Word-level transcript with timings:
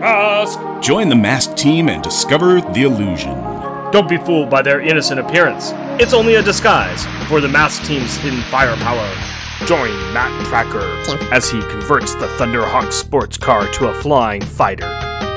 Mask! 0.00 0.58
Join 0.80 1.08
the 1.08 1.16
masked 1.16 1.56
team 1.56 1.88
and 1.88 2.02
discover 2.02 2.60
the 2.60 2.82
illusion. 2.82 3.34
Don't 3.90 4.08
be 4.08 4.16
fooled 4.18 4.48
by 4.48 4.62
their 4.62 4.80
innocent 4.80 5.18
appearance. 5.18 5.72
It's 6.00 6.12
only 6.12 6.36
a 6.36 6.42
disguise 6.42 7.04
for 7.26 7.40
the 7.40 7.48
masked 7.48 7.86
team's 7.86 8.16
hidden 8.16 8.42
firepower. 8.42 9.10
Join 9.66 9.90
Matt 10.12 10.30
Trakker 10.46 11.32
as 11.32 11.50
he 11.50 11.60
converts 11.62 12.14
the 12.14 12.28
Thunderhawk 12.38 12.92
sports 12.92 13.36
car 13.36 13.66
to 13.72 13.88
a 13.88 13.94
flying 13.94 14.40
fighter. 14.40 14.88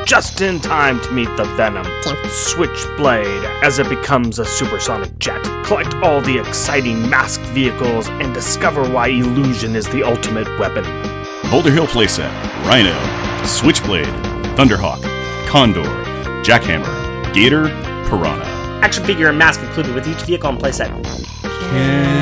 Just 0.06 0.42
in 0.42 0.60
time 0.60 1.00
to 1.02 1.12
meet 1.12 1.36
the 1.38 1.46
Venom. 1.56 1.88
Switchblade 2.30 3.44
as 3.64 3.80
it 3.80 3.90
becomes 3.90 4.38
a 4.38 4.46
supersonic 4.46 5.18
jet. 5.18 5.44
Collect 5.66 5.96
all 6.04 6.22
the 6.22 6.38
exciting 6.38 7.10
masked 7.10 7.46
vehicles 7.46 8.10
and 8.10 8.32
discover 8.34 8.88
why 8.88 9.08
illusion 9.08 9.76
is 9.76 9.88
the 9.88 10.04
ultimate 10.04 10.48
weapon. 10.60 10.84
Boulder 11.50 11.72
Hill 11.72 11.88
playset 11.88 12.32
Rhino, 12.66 12.96
Switchblade, 13.46 14.31
Thunderhawk, 14.56 15.02
Condor, 15.48 15.84
Jackhammer, 16.44 17.34
Gator, 17.34 17.70
Piranha. 18.10 18.46
Action 18.84 19.04
figure 19.06 19.30
and 19.30 19.38
mask 19.38 19.62
included 19.62 19.96
with 19.96 20.08
each 20.08 20.22
vehicle 20.24 20.50
and 20.50 20.60
playset. 20.60 22.21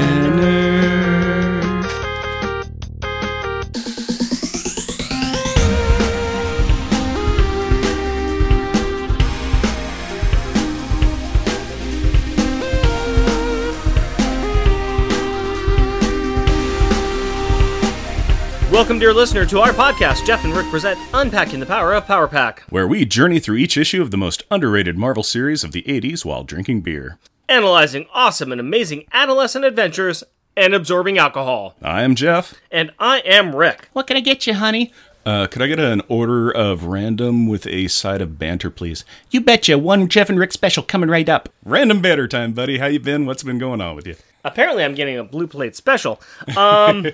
Welcome, 18.99 19.13
dear 19.13 19.21
listener, 19.21 19.45
to 19.45 19.59
our 19.61 19.71
podcast. 19.71 20.25
Jeff 20.25 20.43
and 20.43 20.53
Rick 20.53 20.67
present 20.67 20.99
Unpacking 21.13 21.61
the 21.61 21.65
Power 21.65 21.93
of 21.93 22.05
Power 22.05 22.27
Pack, 22.27 22.63
where 22.63 22.85
we 22.85 23.05
journey 23.05 23.39
through 23.39 23.55
each 23.55 23.77
issue 23.77 24.01
of 24.01 24.11
the 24.11 24.17
most 24.17 24.43
underrated 24.51 24.97
Marvel 24.97 25.23
series 25.23 25.63
of 25.63 25.71
the 25.71 25.83
80s 25.83 26.25
while 26.25 26.43
drinking 26.43 26.81
beer. 26.81 27.17
analyzing 27.47 28.07
awesome 28.13 28.51
and 28.51 28.59
amazing 28.59 29.05
adolescent 29.13 29.63
adventures 29.63 30.21
and 30.57 30.73
absorbing 30.73 31.17
alcohol. 31.17 31.75
I 31.81 32.01
am 32.01 32.13
Jeff. 32.13 32.55
And 32.71 32.91
I 32.99 33.19
am 33.19 33.55
Rick. 33.55 33.87
What 33.93 34.05
can 34.05 34.17
I 34.17 34.19
get 34.19 34.45
you, 34.45 34.53
honey? 34.55 34.91
Uh, 35.25 35.47
could 35.47 35.61
I 35.61 35.67
get 35.67 35.79
an 35.79 36.01
order 36.09 36.51
of 36.51 36.83
random 36.83 37.47
with 37.47 37.67
a 37.67 37.87
side 37.87 38.19
of 38.19 38.37
banter, 38.37 38.69
please? 38.69 39.05
You 39.31 39.39
betcha. 39.39 39.77
One 39.77 40.09
Jeff 40.09 40.29
and 40.29 40.37
Rick 40.37 40.51
special 40.51 40.83
coming 40.83 41.09
right 41.09 41.29
up. 41.29 41.47
Random 41.63 42.01
banter 42.01 42.27
time, 42.27 42.51
buddy. 42.51 42.79
How 42.79 42.87
you 42.87 42.99
been? 42.99 43.25
What's 43.25 43.43
been 43.43 43.59
going 43.59 43.79
on 43.79 43.95
with 43.95 44.07
you? 44.07 44.17
Apparently, 44.43 44.83
I'm 44.83 44.95
getting 44.95 45.17
a 45.17 45.23
blue 45.23 45.47
plate 45.47 45.75
special. 45.75 46.21
Um, 46.55 47.07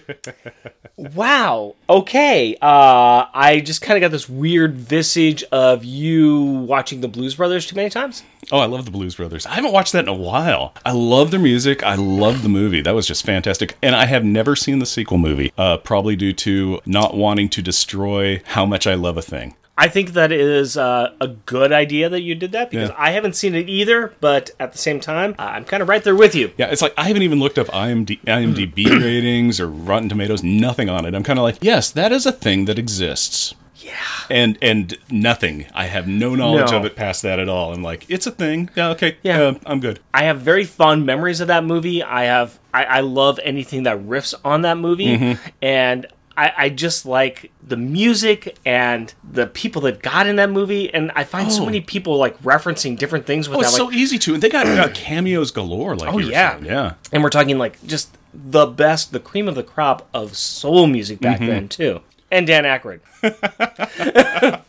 wow. 0.98 1.76
Okay. 1.90 2.56
Uh, 2.62 3.26
I 3.34 3.62
just 3.66 3.82
kind 3.82 3.98
of 3.98 4.02
got 4.02 4.12
this 4.12 4.30
weird 4.30 4.76
visage 4.76 5.44
of 5.52 5.84
you 5.84 6.44
watching 6.44 7.02
the 7.02 7.08
Blues 7.08 7.36
Brothers 7.36 7.66
too 7.66 7.76
many 7.76 7.90
times. 7.90 8.24
Oh, 8.52 8.60
I 8.60 8.68
love 8.68 8.86
the 8.86 8.92
Blues 8.92 9.16
Brothers. 9.16 9.46
I 9.48 9.56
haven't 9.56 9.72
watched 9.72 9.94
that 9.94 10.04
in 10.04 10.10
a 10.10 10.14
while. 10.14 10.74
I 10.86 10.92
love 10.92 11.32
their 11.32 11.40
music. 11.40 11.82
I 11.84 11.96
love 11.96 12.44
the 12.44 12.50
movie. 12.50 12.82
That 12.82 12.94
was 12.94 13.08
just 13.08 13.26
fantastic. 13.26 13.76
And 13.82 13.96
I 13.96 14.06
have 14.06 14.24
never 14.24 14.56
seen 14.56 14.80
the 14.80 14.86
sequel 14.86 15.18
movie, 15.18 15.52
uh, 15.58 15.78
probably 15.78 16.16
due 16.16 16.34
to 16.34 16.80
not 16.86 17.18
wanting 17.18 17.50
to 17.50 17.62
destroy 17.62 18.42
how 18.46 18.66
much 18.66 18.86
I 18.86 18.94
love 18.94 19.18
a 19.18 19.22
thing. 19.24 19.56
I 19.78 19.90
think 19.90 20.14
that 20.14 20.32
is 20.32 20.78
uh, 20.78 21.14
a 21.20 21.28
good 21.28 21.74
idea 21.74 22.08
that 22.08 22.22
you 22.22 22.34
did 22.34 22.54
that 22.54 22.70
because 22.72 22.90
Yeah. 22.90 22.96
I 22.98 23.12
haven't 23.12 23.36
seen 23.36 23.56
it 23.56 23.68
either. 23.68 24.14
But 24.22 24.52
at 24.60 24.72
the 24.72 24.78
same 24.78 25.00
time, 25.02 25.36
uh, 25.38 25.44
I'm 25.44 25.66
kind 25.66 25.84
of 25.84 25.90
right 25.90 26.04
there 26.04 26.16
with 26.16 26.34
you. 26.34 26.52
Yeah, 26.58 26.68
it's 26.68 26.82
like 26.82 26.94
I 26.98 27.04
haven't 27.08 27.24
even 27.24 27.40
looked 27.40 27.58
up 27.58 27.68
IMD, 27.68 28.22
IMDb 28.22 28.86
ratings 29.02 29.60
or 29.60 29.68
Rotten 29.68 30.08
Tomatoes, 30.10 30.44
nothing 30.44 30.88
on 30.90 31.06
it. 31.06 31.14
I'm 31.14 31.24
kind 31.24 31.38
of 31.40 31.44
like, 31.44 31.58
yes, 31.62 31.92
that 31.92 32.12
is 32.14 32.26
a 32.26 32.32
thing 32.32 32.66
that 32.66 32.80
exists. 32.80 33.54
Yeah. 33.78 33.94
And 34.32 34.58
and 34.64 34.98
nothing. 35.12 35.66
I 35.76 35.86
have 35.88 36.08
no 36.08 36.34
knowledge 36.36 36.72
No. 36.72 36.78
of 36.78 36.86
it 36.86 36.96
past 36.96 37.22
that 37.22 37.38
at 37.40 37.50
all. 37.50 37.72
I'm 37.74 37.84
like, 37.84 38.06
it's 38.10 38.26
a 38.26 38.32
thing. 38.32 38.70
Yeah, 38.76 38.90
okay. 38.92 39.18
Yeah. 39.22 39.42
uh, 39.42 39.54
I'm 39.66 39.80
good. 39.82 40.00
I 40.14 40.24
have 40.24 40.40
very 40.40 40.64
fond 40.64 41.06
memories 41.06 41.40
of 41.42 41.50
that 41.50 41.64
movie. 41.66 42.02
I 42.02 42.24
have 42.24 42.58
I, 42.74 42.86
I 42.86 43.00
love 43.02 43.40
anything 43.44 43.84
that 43.84 44.00
riffs 44.00 44.34
on 44.44 44.62
that 44.62 44.78
movie, 44.78 45.18
Mm-hmm. 45.18 45.48
and 45.62 46.08
I, 46.38 46.54
I 46.58 46.70
just 46.70 47.06
like 47.06 47.52
the 47.66 47.78
music 47.78 48.58
and 48.66 49.14
the 49.30 49.48
people 49.48 49.82
that 49.84 50.02
got 50.02 50.28
in 50.28 50.36
that 50.36 50.50
movie. 50.50 50.94
And 50.94 51.12
I 51.16 51.24
find 51.24 51.52
so 51.52 51.62
Oh. 51.64 51.66
many 51.66 51.82
people 51.82 52.18
like 52.18 52.38
referencing 52.44 52.98
different 52.98 53.26
things 53.26 53.48
with 53.48 53.58
Oh, 53.58 53.62
that. 53.62 53.68
it's 53.70 53.80
Like, 53.80 53.92
so 53.92 53.98
easy 53.98 54.18
to. 54.20 54.34
And 54.34 54.44
they 54.44 54.50
got 54.50 54.68
uh, 54.68 54.90
cameos 54.94 55.52
galore. 55.52 55.96
Like, 55.96 56.14
Oh, 56.14 56.18
yeah. 56.18 56.54
saying. 56.54 56.66
yeah. 56.66 56.94
and 57.14 57.24
we're 57.24 57.30
talking 57.30 57.58
like 57.58 57.86
just 57.88 58.18
the 58.34 58.66
best, 58.66 59.12
the 59.14 59.20
cream 59.22 59.48
of 59.48 59.56
the 59.56 59.64
crop 59.64 60.08
of 60.14 60.36
soul 60.36 60.88
music 60.88 61.20
back 61.22 61.38
Mm-hmm. 61.40 61.48
then 61.50 61.68
too. 61.70 62.02
And 62.32 62.46
Dan 62.48 62.64
Aykroyd. 62.66 63.00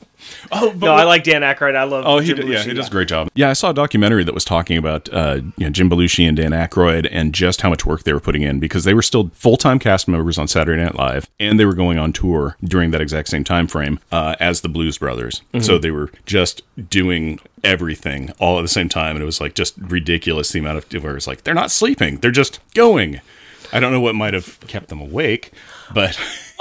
Oh, 0.53 0.71
but 0.73 0.87
No, 0.87 0.93
I 0.95 1.05
like 1.05 1.25
Dan 1.25 1.43
Aykroyd. 1.43 1.77
I 1.77 1.85
love. 1.85 2.05
Oh, 2.07 2.19
he 2.19 2.35
did, 2.35 2.49
yeah, 2.49 2.63
he 2.63 2.75
does 2.75 2.89
a 2.89 2.91
great 2.91 3.09
job. 3.09 3.29
Yeah, 3.35 3.51
I 3.51 3.53
saw 3.53 3.71
a 3.71 3.75
documentary 3.75 4.25
that 4.25 4.35
was 4.35 4.45
talking 4.45 4.77
about 4.77 5.09
uh, 5.13 5.41
you 5.57 5.67
know 5.67 5.71
Jim 5.71 5.89
Belushi 5.91 6.27
and 6.27 6.37
Dan 6.37 6.53
Aykroyd 6.53 7.09
and 7.11 7.33
just 7.35 7.61
how 7.61 7.71
much 7.71 7.85
work 7.87 8.05
they 8.05 8.13
were 8.13 8.21
putting 8.21 8.43
in 8.43 8.59
because 8.61 8.85
they 8.85 8.95
were 8.95 9.03
still 9.03 9.31
full 9.35 9.57
time 9.57 9.79
cast 9.79 10.09
members 10.09 10.39
on 10.39 10.49
Saturday 10.49 10.83
Night 10.83 10.95
Live 10.95 11.29
and 11.39 11.59
they 11.61 11.65
were 11.65 11.75
going 11.75 11.99
on 11.99 12.13
tour 12.13 12.57
during 12.65 12.91
that 12.93 13.01
exact 13.01 13.29
same 13.29 13.45
time 13.45 13.67
frame 13.67 13.99
uh, 14.13 14.37
as 14.41 14.61
the 14.63 14.69
Blues 14.69 14.99
Brothers. 14.99 15.43
So 15.61 15.79
they 15.79 15.91
were 15.91 16.11
just 16.27 16.63
doing 16.91 17.41
everything 17.65 18.31
all 18.39 18.59
at 18.59 18.63
the 18.63 18.69
same 18.69 18.89
time, 18.89 19.17
and 19.17 19.23
it 19.23 19.27
was 19.27 19.41
like 19.41 19.55
just 19.55 19.75
ridiculous 19.79 20.51
the 20.53 20.59
amount 20.61 20.93
of 20.95 21.03
where 21.05 21.17
it's 21.17 21.27
like 21.27 21.45
they're 21.45 21.55
not 21.55 21.71
sleeping, 21.71 22.19
they're 22.19 22.31
just 22.31 22.61
going. 22.75 23.21
I 23.73 23.81
don't 23.81 23.91
know 23.93 24.01
what 24.01 24.15
might 24.15 24.33
have 24.35 24.61
kept 24.69 24.89
them 24.89 25.01
awake, 25.01 25.51
but 25.93 26.17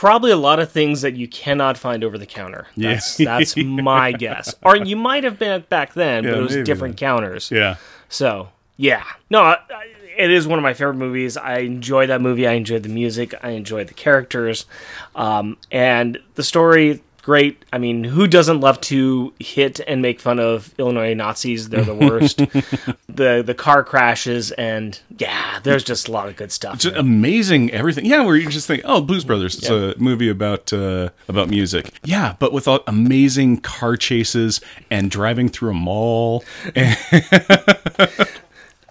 Probably 0.00 0.30
a 0.30 0.36
lot 0.36 0.58
of 0.60 0.72
things 0.72 1.02
that 1.02 1.14
you 1.16 1.28
cannot 1.28 1.76
find 1.76 2.02
over 2.02 2.16
the 2.16 2.24
counter. 2.24 2.66
That's, 2.74 3.18
that's 3.18 3.54
my 3.56 4.12
guess. 4.24 4.54
Or 4.62 4.74
you 4.74 4.96
might 4.96 5.24
have 5.24 5.38
been 5.38 5.62
back 5.68 5.92
then, 5.92 6.24
but 6.24 6.32
it 6.38 6.40
was 6.40 6.56
different 6.64 6.96
counters. 6.96 7.50
yeah. 7.50 7.76
So 8.08 8.48
yeah, 8.78 9.04
no, 9.28 9.40
I, 9.42 9.58
I- 9.68 9.86
it 10.16 10.30
is 10.30 10.46
one 10.46 10.58
of 10.58 10.62
my 10.62 10.72
favorite 10.74 10.94
movies. 10.94 11.36
I 11.36 11.58
enjoy 11.58 12.06
that 12.08 12.20
movie. 12.20 12.46
I 12.46 12.52
enjoyed 12.52 12.82
the 12.82 12.88
music. 12.90 13.34
I 13.42 13.50
enjoyed 13.50 13.88
the 13.88 13.94
characters, 13.94 14.64
um, 15.14 15.56
and 15.70 16.18
the 16.34 16.42
story. 16.42 17.02
Great. 17.22 17.64
I 17.72 17.78
mean, 17.78 18.02
who 18.04 18.26
doesn't 18.26 18.60
love 18.60 18.80
to 18.82 19.32
hit 19.38 19.78
and 19.86 20.00
make 20.00 20.20
fun 20.20 20.40
of 20.40 20.74
Illinois 20.78 21.12
Nazis? 21.14 21.68
They're 21.68 21.84
the 21.84 21.94
worst. 21.94 22.38
the 23.08 23.42
the 23.44 23.54
car 23.54 23.84
crashes 23.84 24.52
and 24.52 24.98
yeah, 25.18 25.60
there's 25.62 25.84
just 25.84 26.08
a 26.08 26.12
lot 26.12 26.28
of 26.28 26.36
good 26.36 26.50
stuff. 26.50 26.78
just 26.78 26.96
amazing 26.96 27.70
everything. 27.72 28.06
Yeah, 28.06 28.22
where 28.22 28.36
you 28.36 28.48
just 28.48 28.66
think, 28.66 28.82
oh, 28.84 29.02
Blues 29.02 29.24
Brothers. 29.24 29.58
It's 29.58 29.68
a 29.68 29.94
movie 29.98 30.28
about 30.30 30.72
uh, 30.72 31.10
about 31.28 31.50
music. 31.50 31.92
Yeah, 32.04 32.36
but 32.38 32.52
with 32.52 32.66
all 32.66 32.80
amazing 32.86 33.58
car 33.60 33.96
chases 33.96 34.60
and 34.90 35.10
driving 35.10 35.48
through 35.50 35.70
a 35.70 35.74
mall. 35.74 36.44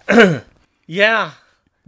yeah, 0.86 1.32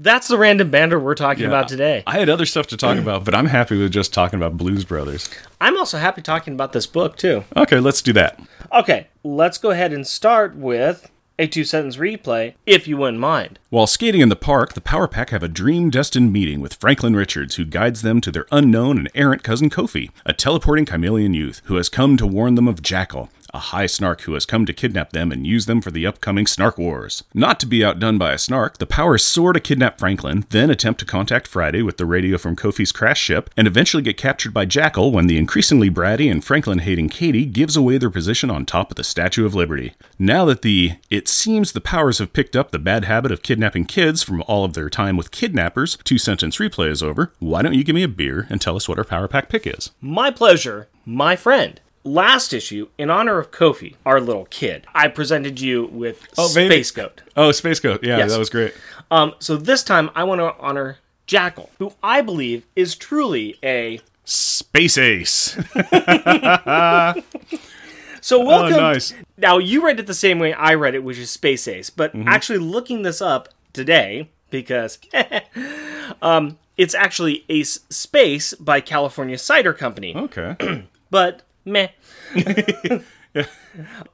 that's 0.02 0.28
the 0.28 0.36
random 0.36 0.70
banter 0.70 0.98
we're 0.98 1.14
talking 1.14 1.46
about 1.46 1.68
today. 1.68 2.02
I 2.06 2.18
had 2.18 2.28
other 2.28 2.46
stuff 2.46 2.66
to 2.68 2.76
talk 2.76 2.98
about, 2.98 3.24
but 3.24 3.34
I'm 3.34 3.46
happy 3.46 3.78
with 3.78 3.92
just 3.92 4.12
talking 4.12 4.38
about 4.38 4.56
Blues 4.56 4.84
Brothers. 4.84 5.30
I'm 5.60 5.78
also 5.78 5.98
happy 5.98 6.22
talking 6.22 6.54
about 6.54 6.72
this 6.72 6.86
book 6.86 7.16
too. 7.16 7.44
Okay, 7.56 7.78
let's 7.78 8.02
do 8.02 8.12
that. 8.14 8.40
Okay, 8.72 9.06
let's 9.22 9.58
go 9.58 9.70
ahead 9.70 9.92
and 9.92 10.06
start 10.06 10.56
with 10.56 11.10
a 11.38 11.46
two 11.46 11.64
sentence 11.64 11.96
replay, 11.96 12.54
if 12.66 12.86
you 12.86 12.96
wouldn't 12.96 13.18
mind. 13.18 13.58
While 13.70 13.86
skating 13.86 14.20
in 14.20 14.28
the 14.28 14.36
park, 14.36 14.74
the 14.74 14.80
Power 14.80 15.08
Pack 15.08 15.30
have 15.30 15.42
a 15.42 15.48
dream 15.48 15.90
destined 15.90 16.32
meeting 16.32 16.60
with 16.60 16.74
Franklin 16.74 17.16
Richards, 17.16 17.56
who 17.56 17.64
guides 17.64 18.02
them 18.02 18.20
to 18.20 18.30
their 18.30 18.46
unknown 18.52 18.98
and 18.98 19.10
errant 19.14 19.42
cousin 19.42 19.70
Kofi, 19.70 20.10
a 20.26 20.32
teleporting 20.32 20.84
Kymellian 20.84 21.34
youth 21.34 21.62
who 21.64 21.76
has 21.76 21.88
come 21.88 22.16
to 22.16 22.26
warn 22.26 22.54
them 22.54 22.68
of 22.68 22.82
Jackal, 22.82 23.30
a 23.52 23.58
high 23.58 23.86
snark 23.86 24.22
who 24.22 24.34
has 24.34 24.46
come 24.46 24.64
to 24.66 24.72
kidnap 24.72 25.10
them 25.10 25.30
and 25.30 25.46
use 25.46 25.66
them 25.66 25.80
for 25.80 25.90
the 25.90 26.06
upcoming 26.06 26.46
Snark 26.46 26.78
Wars. 26.78 27.22
Not 27.34 27.60
to 27.60 27.66
be 27.66 27.84
outdone 27.84 28.18
by 28.18 28.32
a 28.32 28.38
snark, 28.38 28.78
the 28.78 28.86
powers 28.86 29.24
soar 29.24 29.52
to 29.52 29.60
kidnap 29.60 29.98
Franklin, 29.98 30.46
then 30.50 30.70
attempt 30.70 31.00
to 31.00 31.06
contact 31.06 31.46
Friday 31.46 31.82
with 31.82 31.96
the 31.98 32.06
radio 32.06 32.38
from 32.38 32.56
Kofi's 32.56 32.92
crash 32.92 33.20
ship, 33.20 33.50
and 33.56 33.66
eventually 33.66 34.02
get 34.02 34.16
captured 34.16 34.54
by 34.54 34.64
Jackal 34.64 35.12
when 35.12 35.26
the 35.26 35.38
increasingly 35.38 35.90
bratty 35.90 36.30
and 36.30 36.44
Franklin 36.44 36.78
hating 36.78 37.08
Katie 37.08 37.44
gives 37.44 37.76
away 37.76 37.98
their 37.98 38.10
position 38.10 38.50
on 38.50 38.64
top 38.64 38.90
of 38.90 38.96
the 38.96 39.04
Statue 39.04 39.44
of 39.44 39.54
Liberty. 39.54 39.94
Now 40.18 40.44
that 40.46 40.62
the 40.62 40.92
it 41.10 41.28
seems 41.28 41.72
the 41.72 41.80
powers 41.80 42.18
have 42.18 42.32
picked 42.32 42.56
up 42.56 42.70
the 42.70 42.78
bad 42.78 43.04
habit 43.04 43.32
of 43.32 43.42
kidnapping 43.42 43.84
kids 43.84 44.22
from 44.22 44.42
all 44.46 44.64
of 44.64 44.74
their 44.74 44.88
time 44.88 45.16
with 45.16 45.30
kidnappers, 45.30 45.98
two 46.04 46.18
sentence 46.18 46.56
replay 46.56 46.88
is 46.88 47.02
over, 47.02 47.32
why 47.38 47.62
don't 47.62 47.74
you 47.74 47.84
give 47.84 47.94
me 47.94 48.02
a 48.02 48.08
beer 48.08 48.46
and 48.48 48.60
tell 48.60 48.76
us 48.76 48.88
what 48.88 48.98
our 48.98 49.04
Power 49.04 49.28
Pack 49.28 49.48
pick 49.48 49.66
is? 49.66 49.90
My 50.00 50.30
pleasure, 50.30 50.88
my 51.04 51.36
friend. 51.36 51.80
Last 52.04 52.52
issue, 52.52 52.88
in 52.98 53.10
honor 53.10 53.38
of 53.38 53.52
Kofi, 53.52 53.94
our 54.04 54.20
little 54.20 54.46
kid, 54.46 54.86
I 54.92 55.06
presented 55.08 55.60
you 55.60 55.86
with 55.86 56.26
oh, 56.36 56.48
Space 56.48 56.90
Goat. 56.90 57.22
Oh, 57.36 57.52
Space 57.52 57.78
Goat. 57.78 58.02
Yeah, 58.02 58.18
Yes. 58.18 58.32
that 58.32 58.38
was 58.40 58.50
great. 58.50 58.74
Um, 59.10 59.34
so 59.38 59.56
this 59.56 59.84
time, 59.84 60.10
I 60.16 60.24
want 60.24 60.40
to 60.40 60.52
honor 60.58 60.98
Jackal, 61.26 61.70
who 61.78 61.92
I 62.02 62.20
believe 62.20 62.64
is 62.74 62.96
truly 62.96 63.56
a. 63.62 64.00
Space 64.24 64.98
Ace. 64.98 65.56
So 68.24 68.38
welcome. 68.44 68.74
Oh, 68.74 68.92
nice. 68.92 69.12
Now 69.36 69.58
you 69.58 69.84
read 69.84 69.98
it 69.98 70.06
the 70.06 70.14
same 70.14 70.38
way 70.38 70.52
I 70.52 70.74
read 70.74 70.94
it, 70.94 71.02
which 71.02 71.18
is 71.18 71.28
Space 71.28 71.66
Ace. 71.66 71.90
But 71.90 72.12
Mm-hmm. 72.14 72.28
actually, 72.28 72.58
looking 72.60 73.02
this 73.02 73.20
up 73.20 73.48
today 73.72 74.30
because 74.48 75.00
um, 76.22 76.56
it's 76.76 76.94
actually 76.94 77.44
Ace 77.48 77.80
Space 77.90 78.54
by 78.54 78.80
California 78.80 79.36
Cider 79.38 79.72
Company. 79.72 80.14
Okay. 80.16 80.84
But 81.10 81.42
meh. 81.64 81.88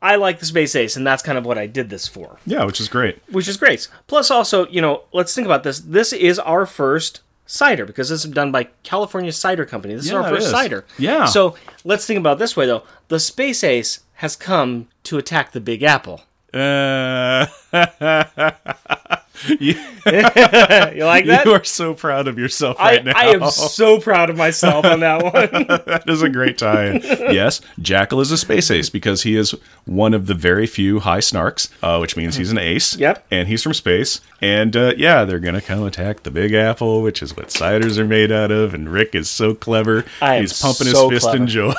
I 0.00 0.14
like 0.16 0.38
the 0.38 0.46
Space 0.46 0.76
Ace, 0.76 0.96
and 0.96 1.06
that's 1.06 1.22
kind 1.22 1.36
of 1.36 1.44
what 1.44 1.58
I 1.58 1.66
did 1.66 1.90
this 1.90 2.06
for, 2.06 2.38
Yeah, 2.46 2.64
which 2.64 2.80
is 2.80 2.88
great. 2.88 3.18
which 3.30 3.48
is 3.48 3.56
great. 3.56 3.88
Plus, 4.06 4.30
also, 4.30 4.66
you 4.68 4.80
know, 4.80 5.02
let's 5.12 5.34
think 5.34 5.46
about 5.46 5.64
this. 5.64 5.80
This 5.80 6.12
is 6.12 6.38
our 6.38 6.64
first 6.66 7.22
cider 7.44 7.84
because 7.84 8.08
this 8.10 8.24
is 8.24 8.30
done 8.30 8.52
by 8.52 8.68
California 8.84 9.32
Cider 9.32 9.64
Company. 9.64 9.94
This 9.94 10.06
Yeah, 10.06 10.20
is 10.20 10.24
our 10.24 10.30
first 10.30 10.46
is. 10.46 10.52
cider. 10.52 10.84
Yeah. 10.98 11.24
So 11.24 11.56
let's 11.84 12.06
think 12.06 12.18
about 12.20 12.36
it 12.36 12.38
this 12.38 12.56
way, 12.56 12.66
though. 12.66 12.84
The 13.08 13.18
Space 13.18 13.64
Ace 13.64 14.00
has 14.14 14.36
come 14.36 14.86
to 15.04 15.18
attack 15.18 15.50
the 15.52 15.60
Big 15.60 15.82
Apple. 15.82 16.20
Uh, 16.54 17.46
you, 19.46 19.74
You 20.06 21.04
like 21.04 21.26
that? 21.26 21.42
you 21.44 21.52
are 21.52 21.64
so 21.64 21.94
proud 21.94 22.28
of 22.28 22.38
yourself 22.38 22.76
I, 22.78 22.96
right 22.96 23.04
now. 23.04 23.12
I 23.14 23.26
am 23.26 23.50
so 23.50 24.00
proud 24.00 24.30
of 24.30 24.36
myself 24.36 24.84
on 24.84 25.00
that 25.00 25.22
one. 25.22 25.32
that 25.86 26.04
is 26.06 26.22
a 26.22 26.28
great 26.28 26.58
tie-in. 26.58 27.02
yes, 27.02 27.60
Jackal 27.80 28.20
is 28.20 28.30
a 28.30 28.38
space 28.38 28.70
ace 28.70 28.90
because 28.90 29.22
he 29.22 29.36
is 29.36 29.54
one 29.84 30.14
of 30.14 30.26
the 30.26 30.34
very 30.34 30.66
few 30.66 31.00
high 31.00 31.18
snarks, 31.18 31.70
uh, 31.82 31.98
which 31.98 32.16
means 32.16 32.36
he's 32.36 32.50
an 32.50 32.58
ace. 32.58 32.96
Yep. 32.96 33.26
And 33.30 33.48
he's 33.48 33.62
from 33.62 33.74
space. 33.74 34.20
And 34.40 34.76
uh, 34.76 34.94
yeah, 34.96 35.24
they're 35.24 35.40
gonna 35.40 35.60
come 35.60 35.82
attack 35.82 36.22
the 36.22 36.30
Big 36.30 36.52
Apple, 36.54 37.02
which 37.02 37.22
is 37.22 37.36
what 37.36 37.48
ciders 37.48 37.98
are 37.98 38.04
made 38.06 38.30
out 38.30 38.50
of. 38.50 38.72
And 38.72 38.88
Rick 38.88 39.14
is 39.14 39.28
so 39.28 39.54
clever. 39.54 40.04
I 40.22 40.36
am 40.36 40.42
he's 40.42 40.60
pumping 40.60 40.86
so 40.88 41.10
his 41.10 41.24
fist 41.24 41.34
in 41.34 41.46
joy. 41.48 41.74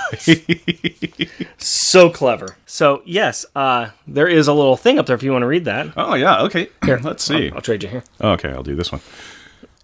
so 1.58 2.10
clever. 2.10 2.58
So 2.66 3.02
yes, 3.06 3.46
uh, 3.56 3.90
there 4.08 4.28
is 4.28 4.48
a 4.48 4.54
little 4.54 4.76
thing 4.78 5.00
up 5.00 5.06
there 5.06 5.16
if 5.16 5.24
you 5.24 5.32
want 5.32 5.44
to 5.44 5.48
read 5.48 5.66
that. 5.66 5.94
oh 5.96 6.16
yeah. 6.16 6.42
Okay. 6.44 6.70
Here, 6.84 7.00
let's 7.02 7.24
see. 7.24 7.49
I'll 7.54 7.62
trade 7.62 7.84
you 7.84 7.90
here. 7.90 8.04
Okay, 8.22 8.50
I'll 8.50 8.63
do 8.63 8.75
this 8.75 8.92
one. 8.92 9.01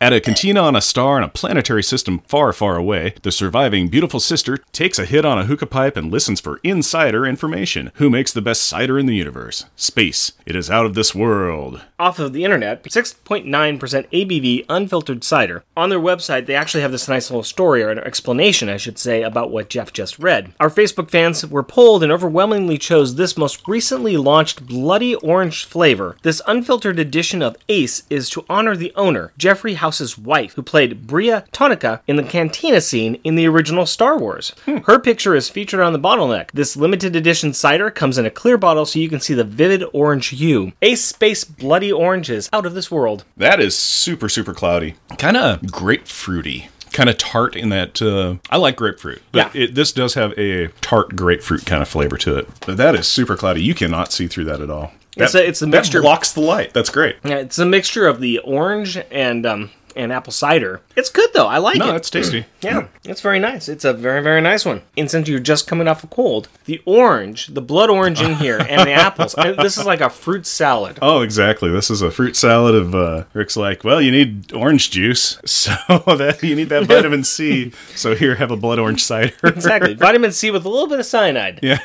At 0.01 0.11
a 0.11 0.19
cantina 0.19 0.59
on 0.59 0.75
a 0.75 0.81
star 0.81 1.17
in 1.17 1.23
a 1.23 1.29
planetary 1.29 1.81
system 1.81 2.19
far, 2.27 2.51
far 2.51 2.75
away, 2.75 3.15
the 3.21 3.31
surviving 3.31 3.87
beautiful 3.87 4.19
sister 4.19 4.57
takes 4.73 4.99
a 4.99 5.05
hit 5.05 5.23
on 5.23 5.39
a 5.39 5.45
hookah 5.45 5.67
pipe 5.67 5.95
and 5.95 6.11
listens 6.11 6.41
for 6.41 6.59
insider 6.63 7.25
information. 7.25 7.93
Who 7.95 8.09
makes 8.09 8.33
the 8.33 8.41
best 8.41 8.63
cider 8.63 8.99
in 8.99 9.05
the 9.05 9.15
universe? 9.15 9.65
Space. 9.77 10.33
It 10.45 10.53
is 10.53 10.69
out 10.69 10.85
of 10.85 10.95
this 10.95 11.15
world. 11.15 11.81
Off 11.97 12.19
of 12.19 12.33
the 12.33 12.43
internet, 12.43 12.83
6.9% 12.83 13.47
ABV 13.47 14.65
unfiltered 14.67 15.23
cider. 15.23 15.63
On 15.77 15.89
their 15.89 15.99
website, 15.99 16.45
they 16.45 16.55
actually 16.55 16.81
have 16.81 16.91
this 16.91 17.07
nice 17.07 17.29
little 17.29 17.41
story 17.41 17.81
or 17.81 17.89
an 17.89 17.99
explanation, 17.99 18.67
I 18.67 18.75
should 18.75 18.99
say, 18.99 19.23
about 19.23 19.49
what 19.49 19.69
Jeff 19.69 19.93
just 19.93 20.19
read. 20.19 20.51
Our 20.59 20.69
Facebook 20.69 21.09
fans 21.09 21.47
were 21.47 21.63
polled 21.63 22.03
and 22.03 22.11
overwhelmingly 22.11 22.77
chose 22.77 23.15
this 23.15 23.37
most 23.37 23.65
recently 23.65 24.17
launched 24.17 24.67
bloody 24.67 25.15
orange 25.15 25.63
flavor. 25.63 26.17
This 26.21 26.41
unfiltered 26.45 26.99
edition 26.99 27.41
of 27.41 27.55
Ace 27.69 28.03
is 28.09 28.29
to 28.31 28.43
honor 28.49 28.75
the 28.75 28.91
owner, 28.97 29.31
Jeffrey 29.37 29.75
House's 29.85 30.17
wife, 30.17 30.53
who 30.53 30.63
played 30.63 31.05
Brea 31.05 31.41
Tonnika 31.51 32.01
in 32.07 32.15
the 32.15 32.23
cantina 32.23 32.81
scene 32.81 33.19
in 33.23 33.35
the 33.35 33.47
original 33.47 33.85
Star 33.85 34.17
Wars. 34.17 34.51
Her 34.85 34.97
picture 34.97 35.35
is 35.35 35.47
featured 35.47 35.79
on 35.79 35.93
the 35.93 35.99
bottleneck. 35.99 36.49
This 36.55 36.75
limited 36.75 37.15
edition 37.15 37.53
cider 37.53 37.91
comes 37.91 38.17
in 38.17 38.25
a 38.25 38.31
clear 38.31 38.57
bottle 38.57 38.87
so 38.87 38.97
you 38.97 39.09
can 39.09 39.19
see 39.19 39.35
the 39.35 39.43
vivid 39.43 39.83
orange 39.93 40.29
hue. 40.29 40.71
Ace 40.81 41.05
Space 41.05 41.43
Bloody 41.43 41.91
Oranges, 41.91 42.49
out 42.51 42.65
of 42.65 42.73
this 42.73 42.89
world. 42.89 43.25
That 43.37 43.59
is 43.59 43.77
super, 43.77 44.27
super 44.27 44.55
cloudy. 44.55 44.95
Kind 45.19 45.37
of 45.37 45.61
grapefruity. 45.61 46.69
Kind 46.91 47.07
of 47.07 47.19
tart 47.19 47.55
in 47.55 47.69
that. 47.69 48.01
Uh, 48.01 48.37
I 48.49 48.57
like 48.57 48.77
grapefruit, 48.77 49.21
but 49.31 49.53
Yeah. 49.53 49.65
it, 49.65 49.75
this 49.75 49.91
does 49.91 50.15
have 50.15 50.31
a 50.35 50.69
tart 50.81 51.15
grapefruit 51.15 51.67
kind 51.67 51.83
of 51.83 51.87
flavor 51.87 52.17
to 52.17 52.37
it. 52.39 52.49
But 52.65 52.77
that 52.77 52.95
is 52.95 53.05
super 53.05 53.35
cloudy. 53.35 53.61
You 53.61 53.75
cannot 53.75 54.11
see 54.11 54.25
through 54.25 54.45
that 54.45 54.61
at 54.61 54.71
all. 54.71 54.93
It's 55.17 55.35
a- 55.35 55.47
it's 55.47 55.61
a 55.61 55.65
that 55.65 55.71
mixture- 55.71 56.01
blocks 56.01 56.31
the 56.33 56.41
light. 56.41 56.73
That's 56.73 56.89
great. 56.89 57.15
Yeah, 57.23 57.35
it's 57.37 57.57
a 57.59 57.65
mixture 57.65 58.07
of 58.07 58.19
the 58.19 58.39
orange 58.39 58.97
and 59.11 59.45
um 59.45 59.71
and 59.95 60.11
apple 60.11 60.33
cider. 60.33 60.81
It's 60.95 61.09
good 61.09 61.29
though. 61.33 61.47
I 61.47 61.57
like 61.57 61.77
it. 61.77 61.79
No, 61.79 61.89
it. 61.89 61.93
that's 61.93 62.09
tasty. 62.09 62.45
Yeah, 62.61 62.87
it's 63.03 63.21
very 63.21 63.39
nice. 63.39 63.69
It's 63.69 63.85
a 63.85 63.93
very, 63.93 64.21
very 64.21 64.41
nice 64.41 64.65
one. 64.65 64.81
And 64.97 65.09
since 65.09 65.27
you're 65.27 65.39
just 65.39 65.67
coming 65.67 65.87
off 65.87 66.03
a 66.03 66.07
cold, 66.07 66.47
the 66.65 66.81
orange, 66.85 67.47
the 67.47 67.61
blood 67.61 67.89
orange 67.89 68.21
in 68.21 68.35
here, 68.35 68.59
and 68.59 68.81
the 68.81 68.91
apples, 68.93 69.33
this 69.33 69.77
is 69.77 69.85
like 69.85 70.01
a 70.01 70.09
fruit 70.09 70.45
salad. 70.45 70.99
Oh, 71.01 71.21
exactly. 71.21 71.71
This 71.71 71.89
is 71.89 72.01
a 72.01 72.11
fruit 72.11 72.35
salad 72.35 72.75
of 72.75 72.95
uh, 72.95 73.25
Rick's 73.33 73.57
like, 73.57 73.83
well, 73.83 74.01
you 74.01 74.11
need 74.11 74.53
orange 74.53 74.91
juice, 74.91 75.39
so 75.45 75.73
that 75.87 76.39
you 76.41 76.55
need 76.55 76.69
that 76.69 76.83
vitamin 76.87 77.23
C. 77.23 77.71
So 77.95 78.15
here, 78.15 78.35
have 78.35 78.51
a 78.51 78.57
blood 78.57 78.79
orange 78.79 79.03
cider. 79.03 79.33
Exactly. 79.43 79.93
Vitamin 79.93 80.31
C 80.31 80.51
with 80.51 80.65
a 80.65 80.69
little 80.69 80.87
bit 80.87 80.99
of 80.99 81.05
cyanide. 81.05 81.59
Yeah. 81.61 81.79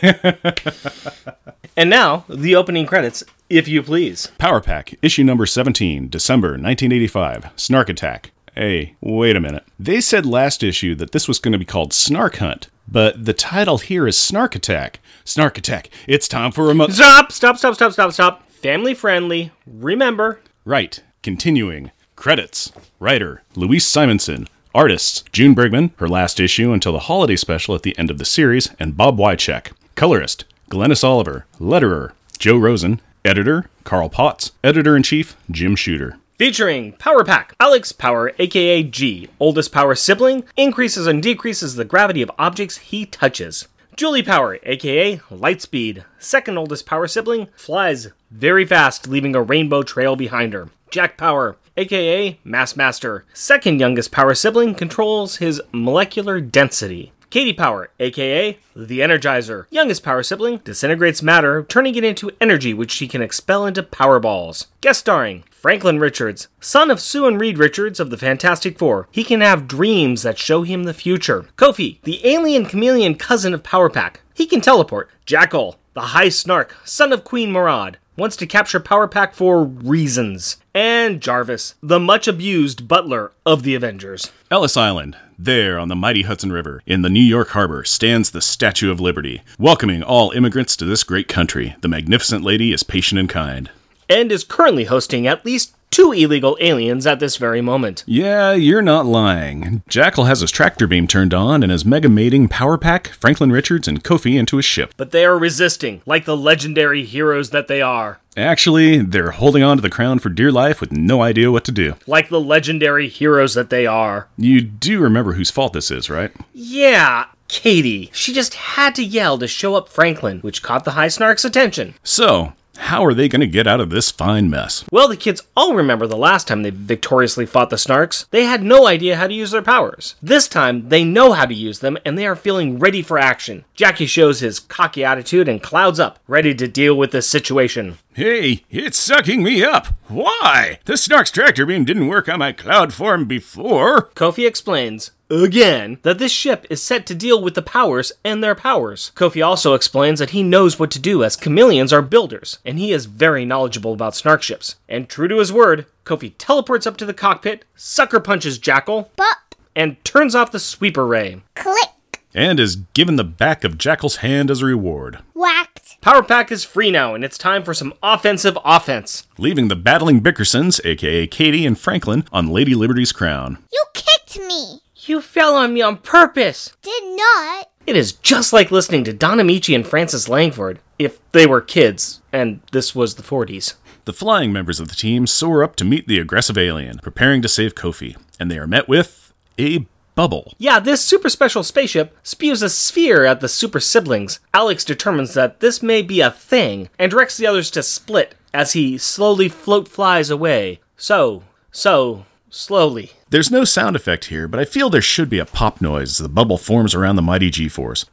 and 1.76 1.90
now, 1.90 2.24
the 2.28 2.56
opening 2.56 2.86
credits, 2.86 3.24
if 3.50 3.68
you 3.68 3.82
please. 3.82 4.28
Power 4.38 4.60
Pack, 4.60 4.94
issue 5.02 5.24
number 5.24 5.44
17, 5.44 6.08
December 6.08 6.50
1985. 6.52 7.50
Snark 7.56 7.88
Attack. 7.88 8.30
Hey, 8.54 8.94
wait 9.00 9.36
a 9.36 9.40
minute. 9.40 9.64
They 9.78 10.00
said 10.00 10.24
last 10.26 10.62
issue 10.62 10.94
that 10.96 11.12
this 11.12 11.28
was 11.28 11.38
going 11.38 11.52
to 11.52 11.58
be 11.58 11.64
called 11.64 11.92
Snark 11.92 12.36
Hunt, 12.36 12.68
but 12.88 13.24
the 13.24 13.32
title 13.32 13.78
here 13.78 14.06
is 14.08 14.18
Snark 14.18 14.54
Attack. 14.56 15.00
Snark 15.24 15.58
Attack. 15.58 15.90
It's 16.08 16.26
time 16.28 16.50
for 16.52 16.70
a 16.70 16.74
mo- 16.74 16.88
Stop, 16.88 17.30
stop, 17.32 17.56
stop, 17.58 17.74
stop, 17.74 17.92
stop, 17.92 18.12
stop. 18.12 18.48
Family 18.50 18.94
friendly. 18.94 19.52
Remember, 19.66 20.40
Right. 20.64 21.02
Continuing. 21.22 21.90
Credits. 22.16 22.72
Writer 22.98 23.42
Louise 23.54 23.86
Simonson. 23.86 24.46
Artists 24.74 25.24
June 25.32 25.54
Brigman, 25.54 25.90
her 25.96 26.08
last 26.08 26.38
issue 26.38 26.72
until 26.72 26.92
the 26.92 26.98
holiday 27.00 27.36
special 27.36 27.74
at 27.74 27.82
the 27.82 27.96
end 27.98 28.10
of 28.10 28.18
the 28.18 28.24
series, 28.24 28.70
and 28.78 28.96
Bob 28.96 29.16
Wiacek. 29.18 29.72
Colorist 29.94 30.44
Glynis 30.70 31.02
Oliver. 31.02 31.46
Letterer 31.58 32.12
Joe 32.38 32.56
Rosen. 32.56 33.00
Editor 33.24 33.66
Carl 33.84 34.08
Potts. 34.08 34.52
Editor 34.64 34.96
in 34.96 35.02
chief 35.02 35.36
Jim 35.50 35.76
Shooter. 35.76 36.16
Featuring 36.38 36.92
Power 36.92 37.22
Pack. 37.22 37.54
Alex 37.60 37.92
Power, 37.92 38.32
aka 38.38 38.82
Gee, 38.82 39.28
oldest 39.38 39.72
Power 39.72 39.94
sibling, 39.94 40.44
increases 40.56 41.06
and 41.06 41.22
decreases 41.22 41.74
the 41.74 41.84
gravity 41.84 42.22
of 42.22 42.30
objects 42.38 42.78
he 42.78 43.04
touches. 43.04 43.68
Julie 43.94 44.22
Power, 44.22 44.58
aka 44.62 45.16
Lightspeed, 45.30 46.04
second 46.18 46.56
oldest 46.56 46.86
Power 46.86 47.06
sibling, 47.06 47.48
flies 47.54 48.08
very 48.30 48.64
fast, 48.64 49.06
leaving 49.06 49.34
a 49.34 49.42
rainbow 49.42 49.82
trail 49.82 50.16
behind 50.16 50.54
her. 50.54 50.70
Jack 50.90 51.18
Power, 51.18 51.56
aka 51.76 52.38
Mass 52.42 52.74
Master, 52.74 53.26
second 53.34 53.80
youngest 53.80 54.10
Power 54.10 54.34
sibling, 54.34 54.74
controls 54.74 55.36
his 55.36 55.60
molecular 55.72 56.40
density. 56.40 57.12
Katie 57.30 57.52
Power, 57.52 57.90
aka 58.00 58.58
the 58.74 58.98
Energizer, 58.98 59.66
youngest 59.70 60.02
power 60.02 60.24
sibling, 60.24 60.58
disintegrates 60.58 61.22
matter, 61.22 61.62
turning 61.62 61.94
it 61.94 62.02
into 62.02 62.32
energy 62.40 62.74
which 62.74 62.90
she 62.90 63.06
can 63.06 63.22
expel 63.22 63.66
into 63.66 63.84
power 63.84 64.18
balls. 64.18 64.66
Guest 64.80 64.98
starring 65.00 65.44
Franklin 65.48 66.00
Richards, 66.00 66.48
son 66.60 66.90
of 66.90 67.00
Sue 67.00 67.28
and 67.28 67.40
Reed 67.40 67.56
Richards 67.56 68.00
of 68.00 68.10
the 68.10 68.18
Fantastic 68.18 68.76
Four. 68.76 69.06
He 69.12 69.22
can 69.22 69.42
have 69.42 69.68
dreams 69.68 70.24
that 70.24 70.38
show 70.40 70.62
him 70.62 70.82
the 70.82 70.92
future. 70.92 71.46
Kofi, 71.56 72.00
the 72.02 72.26
alien 72.26 72.66
Kymellian 72.66 73.16
cousin 73.16 73.54
of 73.54 73.62
Power 73.62 73.88
Pack. 73.88 74.22
He 74.34 74.46
can 74.46 74.60
teleport. 74.60 75.08
Jackal, 75.24 75.78
the 75.94 76.00
high 76.00 76.30
snark, 76.30 76.74
son 76.84 77.12
of 77.12 77.22
Queen 77.22 77.52
Marad, 77.52 77.94
wants 78.20 78.36
to 78.36 78.46
capture 78.46 78.78
Power 78.78 79.08
Pack 79.08 79.34
for 79.34 79.64
reasons. 79.64 80.58
And 80.74 81.20
Jarvis, 81.20 81.74
the 81.82 81.98
much 81.98 82.28
abused 82.28 82.86
butler 82.86 83.32
of 83.46 83.62
the 83.62 83.74
Avengers. 83.74 84.30
Ellis 84.50 84.76
Island. 84.76 85.16
There, 85.38 85.78
on 85.78 85.88
the 85.88 85.96
mighty 85.96 86.22
Hudson 86.22 86.52
River, 86.52 86.82
in 86.84 87.00
the 87.00 87.08
New 87.08 87.18
York 87.18 87.48
harbor, 87.48 87.82
stands 87.82 88.30
the 88.30 88.42
Statue 88.42 88.90
of 88.92 89.00
Liberty, 89.00 89.42
welcoming 89.58 90.02
all 90.02 90.32
immigrants 90.32 90.76
to 90.76 90.84
this 90.84 91.02
great 91.02 91.28
country. 91.28 91.74
The 91.80 91.88
magnificent 91.88 92.44
lady 92.44 92.72
is 92.72 92.82
patient 92.82 93.18
and 93.18 93.28
kind. 93.28 93.70
and 94.06 94.30
is 94.32 94.44
currently 94.44 94.84
hosting 94.84 95.26
at 95.26 95.46
least 95.46 95.74
two 95.90 96.12
illegal 96.12 96.56
aliens 96.60 97.06
at 97.06 97.20
this 97.20 97.36
very 97.36 97.60
moment. 97.60 98.04
Yeah, 98.06 98.52
you're 98.52 98.82
not 98.82 99.06
lying. 99.06 99.82
Jackal 99.88 100.24
has 100.24 100.40
his 100.40 100.50
tractor 100.50 100.86
beam 100.86 101.06
turned 101.06 101.34
on 101.34 101.62
and 101.62 101.72
is 101.72 101.84
mega 101.84 102.08
mating 102.08 102.48
Power 102.48 102.78
Pack, 102.78 103.08
Franklin 103.08 103.52
Richards, 103.52 103.88
and 103.88 104.02
Kofi 104.04 104.38
into 104.38 104.56
his 104.56 104.64
ship. 104.64 104.94
But 104.96 105.10
they 105.10 105.24
are 105.24 105.38
resisting, 105.38 106.02
like 106.06 106.24
the 106.24 106.36
legendary 106.36 107.04
heroes 107.04 107.50
that 107.50 107.68
they 107.68 107.82
are. 107.82 108.20
Actually, 108.36 108.98
they're 108.98 109.32
holding 109.32 109.62
on 109.62 109.76
to 109.76 109.82
the 109.82 109.90
crown 109.90 110.18
for 110.18 110.28
dear 110.28 110.52
life 110.52 110.80
with 110.80 110.92
no 110.92 111.20
idea 111.20 111.50
what 111.50 111.64
to 111.64 111.72
do. 111.72 111.94
Like 112.06 112.28
the 112.28 112.40
legendary 112.40 113.08
heroes 113.08 113.54
that 113.54 113.70
they 113.70 113.86
are. 113.86 114.28
You 114.36 114.60
do 114.60 115.00
remember 115.00 115.32
whose 115.32 115.50
fault 115.50 115.72
this 115.72 115.90
is, 115.90 116.08
right? 116.08 116.30
Yeah, 116.52 117.26
Katie. 117.48 118.10
She 118.12 118.32
just 118.32 118.54
had 118.54 118.94
to 118.94 119.04
yell 119.04 119.36
to 119.38 119.48
show 119.48 119.74
up 119.74 119.88
Franklin, 119.88 120.38
which 120.40 120.62
caught 120.62 120.84
the 120.84 120.92
High 120.92 121.08
Snark's 121.08 121.44
attention. 121.44 121.94
So, 122.04 122.52
how 122.80 123.04
are 123.04 123.14
they 123.14 123.28
going 123.28 123.40
to 123.40 123.46
get 123.46 123.66
out 123.66 123.80
of 123.80 123.90
this 123.90 124.10
fine 124.10 124.50
mess? 124.50 124.84
Well, 124.90 125.06
the 125.08 125.16
kids 125.16 125.42
all 125.56 125.74
remember 125.74 126.06
the 126.06 126.16
last 126.16 126.48
time 126.48 126.62
they 126.62 126.70
victoriously 126.70 127.46
fought 127.46 127.70
the 127.70 127.76
Snarks. 127.76 128.28
They 128.30 128.44
had 128.44 128.62
no 128.62 128.86
idea 128.86 129.16
how 129.16 129.26
to 129.26 129.34
use 129.34 129.50
their 129.52 129.62
powers. 129.62 130.16
This 130.22 130.48
time, 130.48 130.88
they 130.88 131.04
know 131.04 131.32
how 131.32 131.46
to 131.46 131.54
use 131.54 131.78
them 131.80 131.98
and 132.04 132.18
they 132.18 132.26
are 132.26 132.34
feeling 132.34 132.78
ready 132.78 133.02
for 133.02 133.18
action. 133.18 133.64
Jackie 133.74 134.06
shows 134.06 134.40
his 134.40 134.58
cocky 134.58 135.04
attitude 135.04 135.48
and 135.48 135.62
clouds 135.62 136.00
up, 136.00 136.18
ready 136.26 136.54
to 136.54 136.66
deal 136.66 136.96
with 136.96 137.12
this 137.12 137.28
situation. 137.28 137.98
Hey, 138.12 138.64
it's 138.70 138.98
sucking 138.98 139.42
me 139.42 139.62
up. 139.62 139.88
Why? 140.08 140.80
The 140.84 140.94
Snark's 140.94 141.30
tractor 141.30 141.66
beam 141.66 141.84
didn't 141.84 142.08
work 142.08 142.28
on 142.28 142.40
my 142.40 142.52
cloud 142.52 142.92
form 142.92 143.26
before. 143.26 144.08
Kofi 144.14 144.46
explains, 144.46 145.12
again, 145.30 145.98
that 146.02 146.18
this 146.18 146.32
ship 146.32 146.66
is 146.68 146.82
set 146.82 147.06
to 147.06 147.14
deal 147.14 147.40
with 147.42 147.54
the 147.54 147.62
powers 147.62 148.12
and 148.24 148.42
their 148.42 148.54
powers. 148.54 149.12
Kofi 149.14 149.44
also 149.46 149.74
explains 149.74 150.18
that 150.18 150.30
he 150.30 150.42
knows 150.42 150.78
what 150.78 150.90
to 150.92 150.98
do 150.98 151.22
as 151.22 151.36
Kymellians 151.36 151.92
are 151.92 152.02
builders, 152.02 152.58
and 152.64 152.78
he 152.78 152.92
is 152.92 153.06
very 153.06 153.44
knowledgeable 153.44 153.92
about 153.92 154.16
snark 154.16 154.42
ships. 154.42 154.76
And 154.88 155.08
true 155.08 155.28
to 155.28 155.38
his 155.38 155.52
word, 155.52 155.86
Kofi 156.04 156.32
teleports 156.38 156.86
up 156.86 156.96
to 156.98 157.06
the 157.06 157.14
cockpit, 157.14 157.64
sucker 157.76 158.20
punches 158.20 158.58
Jackal, 158.58 159.10
Bop. 159.16 159.54
and 159.76 160.02
turns 160.04 160.34
off 160.34 160.52
the 160.52 160.58
sweeper 160.60 161.06
ray. 161.06 161.40
Click. 161.54 162.22
and 162.34 162.60
is 162.60 162.76
given 162.94 163.16
the 163.16 163.24
back 163.24 163.64
of 163.64 163.76
Jackal's 163.78 164.16
hand 164.16 164.50
as 164.50 164.62
a 164.62 164.66
reward, 164.66 165.18
Whacked. 165.34 166.00
Power 166.00 166.22
Pack 166.22 166.50
is 166.52 166.64
free 166.64 166.90
now, 166.90 167.14
and 167.14 167.22
it's 167.24 167.36
time 167.36 167.62
for 167.62 167.74
some 167.74 167.92
offensive 168.02 168.56
offense. 168.64 169.26
leaving 169.36 169.68
the 169.68 169.76
battling 169.76 170.20
Bickersons, 170.22 170.80
aka 170.84 171.26
Katie 171.26 171.66
and 171.66 171.78
Franklin, 171.78 172.24
on 172.32 172.48
Lady 172.48 172.74
Liberty's 172.74 173.12
crown. 173.12 173.58
You 173.72 173.84
kicked 173.92 174.38
me. 174.38 174.80
You 175.10 175.20
fell 175.20 175.56
on 175.56 175.74
me 175.74 175.82
on 175.82 175.96
purpose. 175.96 176.76
Did 176.82 177.02
not. 177.16 177.68
It 177.84 177.96
is 177.96 178.12
just 178.12 178.52
like 178.52 178.70
listening 178.70 179.02
to 179.02 179.12
Don 179.12 179.38
Ameche 179.38 179.74
and 179.74 179.84
Frances 179.84 180.28
Langford, 180.28 180.78
if 181.00 181.18
they 181.32 181.48
were 181.48 181.60
kids, 181.60 182.22
and 182.32 182.60
this 182.70 182.94
was 182.94 183.16
the 183.16 183.24
40s. 183.24 183.74
The 184.04 184.12
flying 184.12 184.52
members 184.52 184.78
of 184.78 184.86
the 184.86 184.94
team 184.94 185.26
soar 185.26 185.64
up 185.64 185.74
to 185.76 185.84
meet 185.84 186.06
the 186.06 186.20
aggressive 186.20 186.56
alien, 186.56 187.00
preparing 187.02 187.42
to 187.42 187.48
save 187.48 187.74
Kofi, 187.74 188.16
and 188.38 188.52
they 188.52 188.58
are 188.60 188.68
met 188.68 188.88
with 188.88 189.34
a 189.58 189.84
bubble. 190.14 190.54
Yeah, 190.58 190.78
this 190.78 191.00
super 191.00 191.28
special 191.28 191.64
spaceship 191.64 192.16
spews 192.22 192.62
a 192.62 192.70
sphere 192.70 193.24
at 193.24 193.40
the 193.40 193.48
super 193.48 193.80
siblings. 193.80 194.38
Alex 194.54 194.84
determines 194.84 195.34
that 195.34 195.58
this 195.58 195.82
may 195.82 196.02
be 196.02 196.20
a 196.20 196.30
thing 196.30 196.88
and 197.00 197.10
directs 197.10 197.36
the 197.36 197.48
others 197.48 197.72
to 197.72 197.82
split 197.82 198.36
as 198.54 198.74
he 198.74 198.96
slowly 198.96 199.48
float 199.48 199.88
flies 199.88 200.30
away. 200.30 200.78
So, 200.96 201.42
so, 201.72 202.26
slowly. 202.50 203.12
There's 203.30 203.50
no 203.50 203.64
sound 203.64 203.96
effect 203.96 204.26
here, 204.26 204.46
but 204.48 204.60
I 204.60 204.64
feel 204.64 204.90
there 204.90 205.00
should 205.00 205.30
be 205.30 205.38
a 205.38 205.46
pop 205.46 205.80
noise 205.80 206.12
as 206.12 206.18
the 206.18 206.28
bubble 206.28 206.58
forms 206.58 206.94
around 206.94 207.16
the 207.16 207.22
mighty 207.22 207.50
G-force. 207.50 208.04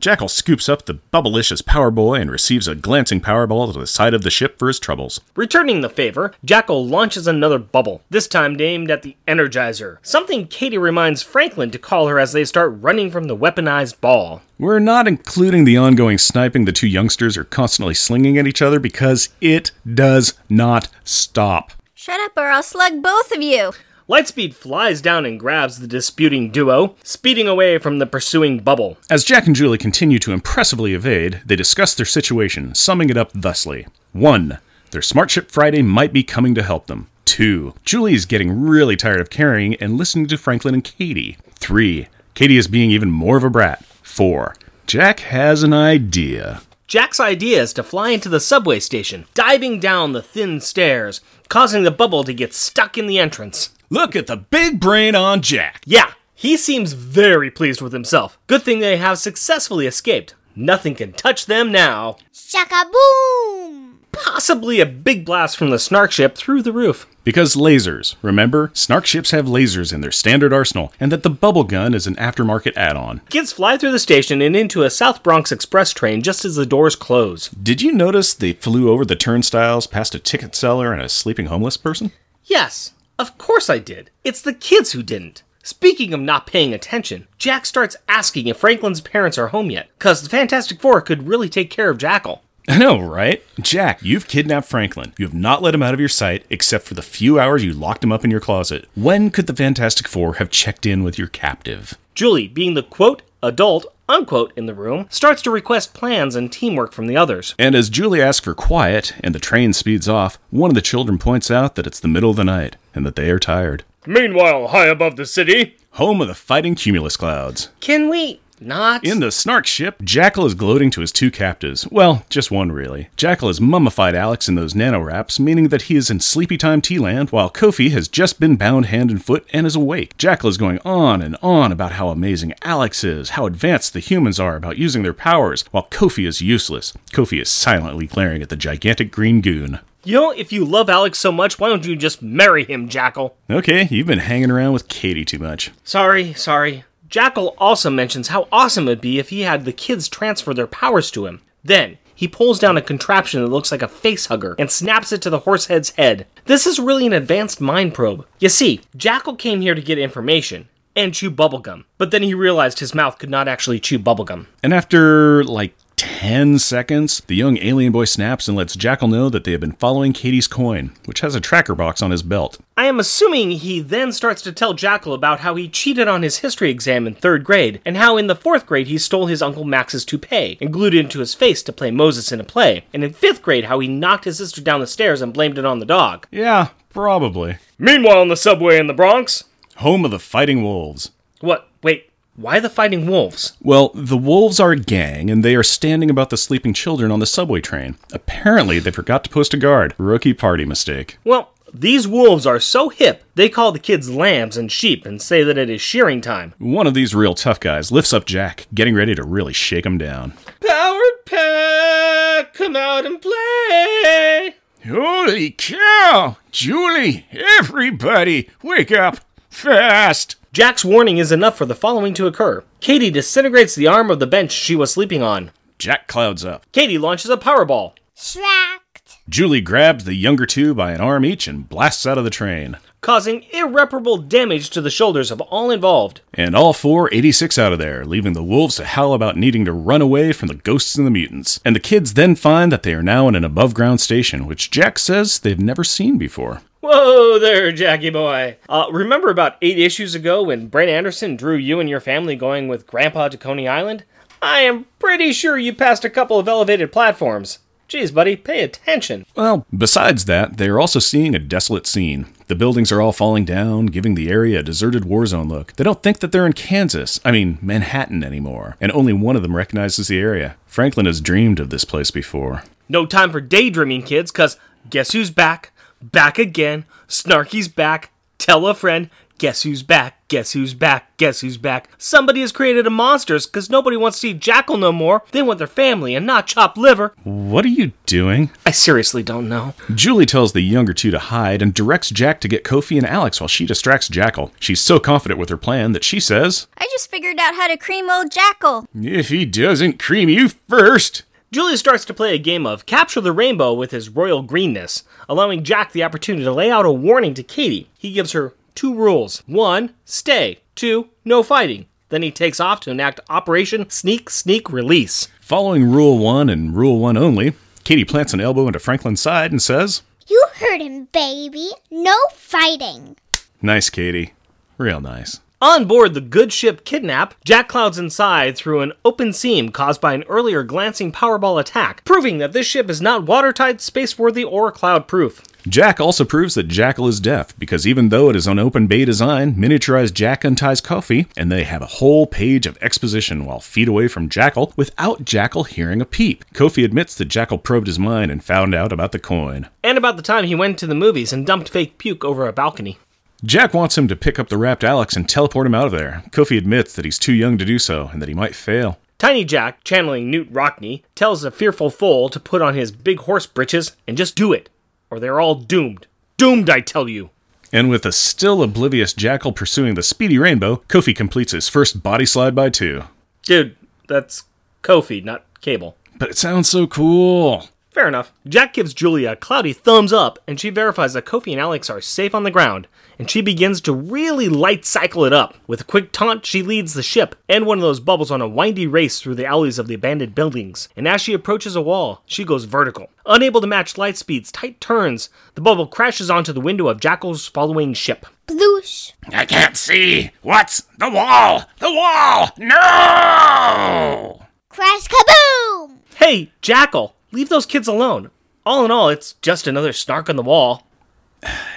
Jackal 0.00 0.28
scoops 0.28 0.68
up 0.68 0.84
the 0.84 0.98
bubblicious 1.12 1.64
Power 1.64 1.90
Boy 1.90 2.16
and 2.16 2.30
receives 2.30 2.68
a 2.68 2.74
glancing 2.74 3.22
Powerball 3.22 3.72
to 3.72 3.78
the 3.78 3.86
side 3.86 4.12
of 4.12 4.22
the 4.22 4.30
ship 4.30 4.58
for 4.58 4.68
his 4.68 4.78
troubles. 4.78 5.20
Returning 5.34 5.80
the 5.80 5.88
favor, 5.88 6.34
Jackal 6.44 6.86
launches 6.86 7.26
another 7.26 7.58
bubble, 7.58 8.02
this 8.10 8.26
time 8.26 8.60
aimed 8.60 8.90
at 8.90 9.00
the 9.00 9.16
Energizer. 9.26 9.96
Something 10.02 10.46
Katie 10.46 10.76
reminds 10.76 11.22
Franklin 11.22 11.70
to 11.70 11.78
call 11.78 12.08
her 12.08 12.18
as 12.18 12.32
they 12.32 12.44
start 12.44 12.76
running 12.82 13.10
from 13.10 13.24
the 13.24 13.36
weaponized 13.36 14.00
ball. 14.02 14.42
We're 14.58 14.78
not 14.78 15.08
including 15.08 15.64
the 15.64 15.78
ongoing 15.78 16.18
sniping 16.18 16.66
the 16.66 16.72
two 16.72 16.88
youngsters 16.88 17.38
are 17.38 17.44
constantly 17.44 17.94
slinging 17.94 18.36
at 18.36 18.46
each 18.46 18.60
other 18.60 18.80
because 18.80 19.30
it 19.40 19.70
does 19.90 20.34
not 20.50 20.88
stop. 21.04 21.72
Shut 22.04 22.20
up 22.20 22.32
or 22.36 22.50
I'll 22.50 22.62
slug 22.62 23.02
both 23.02 23.32
of 23.32 23.40
you. 23.40 23.72
Lightspeed 24.10 24.52
flies 24.52 25.00
down 25.00 25.24
and 25.24 25.40
grabs 25.40 25.78
the 25.78 25.86
disputing 25.86 26.50
duo, 26.50 26.96
speeding 27.02 27.48
away 27.48 27.78
from 27.78 27.98
the 27.98 28.04
pursuing 28.04 28.58
bubble. 28.58 28.98
As 29.08 29.24
Jack 29.24 29.46
and 29.46 29.56
Julie 29.56 29.78
continue 29.78 30.18
to 30.18 30.34
impressively 30.34 30.92
evade, 30.92 31.40
they 31.46 31.56
discuss 31.56 31.94
their 31.94 32.04
situation, 32.04 32.74
summing 32.74 33.08
it 33.08 33.16
up 33.16 33.32
thusly 33.32 33.86
1. 34.12 34.58
Their 34.90 35.00
Smart 35.00 35.30
Ship 35.30 35.50
Friday 35.50 35.80
might 35.80 36.12
be 36.12 36.22
coming 36.22 36.54
to 36.56 36.62
help 36.62 36.88
them. 36.88 37.08
2. 37.24 37.72
Julie 37.86 38.12
is 38.12 38.26
getting 38.26 38.66
really 38.66 38.96
tired 38.96 39.22
of 39.22 39.30
carrying 39.30 39.74
and 39.76 39.96
listening 39.96 40.26
to 40.26 40.36
Franklin 40.36 40.74
and 40.74 40.84
Katie. 40.84 41.38
3. 41.58 42.08
Katie 42.34 42.58
is 42.58 42.68
being 42.68 42.90
even 42.90 43.10
more 43.10 43.38
of 43.38 43.44
a 43.44 43.48
brat. 43.48 43.82
4. 44.02 44.54
Jack 44.86 45.20
has 45.20 45.62
an 45.62 45.72
idea. 45.72 46.60
Jack's 46.86 47.18
idea 47.18 47.62
is 47.62 47.72
to 47.72 47.82
fly 47.82 48.10
into 48.10 48.28
the 48.28 48.40
subway 48.40 48.78
station, 48.78 49.24
diving 49.32 49.80
down 49.80 50.12
the 50.12 50.22
thin 50.22 50.60
stairs, 50.60 51.22
causing 51.48 51.82
the 51.82 51.90
bubble 51.90 52.24
to 52.24 52.34
get 52.34 52.52
stuck 52.52 52.98
in 52.98 53.06
the 53.06 53.18
entrance. 53.18 53.70
Look 53.88 54.14
at 54.14 54.26
the 54.26 54.36
big 54.36 54.80
brain 54.80 55.14
on 55.14 55.40
Jack. 55.40 55.82
Yeah, 55.86 56.12
he 56.34 56.56
seems 56.56 56.92
very 56.92 57.50
pleased 57.50 57.80
with 57.80 57.92
himself. 57.92 58.38
Good 58.46 58.62
thing 58.62 58.80
they 58.80 58.98
have 58.98 59.18
successfully 59.18 59.86
escaped. 59.86 60.34
Nothing 60.54 60.94
can 60.94 61.12
touch 61.12 61.46
them 61.46 61.72
now. 61.72 62.16
Shaka 62.32 62.90
boom. 62.92 63.93
Possibly 64.14 64.80
a 64.80 64.86
big 64.86 65.24
blast 65.24 65.56
from 65.56 65.70
the 65.70 65.78
snark 65.78 66.12
ship 66.12 66.36
through 66.36 66.62
the 66.62 66.72
roof. 66.72 67.06
Because 67.24 67.56
lasers. 67.56 68.16
Remember, 68.20 68.70
Snark 68.74 69.06
ships 69.06 69.30
have 69.30 69.46
lasers 69.46 69.92
in 69.92 70.02
their 70.02 70.12
standard 70.12 70.52
arsenal, 70.52 70.92
and 71.00 71.10
that 71.10 71.22
the 71.22 71.30
bubble 71.30 71.64
gun 71.64 71.94
is 71.94 72.06
an 72.06 72.16
aftermarket 72.16 72.76
add 72.76 72.96
on. 72.96 73.22
Kids 73.30 73.52
fly 73.52 73.78
through 73.78 73.92
the 73.92 73.98
station 73.98 74.42
and 74.42 74.54
into 74.54 74.82
a 74.82 74.90
South 74.90 75.22
Bronx 75.22 75.50
express 75.50 75.92
train 75.92 76.22
just 76.22 76.44
as 76.44 76.56
the 76.56 76.66
doors 76.66 76.96
close. 76.96 77.48
Did 77.48 77.80
you 77.80 77.92
notice 77.92 78.34
they 78.34 78.52
flew 78.52 78.90
over 78.90 79.04
the 79.06 79.16
turnstiles 79.16 79.86
past 79.86 80.14
a 80.14 80.18
ticket 80.18 80.54
seller 80.54 80.92
and 80.92 81.00
a 81.00 81.08
sleeping 81.08 81.46
homeless 81.46 81.78
person? 81.78 82.12
Yes, 82.44 82.92
of 83.18 83.38
course 83.38 83.70
I 83.70 83.78
did. 83.78 84.10
It's 84.22 84.42
the 84.42 84.52
kids 84.52 84.92
who 84.92 85.02
didn't. 85.02 85.42
Speaking 85.62 86.12
of 86.12 86.20
not 86.20 86.46
paying 86.46 86.74
attention, 86.74 87.26
Jack 87.38 87.64
starts 87.64 87.96
asking 88.06 88.48
if 88.48 88.58
Franklin's 88.58 89.00
parents 89.00 89.38
are 89.38 89.48
home 89.48 89.70
yet, 89.70 89.88
because 89.98 90.22
the 90.22 90.28
Fantastic 90.28 90.78
Four 90.78 91.00
could 91.00 91.26
really 91.26 91.48
take 91.48 91.70
care 91.70 91.88
of 91.88 91.96
Jackal. 91.96 92.42
I 92.66 92.78
know, 92.78 92.98
right? 92.98 93.42
Jack, 93.60 94.02
you've 94.02 94.26
kidnapped 94.26 94.68
Franklin. 94.68 95.12
You 95.18 95.26
have 95.26 95.34
not 95.34 95.60
let 95.62 95.74
him 95.74 95.82
out 95.82 95.92
of 95.92 96.00
your 96.00 96.08
sight 96.08 96.46
except 96.48 96.86
for 96.86 96.94
the 96.94 97.02
few 97.02 97.38
hours 97.38 97.62
you 97.62 97.72
locked 97.74 98.02
him 98.02 98.12
up 98.12 98.24
in 98.24 98.30
your 98.30 98.40
closet. 98.40 98.86
When 98.94 99.30
could 99.30 99.46
the 99.46 99.54
Fantastic 99.54 100.08
Four 100.08 100.34
have 100.34 100.48
checked 100.50 100.86
in 100.86 101.04
with 101.04 101.18
your 101.18 101.28
captive? 101.28 101.94
Julie, 102.14 102.48
being 102.48 102.72
the 102.74 102.82
quote, 102.82 103.20
adult, 103.42 103.84
unquote, 104.08 104.52
in 104.56 104.64
the 104.64 104.74
room, 104.74 105.06
starts 105.10 105.42
to 105.42 105.50
request 105.50 105.92
plans 105.92 106.34
and 106.34 106.50
teamwork 106.50 106.92
from 106.92 107.06
the 107.06 107.16
others. 107.18 107.54
And 107.58 107.74
as 107.74 107.90
Julie 107.90 108.22
asks 108.22 108.44
for 108.44 108.54
quiet 108.54 109.14
and 109.22 109.34
the 109.34 109.38
train 109.40 109.74
speeds 109.74 110.08
off, 110.08 110.38
one 110.50 110.70
of 110.70 110.74
the 110.74 110.80
children 110.80 111.18
points 111.18 111.50
out 111.50 111.74
that 111.74 111.86
it's 111.86 112.00
the 112.00 112.08
middle 112.08 112.30
of 112.30 112.36
the 112.36 112.44
night 112.44 112.76
and 112.94 113.04
that 113.04 113.16
they 113.16 113.30
are 113.30 113.38
tired. 113.38 113.84
Meanwhile, 114.06 114.68
high 114.68 114.86
above 114.86 115.16
the 115.16 115.26
city, 115.26 115.76
Home 115.92 116.20
of 116.20 116.26
the 116.26 116.34
fighting 116.34 116.74
cumulus 116.74 117.16
clouds. 117.16 117.68
can 117.78 118.08
we 118.08 118.40
not? 118.64 119.04
In 119.04 119.20
the 119.20 119.30
Snark 119.30 119.66
ship, 119.66 120.02
Jackal 120.02 120.46
is 120.46 120.54
gloating 120.54 120.90
to 120.90 121.00
his 121.00 121.12
two 121.12 121.30
captives. 121.30 121.86
Well, 121.90 122.24
just 122.28 122.50
one 122.50 122.72
really. 122.72 123.08
Jackal 123.16 123.48
has 123.48 123.60
mummified 123.60 124.14
Alex 124.14 124.48
in 124.48 124.54
those 124.54 124.74
nano 124.74 125.00
wraps, 125.00 125.38
meaning 125.38 125.68
that 125.68 125.82
he 125.82 125.96
is 125.96 126.10
in 126.10 126.20
sleepy 126.20 126.56
time 126.56 126.80
tea 126.80 126.98
land, 126.98 127.30
while 127.30 127.50
Kofi 127.50 127.90
has 127.90 128.08
just 128.08 128.40
been 128.40 128.56
bound 128.56 128.86
hand 128.86 129.10
and 129.10 129.24
foot 129.24 129.46
and 129.52 129.66
is 129.66 129.76
awake. 129.76 130.16
Jackal 130.16 130.48
is 130.48 130.56
going 130.56 130.78
on 130.84 131.22
and 131.22 131.36
on 131.42 131.70
about 131.72 131.92
how 131.92 132.08
amazing 132.08 132.54
Alex 132.62 133.04
is, 133.04 133.30
how 133.30 133.46
advanced 133.46 133.92
the 133.92 134.00
humans 134.00 134.40
are 134.40 134.56
about 134.56 134.78
using 134.78 135.02
their 135.02 135.14
powers, 135.14 135.64
while 135.70 135.88
Kofi 135.90 136.26
is 136.26 136.40
useless. 136.40 136.92
Kofi 137.12 137.40
is 137.40 137.48
silently 137.50 138.06
glaring 138.06 138.42
at 138.42 138.48
the 138.48 138.56
gigantic 138.56 139.10
green 139.10 139.40
goon. 139.40 139.80
you 140.04 140.14
know, 140.14 140.30
if 140.32 140.52
you 140.52 140.64
love 140.64 140.90
Alex 140.90 141.18
so 141.18 141.32
much, 141.32 141.58
why 141.58 141.68
don't 141.68 141.86
you 141.86 141.96
just 141.96 142.20
marry 142.22 142.64
him, 142.64 142.88
Jackal? 142.88 143.36
Okay, 143.48 143.88
you've 143.90 144.06
been 144.06 144.18
hanging 144.18 144.50
around 144.50 144.72
with 144.72 144.88
Katie 144.88 145.24
too 145.24 145.38
much. 145.38 145.70
Sorry, 145.82 146.32
sorry. 146.34 146.84
Jackal 147.14 147.54
also 147.58 147.90
mentions 147.90 148.26
how 148.26 148.48
awesome 148.50 148.88
it'd 148.88 149.00
be 149.00 149.20
if 149.20 149.28
he 149.28 149.42
had 149.42 149.64
the 149.64 149.72
kids 149.72 150.08
transfer 150.08 150.52
their 150.52 150.66
powers 150.66 151.12
to 151.12 151.26
him. 151.26 151.42
Then, 151.62 151.98
he 152.12 152.26
pulls 152.26 152.58
down 152.58 152.76
a 152.76 152.82
contraption 152.82 153.40
that 153.40 153.52
looks 153.52 153.70
like 153.70 153.82
a 153.82 153.86
face 153.86 154.26
hugger 154.26 154.56
and 154.58 154.68
snaps 154.68 155.12
it 155.12 155.22
to 155.22 155.30
the 155.30 155.38
horsehead's 155.38 155.90
head. 155.90 156.26
This 156.46 156.66
is 156.66 156.80
really 156.80 157.06
an 157.06 157.12
advanced 157.12 157.60
mind 157.60 157.94
probe. 157.94 158.26
You 158.40 158.48
see, 158.48 158.80
Jackal 158.96 159.36
came 159.36 159.60
here 159.60 159.76
to 159.76 159.80
get 159.80 159.96
information 159.96 160.68
and 160.96 161.14
chew 161.14 161.30
bubblegum, 161.30 161.84
but 161.98 162.10
then 162.10 162.24
he 162.24 162.34
realized 162.34 162.80
his 162.80 162.96
mouth 162.96 163.18
could 163.18 163.30
not 163.30 163.46
actually 163.46 163.78
chew 163.78 164.00
bubblegum. 164.00 164.46
And 164.64 164.74
after, 164.74 165.44
like, 165.44 165.72
10 165.96 166.58
seconds, 166.58 167.22
the 167.26 167.36
young 167.36 167.58
alien 167.58 167.92
boy 167.92 168.04
snaps 168.04 168.48
and 168.48 168.56
lets 168.56 168.76
Jackal 168.76 169.08
know 169.08 169.28
that 169.28 169.44
they 169.44 169.52
have 169.52 169.60
been 169.60 169.72
following 169.72 170.12
Katie's 170.12 170.48
coin, 170.48 170.92
which 171.04 171.20
has 171.20 171.34
a 171.34 171.40
tracker 171.40 171.74
box 171.74 172.02
on 172.02 172.10
his 172.10 172.22
belt. 172.22 172.58
I 172.76 172.86
am 172.86 172.98
assuming 172.98 173.52
he 173.52 173.80
then 173.80 174.12
starts 174.12 174.42
to 174.42 174.52
tell 174.52 174.74
Jackal 174.74 175.14
about 175.14 175.40
how 175.40 175.54
he 175.54 175.68
cheated 175.68 176.08
on 176.08 176.22
his 176.22 176.38
history 176.38 176.70
exam 176.70 177.06
in 177.06 177.14
third 177.14 177.44
grade, 177.44 177.80
and 177.84 177.96
how 177.96 178.16
in 178.16 178.26
the 178.26 178.34
fourth 178.34 178.66
grade 178.66 178.88
he 178.88 178.98
stole 178.98 179.26
his 179.26 179.42
Uncle 179.42 179.64
Max's 179.64 180.04
toupee 180.04 180.58
and 180.60 180.72
glued 180.72 180.94
it 180.94 181.00
into 181.00 181.20
his 181.20 181.34
face 181.34 181.62
to 181.62 181.72
play 181.72 181.90
Moses 181.90 182.32
in 182.32 182.40
a 182.40 182.44
play, 182.44 182.84
and 182.92 183.04
in 183.04 183.12
fifth 183.12 183.42
grade 183.42 183.64
how 183.64 183.78
he 183.78 183.88
knocked 183.88 184.24
his 184.24 184.38
sister 184.38 184.60
down 184.60 184.80
the 184.80 184.86
stairs 184.86 185.22
and 185.22 185.32
blamed 185.32 185.58
it 185.58 185.64
on 185.64 185.78
the 185.78 185.86
dog. 185.86 186.26
Yeah, 186.30 186.68
probably. 186.90 187.58
Meanwhile, 187.78 188.22
in 188.22 188.28
the 188.28 188.36
subway 188.36 188.78
in 188.78 188.86
the 188.86 188.92
Bronx. 188.92 189.44
Home 189.76 190.04
of 190.04 190.10
the 190.10 190.18
Fighting 190.18 190.62
Wolves. 190.62 191.10
What? 191.40 191.68
Wait, 191.82 192.10
why 192.36 192.58
the 192.58 192.68
fighting 192.68 193.06
wolves? 193.06 193.56
Well, 193.62 193.90
the 193.94 194.16
wolves 194.16 194.58
are 194.58 194.72
a 194.72 194.76
gang, 194.76 195.30
and 195.30 195.44
they 195.44 195.54
are 195.54 195.62
standing 195.62 196.10
about 196.10 196.30
the 196.30 196.36
sleeping 196.36 196.74
children 196.74 197.12
on 197.12 197.20
the 197.20 197.26
subway 197.26 197.60
train. 197.60 197.96
Apparently, 198.12 198.78
they 198.78 198.90
forgot 198.90 199.22
to 199.24 199.30
post 199.30 199.54
a 199.54 199.56
guard. 199.56 199.94
Rookie 199.98 200.34
party 200.34 200.64
mistake. 200.64 201.18
Well, 201.22 201.52
these 201.72 202.06
wolves 202.06 202.46
are 202.46 202.60
so 202.60 202.88
hip, 202.88 203.24
they 203.34 203.48
call 203.48 203.72
the 203.72 203.78
kids 203.78 204.10
lambs 204.10 204.56
and 204.56 204.70
sheep 204.70 205.04
and 205.06 205.20
say 205.20 205.42
that 205.42 205.58
it 205.58 205.68
is 205.68 205.80
shearing 205.80 206.20
time. 206.20 206.54
One 206.58 206.86
of 206.86 206.94
these 206.94 207.14
real 207.14 207.34
tough 207.34 207.58
guys 207.60 207.90
lifts 207.90 208.12
up 208.12 208.26
Jack, 208.26 208.66
getting 208.74 208.94
ready 208.94 209.14
to 209.14 209.24
really 209.24 209.52
shake 209.52 209.86
him 209.86 209.98
down. 209.98 210.34
Power 210.64 211.00
Pack, 211.26 212.54
come 212.54 212.76
out 212.76 213.06
and 213.06 213.20
play! 213.20 214.56
Holy 214.86 215.50
cow! 215.50 216.36
Julie, 216.52 217.26
everybody, 217.32 218.50
wake 218.62 218.92
up 218.92 219.18
fast! 219.54 220.36
Jack's 220.52 220.84
warning 220.84 221.18
is 221.18 221.32
enough 221.32 221.56
for 221.56 221.64
the 221.66 221.74
following 221.74 222.14
to 222.14 222.26
occur. 222.26 222.62
Katie 222.80 223.10
disintegrates 223.10 223.74
the 223.74 223.86
arm 223.88 224.10
of 224.10 224.20
the 224.20 224.26
bench 224.26 224.52
she 224.52 224.76
was 224.76 224.92
sleeping 224.92 225.22
on. 225.22 225.50
Jack 225.78 226.06
clouds 226.06 226.44
up. 226.44 226.64
Katie 226.72 226.98
launches 226.98 227.30
a 227.30 227.36
powerball. 227.36 227.92
Shracked. 228.14 229.16
Julie 229.28 229.60
grabs 229.60 230.04
the 230.04 230.14
younger 230.14 230.46
two 230.46 230.74
by 230.74 230.92
an 230.92 231.00
arm 231.00 231.24
each 231.24 231.48
and 231.48 231.68
blasts 231.68 232.06
out 232.06 232.18
of 232.18 232.24
the 232.24 232.30
train. 232.30 232.76
causing 233.00 233.44
irreparable 233.52 234.16
damage 234.16 234.70
to 234.70 234.80
the 234.80 234.90
shoulders 234.90 235.30
of 235.30 235.40
all 235.42 235.70
involved. 235.70 236.20
And 236.32 236.54
all 236.56 236.72
four 236.72 237.12
86 237.12 237.58
out 237.58 237.72
of 237.72 237.78
there, 237.78 238.04
leaving 238.04 238.32
the 238.32 238.42
wolves 238.42 238.76
to 238.76 238.84
howl 238.86 239.12
about 239.12 239.36
needing 239.36 239.64
to 239.66 239.72
run 239.72 240.00
away 240.00 240.32
from 240.32 240.48
the 240.48 240.54
ghosts 240.54 240.96
and 240.96 241.06
the 241.06 241.10
mutants. 241.10 241.60
And 241.66 241.76
the 241.76 241.80
kids 241.80 242.14
then 242.14 242.34
find 242.34 242.72
that 242.72 242.82
they 242.82 242.94
are 242.94 243.02
now 243.02 243.28
in 243.28 243.34
an 243.34 243.44
above 243.44 243.74
ground 243.74 244.00
station, 244.00 244.46
which 244.46 244.70
Jack 244.70 244.98
says 244.98 245.38
they've 245.40 245.60
never 245.60 245.84
seen 245.84 246.16
before. 246.16 246.62
Whoa 246.84 247.38
there, 247.38 247.72
Jackie 247.72 248.10
boy. 248.10 248.58
Uh, 248.68 248.84
remember 248.92 249.30
about 249.30 249.56
eight 249.62 249.78
issues 249.78 250.14
ago 250.14 250.42
when 250.42 250.66
Brent 250.66 250.90
Anderson 250.90 251.34
drew 251.34 251.56
you 251.56 251.80
and 251.80 251.88
your 251.88 251.98
family 251.98 252.36
going 252.36 252.68
with 252.68 252.86
Grandpa 252.86 253.28
to 253.28 253.38
Coney 253.38 253.66
Island? 253.66 254.04
I 254.42 254.60
am 254.60 254.84
pretty 254.98 255.32
sure 255.32 255.56
you 255.56 255.72
passed 255.72 256.04
a 256.04 256.10
couple 256.10 256.38
of 256.38 256.46
elevated 256.46 256.92
platforms. 256.92 257.60
Geez, 257.88 258.10
buddy, 258.10 258.36
pay 258.36 258.62
attention. 258.62 259.24
Well, 259.34 259.64
besides 259.74 260.26
that, 260.26 260.58
they 260.58 260.68
are 260.68 260.78
also 260.78 260.98
seeing 260.98 261.34
a 261.34 261.38
desolate 261.38 261.86
scene. 261.86 262.26
The 262.48 262.54
buildings 262.54 262.92
are 262.92 263.00
all 263.00 263.12
falling 263.12 263.46
down, 263.46 263.86
giving 263.86 264.14
the 264.14 264.28
area 264.28 264.58
a 264.58 264.62
deserted 264.62 265.06
war 265.06 265.24
zone 265.24 265.48
look. 265.48 265.72
They 265.76 265.84
don't 265.84 266.02
think 266.02 266.18
that 266.18 266.32
they're 266.32 266.44
in 266.44 266.52
Kansas, 266.52 267.18
I 267.24 267.30
mean, 267.32 267.56
Manhattan 267.62 268.22
anymore, 268.22 268.76
and 268.78 268.92
only 268.92 269.14
one 269.14 269.36
of 269.36 269.42
them 269.42 269.56
recognizes 269.56 270.08
the 270.08 270.20
area. 270.20 270.56
Franklin 270.66 271.06
has 271.06 271.22
dreamed 271.22 271.60
of 271.60 271.70
this 271.70 271.86
place 271.86 272.10
before. 272.10 272.62
No 272.90 273.06
time 273.06 273.32
for 273.32 273.40
daydreaming, 273.40 274.02
kids, 274.02 274.30
cause 274.30 274.58
guess 274.90 275.12
who's 275.12 275.30
back? 275.30 275.70
Back 276.12 276.38
again. 276.38 276.84
Snarky's 277.08 277.68
back. 277.68 278.10
Tell 278.36 278.66
a 278.66 278.74
friend. 278.74 279.08
Guess 279.38 279.62
who's 279.62 279.82
back? 279.82 280.28
Guess 280.28 280.52
who's 280.52 280.74
back? 280.74 281.16
Guess 281.16 281.40
who's 281.40 281.56
back? 281.56 281.88
Somebody 281.98 282.40
has 282.42 282.52
created 282.52 282.86
a 282.86 282.90
monsters 282.90 283.46
because 283.46 283.68
nobody 283.70 283.96
wants 283.96 284.18
to 284.18 284.20
see 284.20 284.34
Jackal 284.34 284.76
no 284.76 284.92
more. 284.92 285.24
They 285.32 285.42
want 285.42 285.58
their 285.58 285.66
family 285.66 286.14
and 286.14 286.26
not 286.26 286.46
chopped 286.46 286.76
liver. 286.76 287.14
What 287.24 287.64
are 287.64 287.68
you 287.68 287.92
doing? 288.06 288.50
I 288.66 288.70
seriously 288.70 289.22
don't 289.22 289.48
know. 289.48 289.74
Julie 289.94 290.26
tells 290.26 290.52
the 290.52 290.60
younger 290.60 290.92
two 290.92 291.10
to 291.10 291.18
hide 291.18 291.62
and 291.62 291.74
directs 291.74 292.10
Jack 292.10 292.40
to 292.42 292.48
get 292.48 292.64
Kofi 292.64 292.96
and 292.96 293.06
Alex 293.06 293.40
while 293.40 293.48
she 293.48 293.66
distracts 293.66 294.08
Jackal. 294.08 294.52
She's 294.60 294.80
so 294.80 295.00
confident 295.00 295.40
with 295.40 295.48
her 295.48 295.56
plan 295.56 295.92
that 295.92 296.04
she 296.04 296.20
says, 296.20 296.66
I 296.76 296.86
just 296.92 297.10
figured 297.10 297.38
out 297.40 297.54
how 297.54 297.66
to 297.66 297.76
cream 297.76 298.10
old 298.10 298.30
Jackal. 298.30 298.86
If 298.94 299.30
he 299.30 299.46
doesn't 299.46 299.98
cream 299.98 300.28
you 300.28 300.50
first. 300.68 301.24
Julia 301.54 301.78
starts 301.78 302.04
to 302.06 302.14
play 302.14 302.34
a 302.34 302.38
game 302.38 302.66
of 302.66 302.84
capture 302.84 303.20
the 303.20 303.30
rainbow 303.30 303.72
with 303.72 303.92
his 303.92 304.08
royal 304.08 304.42
greenness, 304.42 305.04
allowing 305.28 305.62
Jack 305.62 305.92
the 305.92 306.02
opportunity 306.02 306.42
to 306.42 306.50
lay 306.52 306.68
out 306.68 306.84
a 306.84 306.90
warning 306.90 307.32
to 307.34 307.44
Katie. 307.44 307.88
He 307.96 308.10
gives 308.10 308.32
her 308.32 308.54
two 308.74 308.92
rules 308.92 309.40
one, 309.46 309.94
stay, 310.04 310.62
two, 310.74 311.10
no 311.24 311.44
fighting. 311.44 311.86
Then 312.08 312.22
he 312.22 312.32
takes 312.32 312.58
off 312.58 312.80
to 312.80 312.90
enact 312.90 313.20
Operation 313.28 313.88
Sneak 313.88 314.30
Sneak 314.30 314.68
Release. 314.68 315.28
Following 315.40 315.88
Rule 315.92 316.18
1 316.18 316.48
and 316.48 316.74
Rule 316.74 316.98
1 316.98 317.16
only, 317.16 317.52
Katie 317.84 318.04
plants 318.04 318.34
an 318.34 318.40
elbow 318.40 318.66
into 318.66 318.80
Franklin's 318.80 319.20
side 319.20 319.52
and 319.52 319.62
says, 319.62 320.02
You 320.26 320.44
heard 320.56 320.80
him, 320.80 321.04
baby. 321.12 321.70
No 321.88 322.16
fighting. 322.32 323.16
Nice, 323.62 323.90
Katie. 323.90 324.32
Real 324.76 325.00
nice. 325.00 325.38
On 325.64 325.86
board 325.86 326.12
the 326.12 326.20
good 326.20 326.52
ship 326.52 326.84
Kidnap, 326.84 327.34
Jack 327.42 327.68
clouds 327.68 327.96
inside 327.96 328.54
through 328.54 328.82
an 328.82 328.92
open 329.02 329.32
seam 329.32 329.70
caused 329.70 329.98
by 329.98 330.12
an 330.12 330.24
earlier 330.24 330.62
glancing 330.62 331.10
Powerball 331.10 331.58
attack, 331.58 332.04
proving 332.04 332.36
that 332.36 332.52
this 332.52 332.66
ship 332.66 332.90
is 332.90 333.00
not 333.00 333.24
watertight, 333.24 333.78
spaceworthy, 333.78 334.44
or 334.44 334.70
cloud 334.70 335.08
proof. 335.08 335.40
Jack 335.66 335.98
also 335.98 336.26
proves 336.26 336.54
that 336.54 336.68
Jackal 336.68 337.08
is 337.08 337.18
deaf, 337.18 337.58
because 337.58 337.86
even 337.86 338.10
though 338.10 338.28
it 338.28 338.36
is 338.36 338.46
an 338.46 338.58
open 338.58 338.86
bay 338.86 339.06
design, 339.06 339.54
miniaturized 339.54 340.12
Jack 340.12 340.42
unties 340.42 340.82
Kofi, 340.82 341.28
and 341.34 341.50
they 341.50 341.64
have 341.64 341.80
a 341.80 341.86
whole 341.86 342.26
page 342.26 342.66
of 342.66 342.76
exposition 342.82 343.46
while 343.46 343.60
feet 343.60 343.88
away 343.88 344.06
from 344.06 344.28
Jackal 344.28 344.74
without 344.76 345.24
Jackal 345.24 345.64
hearing 345.64 346.02
a 346.02 346.04
peep. 346.04 346.44
Kofi 346.52 346.84
admits 346.84 347.14
that 347.14 347.24
Jackal 347.24 347.56
probed 347.56 347.86
his 347.86 347.98
mind 347.98 348.30
and 348.30 348.44
found 348.44 348.74
out 348.74 348.92
about 348.92 349.12
the 349.12 349.18
coin. 349.18 349.70
And 349.82 349.96
about 349.96 350.18
the 350.18 350.22
time 350.22 350.44
he 350.44 350.54
went 350.54 350.78
to 350.80 350.86
the 350.86 350.94
movies 350.94 351.32
and 351.32 351.46
dumped 351.46 351.70
fake 351.70 351.96
puke 351.96 352.22
over 352.22 352.46
a 352.46 352.52
balcony. 352.52 352.98
Jack 353.44 353.74
wants 353.74 353.98
him 353.98 354.08
to 354.08 354.16
pick 354.16 354.38
up 354.38 354.48
the 354.48 354.56
wrapped 354.56 354.82
Alex 354.82 355.16
and 355.16 355.28
teleport 355.28 355.66
him 355.66 355.74
out 355.74 355.84
of 355.84 355.92
there. 355.92 356.22
Kofi 356.30 356.56
admits 356.56 356.94
that 356.94 357.04
he's 357.04 357.18
too 357.18 357.34
young 357.34 357.58
to 357.58 357.64
do 357.64 357.78
so 357.78 358.08
and 358.10 358.22
that 358.22 358.28
he 358.28 358.34
might 358.34 358.54
fail. 358.54 358.98
Tiny 359.18 359.44
Jack, 359.44 359.84
channeling 359.84 360.32
Knute 360.32 360.50
Rockne, 360.50 361.02
tells 361.14 361.42
the 361.42 361.50
fearful 361.50 361.90
foal 361.90 362.30
to 362.30 362.40
put 362.40 362.62
on 362.62 362.74
his 362.74 362.90
big 362.90 363.20
horse 363.20 363.46
breeches 363.46 363.96
and 364.08 364.16
just 364.16 364.34
do 364.34 364.54
it, 364.54 364.70
or 365.10 365.20
they're 365.20 365.40
all 365.40 365.54
doomed. 365.56 366.06
Doomed, 366.38 366.70
I 366.70 366.80
tell 366.80 367.06
you. 367.06 367.30
And 367.70 367.90
with 367.90 368.06
a 368.06 368.12
still 368.12 368.62
oblivious 368.62 369.12
Jackal 369.12 369.52
pursuing 369.52 369.94
the 369.94 370.02
speedy 370.02 370.38
rainbow, 370.38 370.76
Kofi 370.88 371.14
completes 371.14 371.52
his 371.52 371.68
first 371.68 372.02
body 372.02 372.24
slide 372.24 372.54
by 372.54 372.70
two. 372.70 373.04
Dude, 373.42 373.76
that's 374.08 374.44
Kofi, 374.82 375.22
not 375.22 375.44
Cable. 375.60 375.96
But 376.16 376.30
it 376.30 376.38
sounds 376.38 376.70
so 376.70 376.86
cool. 376.86 377.68
Fair 377.90 378.08
enough. 378.08 378.32
Jack 378.48 378.74
gives 378.74 378.94
Julia 378.94 379.32
a 379.32 379.36
cloudy 379.36 379.72
thumbs 379.72 380.12
up, 380.12 380.38
and 380.48 380.58
she 380.58 380.70
verifies 380.70 381.12
that 381.12 381.26
Kofi 381.26 381.52
and 381.52 381.60
Alex 381.60 381.90
are 381.90 382.00
safe 382.00 382.34
on 382.34 382.42
the 382.42 382.50
ground, 382.50 382.88
and 383.18 383.30
she 383.30 383.40
begins 383.40 383.80
to 383.82 383.92
really 383.92 384.48
light 384.48 384.84
cycle 384.84 385.24
it 385.24 385.32
up. 385.32 385.54
With 385.66 385.82
a 385.82 385.84
quick 385.84 386.12
taunt, 386.12 386.46
she 386.46 386.62
leads 386.62 386.94
the 386.94 387.02
ship 387.02 387.36
and 387.48 387.66
one 387.66 387.78
of 387.78 387.82
those 387.82 388.00
bubbles 388.00 388.30
on 388.30 388.40
a 388.40 388.48
windy 388.48 388.86
race 388.86 389.20
through 389.20 389.36
the 389.36 389.46
alleys 389.46 389.78
of 389.78 389.86
the 389.86 389.94
abandoned 389.94 390.34
buildings. 390.34 390.88
And 390.96 391.06
as 391.06 391.20
she 391.20 391.32
approaches 391.32 391.76
a 391.76 391.82
wall, 391.82 392.22
she 392.26 392.44
goes 392.44 392.64
vertical. 392.64 393.10
Unable 393.26 393.60
to 393.60 393.66
match 393.66 393.94
Lightspeed's 393.94 394.52
tight 394.52 394.80
turns, 394.80 395.30
the 395.54 395.60
bubble 395.60 395.86
crashes 395.86 396.30
onto 396.30 396.52
the 396.52 396.60
window 396.60 396.88
of 396.88 397.00
Jackal's 397.00 397.46
following 397.46 397.94
ship. 397.94 398.26
Bloosh. 398.46 399.12
I 399.32 399.46
can't 399.46 399.76
see. 399.76 400.30
What's 400.42 400.82
the 400.98 401.08
wall? 401.10 401.64
The 401.78 401.92
wall! 401.92 402.50
No! 402.58 404.42
Crash 404.68 405.08
kaboom! 405.08 405.98
Hey, 406.16 406.52
Jackal, 406.60 407.14
leave 407.32 407.48
those 407.48 407.66
kids 407.66 407.88
alone. 407.88 408.30
All 408.66 408.84
in 408.84 408.90
all, 408.90 409.08
it's 409.08 409.34
just 409.42 409.66
another 409.66 409.92
snark 409.92 410.28
on 410.28 410.36
the 410.36 410.42
wall. 410.42 410.86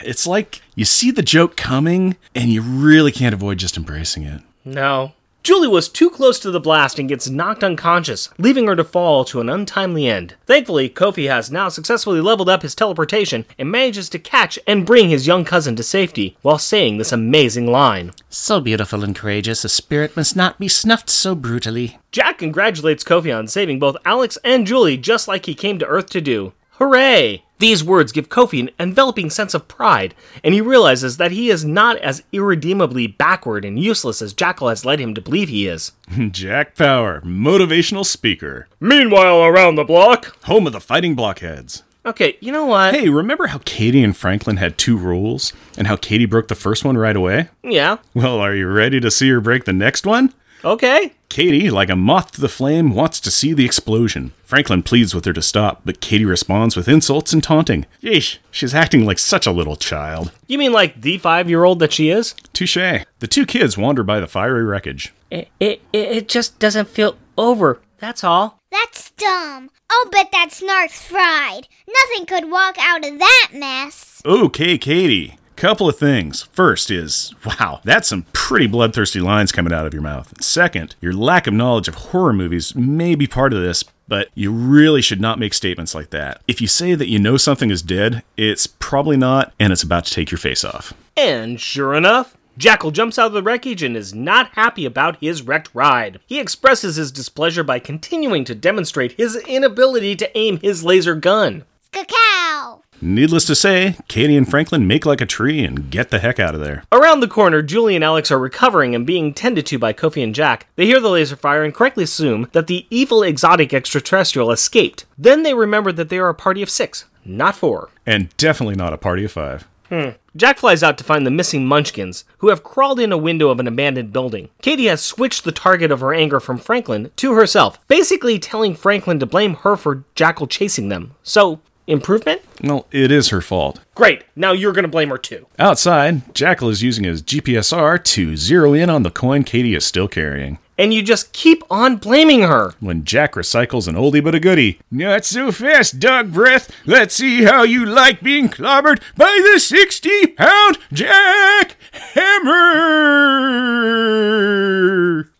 It's 0.03 0.27
like 0.27 0.61
you 0.75 0.85
see 0.85 1.11
the 1.11 1.21
joke 1.21 1.55
coming 1.57 2.17
and 2.33 2.49
you 2.49 2.61
really 2.61 3.11
can't 3.11 3.33
avoid 3.33 3.57
just 3.57 3.77
embracing 3.77 4.23
it. 4.23 4.41
No. 4.63 5.13
Julie 5.47 5.69
was 5.69 5.87
too 5.87 6.09
close 6.09 6.39
to 6.41 6.51
the 6.51 6.59
blast 6.59 6.99
and 6.99 7.07
gets 7.07 7.29
knocked 7.29 7.63
unconscious, 7.63 8.29
leaving 8.37 8.67
her 8.67 8.75
to 8.75 8.83
fall 8.83 9.23
to 9.23 9.39
an 9.39 9.47
untimely 9.47 10.05
end. 10.05 10.35
Thankfully, 10.45 10.89
Kofi 10.89 11.29
has 11.29 11.49
now 11.49 11.69
successfully 11.69 12.19
leveled 12.19 12.49
up 12.49 12.63
his 12.63 12.75
teleportation 12.75 13.45
and 13.57 13.71
manages 13.71 14.09
to 14.09 14.19
catch 14.19 14.59
and 14.67 14.85
bring 14.85 15.07
his 15.09 15.25
young 15.25 15.45
cousin 15.45 15.77
to 15.77 15.83
safety 15.83 16.35
while 16.41 16.57
saying 16.57 16.97
this 16.97 17.13
amazing 17.13 17.65
line. 17.65 18.11
So 18.29 18.59
beautiful 18.59 19.05
and 19.05 19.15
courageous, 19.15 19.63
a 19.63 19.69
spirit 19.69 20.17
must 20.17 20.35
not 20.35 20.59
be 20.59 20.67
snuffed 20.67 21.09
so 21.09 21.33
brutally. 21.33 21.97
Jack 22.11 22.39
congratulates 22.39 23.05
Kofi 23.05 23.33
on 23.33 23.47
saving 23.47 23.79
both 23.79 23.95
Alex 24.03 24.37
and 24.43 24.67
Julie 24.67 24.97
just 24.97 25.29
like 25.29 25.45
he 25.45 25.55
came 25.55 25.79
to 25.79 25.85
Earth 25.85 26.09
to 26.09 26.19
do. 26.19 26.51
Hooray! 26.71 27.43
These 27.59 27.83
words 27.83 28.11
give 28.11 28.29
Kofi 28.29 28.59
an 28.59 28.69
enveloping 28.79 29.29
sense 29.29 29.53
of 29.53 29.67
pride, 29.67 30.13
and 30.43 30.53
he 30.53 30.61
realizes 30.61 31.17
that 31.17 31.31
he 31.31 31.49
is 31.49 31.65
not 31.65 31.97
as 31.97 32.23
irredeemably 32.31 33.07
backward 33.07 33.65
and 33.65 33.79
useless 33.79 34.21
as 34.21 34.33
Jackal 34.33 34.69
has 34.69 34.85
led 34.85 34.99
him 34.99 35.13
to 35.15 35.21
believe 35.21 35.49
he 35.49 35.67
is. 35.67 35.91
Jack 36.31 36.75
Power, 36.75 37.21
motivational 37.21 38.05
speaker, 38.05 38.67
Meanwhile, 38.79 39.43
around 39.43 39.75
the 39.75 39.83
block. 39.83 40.35
home 40.43 40.67
of 40.67 40.73
the 40.73 40.79
fighting 40.79 41.15
blockheads. 41.15 41.83
Okay, 42.05 42.37
you 42.39 42.51
know 42.53 42.65
what? 42.65 42.93
Hey, 42.95 43.09
remember 43.09 43.47
how 43.47 43.59
Katie 43.65 44.03
and 44.03 44.15
Franklin 44.15 44.57
had 44.57 44.77
two 44.77 44.95
rules 44.95 45.51
and 45.77 45.87
how 45.87 45.97
Katie 45.97 46.25
broke 46.25 46.47
the 46.47 46.55
first 46.55 46.85
one 46.85 46.97
right 46.97 47.15
away? 47.17 47.49
Yeah, 47.63 47.97
Well, 48.13 48.37
are 48.39 48.55
you 48.55 48.67
ready 48.69 48.99
to 49.01 49.11
see 49.11 49.27
her 49.29 49.41
break 49.41 49.65
the 49.65 49.73
next 49.73 50.05
one? 50.05 50.33
okay. 50.63 51.13
Katie, 51.29 51.69
like 51.69 51.89
a 51.89 51.95
moth 51.95 52.31
to 52.31 52.41
the 52.41 52.49
flame, 52.49 52.93
wants 52.93 53.19
to 53.19 53.31
see 53.31 53.53
the 53.53 53.65
explosion. 53.65 54.33
Franklin 54.43 54.81
pleads 54.81 55.13
with 55.13 55.25
her 55.25 55.33
to 55.33 55.41
stop, 55.41 55.81
but 55.85 55.99
Katie 56.01 56.25
responds 56.25 56.75
with 56.75 56.87
insults 56.87 57.33
and 57.33 57.43
taunting. 57.43 57.85
Yeesh, 58.01 58.37
she's 58.49 58.73
acting 58.73 59.05
like 59.05 59.19
such 59.19 59.45
a 59.45 59.51
little 59.51 59.75
child. 59.75 60.31
You 60.47 60.57
mean 60.57 60.71
like 60.71 61.01
the 61.01 61.17
five 61.17 61.49
year 61.49 61.63
old 61.63 61.79
that 61.79 61.93
she 61.93 62.09
is? 62.09 62.33
Touche. 62.53 62.75
The 62.75 63.27
two 63.27 63.45
kids 63.45 63.77
wander 63.77 64.03
by 64.03 64.19
the 64.19 64.27
fiery 64.27 64.63
wreckage. 64.63 65.13
It, 65.29 65.49
it, 65.59 65.81
it 65.91 66.27
just 66.29 66.59
doesn't 66.59 66.87
feel 66.87 67.17
over. 67.37 67.81
That's 67.99 68.23
all. 68.23 68.59
That's 68.71 69.11
dumb. 69.11 69.69
I'll 69.89 70.09
bet 70.09 70.31
that 70.31 70.49
snark's 70.51 71.01
fried. 71.03 71.67
Nothing 71.87 72.25
could 72.25 72.51
walk 72.51 72.75
out 72.79 73.05
of 73.05 73.19
that 73.19 73.49
mess. 73.53 74.21
Okay, 74.25 74.77
Katie. 74.77 75.37
Couple 75.57 75.89
of 75.89 75.97
things. 75.97 76.43
First 76.51 76.91
is, 76.91 77.33
wow, 77.43 77.81
that's 77.83 78.07
some 78.07 78.27
pretty 78.31 78.67
bloodthirsty 78.67 79.19
lines 79.19 79.51
coming 79.51 79.73
out 79.73 79.87
of 79.87 79.93
your 79.93 80.03
mouth. 80.03 80.39
Second, 80.39 80.95
your 81.01 81.13
lack 81.13 81.47
of 81.47 81.53
knowledge 81.55 81.87
of 81.87 81.95
horror 81.95 82.31
movies 82.31 82.75
may 82.75 83.15
be 83.15 83.25
part 83.25 83.53
of 83.53 83.61
this, 83.63 83.83
but 84.07 84.29
you 84.35 84.51
really 84.51 85.01
should 85.01 85.19
not 85.19 85.39
make 85.39 85.55
statements 85.55 85.95
like 85.95 86.11
that. 86.11 86.43
If 86.47 86.61
you 86.61 86.67
say 86.67 86.93
that 86.93 87.07
you 87.07 87.17
know 87.17 87.37
something 87.37 87.71
is 87.71 87.81
dead, 87.81 88.21
it's 88.37 88.67
probably 88.67 89.17
not, 89.17 89.51
and 89.59 89.73
it's 89.73 89.81
about 89.81 90.05
to 90.05 90.13
take 90.13 90.29
your 90.29 90.37
face 90.37 90.63
off. 90.63 90.93
And 91.17 91.59
sure 91.59 91.95
enough, 91.95 92.37
Jackal 92.59 92.91
jumps 92.91 93.17
out 93.17 93.25
of 93.27 93.33
the 93.33 93.41
wreckage 93.41 93.81
and 93.81 93.97
is 93.97 94.13
not 94.13 94.51
happy 94.53 94.85
about 94.85 95.17
his 95.21 95.41
wrecked 95.41 95.71
ride. 95.73 96.19
He 96.27 96.39
expresses 96.39 96.97
his 96.97 97.11
displeasure 97.11 97.63
by 97.63 97.79
continuing 97.79 98.45
to 98.45 98.53
demonstrate 98.53 99.13
his 99.13 99.35
inability 99.47 100.15
to 100.17 100.37
aim 100.37 100.59
his 100.59 100.83
laser 100.83 101.15
gun. 101.15 101.63
Cacao. 101.91 102.76
Needless 103.01 103.45
to 103.45 103.55
say, 103.55 103.95
Katie 104.07 104.35
and 104.35 104.49
Franklin 104.49 104.87
make 104.87 105.05
like 105.05 105.21
a 105.21 105.25
tree 105.25 105.63
and 105.63 105.89
get 105.91 106.09
the 106.09 106.19
heck 106.19 106.39
out 106.39 106.55
of 106.55 106.61
there. 106.61 106.83
Around 106.91 107.19
the 107.19 107.27
corner, 107.27 107.61
Julie 107.61 107.95
and 107.95 108.03
Alex 108.03 108.31
are 108.31 108.39
recovering 108.39 108.95
and 108.95 109.05
being 109.05 109.33
tended 109.33 109.65
to 109.67 109.77
by 109.77 109.93
Kofi 109.93 110.23
and 110.23 110.33
Jack. 110.33 110.67
They 110.75 110.85
hear 110.85 110.99
the 110.99 111.11
laser 111.11 111.35
fire 111.35 111.63
and 111.63 111.73
correctly 111.73 112.03
assume 112.05 112.49
that 112.53 112.67
the 112.67 112.87
evil 112.89 113.21
exotic 113.21 113.73
extraterrestrial 113.73 114.51
escaped. 114.51 115.05
Then 115.17 115.43
they 115.43 115.53
remember 115.53 115.91
that 115.91 116.09
they 116.09 116.17
are 116.17 116.29
a 116.29 116.33
party 116.33 116.63
of 116.63 116.69
six, 116.69 117.05
not 117.23 117.55
four. 117.55 117.89
And 118.05 118.35
definitely 118.37 118.75
not 118.75 118.93
a 118.93 118.97
party 118.97 119.25
of 119.25 119.31
five. 119.31 119.67
Hmm. 119.89 120.09
Jack 120.35 120.57
flies 120.57 120.83
out 120.83 120.97
to 120.97 121.03
find 121.03 121.25
the 121.25 121.31
missing 121.31 121.65
munchkins, 121.65 122.25
who 122.39 122.49
have 122.49 122.63
crawled 122.63 122.99
in 122.99 123.11
a 123.11 123.17
window 123.17 123.49
of 123.49 123.59
an 123.59 123.67
abandoned 123.67 124.11
building. 124.11 124.49
Katie 124.61 124.87
has 124.87 125.01
switched 125.01 125.43
the 125.43 125.51
target 125.51 125.91
of 125.91 126.01
her 126.01 126.13
anger 126.13 126.39
from 126.39 126.57
Franklin 126.57 127.09
to 127.15 127.33
herself, 127.33 127.79
basically 127.87 128.37
telling 128.37 128.75
Franklin 128.75 129.19
to 129.19 129.25
blame 129.25 129.55
her 129.55 129.75
for 129.75 130.03
Jackal 130.13 130.45
chasing 130.45 130.89
them. 130.89 131.15
So, 131.23 131.61
improvement? 131.87 132.41
Well, 132.63 132.85
it 132.91 133.11
is 133.11 133.29
her 133.29 133.41
fault. 133.41 133.79
Great, 133.95 134.23
now 134.35 134.51
you're 134.51 134.73
gonna 134.73 134.87
blame 134.87 135.09
her 135.09 135.17
too. 135.17 135.47
Outside, 135.57 136.33
Jackal 136.35 136.69
is 136.69 136.83
using 136.83 137.05
his 137.05 137.23
GPSR 137.23 138.03
to 138.03 138.37
zero 138.37 138.73
in 138.73 138.89
on 138.89 139.03
the 139.03 139.11
coin 139.11 139.43
Katie 139.43 139.75
is 139.75 139.85
still 139.85 140.07
carrying. 140.07 140.59
And 140.79 140.93
you 140.93 141.01
just 141.01 141.33
keep 141.33 141.63
on 141.71 141.95
blaming 141.95 142.43
her. 142.43 142.73
When 142.79 143.03
Jack 143.03 143.33
recycles 143.33 143.87
an 143.87 143.95
oldie 143.95 144.23
but 144.23 144.35
a 144.35 144.39
goodie. 144.39 144.79
Not 144.91 145.25
so 145.25 145.51
fast, 145.51 145.99
dog 145.99 146.31
breath. 146.31 146.69
Let's 146.85 147.15
see 147.15 147.45
how 147.45 147.63
you 147.63 147.83
like 147.83 148.21
being 148.21 148.47
clobbered 148.47 149.01
by 149.15 149.41
the 149.53 149.59
60 149.59 150.27
pound 150.27 150.77
Jack 150.93 151.77
Hammer. 152.13 152.53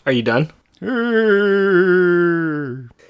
Are 0.08 0.12
you 0.12 0.24
done? 0.24 0.50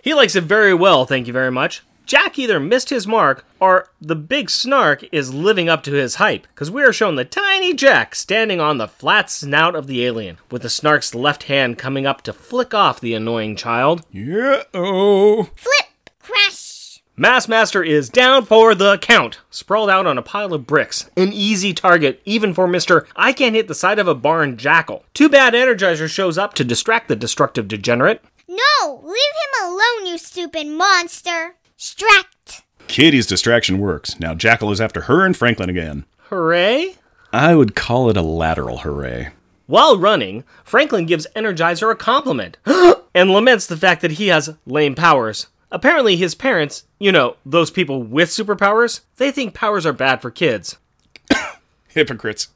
He 0.03 0.13
likes 0.13 0.35
it 0.35 0.43
very 0.43 0.73
well, 0.73 1.05
thank 1.05 1.27
you 1.27 1.33
very 1.33 1.51
much. 1.51 1.81
Jack 2.07 2.39
either 2.39 2.57
missed 2.57 2.89
his 2.89 3.05
mark 3.05 3.45
or 3.59 3.89
the 3.99 4.15
big 4.15 4.49
snark 4.49 5.03
is 5.11 5.33
living 5.33 5.67
up 5.67 5.83
to 5.83 5.91
his 5.91 6.15
hype, 6.15 6.47
because 6.53 6.71
we 6.71 6.81
are 6.81 6.93
shown 6.93 7.15
the 7.15 7.25
tiny 7.25 7.73
Jack 7.73 8.15
standing 8.15 8.61
on 8.61 8.77
the 8.77 8.87
flat 8.87 9.29
snout 9.29 9.75
of 9.75 9.87
the 9.87 10.05
alien, 10.05 10.37
with 10.49 10.61
the 10.61 10.69
snark's 10.69 11.13
left 11.13 11.43
hand 11.43 11.77
coming 11.77 12.05
up 12.05 12.21
to 12.21 12.31
flick 12.31 12.73
off 12.73 13.01
the 13.01 13.13
annoying 13.13 13.57
child. 13.57 14.05
Yeah, 14.09 14.63
oh. 14.73 15.49
Flip, 15.55 16.09
crash. 16.19 17.03
Massmaster 17.17 17.85
is 17.85 18.07
down 18.07 18.45
for 18.45 18.73
the 18.73 18.97
count, 18.99 19.41
sprawled 19.49 19.89
out 19.89 20.07
on 20.07 20.17
a 20.17 20.21
pile 20.21 20.53
of 20.53 20.65
bricks. 20.65 21.09
An 21.17 21.33
easy 21.33 21.73
target, 21.73 22.21
even 22.23 22.53
for 22.53 22.69
Mr. 22.69 23.05
I 23.17 23.33
can't 23.33 23.55
hit 23.55 23.67
the 23.67 23.75
side 23.75 23.99
of 23.99 24.07
a 24.07 24.15
barn 24.15 24.55
jackal. 24.55 25.03
Too 25.13 25.27
bad 25.27 25.53
Energizer 25.53 26.07
shows 26.07 26.37
up 26.37 26.53
to 26.53 26.63
distract 26.63 27.09
the 27.09 27.17
destructive 27.17 27.67
degenerate. 27.67 28.23
No, 28.47 29.01
leave 29.03 29.13
him 29.13 29.65
alone, 29.65 30.05
you 30.05 30.17
stupid 30.17 30.67
monster. 30.67 31.55
Stract. 31.77 32.63
Kitty's 32.87 33.27
distraction 33.27 33.77
works. 33.77 34.19
Now 34.19 34.33
Jackal 34.33 34.71
is 34.71 34.81
after 34.81 35.01
her 35.01 35.23
and 35.25 35.37
Franklin 35.37 35.69
again. 35.69 36.05
Hooray! 36.29 36.95
I 37.31 37.53
would 37.53 37.75
call 37.75 38.09
it 38.09 38.17
a 38.17 38.21
lateral 38.23 38.79
hooray. 38.79 39.29
While 39.67 39.97
running, 39.99 40.43
Franklin 40.63 41.05
gives 41.05 41.27
Energizer 41.35 41.91
a 41.91 41.95
compliment 41.95 42.57
and 43.13 43.29
laments 43.29 43.67
the 43.67 43.77
fact 43.77 44.01
that 44.01 44.11
he 44.11 44.29
has 44.29 44.55
lame 44.65 44.95
powers. 44.95 45.47
Apparently, 45.69 46.15
his 46.15 46.33
parents, 46.33 46.85
you 46.97 47.11
know, 47.11 47.35
those 47.45 47.69
people 47.69 48.01
with 48.01 48.29
superpowers, 48.29 49.01
they 49.17 49.29
think 49.29 49.53
powers 49.53 49.85
are 49.85 49.93
bad 49.93 50.21
for 50.21 50.31
kids. 50.31 50.77
Hypocrites. 51.89 52.47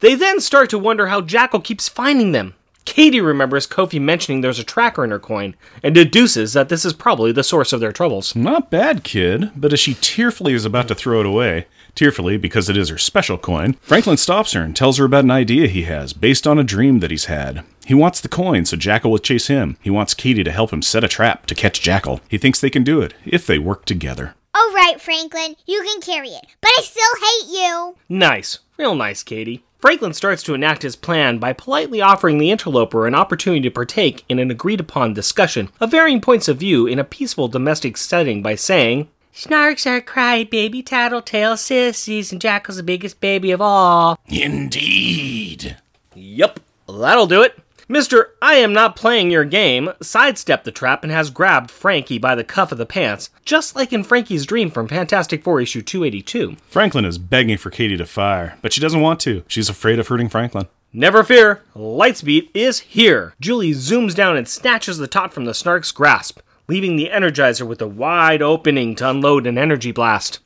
They 0.00 0.14
then 0.14 0.40
start 0.40 0.70
to 0.70 0.78
wonder 0.78 1.08
how 1.08 1.20
Jackal 1.20 1.60
keeps 1.60 1.88
finding 1.88 2.32
them. 2.32 2.54
Katie 2.86 3.20
remembers 3.20 3.66
Kofi 3.66 4.00
mentioning 4.00 4.40
there's 4.40 4.58
a 4.58 4.64
tracker 4.64 5.04
in 5.04 5.10
her 5.10 5.18
coin 5.18 5.54
and 5.82 5.94
deduces 5.94 6.54
that 6.54 6.70
this 6.70 6.84
is 6.84 6.94
probably 6.94 7.32
the 7.32 7.44
source 7.44 7.72
of 7.74 7.80
their 7.80 7.92
troubles. 7.92 8.34
Not 8.34 8.70
bad, 8.70 9.04
kid, 9.04 9.50
but 9.54 9.72
as 9.74 9.80
she 9.80 9.94
tearfully 10.00 10.54
is 10.54 10.64
about 10.64 10.88
to 10.88 10.94
throw 10.94 11.20
it 11.20 11.26
away, 11.26 11.66
tearfully 11.94 12.38
because 12.38 12.70
it 12.70 12.76
is 12.76 12.88
her 12.88 12.96
special 12.96 13.36
coin, 13.36 13.74
Franklin 13.82 14.16
stops 14.16 14.52
her 14.52 14.62
and 14.62 14.74
tells 14.74 14.96
her 14.96 15.04
about 15.04 15.24
an 15.24 15.30
idea 15.30 15.66
he 15.66 15.82
has 15.82 16.12
based 16.14 16.46
on 16.46 16.58
a 16.58 16.64
dream 16.64 17.00
that 17.00 17.10
he's 17.10 17.26
had. 17.26 17.64
He 17.84 17.92
wants 17.92 18.20
the 18.20 18.28
coin 18.28 18.64
so 18.64 18.76
Jackal 18.76 19.10
will 19.10 19.18
chase 19.18 19.48
him. 19.48 19.76
He 19.82 19.90
wants 19.90 20.14
Katie 20.14 20.44
to 20.44 20.52
help 20.52 20.72
him 20.72 20.80
set 20.80 21.04
a 21.04 21.08
trap 21.08 21.46
to 21.46 21.54
catch 21.54 21.82
Jackal. 21.82 22.20
He 22.28 22.38
thinks 22.38 22.60
they 22.60 22.70
can 22.70 22.84
do 22.84 23.02
it 23.02 23.12
if 23.26 23.46
they 23.46 23.58
work 23.58 23.84
together. 23.84 24.34
All 24.54 24.72
right, 24.72 24.98
Franklin, 24.98 25.56
you 25.66 25.82
can 25.82 26.00
carry 26.00 26.30
it, 26.30 26.46
but 26.62 26.70
I 26.70 26.80
still 26.82 27.02
hate 27.20 27.58
you. 27.60 27.96
Nice. 28.08 28.60
Real 28.78 28.94
nice, 28.94 29.22
Katie. 29.22 29.65
Franklin 29.78 30.14
starts 30.14 30.42
to 30.42 30.54
enact 30.54 30.82
his 30.82 30.96
plan 30.96 31.38
by 31.38 31.52
politely 31.52 32.00
offering 32.00 32.38
the 32.38 32.50
interloper 32.50 33.06
an 33.06 33.14
opportunity 33.14 33.60
to 33.62 33.70
partake 33.70 34.24
in 34.28 34.38
an 34.38 34.50
agreed 34.50 34.80
upon 34.80 35.12
discussion 35.12 35.68
of 35.80 35.90
varying 35.90 36.20
points 36.20 36.48
of 36.48 36.56
view 36.56 36.86
in 36.86 36.98
a 36.98 37.04
peaceful 37.04 37.46
domestic 37.46 37.96
setting 37.96 38.42
by 38.42 38.54
saying, 38.54 39.08
Snarks 39.34 39.86
are 39.86 40.00
crybaby, 40.00 40.84
tattletale 40.84 41.58
sissies, 41.58 42.32
and 42.32 42.40
Jackal's 42.40 42.78
the 42.78 42.82
biggest 42.82 43.20
baby 43.20 43.50
of 43.50 43.60
all. 43.60 44.18
Indeed. 44.26 45.76
Yup, 46.14 46.58
that'll 46.88 47.26
do 47.26 47.42
it. 47.42 47.58
Mr. 47.88 48.30
I 48.42 48.54
am 48.54 48.72
not 48.72 48.96
playing 48.96 49.30
your 49.30 49.44
game 49.44 49.90
sidestepped 50.02 50.64
the 50.64 50.72
trap 50.72 51.04
and 51.04 51.12
has 51.12 51.30
grabbed 51.30 51.70
Frankie 51.70 52.18
by 52.18 52.34
the 52.34 52.42
cuff 52.42 52.72
of 52.72 52.78
the 52.78 52.86
pants, 52.86 53.30
just 53.44 53.76
like 53.76 53.92
in 53.92 54.02
Frankie's 54.02 54.44
dream 54.44 54.72
from 54.72 54.88
Fantastic 54.88 55.44
Four 55.44 55.60
issue 55.60 55.82
282. 55.82 56.56
Franklin 56.68 57.04
is 57.04 57.18
begging 57.18 57.56
for 57.56 57.70
Katie 57.70 57.96
to 57.96 58.04
fire, 58.04 58.58
but 58.60 58.72
she 58.72 58.80
doesn't 58.80 59.00
want 59.00 59.20
to. 59.20 59.44
She's 59.46 59.68
afraid 59.68 60.00
of 60.00 60.08
hurting 60.08 60.28
Franklin. 60.28 60.66
Never 60.92 61.22
fear, 61.22 61.62
Lightspeed 61.76 62.48
is 62.54 62.80
here. 62.80 63.34
Julie 63.40 63.70
zooms 63.70 64.16
down 64.16 64.36
and 64.36 64.48
snatches 64.48 64.98
the 64.98 65.06
tot 65.06 65.32
from 65.32 65.44
the 65.44 65.52
Snark's 65.52 65.92
grasp, 65.92 66.40
leaving 66.66 66.96
the 66.96 67.10
Energizer 67.12 67.66
with 67.66 67.80
a 67.80 67.86
wide 67.86 68.42
opening 68.42 68.96
to 68.96 69.08
unload 69.08 69.46
an 69.46 69.58
energy 69.58 69.92
blast. 69.92 70.40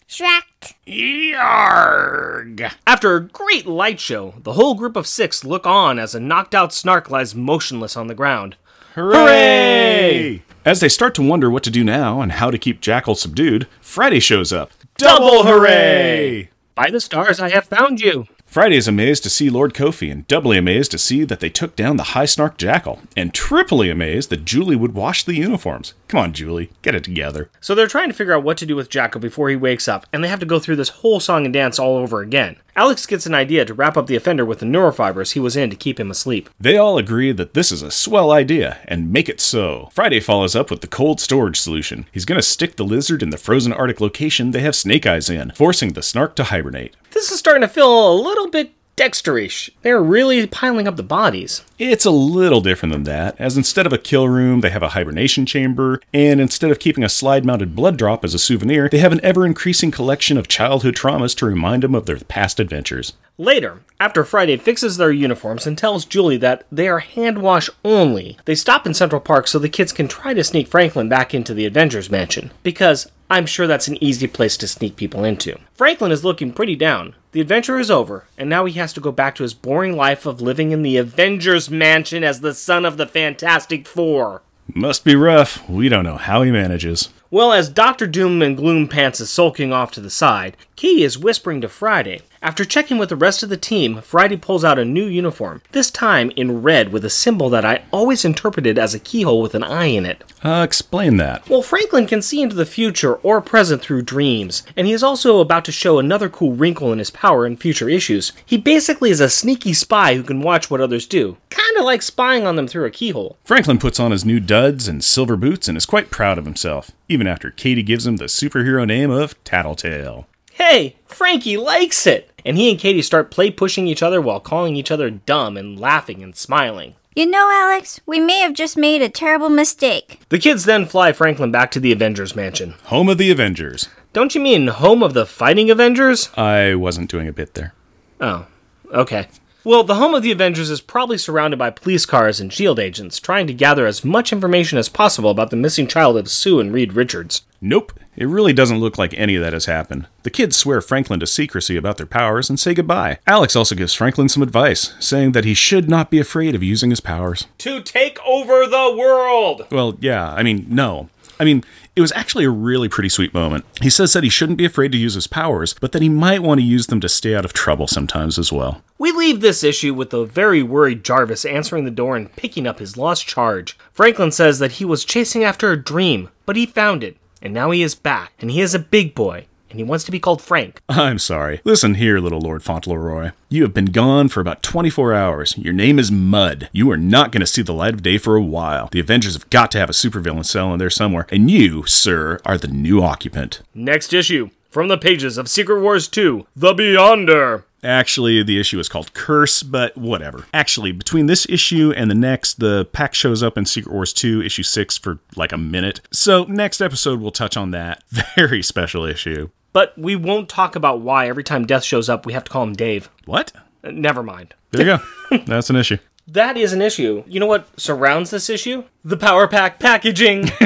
Stract. 0.61 0.75
Yarg! 0.87 2.73
After 2.87 3.16
a 3.16 3.20
great 3.20 3.66
light 3.66 4.01
show, 4.01 4.35
the 4.42 4.55
whole 4.55 4.75
group 4.75 4.96
of 4.96 5.07
six 5.07 5.44
look 5.44 5.66
on 5.66 5.99
as 5.99 6.14
a 6.14 6.20
knocked 6.20 6.55
out 6.55 6.73
Snark 6.73 7.11
lies 7.11 7.35
motionless 7.35 7.96
on 7.96 8.07
the 8.07 8.14
ground. 8.14 8.57
Hooray! 8.94 10.42
As 10.64 10.81
they 10.81 10.88
start 10.88 11.14
to 11.14 11.23
wonder 11.23 11.51
what 11.51 11.62
to 11.64 11.70
do 11.70 11.85
now 11.85 12.20
and 12.20 12.33
how 12.33 12.51
to 12.51 12.59
keep 12.59 12.81
Jackal 12.81 13.14
subdued, 13.14 13.66
Friday 13.81 14.20
shows 14.20 14.53
up. 14.53 14.70
Double 14.96 15.44
hooray! 15.44 16.51
By 16.75 16.90
the 16.90 17.01
stars, 17.01 17.40
I 17.40 17.51
have 17.51 17.66
found 17.66 18.01
you. 18.01 18.27
Friday 18.44 18.77
is 18.77 18.88
amazed 18.88 19.23
to 19.23 19.31
see 19.31 19.49
Lord 19.49 19.75
Kofi 19.75 20.11
and 20.11 20.27
doubly 20.27 20.59
amazed 20.59 20.90
to 20.90 20.99
see 20.99 21.25
that 21.25 21.38
they 21.38 21.49
took 21.49 21.77
down 21.77 21.96
the 21.96 22.14
high 22.14 22.25
snark 22.25 22.59
jackal, 22.59 23.01
and 23.16 23.33
triply 23.33 23.90
amazed 23.90 24.29
that 24.31 24.44
Julie 24.44 24.77
would 24.77 24.92
wash 24.92 25.23
the 25.23 25.37
uniforms. 25.37 25.94
Come 26.11 26.18
on, 26.18 26.33
Julie, 26.33 26.73
get 26.83 26.96
it 26.96 27.05
together. 27.05 27.51
So 27.61 27.73
they're 27.73 27.87
trying 27.87 28.09
to 28.09 28.16
figure 28.16 28.33
out 28.33 28.42
what 28.42 28.59
to 28.59 28.66
do 28.66 28.75
with 28.75 28.90
Jacko 28.90 29.20
before 29.20 29.49
he 29.49 29.55
wakes 29.55 29.87
up, 29.87 30.09
and 30.12 30.25
they 30.25 30.29
have 30.29 30.40
to 30.40 30.44
go 30.44 30.59
through 30.59 30.75
this 30.75 30.88
whole 30.88 31.20
song 31.20 31.44
and 31.44 31.55
dance 31.55 31.79
all 31.79 31.96
over 31.96 32.20
again. 32.20 32.57
Alex 32.75 33.07
gets 33.07 33.27
an 33.27 33.35
idea 33.35 33.64
to 33.64 33.75
wrap 33.75 33.96
up 33.96 34.09
the 34.09 34.16
offender 34.16 34.44
with 34.44 34.59
the 34.59 34.66
neurofibers 34.66 35.35
he 35.35 35.38
was 35.38 35.57
in 35.57 35.70
to 35.70 35.77
keep 35.77 36.01
him 36.01 36.11
asleep. 36.11 36.51
They 36.59 36.77
all 36.77 36.99
agree 36.99 37.31
that 37.31 37.55
this 37.55 37.70
is 37.70 37.81
a 37.83 37.92
swell 37.92 38.33
idea 38.33 38.79
and 38.88 39.12
make 39.12 39.29
it 39.29 39.40
so. 39.40 39.88
Friday 39.92 40.18
follows 40.18 40.57
up 40.57 40.68
with 40.68 40.81
the 40.81 40.88
cold 40.88 41.20
storage 41.20 41.61
solution. 41.61 42.07
He's 42.11 42.25
gonna 42.25 42.42
stick 42.42 42.75
the 42.75 42.85
lizard 42.85 43.23
in 43.23 43.31
the 43.31 43.38
frozen 43.38 43.73
Arctic 43.73 44.01
location 44.01 44.51
they 44.51 44.62
have 44.62 44.75
snake 44.75 45.07
eyes 45.07 45.31
in, 45.31 45.53
forcing 45.53 45.92
the 45.92 46.03
snark 46.03 46.35
to 46.35 46.44
hibernate. 46.44 46.96
This 47.12 47.31
is 47.31 47.38
starting 47.38 47.62
to 47.62 47.68
feel 47.68 48.12
a 48.12 48.20
little 48.20 48.51
bit 48.51 48.73
Dexterish. 49.01 49.71
They're 49.81 50.03
really 50.03 50.47
piling 50.47 50.87
up 50.87 50.97
the 50.97 51.03
bodies. 51.03 51.65
It's 51.79 52.05
a 52.05 52.11
little 52.11 52.61
different 52.61 52.93
than 52.93 53.05
that, 53.05 53.35
as 53.41 53.57
instead 53.57 53.87
of 53.87 53.95
a 53.95 53.99
kill 53.99 54.29
room, 54.29 54.61
they 54.61 54.69
have 54.69 54.83
a 54.83 54.91
hibernation 54.91 55.47
chamber, 55.47 56.03
and 56.13 56.39
instead 56.39 56.71
of 56.71 56.79
keeping 56.79 57.03
a 57.03 57.09
slide 57.09 57.47
mounted 57.47 57.75
blood 57.75 57.97
drop 57.97 58.27
as 58.27 58.35
a 58.35 58.39
souvenir, 58.39 58.91
they 58.91 58.99
have 58.99 59.13
an 59.13 59.21
ever 59.23 59.47
increasing 59.47 59.91
collection 59.91 60.37
of 60.37 60.49
childhood 60.49 60.97
traumas 60.97 61.35
to 61.37 61.47
remind 61.47 61.83
them 61.83 61.95
of 61.95 62.05
their 62.05 62.19
past 62.19 62.61
adventures. 62.61 63.15
Later, 63.39 63.81
after 63.99 64.23
Friday 64.23 64.59
fixes 64.59 64.99
their 64.99 65.11
uniforms 65.11 65.67
and 65.67 65.79
tells 65.79 66.05
Julie 66.05 66.37
that 66.37 66.67
they 66.71 66.87
are 66.87 66.99
hand 66.99 67.39
wash 67.39 67.71
only, 67.83 68.37
they 68.45 68.55
stop 68.55 68.87
in 68.87 68.93
Central 68.93 69.23
Park 69.23 69.49
so 69.49 69.59
the 69.59 69.71
kids 69.71 69.95
can 69.95 70.09
try 70.09 70.35
to 70.35 70.45
sneak 70.45 70.69
Franklin 70.69 71.09
back 71.09 71.33
into 71.33 71.55
the 71.55 71.65
Avengers 71.65 72.11
Mansion. 72.11 72.51
Because 72.63 73.11
I'm 73.31 73.47
sure 73.47 73.67
that's 73.67 73.89
an 73.89 73.97
easy 74.05 74.27
place 74.27 74.59
to 74.59 74.69
sneak 74.69 74.97
people 74.97 75.25
into. 75.25 75.59
Franklin 75.73 76.13
is 76.13 76.23
looking 76.23 76.53
pretty 76.53 76.77
down. 76.77 77.15
The 77.33 77.40
adventure 77.40 77.79
is 77.79 77.93
over, 77.93 78.25
and 78.37 78.51
now 78.51 78.64
he 78.64 78.73
has 78.81 78.93
to 78.95 79.01
go 79.01 79.12
back 79.12 79.37
to 79.37 79.45
his 79.45 79.55
boring 79.55 79.97
life 79.97 80.27
of 80.27 80.40
living 80.40 80.73
in 80.73 80.83
the 80.83 80.97
Avengers 80.97 81.71
Mansion 81.71 82.25
as 82.25 82.40
the 82.40 82.55
son 82.55 82.85
of 82.85 82.97
the 82.97 83.07
Fantastic 83.07 83.87
Four. 83.87 84.43
Must 84.75 85.05
be 85.05 85.14
rough. 85.14 85.69
We 85.69 85.88
don't 85.88 86.03
know 86.03 86.16
how 86.16 86.43
he 86.43 86.51
manages. 86.51 87.11
Well, 87.31 87.53
as 87.53 87.69
Doctor 87.69 88.09
Doom 88.09 88.43
and 88.43 88.57
Gloom 88.57 88.88
Pants 88.88 89.21
is 89.21 89.31
sulking 89.31 89.73
off 89.73 89.93
to 89.93 90.01
the 90.01 90.11
side, 90.11 90.57
Katie 90.81 91.03
is 91.03 91.19
whispering 91.19 91.61
to 91.61 91.69
Friday. 91.69 92.23
After 92.40 92.64
checking 92.64 92.97
with 92.97 93.11
the 93.11 93.16
rest 93.16 93.43
of 93.43 93.51
the 93.51 93.59
team, 93.59 94.01
Friday 94.01 94.38
pulls 94.38 94.64
out 94.64 94.79
a 94.79 94.85
new 94.87 95.05
uniform, 95.05 95.61
this 95.73 95.90
time 95.90 96.33
in 96.37 96.62
red 96.62 96.90
with 96.90 97.05
a 97.05 97.11
symbol 97.11 97.51
that 97.51 97.66
I 97.66 97.83
always 97.90 98.25
interpreted 98.25 98.79
as 98.79 98.95
a 98.95 98.99
keyhole 98.99 99.43
with 99.43 99.55
an 99.55 99.62
eye 99.62 99.88
in 99.88 100.07
it. 100.07 100.25
Uh, 100.43 100.62
explain 100.64 101.19
that. 101.19 101.47
Well, 101.51 101.61
Franklin 101.61 102.07
can 102.07 102.23
see 102.23 102.40
into 102.40 102.57
the 102.57 102.64
future 102.64 103.16
or 103.16 103.43
present 103.43 103.83
through 103.83 104.05
dreams, 104.05 104.62
and 104.75 104.87
he 104.87 104.95
is 104.95 105.03
also 105.03 105.40
about 105.40 105.66
to 105.66 105.71
show 105.71 105.99
another 105.99 106.31
cool 106.31 106.53
wrinkle 106.53 106.95
in 106.95 106.99
his 106.99 107.11
power 107.11 107.45
in 107.45 107.59
future 107.59 107.90
issues. 107.90 108.33
He 108.47 108.57
basically 108.57 109.11
is 109.11 109.21
a 109.21 109.29
sneaky 109.29 109.75
spy 109.75 110.14
who 110.14 110.23
can 110.23 110.40
watch 110.40 110.71
what 110.71 110.81
others 110.81 111.05
do, 111.05 111.37
kinda 111.51 111.83
like 111.83 112.01
spying 112.01 112.47
on 112.47 112.57
them 112.57 112.66
through 112.66 112.87
a 112.87 112.90
keyhole. 112.90 113.37
Franklin 113.45 113.77
puts 113.77 114.01
on 114.01 114.12
his 114.12 114.25
new 114.25 114.40
duds 114.40 114.88
and 114.88 115.05
silver 115.05 115.37
boots 115.37 115.69
and 115.69 115.77
is 115.77 115.85
quite 115.85 116.11
proud 116.11 116.38
of 116.38 116.47
himself, 116.47 116.90
even 117.07 117.27
after 117.27 117.51
Katie 117.51 117.83
gives 117.83 118.07
him 118.07 118.16
the 118.16 118.25
superhero 118.25 118.87
name 118.87 119.11
of 119.11 119.35
Tattletale. 119.45 120.27
Hey, 120.61 120.96
Frankie 121.07 121.57
likes 121.57 122.07
it! 122.07 122.31
And 122.44 122.59
he 122.59 122.70
and 122.70 122.79
Katie 122.79 123.01
start 123.01 123.31
play 123.31 123.51
pushing 123.51 123.87
each 123.87 124.03
other 124.03 124.20
while 124.20 124.40
calling 124.40 124.77
each 124.77 124.90
other 124.90 125.09
dumb 125.09 125.57
and 125.57 125.81
laughing 125.81 126.23
and 126.23 126.37
smiling. 126.37 126.96
You 127.16 127.25
know, 127.25 127.49
Alex, 127.51 127.99
we 128.05 128.20
may 128.20 128.40
have 128.40 128.53
just 128.53 128.77
made 128.77 129.01
a 129.01 129.09
terrible 129.09 129.49
mistake. 129.49 130.20
The 130.29 130.38
kids 130.38 130.66
then 130.66 130.85
fly 130.85 131.14
Franklin 131.14 131.51
back 131.51 131.70
to 131.70 131.81
the 131.81 131.92
Avengers 131.92 132.37
Mansion. 132.37 132.75
Home 132.85 133.09
of 133.09 133.16
the 133.16 133.31
Avengers. 133.31 133.88
Don't 134.12 134.35
you 134.35 134.40
mean 134.42 134.66
home 134.66 135.03
of 135.03 135.14
the 135.14 135.25
fighting 135.25 135.70
Avengers? 135.70 136.29
I 136.37 136.75
wasn't 136.75 137.11
doing 137.11 137.27
a 137.27 137.33
bit 137.33 137.55
there. 137.55 137.73
Oh, 138.20 138.46
okay. 138.92 139.29
Well, 139.62 139.85
the 139.85 139.96
home 139.96 140.14
of 140.14 140.23
the 140.23 140.33
Avengers 140.33 140.70
is 140.70 140.81
probably 140.81 141.18
surrounded 141.18 141.59
by 141.59 141.68
police 141.68 142.07
cars 142.07 142.40
and 142.40 142.51
SHIELD 142.51 142.79
agents 142.79 143.18
trying 143.20 143.46
to 143.46 143.53
gather 143.53 143.87
as 143.87 144.03
much 144.03 144.33
information 144.33 144.79
as 144.79 144.88
possible 144.88 145.29
about 145.29 145.51
the 145.51 145.57
missing 145.57 145.87
child 145.87 146.16
of 146.16 146.31
Sue 146.31 146.61
and 146.61 146.73
Reed 146.73 146.94
Richards. 146.94 147.42
Nope, 147.61 147.92
it 148.16 148.27
really 148.27 148.55
doesn't 148.55 148.81
look 148.81 148.96
like 148.96 149.12
any 149.14 149.37
of 149.37 149.42
that 149.42 149.53
has 149.53 149.66
happened. 149.66 150.07
The 150.23 150.31
kids 150.31 150.57
swear 150.57 150.81
Franklin 150.81 151.20
to 151.20 151.27
secrecy 151.27 151.77
about 151.77 151.99
their 151.99 152.07
powers 152.07 152.49
and 152.49 152.59
say 152.59 152.73
goodbye. 152.73 153.18
Alex 153.27 153.55
also 153.55 153.75
gives 153.75 153.92
Franklin 153.92 154.31
some 154.31 154.42
advice, 154.42 154.94
saying 154.99 155.33
that 155.33 155.44
he 155.44 155.53
should 155.53 155.90
not 155.90 156.11
be 156.11 156.18
afraid 156.18 156.55
of 156.55 156.62
using 156.62 156.88
his 156.88 157.03
powers. 157.03 157.46
To 157.59 157.83
take 157.83 158.18
over 158.27 158.66
the 158.66 158.96
world! 158.96 159.66
Well, 159.70 159.99
yeah, 160.01 160.33
I 160.33 160.42
mean, 160.42 160.64
no. 160.70 161.11
I 161.40 161.44
mean, 161.44 161.64
it 161.96 162.03
was 162.03 162.12
actually 162.12 162.44
a 162.44 162.50
really 162.50 162.88
pretty 162.88 163.09
sweet 163.09 163.33
moment. 163.33 163.64
He 163.81 163.88
says 163.88 164.12
that 164.12 164.22
he 164.22 164.29
shouldn't 164.29 164.59
be 164.59 164.66
afraid 164.66 164.92
to 164.92 164.98
use 164.98 165.14
his 165.14 165.26
powers, 165.26 165.74
but 165.81 165.92
that 165.92 166.03
he 166.03 166.11
might 166.11 166.42
want 166.42 166.61
to 166.61 166.66
use 166.66 166.88
them 166.88 167.00
to 167.00 167.09
stay 167.09 167.35
out 167.35 167.46
of 167.46 167.55
trouble 167.55 167.87
sometimes 167.87 168.38
as 168.38 168.53
well. 168.53 168.83
We 168.98 169.11
leave 169.11 169.40
this 169.40 169.64
issue 169.64 169.94
with 169.94 170.11
the 170.11 170.24
very 170.24 170.62
worried 170.62 171.03
Jarvis 171.03 171.46
answering 171.46 171.87
the 171.87 171.90
door 171.90 172.14
and 172.14 172.31
picking 172.37 172.66
up 172.66 172.79
his 172.79 172.98
lost 172.98 173.26
charge. 173.26 173.79
Franklin 173.94 174.31
says 174.31 174.59
that 174.59 174.72
he 174.72 174.85
was 174.85 175.03
chasing 175.03 175.42
after 175.42 175.72
a 175.72 175.83
dream, 175.83 176.29
but 176.44 176.57
he 176.57 176.66
found 176.66 177.03
it, 177.03 177.16
and 177.40 177.55
now 177.55 177.70
he 177.70 177.83
is 177.83 177.94
back, 177.94 178.35
and 178.38 178.50
he 178.50 178.61
is 178.61 178.74
a 178.74 178.79
big 178.79 179.14
boy, 179.14 179.46
and 179.70 179.78
he 179.78 179.85
wants 179.85 180.04
to 180.04 180.11
be 180.11 180.20
called 180.20 180.42
Frank. 180.42 180.83
I'm 180.88 181.18
sorry. 181.18 181.61
Listen 181.64 181.94
here, 181.94 182.18
little 182.18 182.40
Lord 182.40 182.62
Fauntleroy. 182.62 183.30
You 183.48 183.62
have 183.62 183.72
been 183.74 183.87
gone 183.87 184.28
for 184.28 184.40
about 184.40 184.62
24 184.62 185.14
hours. 185.14 185.56
Your 185.56 185.72
name 185.72 185.98
is 185.98 186.12
Mud. 186.12 186.68
You 186.72 186.90
are 186.90 186.96
not 186.96 187.33
going 187.33 187.40
to 187.40 187.46
see 187.46 187.62
the 187.62 187.72
light 187.72 187.94
of 187.94 188.02
day 188.02 188.18
for 188.18 188.37
a 188.37 188.42
while. 188.42 188.88
The 188.92 189.00
Avengers 189.00 189.35
have 189.35 189.48
got 189.50 189.70
to 189.72 189.78
have 189.78 189.90
a 189.90 189.94
supervillain 189.94 190.44
cell 190.44 190.72
in 190.72 190.78
there 190.78 190.90
somewhere, 190.90 191.26
and 191.30 191.50
you, 191.50 191.85
sir, 191.87 192.40
are 192.44 192.59
the 192.59 192.68
new 192.68 193.02
occupant. 193.02 193.62
Next 193.74 194.12
issue, 194.12 194.50
from 194.68 194.88
the 194.88 194.98
pages 194.98 195.38
of 195.38 195.48
Secret 195.48 195.80
Wars 195.80 196.09
2, 196.09 196.46
The 196.54 196.74
Beyonder. 196.74 197.64
Actually, 197.83 198.43
the 198.43 198.59
issue 198.61 198.79
is 198.79 198.88
called 198.88 199.12
Curse, 199.14 199.62
but 199.62 199.97
whatever. 199.97 200.47
Actually, 200.53 200.93
between 200.93 201.27
this 201.27 201.47
issue 201.49 201.93
and 201.97 202.11
the 202.11 202.14
next, 202.14 202.61
the 202.61 202.87
pack 202.93 203.14
shows 203.14 203.43
up 203.43 203.57
in 203.57 203.64
Secret 203.64 203.93
Wars 203.93 204.12
2, 204.12 204.43
issue 204.43 204.62
6, 204.62 204.99
for 204.99 205.19
like 205.37 205.53
a 205.53 205.59
minute. 205.59 206.01
So, 206.11 206.45
next 206.45 206.81
episode, 206.81 207.21
we'll 207.21 207.31
touch 207.31 207.57
on 207.57 207.71
that 207.71 208.03
very 208.37 208.62
special 208.62 209.05
issue. 209.05 209.51
But 209.73 209.97
we 209.97 210.16
won't 210.16 210.49
talk 210.49 210.77
about 210.77 211.01
why 211.01 211.29
every 211.29 211.45
time 211.45 211.64
Death 211.64 211.85
shows 211.85 212.09
up, 212.09 212.27
we 212.27 212.33
have 212.33 212.45
to 212.45 212.51
call 212.51 212.64
him 212.64 212.75
Dave. 212.75 213.09
What? 213.25 213.53
Uh, 213.83 213.90
Never 213.93 214.23
mind. 214.23 214.55
There 214.73 214.87
you 214.87 214.99
go. 215.31 215.38
That's 215.47 215.71
an 215.71 215.77
issue. 215.77 215.99
That 216.27 216.57
is 216.57 216.73
an 216.73 216.83
issue. 216.83 217.25
You 217.27 217.40
know 217.40 217.47
what 217.47 217.69
surrounds 217.81 218.31
this 218.31 218.51
issue? 218.51 218.85
The 219.05 219.16
Power 219.16 219.49
Pack 219.49 219.79
packaging. 219.79 220.51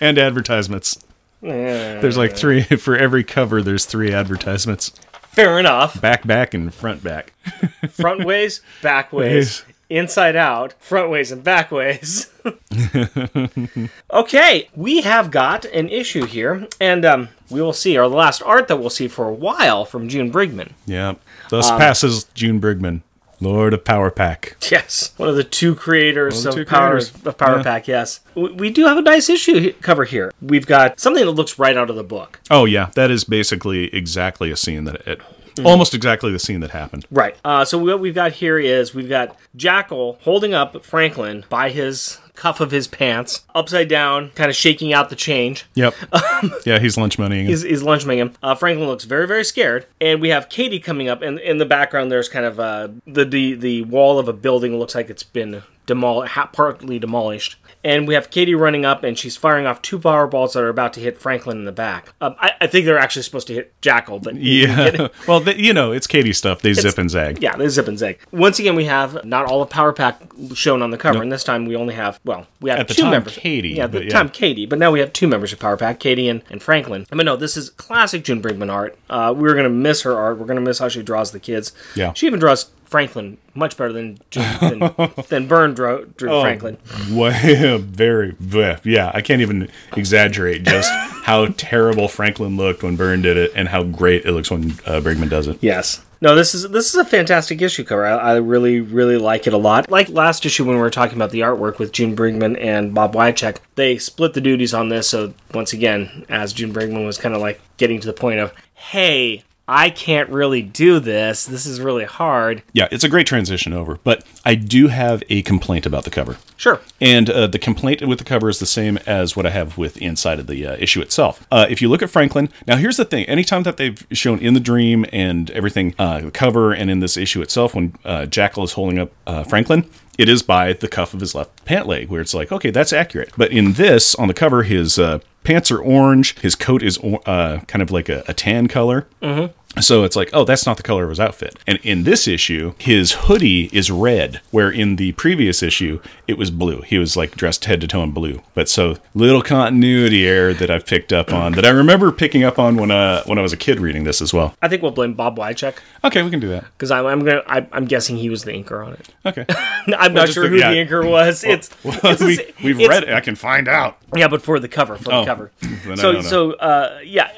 And 0.00 0.16
advertisements. 0.18 0.98
There's 1.42 2.16
like 2.16 2.34
three, 2.34 2.62
for 2.62 2.96
every 2.96 3.22
cover, 3.22 3.62
there's 3.62 3.84
three 3.84 4.12
advertisements 4.14 4.92
Fair 5.30 5.58
enough. 5.58 6.00
back, 6.00 6.26
back, 6.26 6.54
and 6.54 6.72
front, 6.72 7.02
back. 7.02 7.32
Front 7.90 8.24
ways, 8.24 8.62
back 8.82 9.12
ways, 9.12 9.64
inside 9.88 10.36
out, 10.36 10.74
front 10.80 11.10
ways, 11.10 11.32
and 11.32 11.42
back 11.42 11.70
ways. 11.70 12.30
okay, 14.12 14.68
we 14.74 15.00
have 15.02 15.30
got 15.30 15.64
an 15.66 15.88
issue 15.88 16.24
here, 16.24 16.66
and 16.80 17.04
um, 17.04 17.28
we 17.48 17.62
will 17.62 17.72
see, 17.72 17.96
or 17.96 18.08
the 18.08 18.16
last 18.16 18.42
art 18.42 18.68
that 18.68 18.76
we'll 18.76 18.90
see 18.90 19.08
for 19.08 19.28
a 19.28 19.32
while 19.32 19.84
from 19.84 20.08
June 20.08 20.32
Brigman. 20.32 20.72
Yeah. 20.86 21.14
Thus 21.48 21.70
passes 21.70 22.24
June 22.34 22.60
Brigman, 22.60 23.02
Lord 23.40 23.72
of 23.74 23.84
Power 23.84 24.10
Pack. 24.10 24.56
Yes, 24.70 25.12
one 25.16 25.28
of 25.28 25.36
the 25.36 25.44
two 25.44 25.74
creators 25.74 26.34
One 26.34 26.40
of 26.40 26.46
of 26.46 26.54
the 26.54 26.64
two 26.64 26.70
Power 26.70 26.90
creators. 26.90 27.26
of 27.26 27.38
Power 27.38 27.56
Yeah. 27.56 27.62
Pack. 27.62 27.88
Yes, 27.88 28.20
we, 28.34 28.52
we 28.52 28.70
do 28.70 28.86
have 28.86 28.98
a 28.98 29.02
nice 29.02 29.28
issue 29.28 29.72
cover 29.80 30.04
here. 30.04 30.32
We've 30.42 30.66
got 30.66 31.00
something 31.00 31.24
that 31.24 31.32
looks 31.32 31.58
right 31.58 31.76
out 31.76 31.90
of 31.90 31.96
the 31.96 32.04
book. 32.04 32.38
Oh, 32.50 32.64
yeah. 32.66 32.90
That 32.94 33.10
is 33.10 33.24
basically 33.24 33.92
exactly 33.94 34.50
a 34.50 34.56
scene 34.56 34.84
that 34.84 35.06
it, 35.08 35.20
almost 35.64 35.94
exactly 35.94 36.30
the 36.30 36.38
scene 36.38 36.60
that 36.60 36.70
happened. 36.70 37.06
Right. 37.10 37.36
Uh, 37.44 37.64
so 37.64 37.78
what 37.78 37.98
we've 38.00 38.14
got 38.14 38.32
here 38.32 38.58
is 38.58 38.94
we've 38.94 39.08
got 39.08 39.36
Jackal 39.56 40.18
holding 40.22 40.54
up 40.54 40.84
Franklin 40.84 41.44
by 41.48 41.70
his 41.70 42.18
cuff 42.40 42.58
of 42.58 42.70
his 42.70 42.88
pants, 42.88 43.44
upside 43.54 43.86
down, 43.86 44.30
kind 44.30 44.48
of 44.48 44.56
shaking 44.56 44.94
out 44.94 45.10
the 45.10 45.14
change. 45.14 45.66
Yep. 45.74 45.94
yeah, 46.64 46.78
he's 46.78 46.96
lunch 46.96 47.18
moneying. 47.18 47.46
He's, 47.46 47.60
he's 47.60 47.82
lunch 47.82 48.06
moneying 48.06 48.28
him. 48.28 48.32
Uh, 48.42 48.54
Franklin 48.54 48.88
looks 48.88 49.04
very, 49.04 49.26
very 49.26 49.44
scared, 49.44 49.86
and 50.00 50.22
we 50.22 50.30
have 50.30 50.48
Katie 50.48 50.80
coming 50.80 51.06
up, 51.06 51.20
and 51.20 51.38
in 51.38 51.58
the 51.58 51.66
background, 51.66 52.10
there's 52.10 52.30
kind 52.30 52.46
of 52.46 52.58
uh, 52.58 52.88
the, 53.06 53.26
the 53.26 53.54
the 53.54 53.82
wall 53.82 54.18
of 54.18 54.26
a 54.26 54.32
building 54.32 54.78
looks 54.78 54.94
like 54.94 55.10
it's 55.10 55.22
been 55.22 55.62
demolished, 55.84 56.34
partly 56.54 56.98
demolished. 56.98 57.56
And 57.82 58.06
we 58.06 58.14
have 58.14 58.30
Katie 58.30 58.54
running 58.54 58.84
up, 58.84 59.04
and 59.04 59.18
she's 59.18 59.36
firing 59.36 59.66
off 59.66 59.80
two 59.80 59.98
power 59.98 60.26
balls 60.26 60.52
that 60.52 60.62
are 60.62 60.68
about 60.68 60.92
to 60.94 61.00
hit 61.00 61.18
Franklin 61.18 61.58
in 61.58 61.64
the 61.64 61.72
back. 61.72 62.12
Um, 62.20 62.36
I, 62.38 62.52
I 62.60 62.66
think 62.66 62.84
they're 62.84 62.98
actually 62.98 63.22
supposed 63.22 63.46
to 63.46 63.54
hit 63.54 63.80
Jackal, 63.80 64.18
but 64.18 64.36
yeah. 64.36 65.08
well, 65.26 65.42
you 65.48 65.72
know, 65.72 65.92
it's 65.92 66.06
Katie 66.06 66.34
stuff. 66.34 66.60
They 66.60 66.74
zip 66.74 66.98
and 66.98 67.10
zag. 67.10 67.42
Yeah, 67.42 67.56
they 67.56 67.68
zip 67.68 67.88
and 67.88 67.98
zag. 67.98 68.18
Once 68.32 68.58
again, 68.58 68.74
we 68.74 68.84
have 68.84 69.24
not 69.24 69.46
all 69.46 69.62
of 69.62 69.70
Power 69.70 69.92
Pack 69.94 70.20
shown 70.54 70.82
on 70.82 70.90
the 70.90 70.98
cover, 70.98 71.22
and 71.22 71.32
this 71.32 71.44
time 71.44 71.64
we 71.64 71.74
only 71.74 71.94
have 71.94 72.20
well, 72.24 72.46
we 72.60 72.68
have 72.68 72.80
At 72.80 72.88
the 72.88 72.94
two 72.94 73.02
time, 73.02 73.12
members. 73.12 73.34
Katie, 73.34 73.70
yeah, 73.70 73.84
at 73.84 73.92
the 73.92 74.04
yeah. 74.04 74.10
time 74.10 74.28
Katie, 74.28 74.66
but 74.66 74.78
now 74.78 74.90
we 74.90 75.00
have 75.00 75.12
two 75.12 75.26
members 75.26 75.52
of 75.52 75.58
Power 75.58 75.76
Pack, 75.76 76.00
Katie 76.00 76.28
and, 76.28 76.42
and 76.50 76.62
Franklin. 76.62 77.06
But 77.10 77.24
no, 77.24 77.36
this 77.36 77.56
is 77.56 77.70
classic 77.70 78.24
June 78.24 78.42
Brigman 78.42 78.70
art. 78.70 78.98
Uh, 79.08 79.32
we're 79.36 79.54
gonna 79.54 79.70
miss 79.70 80.02
her 80.02 80.16
art. 80.18 80.38
We're 80.38 80.46
gonna 80.46 80.60
miss 80.60 80.78
how 80.78 80.88
she 80.88 81.02
draws 81.02 81.32
the 81.32 81.40
kids. 81.40 81.72
Yeah. 81.96 82.12
she 82.12 82.26
even 82.26 82.40
draws 82.40 82.70
Franklin 82.90 83.38
much 83.54 83.76
better 83.76 83.92
than 83.92 84.18
June, 84.30 84.44
than, 84.60 85.10
than 85.28 85.46
Byrne 85.46 85.74
drew, 85.74 86.06
drew 86.16 86.30
Oh. 86.30 86.42
Franklin. 86.42 86.76
Way, 87.10 87.78
very, 87.80 88.36
yeah. 88.84 89.10
I 89.14 89.20
can't 89.22 89.40
even 89.40 89.68
exaggerate 89.96 90.64
just 90.64 90.90
how 91.24 91.46
terrible 91.56 92.08
Franklin 92.08 92.56
looked 92.56 92.82
when 92.82 92.96
Byrne 92.96 93.22
did 93.22 93.36
it, 93.36 93.52
and 93.54 93.68
how 93.68 93.84
great 93.84 94.24
it 94.26 94.32
looks 94.32 94.50
when 94.50 94.72
uh, 94.86 95.00
Brigman 95.00 95.28
does 95.30 95.46
it. 95.48 95.58
Yes. 95.60 96.04
No, 96.22 96.34
this 96.34 96.54
is 96.54 96.68
this 96.68 96.90
is 96.92 96.96
a 96.96 97.04
fantastic 97.04 97.62
issue 97.62 97.82
cover. 97.82 98.04
I, 98.04 98.12
I 98.32 98.36
really 98.36 98.80
really 98.80 99.16
like 99.16 99.46
it 99.46 99.54
a 99.54 99.56
lot. 99.56 99.90
Like 99.90 100.10
last 100.10 100.44
issue 100.44 100.66
when 100.66 100.76
we 100.76 100.82
were 100.82 100.90
talking 100.90 101.16
about 101.16 101.30
the 101.30 101.40
artwork 101.40 101.78
with 101.78 101.92
June 101.92 102.14
Brigman 102.14 102.60
and 102.60 102.92
Bob 102.94 103.14
Wiacek, 103.14 103.56
they 103.76 103.96
split 103.96 104.34
the 104.34 104.40
duties 104.42 104.74
on 104.74 104.90
this. 104.90 105.08
So 105.08 105.32
once 105.54 105.72
again, 105.72 106.26
as 106.28 106.52
June 106.52 106.74
Brigman 106.74 107.06
was 107.06 107.16
kind 107.16 107.34
of 107.34 107.40
like 107.40 107.58
getting 107.78 108.00
to 108.00 108.06
the 108.06 108.12
point 108.12 108.38
of, 108.40 108.52
hey, 108.74 109.44
I 109.72 109.90
can't 109.90 110.28
really 110.30 110.62
do 110.62 110.98
this. 110.98 111.46
This 111.46 111.64
is 111.64 111.80
really 111.80 112.04
hard. 112.04 112.64
Yeah, 112.72 112.88
it's 112.90 113.04
a 113.04 113.08
great 113.08 113.28
transition 113.28 113.72
over. 113.72 114.00
But 114.02 114.24
I 114.44 114.56
do 114.56 114.88
have 114.88 115.22
a 115.30 115.42
complaint 115.42 115.86
about 115.86 116.02
the 116.02 116.10
cover. 116.10 116.38
Sure. 116.56 116.80
And 117.00 117.30
uh, 117.30 117.46
the 117.46 117.58
complaint 117.60 118.04
with 118.06 118.18
the 118.18 118.24
cover 118.24 118.48
is 118.48 118.58
the 118.58 118.66
same 118.66 118.98
as 119.06 119.36
what 119.36 119.46
I 119.46 119.50
have 119.50 119.78
with 119.78 119.96
inside 119.98 120.40
of 120.40 120.48
the 120.48 120.66
uh, 120.66 120.76
issue 120.80 121.00
itself. 121.00 121.46
Uh, 121.52 121.66
if 121.70 121.80
you 121.80 121.88
look 121.88 122.02
at 122.02 122.10
Franklin, 122.10 122.48
now 122.66 122.76
here's 122.76 122.96
the 122.96 123.04
thing: 123.04 123.24
anytime 123.26 123.62
that 123.62 123.76
they've 123.76 124.04
shown 124.10 124.40
in 124.40 124.54
the 124.54 124.60
dream 124.60 125.06
and 125.12 125.52
everything, 125.52 125.94
uh, 126.00 126.20
the 126.20 126.30
cover 126.32 126.72
and 126.72 126.90
in 126.90 126.98
this 126.98 127.16
issue 127.16 127.40
itself, 127.40 127.72
when 127.72 127.94
uh, 128.04 128.26
Jackal 128.26 128.64
is 128.64 128.72
holding 128.72 128.98
up 128.98 129.12
uh, 129.28 129.44
Franklin, 129.44 129.88
it 130.18 130.28
is 130.28 130.42
by 130.42 130.72
the 130.72 130.88
cuff 130.88 131.14
of 131.14 131.20
his 131.20 131.32
left 131.32 131.64
pant 131.64 131.86
leg, 131.86 132.08
where 132.08 132.20
it's 132.20 132.34
like, 132.34 132.50
okay, 132.50 132.70
that's 132.70 132.92
accurate. 132.92 133.30
But 133.36 133.52
in 133.52 133.74
this, 133.74 134.16
on 134.16 134.26
the 134.26 134.34
cover, 134.34 134.64
his 134.64 134.98
uh, 134.98 135.20
pants 135.44 135.70
are 135.70 135.80
orange, 135.80 136.38
his 136.40 136.56
coat 136.56 136.82
is 136.82 136.98
uh, 137.24 137.60
kind 137.68 137.82
of 137.82 137.90
like 137.90 138.08
a, 138.08 138.24
a 138.26 138.34
tan 138.34 138.66
color. 138.66 139.06
Mm-hmm. 139.22 139.52
So 139.80 140.02
it's 140.02 140.16
like, 140.16 140.30
oh, 140.32 140.44
that's 140.44 140.66
not 140.66 140.76
the 140.78 140.82
color 140.82 141.04
of 141.04 141.10
his 141.10 141.20
outfit. 141.20 141.56
And 141.64 141.78
in 141.84 142.02
this 142.02 142.26
issue, 142.26 142.74
his 142.76 143.12
hoodie 143.12 143.70
is 143.72 143.88
red, 143.88 144.40
where 144.50 144.68
in 144.70 144.96
the 144.96 145.12
previous 145.12 145.62
issue, 145.62 146.00
it 146.26 146.36
was 146.36 146.50
blue. 146.50 146.80
He 146.82 146.98
was 146.98 147.16
like 147.16 147.36
dressed 147.36 147.64
head 147.66 147.80
to 147.82 147.86
toe 147.86 148.02
in 148.02 148.10
blue. 148.10 148.42
But 148.54 148.68
so 148.68 148.96
little 149.14 149.42
continuity 149.42 150.26
error 150.26 150.52
that 150.54 150.70
I've 150.72 150.86
picked 150.86 151.12
up 151.12 151.32
on 151.32 151.52
that 151.52 151.64
I 151.64 151.68
remember 151.70 152.10
picking 152.10 152.42
up 152.42 152.58
on 152.58 152.76
when 152.76 152.90
uh 152.90 153.22
when 153.26 153.38
I 153.38 153.42
was 153.42 153.52
a 153.52 153.56
kid 153.56 153.78
reading 153.78 154.02
this 154.02 154.20
as 154.20 154.34
well. 154.34 154.54
I 154.60 154.66
think 154.68 154.82
we'll 154.82 154.90
blame 154.90 155.14
Bob 155.14 155.36
Wiacek 155.38 155.76
Okay, 156.02 156.22
we 156.24 156.30
can 156.30 156.40
do 156.40 156.48
that. 156.48 156.64
because 156.76 156.90
I'm 156.90 157.06
I'm 157.06 157.20
gonna 157.24 157.42
I, 157.46 157.66
I'm 157.72 157.84
guessing 157.84 158.16
he 158.16 158.28
was 158.28 158.42
the 158.42 158.50
inker 158.52 158.84
on 158.84 158.94
it. 158.94 159.08
Okay. 159.24 159.46
I'm 159.96 160.12
not 160.12 160.22
just 160.26 160.34
sure 160.34 160.44
the- 160.44 160.48
who 160.50 160.56
yeah. 160.56 160.72
the 160.72 160.76
inker 160.84 161.08
was. 161.08 161.44
it's, 161.44 161.70
it's 161.84 162.20
we, 162.22 162.32
it's- 162.34 162.62
we've 162.64 162.80
it's- 162.80 162.88
read 162.88 163.04
it. 163.04 163.10
I 163.14 163.20
can 163.20 163.36
find 163.36 163.68
out. 163.68 163.98
Yeah, 164.16 164.26
but 164.26 164.42
for 164.42 164.58
the 164.58 164.68
cover, 164.68 164.96
for 164.96 165.12
Oh. 165.14 165.20
the 165.20 165.26
cover. 165.26 165.52
No, 165.86 165.94
so, 165.96 166.12
no, 166.12 166.18
no. 166.18 166.22
so, 166.22 166.52
uh, 166.54 166.98
yeah, 167.04 167.30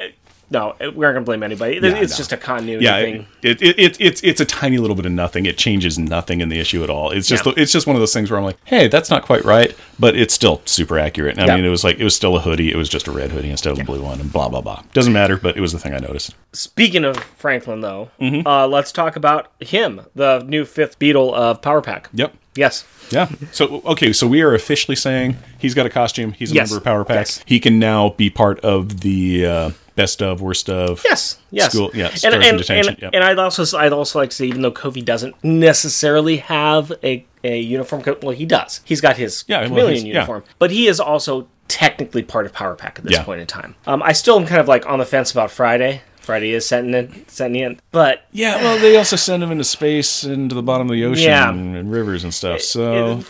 no, 0.52 0.74
we 0.94 1.04
aren't 1.04 1.16
gonna 1.16 1.20
blame 1.22 1.42
anybody. 1.42 1.74
Yeah, 1.82 1.96
it's 1.96 2.12
no. 2.12 2.16
just 2.18 2.32
a 2.32 2.36
continuity 2.36 2.84
Yeah, 2.84 3.00
thing. 3.00 3.26
it, 3.42 3.60
it, 3.62 3.78
it, 3.78 3.96
it's 4.00 4.22
it's 4.22 4.40
a 4.40 4.44
tiny 4.44 4.78
little 4.78 4.94
bit 4.94 5.06
of 5.06 5.12
nothing. 5.12 5.46
It 5.46 5.58
changes 5.58 5.98
nothing 5.98 6.40
in 6.40 6.48
the 6.48 6.60
issue 6.60 6.82
at 6.84 6.90
all. 6.90 7.10
It's 7.10 7.26
just 7.26 7.44
Yeah. 7.46 7.52
it's 7.56 7.72
just 7.72 7.86
one 7.86 7.96
of 7.96 8.00
those 8.00 8.12
things 8.12 8.30
where 8.30 8.38
I'm 8.38 8.44
like, 8.44 8.58
hey, 8.64 8.88
that's 8.88 9.10
not 9.10 9.24
quite 9.24 9.44
right, 9.44 9.74
but 9.98 10.14
it's 10.16 10.34
still 10.34 10.62
super 10.64 10.98
accurate. 10.98 11.38
I 11.38 11.46
Yeah. 11.46 11.56
mean, 11.56 11.64
it 11.64 11.70
was 11.70 11.82
like 11.84 11.98
it 11.98 12.04
was 12.04 12.14
still 12.14 12.36
a 12.36 12.40
hoodie. 12.40 12.70
It 12.70 12.76
was 12.76 12.88
just 12.88 13.06
a 13.08 13.10
red 13.12 13.30
hoodie 13.32 13.50
instead 13.50 13.72
of 13.72 13.80
a 13.80 13.84
blue 13.84 14.02
one, 14.02 14.20
and 14.20 14.32
blah 14.32 14.48
blah 14.48 14.60
blah. 14.60 14.82
Doesn't 14.92 15.12
matter, 15.12 15.36
but 15.36 15.56
it 15.56 15.60
was 15.60 15.72
the 15.72 15.78
thing 15.78 15.94
I 15.94 15.98
noticed. 15.98 16.34
Speaking 16.52 17.04
of 17.04 17.16
Franklin, 17.16 17.80
though, 17.80 18.10
Mm-hmm. 18.20 18.46
uh, 18.46 18.66
let's 18.66 18.92
talk 18.92 19.16
about 19.16 19.50
him, 19.60 20.02
the 20.14 20.44
new 20.46 20.64
fifth 20.64 20.98
Beatle 20.98 21.32
of 21.32 21.62
Power 21.62 21.80
Pack. 21.80 22.08
Yep. 22.12 22.34
Yes. 22.54 22.84
Yeah. 23.10 23.28
So 23.50 23.80
okay, 23.86 24.12
so 24.12 24.26
we 24.26 24.42
are 24.42 24.54
officially 24.54 24.94
saying 24.96 25.38
he's 25.58 25.72
got 25.74 25.86
a 25.86 25.90
costume. 25.90 26.32
He's 26.32 26.52
a 26.52 26.54
Yes. 26.54 26.68
member 26.70 26.78
of 26.78 26.84
Power 26.84 27.04
Pack. 27.04 27.16
Yes. 27.26 27.40
He 27.46 27.58
can 27.58 27.78
now 27.78 28.10
be 28.10 28.28
part 28.28 28.60
of 28.60 29.00
the 29.00 29.46
uh, 29.46 29.70
best 29.94 30.22
of, 30.22 30.40
worst 30.40 30.68
of. 30.70 31.02
Yes. 31.04 31.38
Yes. 31.50 31.72
School- 31.72 31.90
yeah, 31.94 32.10
And 32.24 32.34
and, 32.34 32.58
detention, 32.58 32.94
and, 32.94 33.02
yep. 33.02 33.10
and 33.14 33.22
I'd 33.24 33.38
also 33.38 33.76
I'd 33.78 33.92
also 33.92 34.18
like 34.18 34.30
to 34.30 34.36
say, 34.36 34.46
even 34.46 34.62
though 34.62 34.72
Kofi 34.72 35.04
doesn't 35.04 35.34
necessarily 35.44 36.38
have 36.38 36.92
a, 37.02 37.24
a 37.44 37.60
uniform, 37.60 38.02
well, 38.22 38.30
he 38.34 38.46
does. 38.46 38.80
He's 38.84 39.00
got 39.00 39.16
his 39.16 39.44
Yeah, 39.48 39.68
well, 39.68 39.86
Kymellian 39.86 40.00
yeah. 40.06 40.14
uniform, 40.14 40.44
but 40.58 40.70
he 40.70 40.86
is 40.88 41.00
also 41.00 41.48
technically 41.68 42.22
part 42.22 42.44
of 42.46 42.52
Power 42.52 42.74
Pack 42.74 42.98
at 42.98 43.04
this 43.04 43.14
Yeah. 43.14 43.24
point 43.24 43.40
in 43.40 43.46
time. 43.46 43.74
Um, 43.86 44.02
I 44.02 44.12
still 44.12 44.38
am 44.38 44.46
kind 44.46 44.60
of 44.60 44.68
like 44.68 44.86
on 44.86 44.98
the 44.98 45.06
fence 45.06 45.30
about 45.32 45.50
Friday. 45.50 46.02
Friday 46.20 46.52
is 46.52 46.64
setting 46.64 46.94
in, 46.94 47.24
setting 47.28 47.56
in, 47.56 47.80
but 47.90 48.26
Yeah. 48.30 48.54
Well, 48.62 48.78
they 48.78 48.96
also 48.96 49.16
send 49.16 49.42
him 49.42 49.50
into 49.50 49.64
space, 49.64 50.22
into 50.22 50.54
the 50.54 50.62
bottom 50.62 50.88
of 50.88 50.92
the 50.92 51.04
ocean 51.04 51.24
Yeah. 51.24 51.50
and 51.50 51.90
rivers 51.90 52.22
and 52.22 52.32
stuff. 52.32 52.60
So 52.60 53.24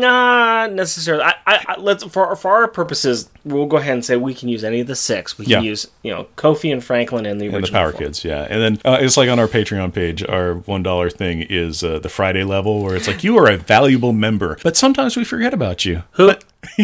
Not 0.00 0.72
necessarily. 0.72 1.24
I, 1.24 1.34
I, 1.46 1.76
let's 1.78 2.04
for 2.04 2.34
for 2.36 2.52
our 2.52 2.68
purposes, 2.68 3.28
we'll 3.44 3.66
go 3.66 3.76
ahead 3.76 3.92
and 3.94 4.04
say 4.04 4.16
we 4.16 4.34
can 4.34 4.48
use 4.48 4.64
any 4.64 4.80
of 4.80 4.86
the 4.86 4.96
six. 4.96 5.38
We 5.38 5.44
can 5.44 5.52
Yeah. 5.52 5.60
use 5.60 5.86
you 6.02 6.10
know 6.10 6.26
Kofi 6.36 6.72
and 6.72 6.82
Franklin 6.82 7.26
and 7.26 7.40
the 7.40 7.46
And 7.46 7.54
original 7.56 7.72
the 7.72 7.78
Power 7.78 7.92
four. 7.92 8.00
Kids, 8.00 8.24
yeah. 8.24 8.46
And 8.50 8.60
then 8.60 8.80
uh, 8.84 8.98
it's 9.00 9.16
like 9.16 9.28
on 9.28 9.38
our 9.38 9.48
Patreon 9.48 9.92
page, 9.94 10.22
our 10.24 10.54
$1 10.54 11.12
thing 11.12 11.42
is 11.42 11.82
uh, 11.84 11.98
the 11.98 12.08
Friday 12.08 12.44
level 12.44 12.82
where 12.82 12.96
it's 12.96 13.06
like, 13.06 13.22
you 13.24 13.36
are 13.38 13.48
a 13.50 13.56
valuable 13.56 14.12
member, 14.12 14.58
but 14.62 14.76
sometimes 14.76 15.16
we 15.16 15.24
forget 15.24 15.54
about 15.54 15.84
you. 15.84 16.02
Who 16.12 16.32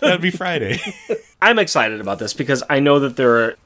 That'd 0.00 0.20
be 0.20 0.30
Friday. 0.30 0.80
I'm 1.42 1.58
excited 1.58 2.00
about 2.00 2.18
this 2.18 2.34
because 2.34 2.62
I 2.68 2.80
know 2.80 2.98
that 3.00 3.16
there 3.16 3.36
are 3.44 3.56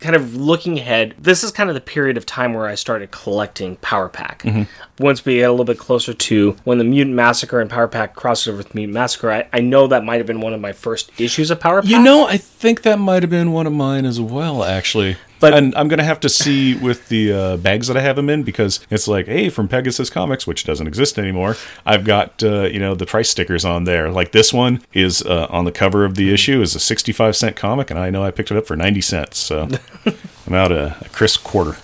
kind 0.00 0.16
of 0.16 0.34
looking 0.34 0.78
ahead. 0.78 1.14
This 1.18 1.44
is 1.44 1.50
kind 1.50 1.68
of 1.68 1.74
the 1.74 1.80
period 1.80 2.16
of 2.16 2.24
time 2.24 2.54
where 2.54 2.66
I 2.66 2.74
started 2.74 3.10
collecting 3.10 3.76
Power 3.76 4.08
Pack. 4.08 4.42
Mm-hmm. 4.42 4.62
Once 4.98 5.24
we 5.24 5.36
get 5.36 5.42
a 5.42 5.50
little 5.50 5.66
bit 5.66 5.78
closer 5.78 6.14
to 6.14 6.56
when 6.64 6.78
the 6.78 6.84
Mutant 6.84 7.14
Massacre 7.14 7.60
and 7.60 7.68
Power 7.68 7.88
Pack 7.88 8.14
crossed 8.14 8.48
over 8.48 8.56
with 8.56 8.74
Mutant 8.74 8.94
Massacre, 8.94 9.30
I, 9.30 9.48
I 9.52 9.60
know 9.60 9.86
that 9.88 10.04
might 10.04 10.16
have 10.16 10.26
been 10.26 10.40
one 10.40 10.54
of 10.54 10.60
my 10.60 10.72
first 10.72 11.10
issues 11.20 11.50
of 11.50 11.60
Power 11.60 11.82
Pack. 11.82 11.90
You 11.90 12.02
know, 12.02 12.26
I 12.26 12.38
think 12.38 12.82
that 12.82 12.98
might 12.98 13.22
have 13.22 13.30
been 13.30 13.52
one 13.52 13.66
of 13.66 13.72
mine 13.72 14.06
as 14.06 14.20
well, 14.20 14.64
actually. 14.64 15.16
But- 15.40 15.54
and 15.54 15.74
I'm 15.74 15.88
gonna 15.88 16.04
have 16.04 16.20
to 16.20 16.28
see 16.28 16.74
with 16.74 17.08
the 17.08 17.32
uh, 17.32 17.56
bags 17.58 17.88
that 17.88 17.96
I 17.96 18.00
have 18.00 18.16
them 18.16 18.28
in 18.30 18.42
because 18.42 18.80
it's 18.90 19.06
like, 19.08 19.26
hey, 19.26 19.48
from 19.48 19.68
Pegasus 19.68 20.10
Comics, 20.10 20.46
which 20.46 20.64
doesn't 20.64 20.86
exist 20.86 21.18
anymore. 21.18 21.56
I've 21.84 22.04
got 22.04 22.42
uh, 22.42 22.62
you 22.64 22.78
know 22.78 22.94
the 22.94 23.06
price 23.06 23.28
stickers 23.30 23.64
on 23.64 23.84
there. 23.84 24.10
Like 24.10 24.32
this 24.32 24.52
one 24.52 24.82
is 24.92 25.22
uh, 25.22 25.46
on 25.50 25.64
the 25.64 25.72
cover 25.72 26.04
of 26.04 26.14
the 26.14 26.32
issue 26.32 26.60
is 26.62 26.74
a 26.74 26.80
65 26.80 27.36
cent 27.36 27.56
comic, 27.56 27.90
and 27.90 27.98
I 27.98 28.10
know 28.10 28.24
I 28.24 28.30
picked 28.30 28.50
it 28.50 28.56
up 28.56 28.66
for 28.66 28.76
90 28.76 29.00
cents. 29.00 29.38
So 29.38 29.68
I'm 30.46 30.54
out 30.54 30.72
a, 30.72 30.96
a 31.00 31.08
crisp 31.10 31.44
quarter. 31.44 31.76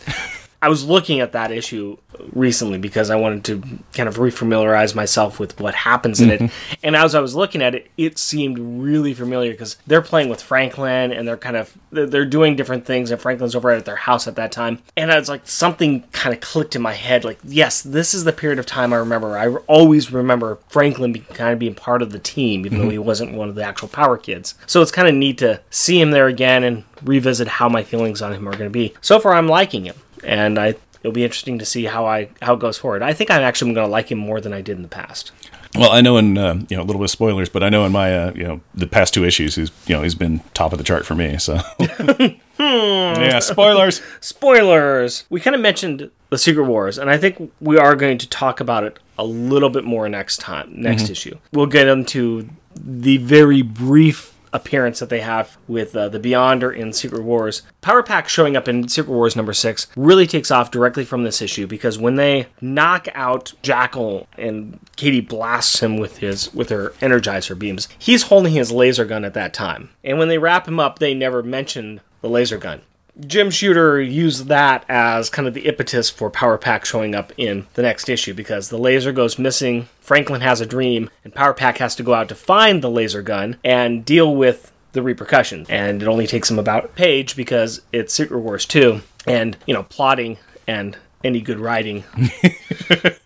I 0.62 0.68
was 0.68 0.85
looking 0.85 1.18
at 1.18 1.33
that 1.33 1.51
issue 1.51 1.98
recently 2.33 2.79
because 2.79 3.11
I 3.11 3.16
wanted 3.16 3.44
to 3.46 3.81
kind 3.94 4.09
of 4.09 4.16
refamiliarize 4.16 4.94
myself 4.94 5.40
with 5.40 5.59
what 5.59 5.75
happens 5.75 6.20
in 6.20 6.31
it. 6.31 6.40
Mm-hmm. 6.40 6.75
And 6.85 6.94
as 6.94 7.16
I 7.16 7.20
was 7.20 7.35
looking 7.35 7.62
at 7.62 7.75
it, 7.75 7.90
it 7.96 8.16
seemed 8.16 8.61
really 8.61 9.12
familiar 9.12 9.51
because 9.51 9.77
they're 9.88 10.03
playing 10.03 10.29
with 10.29 10.40
Franklin 10.40 11.11
and 11.11 11.27
they're 11.27 11.37
kind 11.37 11.57
of 11.57 11.77
they're, 11.90 12.22
doing 12.25 12.55
different 12.55 12.87
things. 12.87 13.11
And 13.11 13.20
Franklin's 13.20 13.57
over 13.57 13.70
at 13.70 13.85
their 13.85 13.96
house 13.96 14.29
at 14.29 14.37
that 14.37 14.53
time, 14.53 14.79
and 14.96 15.11
I 15.11 15.18
was 15.18 15.29
like 15.29 15.48
something 15.48 16.03
kind 16.12 16.33
of 16.33 16.40
clicked 16.40 16.77
in 16.77 16.81
my 16.81 16.92
head. 16.92 17.25
Like, 17.25 17.40
yes, 17.42 17.83
this 17.83 18.14
is 18.14 18.22
the 18.22 18.33
period 18.33 18.61
of 18.61 18.64
time 18.64 18.92
I 18.92 18.96
remember. 18.96 19.37
I 19.37 19.48
always 19.66 20.12
remember 20.12 20.59
Franklin 20.68 21.12
kind 21.35 21.53
of 21.53 21.59
being 21.59 21.75
part 21.75 22.01
of 22.01 22.12
the 22.12 22.20
team, 22.20 22.64
even 22.64 22.79
though 22.79 22.85
mm-hmm. 22.85 22.92
he 22.92 22.98
wasn't 22.98 23.35
one 23.35 23.48
of 23.48 23.57
the 23.57 23.64
actual 23.64 23.88
Power 23.88 24.16
Kids. 24.16 24.55
So 24.66 24.81
it's 24.81 24.92
kind 24.92 25.09
of 25.09 25.14
neat 25.14 25.38
to 25.38 25.61
see 25.70 26.01
him 26.01 26.12
there 26.12 26.29
again 26.29 26.62
and 26.62 26.85
revisit 27.03 27.48
how 27.48 27.68
my 27.68 27.83
feelings 27.83 28.22
on 28.22 28.33
him 28.33 28.48
are 28.48 28.53
going 28.53 28.64
to 28.64 28.70
be. 28.70 28.94
So 29.01 29.18
far, 29.18 29.35
I'm 29.35 29.48
liking 29.48 29.85
him 29.85 29.96
and 30.23 30.59
I 30.59 30.75
it'll 31.03 31.13
be 31.13 31.25
interesting 31.25 31.59
to 31.59 31.65
see 31.65 31.85
how 31.85 32.07
I 32.07 32.29
how 32.41 32.55
it 32.55 32.61
goes 32.61 32.79
forward. 32.79 33.03
I 33.03 33.13
think 33.13 33.31
I'm 33.31 33.43
actually 33.43 33.75
going 33.75 33.87
to 33.87 33.91
like 33.91 34.11
him 34.11 34.19
more 34.19 34.41
than 34.41 34.53
I 34.53 34.61
did 34.61 34.77
in 34.77 34.83
the 34.83 34.89
past. 34.89 35.33
Well, 35.75 35.91
I 35.91 36.03
know 36.03 36.19
in 36.19 36.37
uh, 36.37 36.63
you 36.69 36.77
know 36.77 36.83
a 36.83 36.85
little 36.85 37.01
bit 37.01 37.05
of 37.05 37.11
spoilers, 37.11 37.49
but 37.49 37.63
I 37.63 37.71
know 37.71 37.87
in 37.87 37.93
my 37.93 38.15
uh, 38.15 38.33
you 38.35 38.45
know 38.45 38.61
the 38.75 38.87
past 38.87 39.15
two 39.15 39.25
issues, 39.25 39.55
he's 39.55 39.71
you 39.87 39.95
know 39.95 40.03
he's 40.03 40.15
been 40.15 40.41
top 40.55 40.73
of 40.73 40.79
the 40.79 40.85
chart 40.85 41.07
for 41.07 41.15
me. 41.15 41.39
So 41.39 41.61
yeah, 42.59 43.39
spoilers. 43.39 44.03
Spoilers. 44.21 45.25
We 45.31 45.41
kind 45.41 45.55
of 45.55 45.63
mentioned 45.63 46.11
the 46.31 46.39
Secret 46.39 46.65
Wars, 46.65 46.99
and 46.99 47.09
I 47.09 47.17
think 47.17 47.53
we 47.61 47.79
are 47.79 47.97
going 47.97 48.19
to 48.19 48.29
talk 48.29 48.61
about 48.61 48.85
it 48.85 48.99
a 49.19 49.25
little 49.25 49.71
bit 49.71 49.85
more 49.85 50.09
next 50.09 50.39
time, 50.39 50.73
next 50.75 51.09
issue. 51.09 51.39
We'll 51.53 51.67
get 51.67 51.87
into 51.89 52.49
the 52.75 53.17
very 53.19 53.63
brief 53.63 54.32
appearance 54.53 55.01
that 55.01 55.09
they 55.09 55.21
have 55.21 55.57
with 55.67 55.97
uh, 55.97 56.09
the 56.09 56.21
Beyonder 56.21 56.75
in 56.75 56.93
Secret 56.93 57.23
Wars. 57.23 57.62
Power 57.81 58.03
Pack 58.03 58.29
showing 58.29 58.57
up 58.57 58.69
in 58.69 58.88
Secret 58.88 59.12
Wars 59.12 59.37
number 59.37 59.53
six 59.53 59.87
really 59.97 60.27
takes 60.27 60.51
off 60.51 60.71
directly 60.71 61.05
from 61.05 61.25
this 61.25 61.43
issue 61.43 61.67
because 61.67 61.99
when 61.99 62.17
they 62.17 62.47
knock 62.61 63.09
out 63.15 63.53
Jackal 63.62 64.29
and 64.37 64.79
Katie 64.97 65.21
blasts 65.21 65.81
him 65.83 65.97
with 65.97 66.19
his 66.19 66.53
with 66.55 66.71
her 66.71 66.91
Energizer 67.01 67.59
beams, 67.59 67.88
he's 67.99 68.25
holding 68.25 68.53
his 68.53 68.73
laser 68.73 69.05
gun 69.05 69.25
at 69.25 69.35
that 69.35 69.55
time. 69.55 69.91
And 70.05 70.19
when 70.19 70.29
they 70.29 70.38
wrap 70.38 70.69
him 70.69 70.81
up, 70.81 70.99
they 70.99 71.15
never 71.15 71.43
mention 71.43 72.01
the 72.21 72.29
laser 72.29 72.59
gun. 72.59 72.83
Jim 73.20 73.51
Shooter 73.51 74.01
used 74.01 74.46
that 74.46 74.85
as 74.88 75.29
kind 75.29 75.46
of 75.46 75.53
the 75.53 75.66
impetus 75.66 76.09
for 76.09 76.31
Power 76.31 76.57
Pack 76.57 76.87
showing 76.87 77.14
up 77.14 77.33
in 77.37 77.66
the 77.75 77.83
next 77.83 78.09
issue 78.09 78.33
because 78.33 78.70
the 78.70 78.79
laser 78.79 79.12
goes 79.12 79.38
missing, 79.38 79.88
Franklin 80.01 80.40
has 80.40 80.62
a 80.62 80.66
dream, 80.66 81.11
and 81.22 81.35
Power 81.35 81.53
Pack 81.53 81.79
has 81.79 81.94
to 81.96 82.03
go 82.03 82.14
out 82.14 82.29
to 82.31 82.35
find 82.35 82.83
the 82.83 82.90
laser 82.90 83.20
gun 83.20 83.59
and 83.62 84.05
deal 84.05 84.35
with 84.35 84.72
the 84.92 85.03
repercussions. 85.03 85.68
And 85.68 86.03
it 86.03 86.09
only 86.09 86.27
takes 86.27 86.51
him 86.51 86.59
about 86.59 86.87
a 86.87 86.88
page 86.88 87.37
because 87.37 87.83
it's 87.92 88.14
Secret 88.14 88.38
Wars 88.38 88.64
2, 88.64 89.03
and, 89.27 89.59
you 89.66 89.75
know, 89.75 89.83
plotting 89.85 90.38
and 90.66 90.96
any 91.25 91.41
good 91.41 91.59
writing 91.59 92.05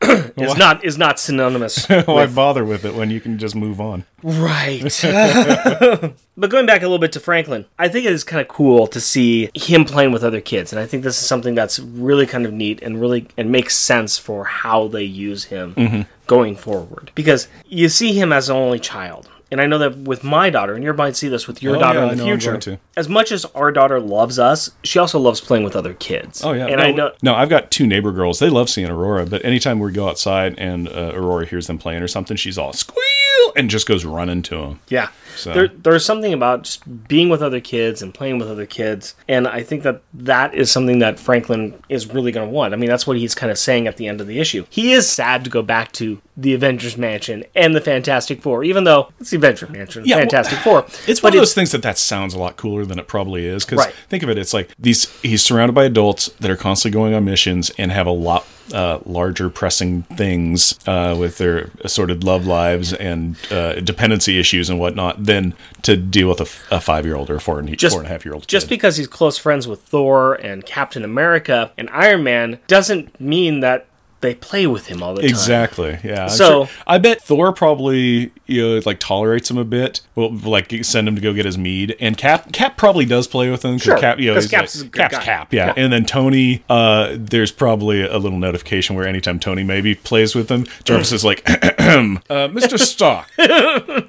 is 0.36 0.56
not 0.56 0.84
is 0.84 0.98
not 0.98 1.18
synonymous 1.18 1.86
Why 2.06 2.26
bother 2.26 2.64
with 2.64 2.84
it 2.84 2.94
when 2.94 3.10
you 3.10 3.20
can 3.20 3.38
just 3.38 3.54
move 3.54 3.80
on? 3.80 4.04
Right. 4.22 4.82
but 5.02 6.50
going 6.50 6.66
back 6.66 6.82
a 6.82 6.84
little 6.84 6.98
bit 6.98 7.12
to 7.12 7.20
Franklin, 7.20 7.64
I 7.78 7.88
think 7.88 8.06
it 8.06 8.12
is 8.12 8.24
kind 8.24 8.40
of 8.40 8.48
cool 8.48 8.86
to 8.88 9.00
see 9.00 9.50
him 9.54 9.84
playing 9.84 10.12
with 10.12 10.24
other 10.24 10.40
kids, 10.40 10.72
and 10.72 10.80
I 10.80 10.86
think 10.86 11.02
this 11.02 11.20
is 11.20 11.26
something 11.26 11.54
that's 11.54 11.78
really 11.78 12.26
kind 12.26 12.44
of 12.44 12.52
neat 12.52 12.82
and 12.82 13.00
really 13.00 13.28
and 13.36 13.50
makes 13.50 13.76
sense 13.76 14.18
for 14.18 14.44
how 14.44 14.88
they 14.88 15.04
use 15.04 15.44
him 15.44 15.74
mm-hmm. 15.74 16.02
going 16.26 16.56
forward. 16.56 17.12
Because 17.14 17.48
you 17.66 17.88
see 17.88 18.12
him 18.12 18.32
as 18.32 18.48
an 18.48 18.56
only 18.56 18.80
child. 18.80 19.28
And 19.50 19.60
I 19.60 19.66
know 19.66 19.78
that 19.78 19.96
with 19.96 20.24
my 20.24 20.50
daughter, 20.50 20.74
and 20.74 20.82
you 20.82 20.92
might 20.92 21.14
see 21.14 21.28
this 21.28 21.46
with 21.46 21.62
your 21.62 21.76
Oh, 21.76 21.80
daughter 21.80 22.00
yeah, 22.00 22.10
in 22.12 22.18
the 22.18 22.24
future. 22.24 22.56
to. 22.58 22.78
As 22.96 23.08
much 23.08 23.30
as 23.30 23.44
our 23.54 23.70
daughter 23.70 24.00
loves 24.00 24.40
us, 24.40 24.70
she 24.82 24.98
also 24.98 25.20
loves 25.20 25.40
playing 25.40 25.62
with 25.62 25.76
other 25.76 25.94
kids. 25.94 26.42
Oh 26.44 26.52
yeah, 26.52 26.66
and 26.66 26.78
no, 26.78 26.82
I 26.82 26.90
know 26.90 27.12
No, 27.22 27.34
I've 27.36 27.48
got 27.48 27.70
two 27.70 27.86
neighbor 27.86 28.10
girls. 28.10 28.40
They 28.40 28.50
love 28.50 28.68
seeing 28.68 28.88
Aurora, 28.90 29.24
but 29.24 29.44
anytime 29.44 29.78
we 29.78 29.92
go 29.92 30.08
outside 30.08 30.58
and 30.58 30.88
uh, 30.88 31.12
Aurora 31.14 31.46
hears 31.46 31.68
them 31.68 31.78
playing 31.78 32.02
or 32.02 32.08
something, 32.08 32.36
she's 32.36 32.58
all 32.58 32.72
squeal 32.72 33.04
and 33.56 33.70
just 33.70 33.86
goes 33.88 34.04
running 34.04 34.42
to 34.42 34.56
him. 34.56 34.80
Yeah. 34.88 35.08
So- 35.36 35.52
There, 35.52 35.68
there's 35.68 36.04
something 36.04 36.32
about 36.32 36.62
just 36.64 37.08
being 37.08 37.28
with 37.28 37.42
other 37.42 37.60
kids 37.60 38.02
and 38.02 38.12
playing 38.14 38.38
with 38.38 38.48
other 38.48 38.66
kids. 38.66 39.14
And 39.28 39.48
I 39.48 39.62
think 39.62 39.82
that 39.82 40.02
that 40.14 40.54
is 40.54 40.70
something 40.70 40.98
that 41.00 41.18
Franklin 41.18 41.74
is 41.88 42.06
really 42.06 42.32
going 42.32 42.46
to 42.48 42.52
want. 42.52 42.72
I 42.74 42.76
mean, 42.76 42.88
that's 42.90 43.06
what 43.06 43.16
he's 43.16 43.34
kind 43.34 43.50
of 43.50 43.58
saying 43.58 43.86
at 43.86 43.96
the 43.96 44.06
end 44.06 44.20
of 44.20 44.26
the 44.26 44.38
issue. 44.40 44.64
He 44.70 44.92
is 44.92 45.08
sad 45.08 45.44
to 45.44 45.50
go 45.50 45.62
back 45.62 45.92
to 45.92 46.20
the 46.36 46.52
Avengers 46.54 46.96
Mansion 46.98 47.44
and 47.54 47.74
the 47.74 47.80
Fantastic 47.80 48.42
Four, 48.42 48.62
even 48.62 48.84
though 48.84 49.10
it's 49.20 49.30
the 49.30 49.36
Avengers 49.38 49.70
Mansion, 49.70 50.04
Yeah, 50.04 50.16
well, 50.16 50.22
Fantastic 50.22 50.58
Four. 50.58 50.84
It's 51.08 51.22
one 51.22 51.32
of 51.32 51.38
those 51.38 51.54
things 51.54 51.72
that 51.72 51.82
that 51.82 51.96
sounds 51.98 52.34
a 52.34 52.38
lot 52.38 52.56
cooler 52.56 52.84
than 52.84 52.98
it 52.98 53.08
probably 53.08 53.46
is. 53.46 53.64
Because 53.64 53.78
Right. 53.78 53.94
think 54.08 54.22
of 54.22 54.28
it, 54.30 54.36
it's 54.38 54.52
like 54.52 54.70
these. 54.78 55.08
He's 55.22 55.42
surrounded 55.42 55.72
by 55.74 55.84
adults 55.84 56.26
that 56.40 56.50
are 56.50 56.56
constantly 56.56 56.98
going 56.98 57.14
on 57.14 57.24
missions 57.24 57.70
and 57.78 57.90
have 57.92 58.06
a 58.06 58.10
lot 58.10 58.46
uh, 58.72 59.00
larger 59.04 59.48
pressing 59.48 60.02
things 60.02 60.78
uh, 60.86 61.16
with 61.18 61.38
their 61.38 61.70
assorted 61.82 62.24
love 62.24 62.46
lives 62.46 62.92
and 62.92 63.36
uh, 63.50 63.74
dependency 63.80 64.38
issues 64.38 64.68
and 64.70 64.78
whatnot 64.78 65.24
than 65.24 65.54
to 65.82 65.96
deal 65.96 66.28
with 66.28 66.40
a 66.40 66.80
five 66.80 67.04
year 67.04 67.16
old 67.16 67.30
or 67.30 67.36
a 67.36 67.40
four 67.40 67.58
and, 67.58 67.76
just, 67.78 67.94
four 67.94 68.00
and 68.00 68.08
a 68.08 68.12
half 68.12 68.24
year 68.24 68.34
old. 68.34 68.46
Just 68.46 68.68
because 68.68 68.96
he's 68.96 69.06
close 69.06 69.38
friends 69.38 69.68
with 69.68 69.82
Thor 69.82 70.34
and 70.34 70.64
Captain 70.64 71.04
America 71.04 71.72
and 71.76 71.88
Iron 71.90 72.22
Man 72.22 72.58
doesn't 72.66 73.20
mean 73.20 73.60
that 73.60 73.86
they 74.26 74.34
play 74.34 74.66
with 74.66 74.86
him 74.86 75.02
all 75.02 75.14
the 75.14 75.22
time. 75.22 75.30
Exactly. 75.30 75.98
Yeah. 76.04 76.26
So- 76.26 76.66
sure- 76.66 76.68
I 76.86 76.98
bet 76.98 77.22
Thor 77.22 77.52
probably 77.52 78.30
you 78.46 78.62
know 78.62 78.80
like 78.84 78.98
tolerates 79.00 79.50
him 79.50 79.58
a 79.58 79.64
bit. 79.64 80.00
Will 80.14 80.32
like 80.32 80.72
send 80.84 81.08
him 81.08 81.14
to 81.14 81.20
go 81.20 81.32
get 81.32 81.44
his 81.46 81.56
mead, 81.58 81.96
and 82.00 82.16
Cap 82.16 82.52
Cap 82.52 82.76
probably 82.76 83.04
does 83.04 83.26
play 83.26 83.50
with 83.50 83.64
him. 83.64 83.74
'cause 83.74 83.82
Sure, 83.82 83.98
Cap, 83.98 84.18
you 84.18 84.26
know, 84.28 84.34
'cause 84.34 84.44
he's 84.44 84.50
Cap's 84.50 84.76
like- 84.76 84.86
a 84.86 84.88
good 84.90 85.00
Cap's 85.00 85.16
guy. 85.18 85.24
Cap. 85.24 85.52
Yeah. 85.52 85.66
Yeah. 85.66 85.72
And 85.76 85.92
then 85.92 86.04
Tony, 86.04 86.62
uh, 86.68 87.10
there's 87.14 87.50
probably 87.52 88.02
a 88.02 88.18
little 88.18 88.38
notification 88.38 88.96
where 88.96 89.06
anytime 89.06 89.38
Tony 89.38 89.62
maybe 89.64 89.94
plays 89.94 90.34
with 90.34 90.48
him, 90.50 90.66
Jarvis 90.84 91.12
is 91.12 91.24
like, 91.24 91.42
uh, 91.50 92.48
Mr. 92.48 92.78
Stark, 92.78 93.26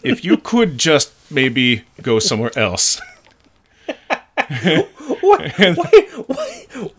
if 0.04 0.24
you 0.26 0.38
could 0.38 0.78
just 0.78 1.12
maybe 1.32 1.84
go 2.02 2.20
somewhere 2.20 2.52
else. 2.58 3.00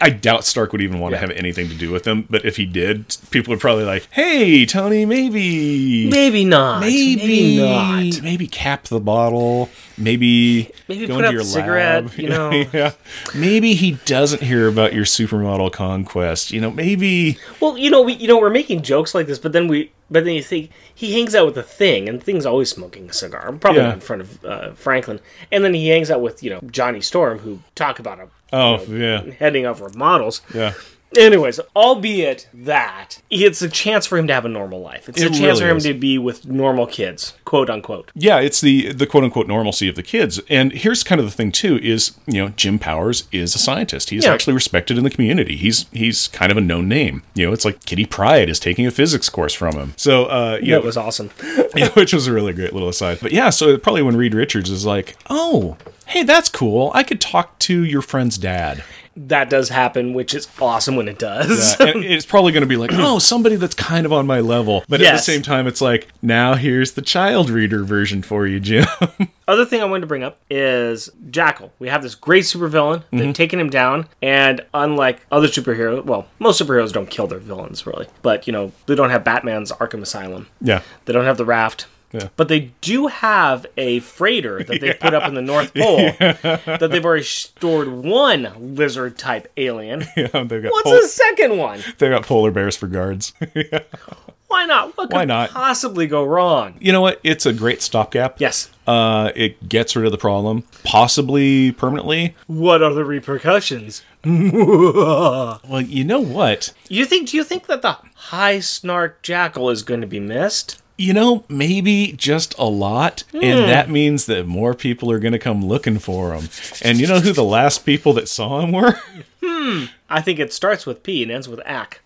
I 0.01 0.11
doubt 0.21 0.45
Stark 0.45 0.73
would 0.73 0.81
even 0.81 0.99
want 1.01 1.13
to 1.15 1.19
have 1.19 1.31
anything 1.31 1.69
to 1.69 1.75
do 1.75 1.91
with 1.91 2.05
them, 2.05 2.27
but 2.29 2.45
if 2.45 2.57
he 2.57 2.67
did, 2.67 3.17
people 3.31 3.53
would 3.53 3.61
probably 3.61 3.85
like, 3.85 4.09
"Hey, 4.11 4.67
Tony, 4.67 5.05
maybe, 5.07 6.09
Maybe 6.11 6.45
not. 6.45 6.81
maybe, 6.81 7.59
not. 7.59 8.23
maybe 8.23 8.47
cap 8.47 8.85
the 8.85 9.01
bottle, 9.01 9.71
maybe, 9.97 10.71
Maybe 10.89 11.07
go 11.07 11.15
put 11.17 11.25
into 11.25 11.29
out 11.29 11.33
your 11.33 11.43
the 11.43 11.49
cigarette, 11.49 12.05
lab. 12.05 12.15
you 12.19 12.29
know. 12.29 12.51
yeah, 12.73 12.93
maybe 13.35 13.75
he 13.75 13.93
doesn't 14.05 14.43
hear 14.43 14.69
about 14.69 14.93
your 14.95 15.05
supermodel 15.05 15.73
conquest. 15.73 16.51
You 16.53 16.61
know, 16.61 16.71
maybe 16.71 17.39
Well, 17.61 17.77
you 17.79 17.91
know, 17.91 18.03
we 18.03 18.15
you 18.15 18.29
know 18.29 18.39
we're 18.39 18.51
making 18.51 18.83
jokes 18.83 19.15
like 19.15 19.27
this, 19.27 19.39
but 19.39 19.53
then 19.53 19.69
we 19.69 19.93
but 20.11 20.25
then 20.25 20.35
you 20.35 20.43
think 20.43 20.71
he 20.95 21.13
hangs 21.15 21.35
out 21.35 21.47
with 21.47 21.55
the 21.55 21.63
thing, 21.63 22.09
and 22.09 22.21
the 22.21 22.25
thing's 22.25 22.47
always 22.47 22.71
smoking 22.71 23.09
a 23.11 23.13
cigar, 23.13 23.53
probably 23.53 23.83
Yeah. 23.83 23.93
in 23.95 24.01
front 24.01 24.23
of 24.23 24.45
uh, 24.45 24.73
Franklin, 24.73 25.21
and 25.53 25.65
then 25.65 25.75
he 25.75 25.89
hangs 25.89 26.11
out 26.11 26.21
with 26.21 26.43
you 26.43 26.51
know 26.51 26.61
Johnny 26.71 27.01
Storm, 27.01 27.39
who 27.41 27.61
talk 27.75 27.99
about 27.99 28.19
him. 28.19 28.31
oh 28.53 28.83
yeah, 28.87 29.23
heading 29.39 29.67
over 29.67 29.89
models. 29.95 30.41
yeah. 30.55 30.73
Anyways, 31.17 31.59
albeit 31.75 32.49
that 32.53 33.23
it's 33.31 33.63
a 33.63 33.69
chance 33.69 34.05
for 34.07 34.19
him 34.19 34.27
to 34.27 34.35
have 34.35 34.45
a 34.45 34.49
normal 34.49 34.81
life. 34.81 35.09
It's 35.09 35.21
a 35.23 35.29
chance 35.31 35.41
really 35.41 35.61
for 35.61 35.67
him 35.69 35.77
is. 35.79 35.85
to 35.85 35.95
be 35.95 36.19
with 36.19 36.47
normal 36.47 36.87
kids, 36.87 37.35
quote 37.47 37.71
unquote. 37.71 38.11
Yeah, 38.15 38.39
it's 38.41 38.61
the 38.61 38.93
the 38.93 39.07
quote 39.07 39.25
unquote 39.25 39.47
normalcy 39.49 39.89
of 39.89 39.97
the 39.97 40.03
kids. 40.03 40.39
And 40.51 40.71
here's 40.73 41.03
kind 41.03 41.19
of 41.19 41.27
the 41.27 41.33
thing 41.33 41.51
too 41.51 41.79
is, 41.79 42.13
you 42.27 42.43
know, 42.43 42.51
Jim 42.51 42.79
Powers 42.79 43.27
is 43.33 43.55
a 43.55 43.59
scientist. 43.59 44.11
He's 44.11 44.25
Yeah. 44.27 44.33
actually 44.35 44.53
respected 44.53 44.99
in 44.99 45.05
the 45.05 45.11
community. 45.11 45.57
He's 45.57 45.87
he's 45.93 46.29
kind 46.29 46.53
of 46.53 46.59
a 46.59 46.63
known 46.63 46.89
name. 46.89 47.23
You 47.35 47.47
know, 47.47 47.53
it's 47.55 47.65
like 47.65 47.85
Kitty 47.87 48.05
Pryde 48.05 48.51
is 48.51 48.61
taking 48.61 48.87
a 48.87 48.91
physics 48.91 49.31
course 49.31 49.55
from 49.55 49.77
him. 49.77 49.95
So 49.97 50.27
uh 50.27 50.59
you 50.61 50.69
Yeah, 50.69 50.75
know, 50.75 50.83
it 50.83 50.85
was 50.85 50.97
awesome. 50.99 51.31
yeah, 51.75 51.89
which 51.91 52.13
was 52.13 52.27
a 52.27 52.33
really 52.35 52.53
great 52.53 52.75
little 52.75 52.89
aside. 52.91 53.19
But 53.23 53.33
yeah, 53.33 53.49
so 53.49 53.79
probably 53.79 54.03
when 54.03 54.17
Reed 54.17 54.35
Richards 54.35 54.69
is 54.71 54.85
like, 54.85 55.17
"Oh, 55.31 55.79
hey, 56.07 56.23
that's 56.23 56.51
cool. 56.51 56.91
I 56.95 57.03
could 57.03 57.21
talk 57.21 57.59
to 57.61 57.83
your 57.83 58.03
friend's 58.03 58.37
dad." 58.37 58.85
That 59.27 59.51
does 59.51 59.69
happen, 59.69 60.15
which 60.15 60.33
is 60.35 60.49
awesome 60.61 60.97
when 60.97 61.09
it 61.09 61.19
does. 61.19 61.79
And 61.81 62.05
it's 62.05 62.25
probably 62.27 62.53
going 62.53 62.63
to 62.63 62.69
be 62.69 62.77
like, 62.77 62.91
"Oh, 62.93 63.19
somebody 63.19 63.57
that's 63.57 63.75
kind 63.75 64.07
of 64.07 64.13
on 64.13 64.27
my 64.27 64.41
level." 64.41 64.85
But 64.89 65.01
at 65.01 65.13
the 65.13 65.19
same 65.19 65.43
time, 65.43 65.67
it's 65.67 65.81
like, 65.81 66.09
"Now 66.23 66.55
here's 66.55 66.93
the 66.93 67.03
child 67.03 67.51
reader 67.51 67.85
version 67.85 68.23
for 68.23 68.47
you, 68.47 68.61
Jim." 68.61 68.87
Other 69.49 69.65
thing 69.65 69.81
I 69.81 69.87
wanted 69.87 70.03
to 70.03 70.07
bring 70.07 70.23
up 70.23 70.39
is 70.51 71.09
Jackal. 71.31 71.73
We 71.79 71.89
have 71.89 72.03
this 72.03 72.15
great 72.15 72.45
supervillain. 72.45 73.03
Mm-hmm. 73.13 73.33
Taken 73.33 73.59
him 73.59 73.71
down, 73.71 74.07
and 74.23 74.65
unlike 74.75 75.25
other 75.33 75.49
superheroes, 75.49 76.05
well, 76.05 76.27
most 76.39 76.61
superheroes 76.61 76.93
don't 76.93 77.09
kill 77.11 77.27
their 77.27 77.39
villains 77.39 77.87
really, 77.87 78.07
but 78.23 78.47
you 78.47 78.53
know 78.53 78.73
they 78.87 78.95
don't 78.95 79.11
have 79.11 79.25
Batman's 79.25 79.73
Arkham 79.73 80.03
Asylum. 80.03 80.49
yeah. 80.61 80.83
They 81.07 81.13
don't 81.13 81.25
have 81.25 81.39
the 81.39 81.45
raft. 81.45 81.87
Yeah. 82.13 82.29
But 82.37 82.49
they 82.49 82.73
do 82.81 83.09
have 83.09 83.67
a 83.77 84.01
freighter 84.01 84.63
that 84.65 84.81
they've 84.81 84.99
put 84.99 85.13
up 85.15 85.29
in 85.29 85.35
the 85.35 85.43
North 85.43 85.75
Pole 85.75 85.97
that 86.19 86.89
they've 86.91 87.05
already 87.05 87.25
stored 87.25 87.89
one 87.89 88.75
lizard 88.77 89.19
type 89.19 89.51
alien. 89.57 90.05
Yeah, 90.17 90.27
they've 90.45 90.63
got 90.63 90.73
What's 90.73 90.83
pol- 90.85 91.01
the 91.01 91.07
second 91.09 91.59
one? 91.59 91.81
they've 91.99 92.11
got 92.11 92.25
polar 92.25 92.51
bears 92.51 92.77
for 92.77 92.87
guards. 92.87 93.33
Why 94.49 94.65
not? 94.65 94.97
What 94.97 95.11
could 95.11 95.17
Why 95.17 95.25
not? 95.27 95.51
possibly 95.51 96.07
go 96.07 96.25
wrong? 96.25 96.77
you 96.81 96.91
know 96.93 97.03
what? 97.03 97.21
It's 97.23 97.45
a 97.45 97.53
great 97.53 97.83
stopgap. 97.83 98.41
Yes. 98.41 98.71
Uh, 98.87 99.31
it 99.37 99.69
gets 99.69 99.95
rid 99.95 100.07
of 100.07 100.13
the 100.13 100.17
problem, 100.19 100.65
possibly 100.85 101.73
permanently. 101.73 102.35
What 102.47 102.83
are 102.83 102.95
the 102.95 103.05
repercussions? 103.05 104.03
Well, 104.25 105.83
you 105.83 106.05
know 106.05 106.21
what? 106.21 106.73
You 106.89 107.05
think? 107.05 107.29
Do 107.29 107.37
you 107.37 107.45
think 107.45 107.67
that 107.67 107.83
the 107.83 107.99
high 108.15 108.61
snark 108.61 109.21
jackal 109.23 109.69
is 109.71 109.83
going 109.83 110.01
to 110.01 110.07
be 110.07 110.21
missed? 110.21 110.81
You 111.01 111.15
know, 111.15 111.45
maybe 111.49 112.13
just 112.17 112.59
a 112.59 112.65
lot, 112.65 113.23
and 113.33 113.61
hmm. 113.61 113.67
that 113.67 113.89
means 113.89 114.27
that 114.27 114.47
more 114.47 114.75
people 114.75 115.13
are 115.13 115.21
going 115.21 115.33
to 115.33 115.39
come 115.39 115.65
looking 115.65 116.01
for 116.01 116.35
him. 116.35 116.49
And 116.83 116.99
you 116.99 117.07
know 117.07 117.21
who 117.21 117.33
the 117.33 117.45
last 117.45 117.87
people 117.87 118.13
that 118.15 118.29
saw 118.29 118.61
him 118.61 118.73
were? 118.73 118.99
Hmm. 119.41 119.85
I 120.11 120.21
think 120.21 120.41
it 120.41 120.53
starts 120.53 120.85
with 120.85 121.03
P 121.03 121.23
and 121.23 121.31
ends 121.31 121.49
with 121.49 121.61
Ack. 121.65 122.01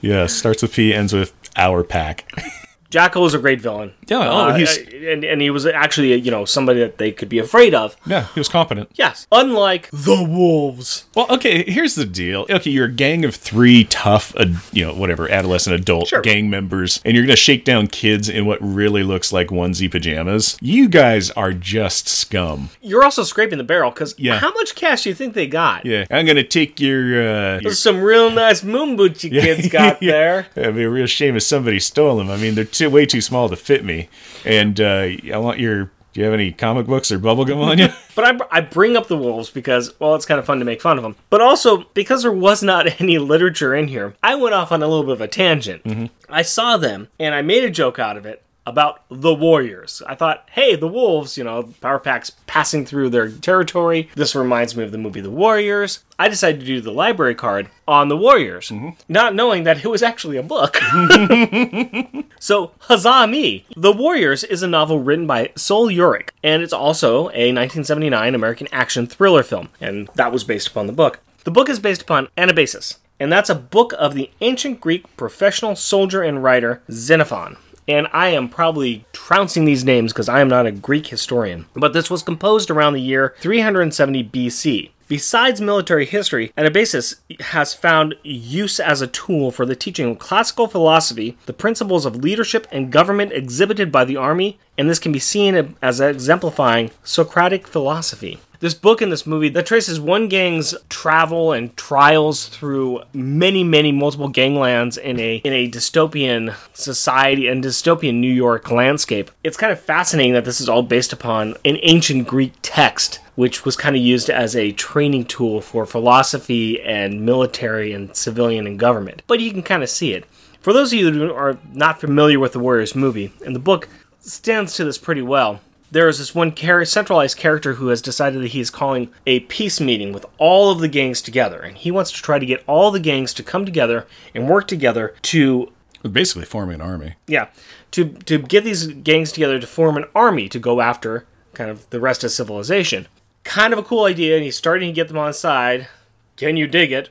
starts 0.26 0.62
with 0.62 0.72
P, 0.72 0.94
ends 0.94 1.12
with 1.12 1.34
our 1.56 1.82
pack. 1.82 2.30
Jackal 2.90 3.26
is 3.26 3.34
a 3.34 3.38
great 3.38 3.60
villain. 3.60 3.92
Yeah, 4.08 4.18
oh, 4.18 4.48
Uh, 4.48 4.54
he's- 4.56 4.78
and 4.78 5.22
and 5.24 5.40
he 5.42 5.50
was 5.50 5.66
actually 5.66 6.14
you 6.14 6.30
know 6.30 6.44
somebody 6.44 6.80
that 6.80 6.98
they 6.98 7.12
could 7.12 7.28
be 7.28 7.38
afraid 7.38 7.74
of. 7.74 7.96
Yeah, 8.06 8.26
he 8.34 8.40
was 8.40 8.48
competent. 8.48 8.88
Yes, 8.94 9.26
unlike 9.30 9.88
the 9.92 10.22
wolves. 10.22 11.04
Well, 11.14 11.26
okay, 11.30 11.64
here's 11.70 11.94
the 11.94 12.04
deal. 12.06 12.46
Okay, 12.48 12.70
you're 12.70 12.86
a 12.86 12.90
gang 12.92 13.24
of 13.24 13.34
three 13.34 13.84
tough, 13.84 14.34
uh, 14.36 14.46
you 14.72 14.86
know, 14.86 14.94
whatever, 14.94 15.30
adolescent 15.30 15.74
adult 15.78 16.08
Sure. 16.08 16.22
gang 16.22 16.48
members, 16.48 17.00
and 17.04 17.14
you're 17.14 17.24
going 17.24 17.36
to 17.36 17.40
shake 17.40 17.64
down 17.64 17.86
kids 17.88 18.28
in 18.28 18.46
what 18.46 18.58
really 18.62 19.02
looks 19.02 19.32
like 19.32 19.48
onesie 19.48 19.90
pajamas. 19.90 20.56
You 20.60 20.88
guys 20.88 21.30
are 21.32 21.52
just 21.52 22.08
scum. 22.08 22.70
You're 22.80 23.04
also 23.04 23.22
scraping 23.22 23.58
the 23.58 23.64
barrel 23.64 23.90
because 23.90 24.14
Yeah. 24.18 24.38
how 24.38 24.52
much 24.54 24.74
cash 24.74 25.02
do 25.02 25.10
you 25.10 25.14
think 25.14 25.34
they 25.34 25.46
got? 25.46 25.84
Yeah, 25.84 26.04
I'm 26.10 26.24
going 26.24 26.36
to 26.36 26.42
take 26.44 26.80
your. 26.80 27.04
Uh, 27.20 27.52
your 27.54 27.60
There's 27.62 27.78
some 27.78 28.00
real 28.00 28.30
nice 28.30 28.62
moon 28.62 28.96
boots 28.96 29.22
you 29.24 29.30
kids 29.30 29.68
got 29.68 30.02
Yeah. 30.02 30.12
there. 30.12 30.46
It'd 30.56 30.74
be 30.76 30.84
a 30.84 30.90
real 30.90 31.06
shame 31.06 31.36
if 31.36 31.42
somebody 31.42 31.80
stole 31.80 32.16
them. 32.16 32.30
I 32.30 32.36
mean, 32.36 32.54
they're 32.54 32.64
too, 32.78 32.90
way 32.90 33.06
too 33.06 33.20
small 33.20 33.48
to 33.48 33.56
fit 33.56 33.84
me. 33.84 34.08
And 34.44 34.80
uh, 34.80 35.08
I 35.32 35.36
want 35.38 35.58
your. 35.58 35.90
Do 36.14 36.20
you 36.20 36.24
have 36.24 36.34
any 36.34 36.52
comic 36.52 36.86
books 36.86 37.12
or 37.12 37.18
bubblegum 37.18 37.58
on 37.62 37.78
you? 37.78 37.88
But 38.14 38.42
I, 38.50 38.58
I 38.58 38.60
bring 38.62 38.96
up 38.96 39.06
the 39.06 39.16
wolves 39.16 39.50
because, 39.50 39.94
well, 40.00 40.16
it's 40.16 40.26
kind 40.26 40.40
of 40.40 40.44
fun 40.44 40.58
to 40.58 40.64
make 40.64 40.80
fun 40.80 40.96
of 40.96 41.04
them. 41.04 41.14
But 41.30 41.40
also, 41.40 41.84
because 41.94 42.22
there 42.22 42.32
was 42.32 42.64
not 42.64 43.00
any 43.00 43.18
literature 43.18 43.76
in 43.76 43.86
here, 43.86 44.14
I 44.24 44.34
went 44.34 44.54
off 44.54 44.72
on 44.72 44.82
a 44.82 44.88
little 44.88 45.04
bit 45.04 45.12
of 45.12 45.20
a 45.20 45.28
tangent. 45.28 46.10
I 46.28 46.42
saw 46.42 46.76
them, 46.78 47.06
and 47.20 47.32
I 47.32 47.42
made 47.42 47.62
a 47.62 47.70
joke 47.70 48.00
out 48.00 48.16
of 48.16 48.26
it 48.26 48.42
about 48.68 49.02
the 49.10 49.34
warriors. 49.34 50.02
I 50.06 50.14
thought, 50.14 50.48
hey, 50.52 50.76
the 50.76 50.88
wolves, 50.88 51.36
you 51.36 51.44
know, 51.44 51.74
Power 51.80 51.98
Pack's 51.98 52.30
passing 52.46 52.84
through 52.84 53.10
their 53.10 53.30
territory. 53.30 54.08
This 54.14 54.34
reminds 54.34 54.76
me 54.76 54.84
of 54.84 54.92
the 54.92 54.98
movie 54.98 55.20
The 55.20 55.30
Warriors. 55.30 56.04
I 56.18 56.28
decided 56.28 56.60
to 56.60 56.66
do 56.66 56.80
the 56.80 56.92
library 56.92 57.34
card 57.34 57.68
on 57.86 58.08
the 58.08 58.16
warriors, 58.16 58.70
mm-hmm. 58.70 58.90
not 59.08 59.34
knowing 59.34 59.64
that 59.64 59.84
it 59.84 59.88
was 59.88 60.02
actually 60.02 60.36
a 60.36 60.42
book. 60.42 60.78
So, 62.40 62.72
huzzah 62.78 63.26
me! 63.26 63.66
The 63.76 63.92
Warriors 63.92 64.44
is 64.44 64.62
a 64.62 64.68
novel 64.68 65.00
written 65.00 65.26
by 65.26 65.50
Sol 65.56 65.90
Yurick, 65.90 66.30
and 66.42 66.62
it's 66.62 66.72
also 66.72 67.30
a 67.30 67.50
1979 67.52 68.34
American 68.34 68.68
action 68.70 69.06
thriller 69.08 69.42
film, 69.42 69.70
and 69.80 70.08
that 70.14 70.30
was 70.30 70.44
based 70.44 70.68
upon 70.68 70.86
the 70.86 70.92
book. 70.92 71.18
The 71.42 71.50
book 71.50 71.68
is 71.68 71.80
based 71.80 72.02
upon 72.02 72.28
Anabasis, 72.36 72.98
and 73.18 73.32
that's 73.32 73.50
a 73.50 73.56
book 73.56 73.92
of 73.98 74.14
the 74.14 74.30
ancient 74.40 74.80
Greek 74.80 75.16
professional 75.16 75.74
soldier 75.74 76.22
and 76.22 76.44
writer 76.44 76.82
Xenophon. 76.90 77.56
And 77.88 78.06
I 78.12 78.28
am 78.28 78.50
probably 78.50 79.06
trouncing 79.12 79.64
these 79.64 79.84
names 79.84 80.12
because 80.12 80.28
I 80.28 80.40
am 80.40 80.48
not 80.48 80.66
a 80.66 80.72
Greek 80.72 81.06
historian. 81.06 81.64
But 81.74 81.94
this 81.94 82.10
was 82.10 82.22
composed 82.22 82.70
around 82.70 82.92
the 82.92 83.00
year 83.00 83.34
370 83.40 84.24
BC. 84.24 84.90
Besides 85.08 85.58
military 85.58 86.04
history, 86.04 86.52
Anabasis 86.58 87.16
has 87.40 87.72
found 87.72 88.14
use 88.22 88.78
as 88.78 89.00
a 89.00 89.06
tool 89.06 89.50
for 89.50 89.64
the 89.64 89.74
teaching 89.74 90.10
of 90.10 90.18
classical 90.18 90.66
philosophy, 90.66 91.38
the 91.46 91.54
principles 91.54 92.04
of 92.04 92.16
leadership 92.16 92.66
and 92.70 92.92
government 92.92 93.32
exhibited 93.32 93.90
by 93.90 94.04
the 94.04 94.18
army, 94.18 94.58
and 94.76 94.90
this 94.90 94.98
can 94.98 95.10
be 95.10 95.18
seen 95.18 95.74
as 95.80 96.00
exemplifying 96.00 96.90
Socratic 97.02 97.66
philosophy. 97.66 98.38
This 98.60 98.74
book 98.74 99.00
and 99.00 99.12
this 99.12 99.26
movie 99.26 99.50
that 99.50 99.66
traces 99.66 100.00
one 100.00 100.26
gang's 100.26 100.74
travel 100.88 101.52
and 101.52 101.76
trials 101.76 102.48
through 102.48 103.02
many, 103.12 103.62
many 103.62 103.92
multiple 103.92 104.28
ganglands 104.28 104.96
in 104.96 105.20
a 105.20 105.36
in 105.36 105.52
a 105.52 105.70
dystopian 105.70 106.56
society 106.72 107.46
and 107.46 107.62
dystopian 107.62 108.14
New 108.14 108.32
York 108.32 108.70
landscape. 108.70 109.30
It's 109.44 109.56
kind 109.56 109.72
of 109.72 109.80
fascinating 109.80 110.32
that 110.32 110.44
this 110.44 110.60
is 110.60 110.68
all 110.68 110.82
based 110.82 111.12
upon 111.12 111.54
an 111.64 111.78
ancient 111.82 112.26
Greek 112.26 112.52
text 112.62 113.20
which 113.38 113.64
was 113.64 113.76
kind 113.76 113.94
of 113.94 114.02
used 114.02 114.28
as 114.28 114.56
a 114.56 114.72
training 114.72 115.24
tool 115.24 115.60
for 115.60 115.86
philosophy 115.86 116.82
and 116.82 117.24
military 117.24 117.92
and 117.92 118.16
civilian 118.16 118.66
and 118.66 118.80
government. 118.80 119.22
But 119.28 119.38
you 119.38 119.52
can 119.52 119.62
kind 119.62 119.84
of 119.84 119.88
see 119.88 120.12
it. 120.12 120.24
For 120.60 120.72
those 120.72 120.92
of 120.92 120.98
you 120.98 121.12
who 121.12 121.32
are 121.32 121.56
not 121.72 122.00
familiar 122.00 122.40
with 122.40 122.52
the 122.54 122.58
Warriors 122.58 122.96
movie, 122.96 123.32
and 123.46 123.54
the 123.54 123.60
book 123.60 123.88
stands 124.18 124.74
to 124.74 124.84
this 124.84 124.98
pretty 124.98 125.22
well, 125.22 125.60
there 125.90 126.08
is 126.08 126.18
this 126.18 126.34
one 126.34 126.54
char- 126.54 126.84
centralized 126.84 127.36
character 127.36 127.74
who 127.74 127.88
has 127.88 128.02
decided 128.02 128.42
that 128.42 128.48
he 128.48 128.60
is 128.60 128.70
calling 128.70 129.10
a 129.26 129.40
peace 129.40 129.80
meeting 129.80 130.12
with 130.12 130.26
all 130.38 130.70
of 130.70 130.80
the 130.80 130.88
gangs 130.88 131.22
together, 131.22 131.60
and 131.60 131.76
he 131.76 131.90
wants 131.90 132.10
to 132.12 132.22
try 132.22 132.38
to 132.38 132.46
get 132.46 132.62
all 132.66 132.90
the 132.90 133.00
gangs 133.00 133.32
to 133.34 133.42
come 133.42 133.64
together 133.64 134.06
and 134.34 134.48
work 134.48 134.66
together 134.68 135.14
to 135.22 135.72
Basically, 136.10 136.44
forming 136.44 136.76
an 136.76 136.80
army. 136.80 137.14
yeah, 137.26 137.48
to 137.90 138.04
to 138.26 138.38
get 138.38 138.62
these 138.64 138.86
gangs 138.86 139.32
together 139.32 139.58
to 139.58 139.66
form 139.66 139.96
an 139.96 140.04
army 140.14 140.48
to 140.48 140.58
go 140.58 140.80
after 140.80 141.26
kind 141.54 141.70
of 141.70 141.88
the 141.90 141.98
rest 142.00 142.22
of 142.22 142.30
civilization. 142.30 143.08
Kind 143.44 143.72
of 143.72 143.78
a 143.78 143.82
cool 143.82 144.04
idea, 144.04 144.36
and 144.36 144.44
he's 144.44 144.56
starting 144.56 144.90
to 144.90 144.94
get 144.94 145.08
them 145.08 145.18
on 145.18 145.32
side. 145.34 145.88
Can 146.36 146.56
you 146.56 146.68
dig 146.68 146.92
it? 146.92 147.08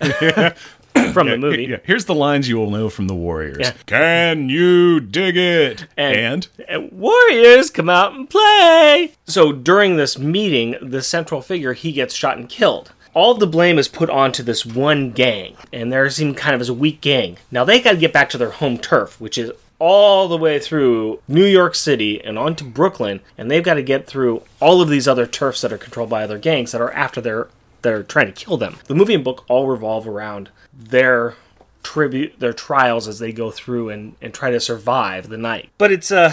From 1.16 1.28
the 1.30 1.38
movie. 1.38 1.64
Yeah, 1.64 1.78
here's 1.84 2.04
the 2.04 2.14
lines 2.14 2.48
you 2.48 2.56
will 2.56 2.70
know 2.70 2.88
from 2.88 3.08
the 3.08 3.14
Warriors. 3.14 3.58
Yeah. 3.60 3.72
Can 3.86 4.48
you 4.48 5.00
dig 5.00 5.36
it? 5.36 5.86
And- 5.96 6.16
And, 6.16 6.48
And 6.68 6.92
Warriors 6.92 7.70
come 7.70 7.88
out 7.88 8.12
and 8.14 8.28
play. 8.28 9.12
So 9.26 9.52
during 9.52 9.96
this 9.96 10.18
meeting, 10.18 10.76
the 10.82 11.02
central 11.02 11.40
figure 11.40 11.72
he 11.72 11.92
gets 11.92 12.14
shot 12.14 12.36
and 12.38 12.48
killed. 12.48 12.92
All 13.14 13.34
the 13.34 13.46
blame 13.46 13.78
is 13.78 13.88
put 13.88 14.10
onto 14.10 14.42
this 14.42 14.66
one 14.66 15.10
gang, 15.10 15.56
and 15.72 15.90
they're 15.90 16.10
seen 16.10 16.34
kind 16.34 16.54
of 16.54 16.60
as 16.60 16.68
a 16.68 16.74
weak 16.74 17.00
gang. 17.00 17.38
Now 17.50 17.64
they 17.64 17.80
got 17.80 17.92
to 17.92 17.96
get 17.96 18.12
back 18.12 18.28
to 18.30 18.38
their 18.38 18.50
home 18.50 18.76
turf, 18.76 19.18
which 19.20 19.38
is 19.38 19.50
all 19.78 20.28
the 20.28 20.36
way 20.36 20.58
through 20.58 21.20
New 21.28 21.44
York 21.44 21.74
City 21.74 22.22
and 22.22 22.38
onto 22.38 22.64
Brooklyn, 22.64 23.20
and 23.38 23.50
they've 23.50 23.62
got 23.62 23.74
to 23.74 23.82
get 23.82 24.06
through 24.06 24.42
all 24.60 24.80
of 24.82 24.88
these 24.88 25.06
other 25.08 25.26
turfs 25.26 25.60
that 25.62 25.72
are 25.72 25.78
controlled 25.78 26.10
by 26.10 26.24
other 26.24 26.38
gangs 26.38 26.72
that 26.72 26.80
are 26.80 26.92
after 26.92 27.20
their 27.20 27.48
that 27.82 27.92
are 27.92 28.02
trying 28.02 28.26
to 28.26 28.32
kill 28.32 28.56
them. 28.56 28.78
The 28.86 28.94
movie 28.94 29.14
and 29.14 29.24
book 29.24 29.44
all 29.48 29.66
revolve 29.66 30.06
around 30.08 30.50
their 30.72 31.34
tribute 31.82 32.40
their 32.40 32.52
trials 32.52 33.06
as 33.06 33.20
they 33.20 33.32
go 33.32 33.50
through 33.52 33.90
and, 33.90 34.16
and 34.20 34.34
try 34.34 34.50
to 34.50 34.58
survive 34.58 35.28
the 35.28 35.38
night. 35.38 35.70
But 35.78 35.92
it's 35.92 36.10
a 36.10 36.20
uh 36.20 36.32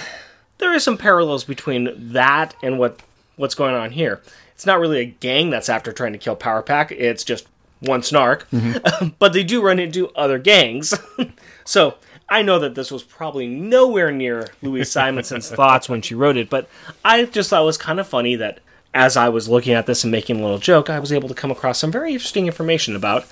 there 0.60 0.74
is 0.74 0.84
some 0.84 0.98
parallels 0.98 1.44
between 1.44 1.94
that 2.14 2.56
and 2.64 2.80
what 2.80 3.02
what's 3.36 3.56
going 3.56 3.76
on 3.76 3.92
here. 3.92 4.22
It's 4.54 4.66
not 4.66 4.80
really 4.80 5.00
a 5.00 5.06
gang 5.06 5.50
that's 5.50 5.70
after 5.70 5.92
trying 5.92 6.14
to 6.14 6.20
kill 6.20 6.36
Power 6.36 6.62
Pack. 6.62 6.92
It's 6.92 7.24
just 7.24 7.48
one 7.82 8.02
snark, 8.02 8.48
but 9.20 9.34
they 9.34 9.44
do 9.44 9.62
run 9.62 9.80
into 9.80 10.10
other 10.12 10.40
gangs. 10.40 10.94
so 11.66 11.96
I 12.30 12.42
know 12.44 12.60
that 12.60 12.76
this 12.76 12.92
was 12.92 13.04
probably 13.04 13.48
nowhere 13.48 14.12
near 14.12 14.48
Louise 14.62 14.90
Simonson's 14.90 15.50
thoughts 15.52 15.90
when 15.90 16.02
she 16.02 16.16
wrote 16.16 16.38
it, 16.38 16.50
but 16.50 16.70
I 17.04 17.26
just 17.26 17.50
thought 17.50 17.64
it 17.64 17.66
was 17.66 17.78
kind 17.78 18.00
of 18.00 18.08
funny 18.08 18.36
that 18.38 18.60
as 18.94 19.18
I 19.18 19.30
was 19.30 19.50
looking 19.50 19.74
at 19.74 19.86
this 19.86 20.04
and 20.04 20.12
making 20.12 20.40
a 20.40 20.44
little 20.44 20.60
joke, 20.60 20.90
I 20.90 21.00
was 21.00 21.12
able 21.12 21.28
to 21.30 21.36
come 21.36 21.52
across 21.52 21.80
some 21.80 21.92
very 21.92 22.14
interesting 22.14 22.46
information 22.48 22.96
about 22.96 23.26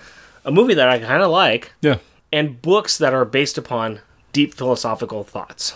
a 0.45 0.51
movie 0.51 0.74
that 0.74 0.89
I 0.89 0.97
kind 0.99 1.22
of 1.22 1.30
like 1.32 1.72
Yeah. 1.82 1.97
and 2.34 2.62
books 2.62 2.97
that 2.97 3.14
are 3.14 3.26
based 3.26 3.57
upon 3.57 3.99
deep 4.34 4.53
philosophical 4.53 5.24
thoughts. 5.24 5.76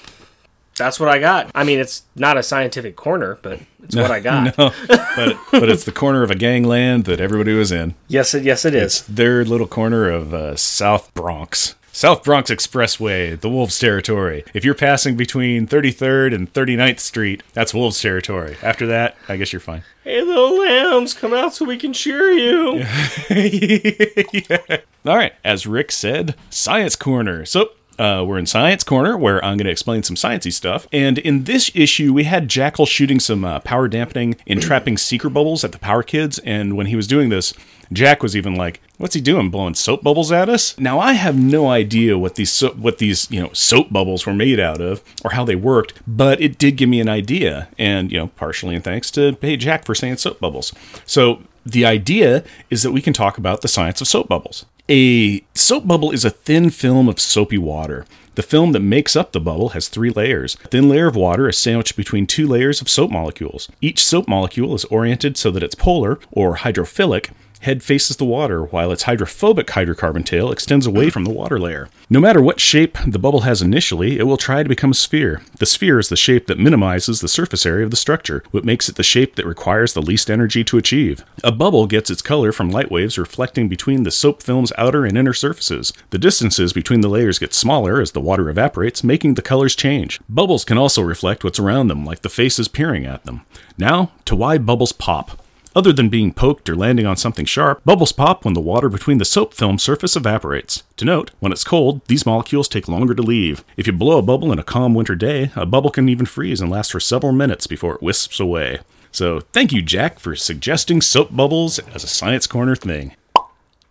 That's 0.78 1.00
what 1.00 1.08
I 1.08 1.20
got. 1.20 1.52
I 1.56 1.64
mean, 1.64 1.80
it's 1.80 2.04
not 2.18 2.36
a 2.36 2.44
scientific 2.44 2.98
corner, 2.98 3.38
but 3.42 3.60
it's 3.84 3.96
what 3.96 4.12
I 4.12 4.20
got. 4.32 4.58
No, 4.58 4.72
but 4.88 5.38
but 5.52 5.70
it's 5.70 5.86
the 5.86 5.92
corner 5.94 6.22
of 6.24 6.32
a 6.32 6.36
gangland 6.36 7.06
that 7.06 7.22
everybody 7.22 7.54
was 7.54 7.72
in. 7.72 7.96
Yes, 8.10 8.34
it, 8.34 8.44
yes, 8.44 8.66
it 8.66 8.76
It's 8.76 9.02
their 9.04 9.46
little 9.46 9.68
corner 9.68 10.10
of 10.10 10.34
uh, 10.34 10.56
South 10.58 11.14
Bronx. 11.14 11.76
South 11.96 12.26
Bronx 12.26 12.52
Expressway, 12.52 13.40
the 13.40 13.50
Wolves 13.50 13.80
territory. 13.80 14.44
If 14.54 14.66
you're 14.66 14.74
passing 14.76 15.16
between 15.16 15.66
33rd 15.66 16.36
and 16.36 16.52
39th 16.52 17.00
Street, 17.00 17.42
that's 17.54 17.74
Wolves 17.74 18.02
territory. 18.02 18.58
After 18.62 18.86
that, 18.88 19.16
I 19.30 19.38
guess 19.38 19.54
you're 19.54 19.62
fine. 19.62 19.84
Hey, 20.04 20.22
little 20.22 20.60
lambs, 20.60 21.14
come 21.14 21.34
out 21.34 21.54
so 21.54 21.64
we 21.64 21.78
can 21.78 21.94
cheer 21.94 22.32
you. 22.32 22.84
All 25.06 25.16
right, 25.16 25.36
as 25.46 25.66
Rick 25.66 25.94
said, 25.94 26.36
Science 26.50 26.98
Corner. 26.98 27.46
So, 27.46 27.70
uh, 27.98 28.26
we're 28.28 28.40
in 28.40 28.46
Science 28.46 28.84
Corner, 28.84 29.18
where 29.18 29.44
I'm 29.44 29.58
going 29.58 29.66
to 29.66 29.72
explain 29.72 30.04
some 30.04 30.18
sciencey 30.18 30.52
stuff. 30.52 30.88
And 30.92 31.18
in 31.18 31.46
this 31.46 31.72
issue, 31.74 32.12
we 32.12 32.26
had 32.26 32.50
Jackal 32.50 32.86
shooting 32.86 33.22
some 33.22 33.46
uh, 33.46 33.60
power 33.62 33.88
dampening 33.88 34.36
and 34.48 34.62
trapping 34.62 34.98
seeker 34.98 35.30
bubbles 35.30 35.64
at 35.64 35.72
the 35.72 35.80
Power 35.80 36.04
Kids. 36.04 36.40
And 36.40 36.76
when 36.76 36.88
he 36.88 36.98
was 36.98 37.08
doing 37.08 37.30
this, 37.30 37.54
Jack 37.92 38.24
was 38.24 38.36
even 38.36 38.56
like, 38.56 38.82
"What's 38.98 39.16
he 39.16 39.22
doing? 39.22 39.50
Blowing 39.50 39.76
soap 39.76 40.04
bubbles 40.04 40.32
at 40.32 40.50
us?" 40.50 40.76
Now 40.80 41.00
I 41.00 41.14
have 41.14 41.38
no 41.38 41.68
idea 41.70 42.18
what 42.18 42.36
these 42.36 42.52
so- 42.52 42.76
what 42.78 42.98
these 42.98 43.28
you 43.30 43.40
know 43.42 43.50
soap 43.54 43.92
bubbles 43.92 44.26
were 44.26 44.34
made 44.34 44.60
out 44.60 44.82
of 44.82 45.04
or 45.24 45.32
how 45.32 45.44
they 45.46 45.56
worked, 45.56 45.94
but 46.08 46.42
it 46.42 46.58
did 46.58 46.76
give 46.78 46.90
me 46.90 47.00
an 47.00 47.10
idea, 47.10 47.68
and 47.78 48.12
you 48.12 48.18
know 48.18 48.28
partially 48.28 48.76
in 48.76 48.82
thanks 48.82 49.12
to 49.12 49.38
hey 49.42 49.58
Jack 49.58 49.86
for 49.86 49.96
saying 49.96 50.18
soap 50.18 50.40
bubbles. 50.40 50.74
So 51.06 51.40
the 51.66 51.86
idea 51.86 52.44
is 52.70 52.84
that 52.84 52.92
we 52.92 53.02
can 53.02 53.14
talk 53.14 53.38
about 53.38 53.62
the 53.62 53.68
science 53.68 54.02
of 54.02 54.08
soap 54.08 54.28
bubbles. 54.28 54.66
A 54.90 55.42
soap 55.56 55.88
bubble 55.88 56.12
is 56.12 56.24
a 56.24 56.30
thin 56.30 56.70
film 56.70 57.10
of 57.10 57.20
soapy 57.20 57.58
water. 57.58 58.06
The 58.36 58.44
film 58.44 58.74
that 58.74 58.82
makes 58.82 59.16
up 59.16 59.32
the 59.32 59.40
bubble 59.40 59.70
has 59.70 59.88
three 59.88 60.12
layers. 60.12 60.58
A 60.64 60.68
thin 60.68 60.90
layer 60.90 61.08
of 61.08 61.16
water 61.16 61.48
is 61.48 61.58
sandwiched 61.58 61.96
between 61.96 62.28
two 62.28 62.46
layers 62.48 62.82
of 62.82 62.90
soap 62.90 63.10
molecules. 63.10 63.72
Each 63.82 64.04
soap 64.04 64.28
molecule 64.28 64.76
is 64.76 64.86
oriented 64.86 65.38
so 65.38 65.50
that 65.52 65.64
its 65.64 65.74
polar, 65.74 66.20
or 66.32 66.58
hydrophilic, 66.58 67.30
head 67.66 67.84
faces 67.84 68.18
the 68.18 68.26
water, 68.26 68.64
while 68.64 68.92
its 68.92 69.04
hydrophobic 69.04 69.68
hydrocarbon 69.68 70.24
tail 70.24 70.52
extends 70.52 70.86
away 70.86 71.10
from 71.10 71.24
the 71.24 71.32
water 71.32 71.60
layer. 71.60 71.90
No 72.10 72.20
matter 72.20 72.42
what 72.42 72.60
shape 72.60 72.98
the 73.08 73.20
bubble 73.20 73.42
has 73.42 73.62
initially, 73.62 74.20
it 74.20 74.24
will 74.24 74.38
try 74.38 74.62
to 74.62 74.70
become 74.70 74.92
a 74.92 74.96
sphere. 74.96 75.42
The 75.58 75.66
sphere 75.66 75.98
is 75.98 76.10
the 76.10 76.16
shape 76.16 76.46
that 76.46 76.60
minimizes 76.60 77.22
the 77.22 77.28
surface 77.28 77.66
area 77.66 77.84
of 77.84 77.90
the 77.90 77.98
structure, 77.98 78.44
what 78.52 78.64
makes 78.64 78.88
it 78.88 78.96
the 78.96 79.04
shape 79.04 79.36
that 79.36 79.48
requires 79.48 79.94
the 79.94 80.02
least 80.02 80.30
energy 80.30 80.64
to 80.64 80.78
achieve. 80.78 81.26
A 81.44 81.52
bubble 81.52 81.88
gets 81.88 82.12
its 82.12 82.22
color 82.22 82.52
from 82.52 82.70
light 82.70 82.92
waves 82.92 83.18
reflecting 83.18 83.68
between 83.68 84.04
the 84.04 84.12
soap 84.12 84.44
film's 84.44 84.72
outer 84.78 85.04
and 85.04 85.18
inner 85.18 85.34
surfaces. 85.34 85.92
The 86.12 86.20
distances 86.20 86.72
between 86.72 87.02
the 87.02 87.10
layers 87.10 87.40
get 87.40 87.54
smaller 87.54 88.00
as 88.00 88.12
the 88.12 88.22
water 88.22 88.48
evaporates, 88.48 89.04
making 89.04 89.34
the 89.34 89.42
colors 89.42 89.76
change. 89.76 90.22
Bubbles 90.30 90.66
can 90.66 90.78
also 90.78 91.02
reflect 91.02 91.44
what's 91.44 91.60
around 91.60 91.88
them, 91.88 92.06
like 92.06 92.22
the 92.22 92.30
faces 92.30 92.68
peering 92.68 93.06
at 93.06 93.24
them. 93.26 93.42
Now, 93.78 94.12
to 94.26 94.36
why 94.36 94.60
bubbles 94.60 94.92
pop. 94.92 95.42
Other 95.78 95.92
than 95.92 96.08
being 96.08 96.32
poked 96.32 96.70
or 96.70 96.76
landing 96.76 97.06
on 97.06 97.18
something 97.18 97.46
sharp, 97.46 97.84
bubbles 97.84 98.14
pop 98.14 98.46
when 98.46 98.54
the 98.54 98.62
water 98.62 98.88
between 98.88 99.18
the 99.18 99.26
soap 99.26 99.54
film 99.54 99.78
surface 99.78 100.16
evaporates. 100.16 100.84
To 100.96 101.04
note, 101.04 101.32
when 101.42 101.52
it's 101.52 101.66
cold, 101.66 102.00
these 102.08 102.26
molecules 102.26 102.70
take 102.70 102.88
longer 102.88 103.14
to 103.14 103.22
leave. 103.22 103.66
If 103.76 103.86
you 103.86 103.92
blow 103.92 104.20
a 104.20 104.22
bubble 104.22 104.54
in 104.54 104.60
a 104.60 104.64
calm 104.64 104.94
winter 104.94 105.16
day, 105.16 105.52
a 105.54 105.66
bubble 105.66 105.90
can 105.90 106.08
even 106.08 106.28
freeze 106.28 106.62
and 106.62 106.72
last 106.72 106.94
for 106.94 107.02
several 107.02 107.34
minutes 107.34 107.68
before 107.68 107.96
it 107.96 108.02
wisps 108.02 108.40
away. 108.40 108.80
So, 109.12 109.42
thank 109.52 109.74
you, 109.74 109.82
Jack, 109.82 110.18
for 110.18 110.34
suggesting 110.38 111.02
soap 111.02 111.36
bubbles 111.36 111.80
as 111.80 112.06
a 112.06 112.08
science 112.08 112.48
corner 112.48 112.78
thing. 112.78 113.14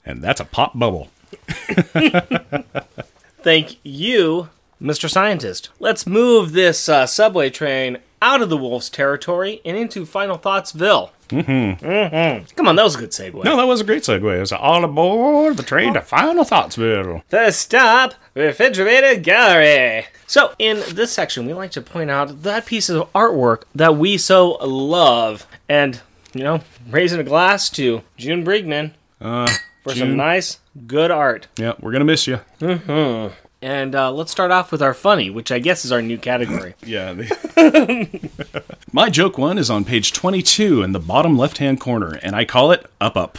And 0.06 0.22
that's 0.22 0.40
a 0.40 0.46
pop 0.46 0.78
bubble. 0.78 1.10
Thank 3.42 3.78
you, 3.82 4.48
Mr. 4.80 5.10
Scientist. 5.10 5.68
Let's 5.78 6.06
move 6.06 6.52
this 6.52 6.88
uh, 6.88 7.06
subway 7.06 7.50
train 7.50 7.98
out 8.22 8.40
of 8.40 8.48
the 8.48 8.56
Wolves 8.56 8.88
territory 8.88 9.60
and 9.66 9.76
into 9.76 10.06
Final 10.06 10.38
Thoughtsville. 10.38 11.10
Mm-hmm. 11.42 11.84
Mm-hmm. 11.86 12.44
Come 12.56 12.68
on, 12.68 12.76
that 12.76 12.84
was 12.84 12.94
a 12.96 12.98
good 12.98 13.10
segue. 13.10 13.44
No, 13.44 13.56
that 13.56 13.66
was 13.66 13.80
a 13.80 13.84
great 13.84 14.02
segue. 14.02 14.36
It 14.36 14.40
was 14.40 14.52
all 14.52 14.84
aboard 14.84 15.56
the 15.56 15.62
train 15.62 15.94
to 15.94 16.00
Final 16.00 16.44
Thoughtsville. 16.44 17.22
First 17.28 17.60
stop, 17.60 18.14
Refrigerated 18.34 19.22
Gallery. 19.22 20.06
So, 20.26 20.54
in 20.58 20.82
this 20.94 21.12
section, 21.12 21.46
we 21.46 21.52
like 21.52 21.70
to 21.72 21.80
point 21.82 22.10
out 22.10 22.42
that 22.42 22.66
piece 22.66 22.88
of 22.88 23.12
artwork 23.12 23.62
that 23.74 23.96
we 23.96 24.16
so 24.18 24.52
love. 24.64 25.46
And, 25.68 26.00
you 26.32 26.42
know, 26.44 26.60
raising 26.90 27.20
a 27.20 27.24
glass 27.24 27.68
to 27.70 28.02
June 28.16 28.44
Brigman 28.44 28.92
Uh, 29.20 29.46
for 29.82 29.92
June. 29.92 29.98
some 30.08 30.16
nice, 30.16 30.60
good 30.86 31.10
art. 31.10 31.46
yeah, 31.58 31.72
we're 31.80 31.92
gonna 31.92 32.04
miss 32.04 32.26
you. 32.26 32.40
And 33.64 33.94
uh, 33.94 34.12
let's 34.12 34.30
start 34.30 34.50
off 34.50 34.70
with 34.70 34.82
our 34.82 34.92
funny, 34.92 35.30
which 35.30 35.50
I 35.50 35.58
guess 35.58 35.86
is 35.86 35.92
our 35.92 36.02
new 36.02 36.18
category. 36.18 36.74
Yeah. 36.84 37.14
the- 37.14 38.30
My 38.92 39.08
joke 39.08 39.38
one 39.38 39.56
is 39.56 39.70
on 39.70 39.86
page 39.86 40.12
22 40.12 40.82
in 40.82 40.92
the 40.92 40.98
bottom 41.00 41.38
left 41.38 41.56
hand 41.56 41.80
corner, 41.80 42.18
and 42.22 42.36
I 42.36 42.44
call 42.44 42.72
it 42.72 42.84
Up 43.00 43.16
Up. 43.16 43.38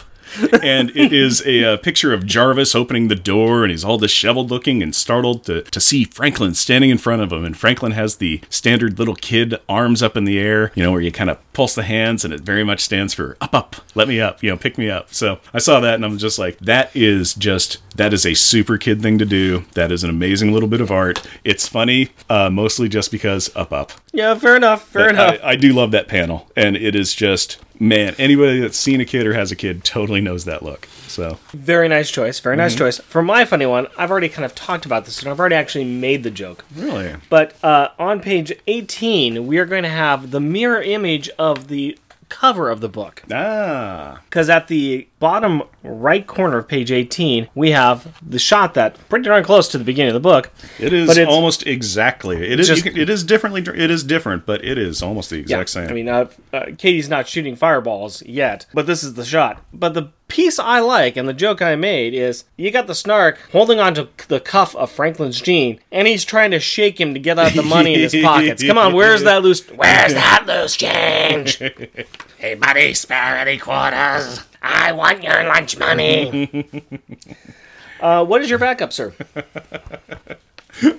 And 0.62 0.90
it 0.96 1.12
is 1.12 1.42
a, 1.46 1.64
uh 1.64 1.76
picture 1.76 2.12
of 2.12 2.26
Jarvis 2.26 2.74
opening 2.74 3.08
the 3.08 3.14
door, 3.14 3.62
and 3.62 3.70
he's 3.70 3.84
all 3.84 3.98
disheveled 3.98 4.50
looking 4.50 4.82
and 4.82 4.94
startled 4.94 5.44
to, 5.44 5.62
to 5.62 5.80
see 5.80 6.04
Franklin 6.04 6.54
standing 6.54 6.90
in 6.90 6.98
front 6.98 7.22
of 7.22 7.32
him. 7.32 7.44
And 7.44 7.56
Franklin 7.56 7.92
has 7.92 8.16
the 8.16 8.40
standard 8.48 8.98
little 8.98 9.14
kid 9.14 9.54
arms 9.68 10.02
up 10.02 10.16
in 10.16 10.24
the 10.24 10.38
air, 10.38 10.72
you 10.74 10.82
know, 10.82 10.92
where 10.92 11.00
you 11.00 11.12
kind 11.12 11.30
of 11.30 11.38
pulse 11.52 11.74
the 11.74 11.82
hands, 11.84 12.24
and 12.24 12.34
it 12.34 12.40
very 12.40 12.64
much 12.64 12.80
stands 12.80 13.14
for 13.14 13.36
up, 13.40 13.54
up, 13.54 13.76
let 13.94 14.08
me 14.08 14.20
up, 14.20 14.42
you 14.42 14.50
know, 14.50 14.56
pick 14.56 14.76
me 14.76 14.90
up. 14.90 15.12
So 15.14 15.38
I 15.54 15.58
saw 15.58 15.80
that, 15.80 15.94
and 15.94 16.04
I'm 16.04 16.18
just 16.18 16.38
like, 16.38 16.58
that 16.58 16.94
is 16.94 17.34
just, 17.34 17.78
that 17.96 18.12
is 18.12 18.26
a 18.26 18.34
super 18.34 18.76
kid 18.78 19.00
thing 19.00 19.18
to 19.18 19.24
do. 19.24 19.64
That 19.72 19.90
is 19.92 20.04
an 20.04 20.10
amazing 20.10 20.52
little 20.52 20.68
bit 20.68 20.80
of 20.80 20.90
art. 20.90 21.26
It's 21.44 21.66
funny, 21.68 22.10
uh, 22.28 22.50
mostly 22.50 22.88
just 22.88 23.10
because 23.10 23.54
up, 23.56 23.72
up. 23.72 23.92
yeah, 24.12 24.34
fair 24.34 24.56
enough, 24.56 24.86
fair 24.88 25.04
But 25.06 25.14
enough. 25.14 25.38
I, 25.42 25.50
I 25.50 25.56
do 25.56 25.72
love 25.72 25.92
that 25.92 26.08
panel, 26.08 26.50
and 26.56 26.76
it 26.76 26.94
is 26.94 27.14
just 27.14 27.58
man. 27.78 28.14
Anybody 28.18 28.60
that's 28.60 28.76
seen 28.76 29.00
a 29.00 29.04
kid 29.04 29.26
or 29.26 29.34
has 29.34 29.50
a 29.52 29.56
kid 29.56 29.84
totally 29.84 30.20
knows 30.20 30.44
that 30.44 30.62
look. 30.62 30.86
So 31.08 31.38
Very 31.52 31.88
nice 31.88 32.10
choice. 32.10 32.40
Very 32.40 32.54
Mm-hmm. 32.56 32.62
nice 32.62 32.74
choice. 32.74 32.98
For 32.98 33.22
my 33.22 33.44
funny 33.44 33.66
one, 33.66 33.86
I've 33.98 34.10
already 34.10 34.28
kind 34.28 34.44
of 34.44 34.54
talked 34.54 34.86
about 34.86 35.04
this, 35.04 35.20
and 35.22 35.30
I've 35.30 35.38
already 35.40 35.54
actually 35.56 35.84
made 35.84 36.22
the 36.22 36.30
joke. 36.30 36.64
really, 36.74 37.14
But 37.30 37.54
uh, 37.64 37.88
on 37.98 38.20
page 38.20 38.52
18, 38.66 39.46
we 39.46 39.58
are 39.58 39.66
going 39.66 39.82
to 39.84 39.88
have 39.88 40.30
the 40.30 40.40
mirror 40.40 40.82
image 40.82 41.28
of 41.38 41.68
the 41.68 41.98
cover 42.28 42.68
of 42.70 42.80
the 42.80 42.88
book. 42.88 43.22
ah, 43.32 44.20
Because 44.28 44.50
at 44.50 44.66
the 44.68 45.06
bottom 45.18 45.62
right 45.82 46.26
corner 46.26 46.58
of 46.58 46.68
page 46.68 46.90
18, 46.92 47.48
we 47.54 47.70
have 47.70 48.18
the 48.28 48.38
shot 48.38 48.74
that 48.74 48.96
pretty 49.08 49.24
darn 49.24 49.44
close 49.44 49.68
to 49.68 49.78
the 49.78 49.84
beginning 49.84 50.10
of 50.10 50.14
the 50.14 50.28
book. 50.28 50.50
it 50.78 50.92
is 50.92 51.16
almost 51.26 51.66
exactly. 51.66 52.36
It 52.50 52.60
is. 52.60 52.68
Just- 52.68 52.84
can, 52.84 52.96
it 52.96 53.08
is 53.08 53.24
differently. 53.24 53.62
It 53.62 53.90
is 53.90 54.04
different, 54.04 54.46
but 54.46 54.64
it 54.64 54.78
is 54.78 55.02
almost 55.02 55.30
the 55.30 55.38
exact 55.38 55.70
same. 55.70 55.88
I 55.88 55.92
mean, 55.92 56.08
uh, 56.08 56.28
uh, 56.52 56.66
Katie's 56.76 57.08
not 57.08 57.28
shooting 57.28 57.56
fireballs 57.56 58.22
yet, 58.24 58.66
but 58.74 58.86
this 58.86 59.02
is 59.02 59.14
the 59.14 59.24
shot. 59.24 59.62
But 59.72 59.94
the 59.94 60.10
piece 60.28 60.58
I 60.58 60.80
like 60.80 61.16
and 61.16 61.28
the 61.28 61.32
joke 61.32 61.62
I 61.62 61.76
made 61.76 62.12
is 62.12 62.44
you 62.56 62.72
got 62.72 62.88
the 62.88 62.94
snark 62.96 63.38
holding 63.52 63.78
onto 63.78 64.08
the 64.26 64.40
cuff 64.40 64.74
of 64.74 64.90
Franklin's 64.90 65.40
jean, 65.40 65.78
and 65.92 66.08
he's 66.08 66.24
trying 66.24 66.50
to 66.50 66.60
shake 66.60 67.00
him 67.00 67.14
to 67.14 67.20
get 67.20 67.38
out 67.38 67.52
the 67.52 67.62
money 67.62 67.94
in 67.94 68.00
his 68.00 68.14
pockets. 68.22 68.62
Come 68.64 68.76
on, 68.78 68.92
where's 68.92 69.22
that 69.22 69.42
loose? 69.42 69.66
Where's 69.68 70.14
that 70.14 70.44
loose 70.46 70.76
change? 70.76 71.62
hey, 72.38 72.54
buddy, 72.54 72.94
spare 72.94 73.36
any 73.38 73.58
quarters? 73.58 74.40
I 74.62 74.92
want 74.92 75.22
your 75.22 75.44
lunch 75.44 75.78
money. 75.78 76.48
uh, 78.00 78.24
what 78.24 78.42
is 78.42 78.50
your 78.50 78.58
backup, 78.58 78.92
sir? 78.92 79.14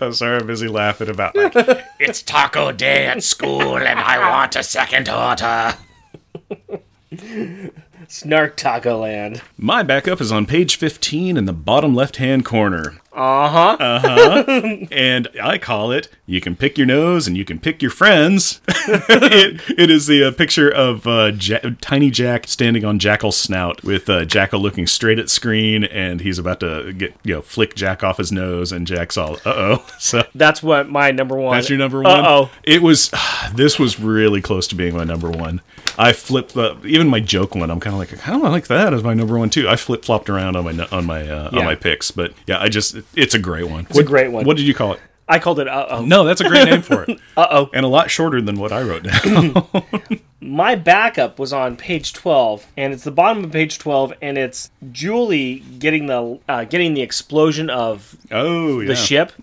I'm 0.01 0.13
sorry, 0.13 0.37
I'm 0.39 0.47
busy 0.47 0.67
laughing 0.67 1.09
about. 1.09 1.35
Like, 1.35 1.53
It's 1.99 2.21
taco 2.21 2.71
day 2.71 3.07
at 3.07 3.23
school 3.23 3.77
and 3.77 3.99
I 3.99 4.19
want 4.31 4.55
a 4.55 4.63
second 4.63 5.09
order. 5.09 5.75
Snark 8.07 8.55
Taco 8.55 8.99
Land. 8.99 9.41
my 9.57 9.83
backup 9.83 10.21
is 10.21 10.31
on 10.31 10.45
page 10.45 10.77
15 10.77 11.35
in 11.35 11.45
the 11.45 11.53
bottom 11.53 11.93
left-hand 11.93 12.45
corner. 12.45 12.99
Uh 13.17 13.49
huh. 13.49 13.77
Uh 13.79 13.99
huh. 13.99 14.43
and 14.91 15.27
I 15.41 15.57
call 15.57 15.91
it 15.91 16.07
"You 16.25 16.39
can 16.39 16.55
pick 16.55 16.77
your 16.77 16.85
nose 16.87 17.27
and 17.27 17.35
you 17.35 17.43
can 17.45 17.59
pick 17.59 17.81
your 17.81 17.89
friends." 17.91 18.61
it, 18.67 19.61
it 19.77 19.89
is 19.89 20.05
the 20.07 20.23
uh, 20.25 20.31
picture 20.31 20.69
of 20.69 21.07
uh, 21.07 21.31
ja- 21.39 21.59
Tiny 21.81 22.11
Jack 22.11 22.47
standing 22.47 22.85
on 22.85 22.99
Jackal's 22.99 23.35
snout, 23.37 23.83
with 23.83 24.09
uh, 24.09 24.23
Jackal 24.25 24.59
looking 24.59 24.85
straight 24.87 25.17
at 25.19 25.29
screen, 25.29 25.83
and 25.85 26.21
he's 26.21 26.37
about 26.39 26.59
to 26.59 26.93
get 26.93 27.15
you 27.23 27.33
know 27.35 27.41
flick 27.41 27.75
Jack 27.75 28.03
off 28.03 28.17
his 28.17 28.31
nose, 28.31 28.71
and 28.71 28.85
Jack's 28.85 29.17
all 29.17 29.35
"Uh 29.45 29.53
oh." 29.55 29.85
So 29.99 30.23
That's 30.35 30.61
what 30.61 30.87
my 30.89 31.11
number 31.11 31.35
one. 31.35 31.55
that's 31.57 31.69
your 31.69 31.79
number 31.79 32.01
one. 32.03 32.19
Uh-oh. 32.19 32.49
It 32.63 32.81
was. 32.81 33.11
This 33.53 33.79
was 33.79 33.97
really 33.97 34.41
close 34.41 34.67
to 34.67 34.75
being 34.75 34.93
my 34.93 35.05
number 35.05 35.31
one. 35.31 35.61
I 35.97 36.11
flipped 36.11 36.55
uh, 36.57 36.75
even 36.83 37.07
my 37.07 37.21
joke 37.21 37.55
one. 37.55 37.71
I'm 37.71 37.79
kind 37.79 37.93
of 37.93 37.99
like, 37.99 38.27
I 38.27 38.31
don't 38.31 38.41
like 38.43 38.67
that 38.67 38.93
as 38.93 39.03
my 39.03 39.13
number 39.13 39.37
one 39.39 39.49
too. 39.49 39.69
I 39.69 39.77
flip 39.77 40.03
flopped 40.03 40.29
around 40.29 40.57
on 40.57 40.65
my 40.65 40.85
on 40.91 41.05
my 41.05 41.21
uh, 41.21 41.49
Yeah. 41.53 41.59
on 41.59 41.65
my 41.65 41.75
picks, 41.75 42.11
but 42.11 42.33
yeah, 42.45 42.59
I 42.59 42.67
just 42.67 42.97
it's 43.15 43.33
a 43.35 43.39
great 43.39 43.69
one. 43.69 43.87
It's 43.89 43.99
a 43.99 44.03
great 44.03 44.31
one. 44.31 44.45
What 44.45 44.57
did 44.57 44.65
you 44.65 44.73
call 44.73 44.93
it? 44.93 44.99
I 45.29 45.39
called 45.39 45.59
it 45.59 45.67
uh 45.67 45.87
oh. 45.89 46.05
No, 46.05 46.23
that's 46.23 46.41
a 46.41 46.47
great 46.47 46.69
name 46.69 46.81
for 46.81 47.03
it. 47.03 47.19
Uh 47.37 47.47
oh. 47.51 47.69
And 47.73 47.85
a 47.85 47.89
lot 47.89 48.09
shorter 48.09 48.41
than 48.41 48.57
what 48.57 48.71
I 48.71 48.81
wrote 48.81 49.03
down. 49.03 49.67
My 50.41 50.73
backup 50.75 51.37
was 51.37 51.53
on 51.53 51.75
page 51.75 52.13
12, 52.13 52.65
and 52.77 52.93
it's 52.93 53.03
the 53.03 53.11
bottom 53.11 53.43
of 53.43 53.51
page 53.51 53.77
12, 53.77 54.13
and 54.21 54.37
it's 54.37 54.71
Julie 54.91 55.59
getting 55.77 56.07
the 56.07 56.39
uh, 56.47 56.63
getting 56.63 56.93
the 56.93 57.01
explosion 57.01 57.69
of 57.69 58.15
oh, 58.31 58.79
yeah. 58.79 58.87
the 58.87 58.95
ship, 58.95 59.33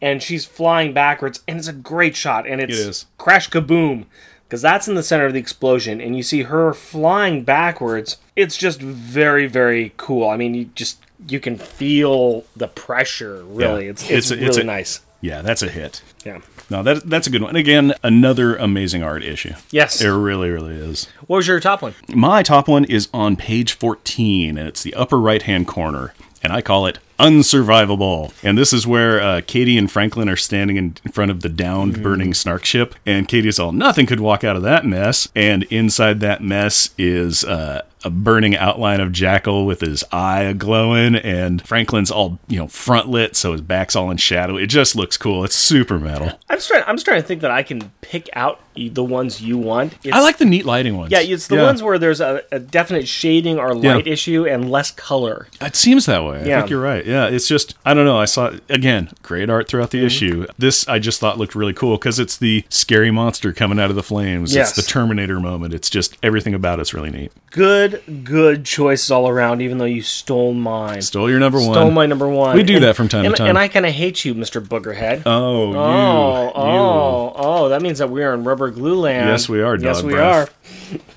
and 0.00 0.22
she's 0.22 0.44
flying 0.44 0.94
backwards, 0.94 1.42
and 1.48 1.58
it's 1.58 1.68
a 1.68 1.72
great 1.72 2.14
shot, 2.16 2.46
and 2.46 2.60
it's 2.60 2.78
It 2.78 2.86
is. 2.88 3.06
crash 3.18 3.50
kaboom, 3.50 4.04
because 4.46 4.62
that's 4.62 4.86
in 4.86 4.94
the 4.94 5.02
center 5.02 5.26
of 5.26 5.32
the 5.32 5.40
explosion, 5.40 6.00
and 6.00 6.16
you 6.16 6.22
see 6.22 6.42
her 6.42 6.72
flying 6.72 7.42
backwards. 7.42 8.18
It's 8.36 8.56
just 8.56 8.80
very 8.80 9.46
very 9.46 9.92
cool. 9.96 10.28
I 10.28 10.36
mean, 10.36 10.54
you 10.54 10.64
just 10.74 11.03
you 11.28 11.40
can 11.40 11.56
feel 11.56 12.44
the 12.56 12.68
pressure. 12.68 13.44
Really, 13.44 13.84
Yeah. 13.84 13.90
it's 13.90 14.02
it's, 14.02 14.10
It's 14.10 14.30
a- 14.30 14.34
really 14.36 14.46
it's 14.46 14.56
a- 14.58 14.64
nice. 14.64 15.00
Yeah, 15.20 15.40
that's 15.40 15.62
a 15.62 15.68
hit. 15.70 16.02
Yeah. 16.26 16.40
No, 16.68 16.82
that 16.82 17.08
that's 17.08 17.26
a 17.26 17.30
good 17.30 17.40
one. 17.40 17.50
And 17.50 17.56
again, 17.58 17.94
another 18.02 18.56
amazing 18.56 19.02
art 19.02 19.22
issue. 19.24 19.54
Yes. 19.70 20.02
It 20.02 20.08
really, 20.08 20.50
really 20.50 20.74
is. 20.74 21.08
What 21.26 21.38
was 21.38 21.46
your 21.48 21.60
top 21.60 21.80
one? 21.80 21.94
My 22.08 22.42
top 22.42 22.68
one 22.68 22.84
is 22.84 23.08
on 23.14 23.36
page 23.36 23.72
14, 23.72 24.58
and 24.58 24.68
it's 24.68 24.82
the 24.82 24.92
upper 24.94 25.18
right 25.18 25.40
hand 25.42 25.66
corner, 25.66 26.12
and 26.42 26.52
I 26.52 26.60
call 26.60 26.86
it 26.86 26.98
Unsurvivable. 27.18 28.32
And 28.42 28.58
this 28.58 28.72
is 28.72 28.86
where 28.86 29.20
uh, 29.20 29.40
Katie 29.46 29.78
and 29.78 29.90
Franklin 29.90 30.28
are 30.28 30.36
standing 30.36 30.76
in, 30.76 30.94
front 31.12 31.30
of 31.30 31.40
the 31.42 31.48
downed, 31.48 32.02
burning 32.02 32.34
Snark 32.34 32.64
ship, 32.64 32.94
and 33.06 33.28
Katie's 33.28 33.58
all, 33.58 33.72
nothing 33.72 34.06
could 34.06 34.20
walk 34.20 34.44
out 34.44 34.56
of 34.56 34.62
that 34.62 34.84
mess. 34.84 35.28
And 35.34 35.62
inside 35.64 36.20
that 36.20 36.42
mess 36.42 36.90
is 36.98 37.44
uh, 37.44 37.82
a 38.04 38.10
burning 38.10 38.56
outline 38.56 39.00
of 39.00 39.12
Jackal 39.12 39.66
with 39.66 39.80
his 39.80 40.04
eye 40.12 40.52
glowing, 40.52 41.14
and 41.16 41.66
Franklin's 41.66 42.10
all, 42.10 42.38
you 42.48 42.58
know, 42.58 42.68
front 42.68 43.08
lit, 43.08 43.34
so 43.36 43.52
his 43.52 43.60
back's 43.60 43.96
all 43.96 44.10
in 44.10 44.16
shadow. 44.16 44.56
It 44.56 44.66
just 44.66 44.94
looks 44.94 45.16
cool. 45.16 45.44
It's 45.44 45.54
super 45.54 45.98
metal. 45.98 46.32
I'm 46.48 46.56
just 46.58 46.68
trying. 46.68 46.84
I'm 46.86 46.96
just 46.96 47.06
trying 47.06 47.20
to 47.22 47.26
think 47.26 47.40
that 47.42 47.50
I 47.50 47.62
can 47.62 47.90
pick 48.00 48.28
out 48.34 48.60
the 48.76 49.04
ones 49.04 49.40
you 49.40 49.56
want. 49.56 49.94
It's, 50.02 50.14
I 50.16 50.20
like 50.20 50.38
the 50.38 50.44
neat 50.44 50.64
lighting 50.66 50.96
ones. 50.96 51.12
Yeah, 51.12 51.20
it's 51.20 51.46
the 51.46 51.58
ones 51.58 51.80
where 51.80 51.96
there's 51.96 52.20
a, 52.20 52.42
a 52.50 52.58
definite 52.58 53.06
shading 53.06 53.56
or 53.58 53.72
Yeah. 53.76 53.94
light 53.94 54.06
issue 54.08 54.46
and 54.46 54.68
less 54.68 54.90
color. 54.90 55.46
It 55.60 55.76
seems 55.76 56.06
that 56.06 56.24
way. 56.24 56.40
I 56.40 56.44
Yeah. 56.44 56.58
think 56.60 56.70
you're 56.70 56.80
right. 56.82 57.06
Yeah, 57.06 57.26
it's 57.28 57.46
just 57.46 57.76
I 57.84 57.94
don't 57.94 58.04
know. 58.04 58.18
I 58.18 58.24
saw 58.24 58.52
again 58.68 59.10
great 59.22 59.48
art 59.48 59.68
throughout 59.68 59.90
Mm-hmm. 59.90 59.98
the 60.00 60.06
issue. 60.06 60.46
This 60.58 60.88
I 60.88 60.98
just 60.98 61.20
thought 61.20 61.38
looked 61.38 61.54
really 61.54 61.72
cool 61.72 61.96
because 61.98 62.18
it's 62.18 62.36
the 62.36 62.64
scary 62.68 63.12
monster 63.12 63.52
coming 63.52 63.78
out 63.78 63.90
of 63.90 63.96
the 63.96 64.02
flames. 64.02 64.52
Yes. 64.54 64.76
It's 64.76 64.84
the 64.86 64.92
Terminator 64.92 65.38
moment. 65.38 65.72
It's 65.72 65.88
just 65.88 66.16
everything 66.22 66.52
about 66.54 66.80
it's 66.80 66.92
really 66.92 67.10
neat. 67.10 67.30
Good, 67.52 67.93
good 68.24 68.64
choices 68.64 69.10
all 69.10 69.28
around. 69.28 69.62
Even 69.62 69.78
though 69.78 69.84
you 69.84 70.02
stole 70.02 70.52
mine, 70.54 71.02
Stole 71.02 71.30
your 71.30 71.38
number 71.38 71.58
one, 71.58 71.72
stole 71.74 71.90
my 71.90 72.06
number 72.06 72.28
one. 72.28 72.56
We 72.56 72.62
do 72.62 72.80
that 72.80 72.96
from 72.96 73.08
time 73.08 73.24
to 73.24 73.32
time. 73.32 73.48
And 73.48 73.58
I 73.58 73.68
kind 73.68 73.86
of 73.86 73.92
hate 73.92 74.24
you, 74.24 74.34
Mister 74.34 74.60
Boogerhead. 74.60 75.22
oh, 75.26 75.70
you, 75.70 75.76
oh, 75.76 76.52
oh 76.54 76.72
you. 76.72 76.78
oh, 76.78 77.32
oh! 77.36 77.68
That 77.70 77.82
means 77.82 77.98
that 77.98 78.10
we 78.10 78.22
are 78.22 78.34
in 78.34 78.44
rubber 78.44 78.70
glue 78.70 78.96
land. 79.00 79.28
Yes, 79.28 79.48
we 79.48 79.62
are, 79.62 79.76
Yes, 79.76 80.02
we 80.02 80.12
breath. 80.12 80.50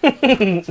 are. 0.03 0.63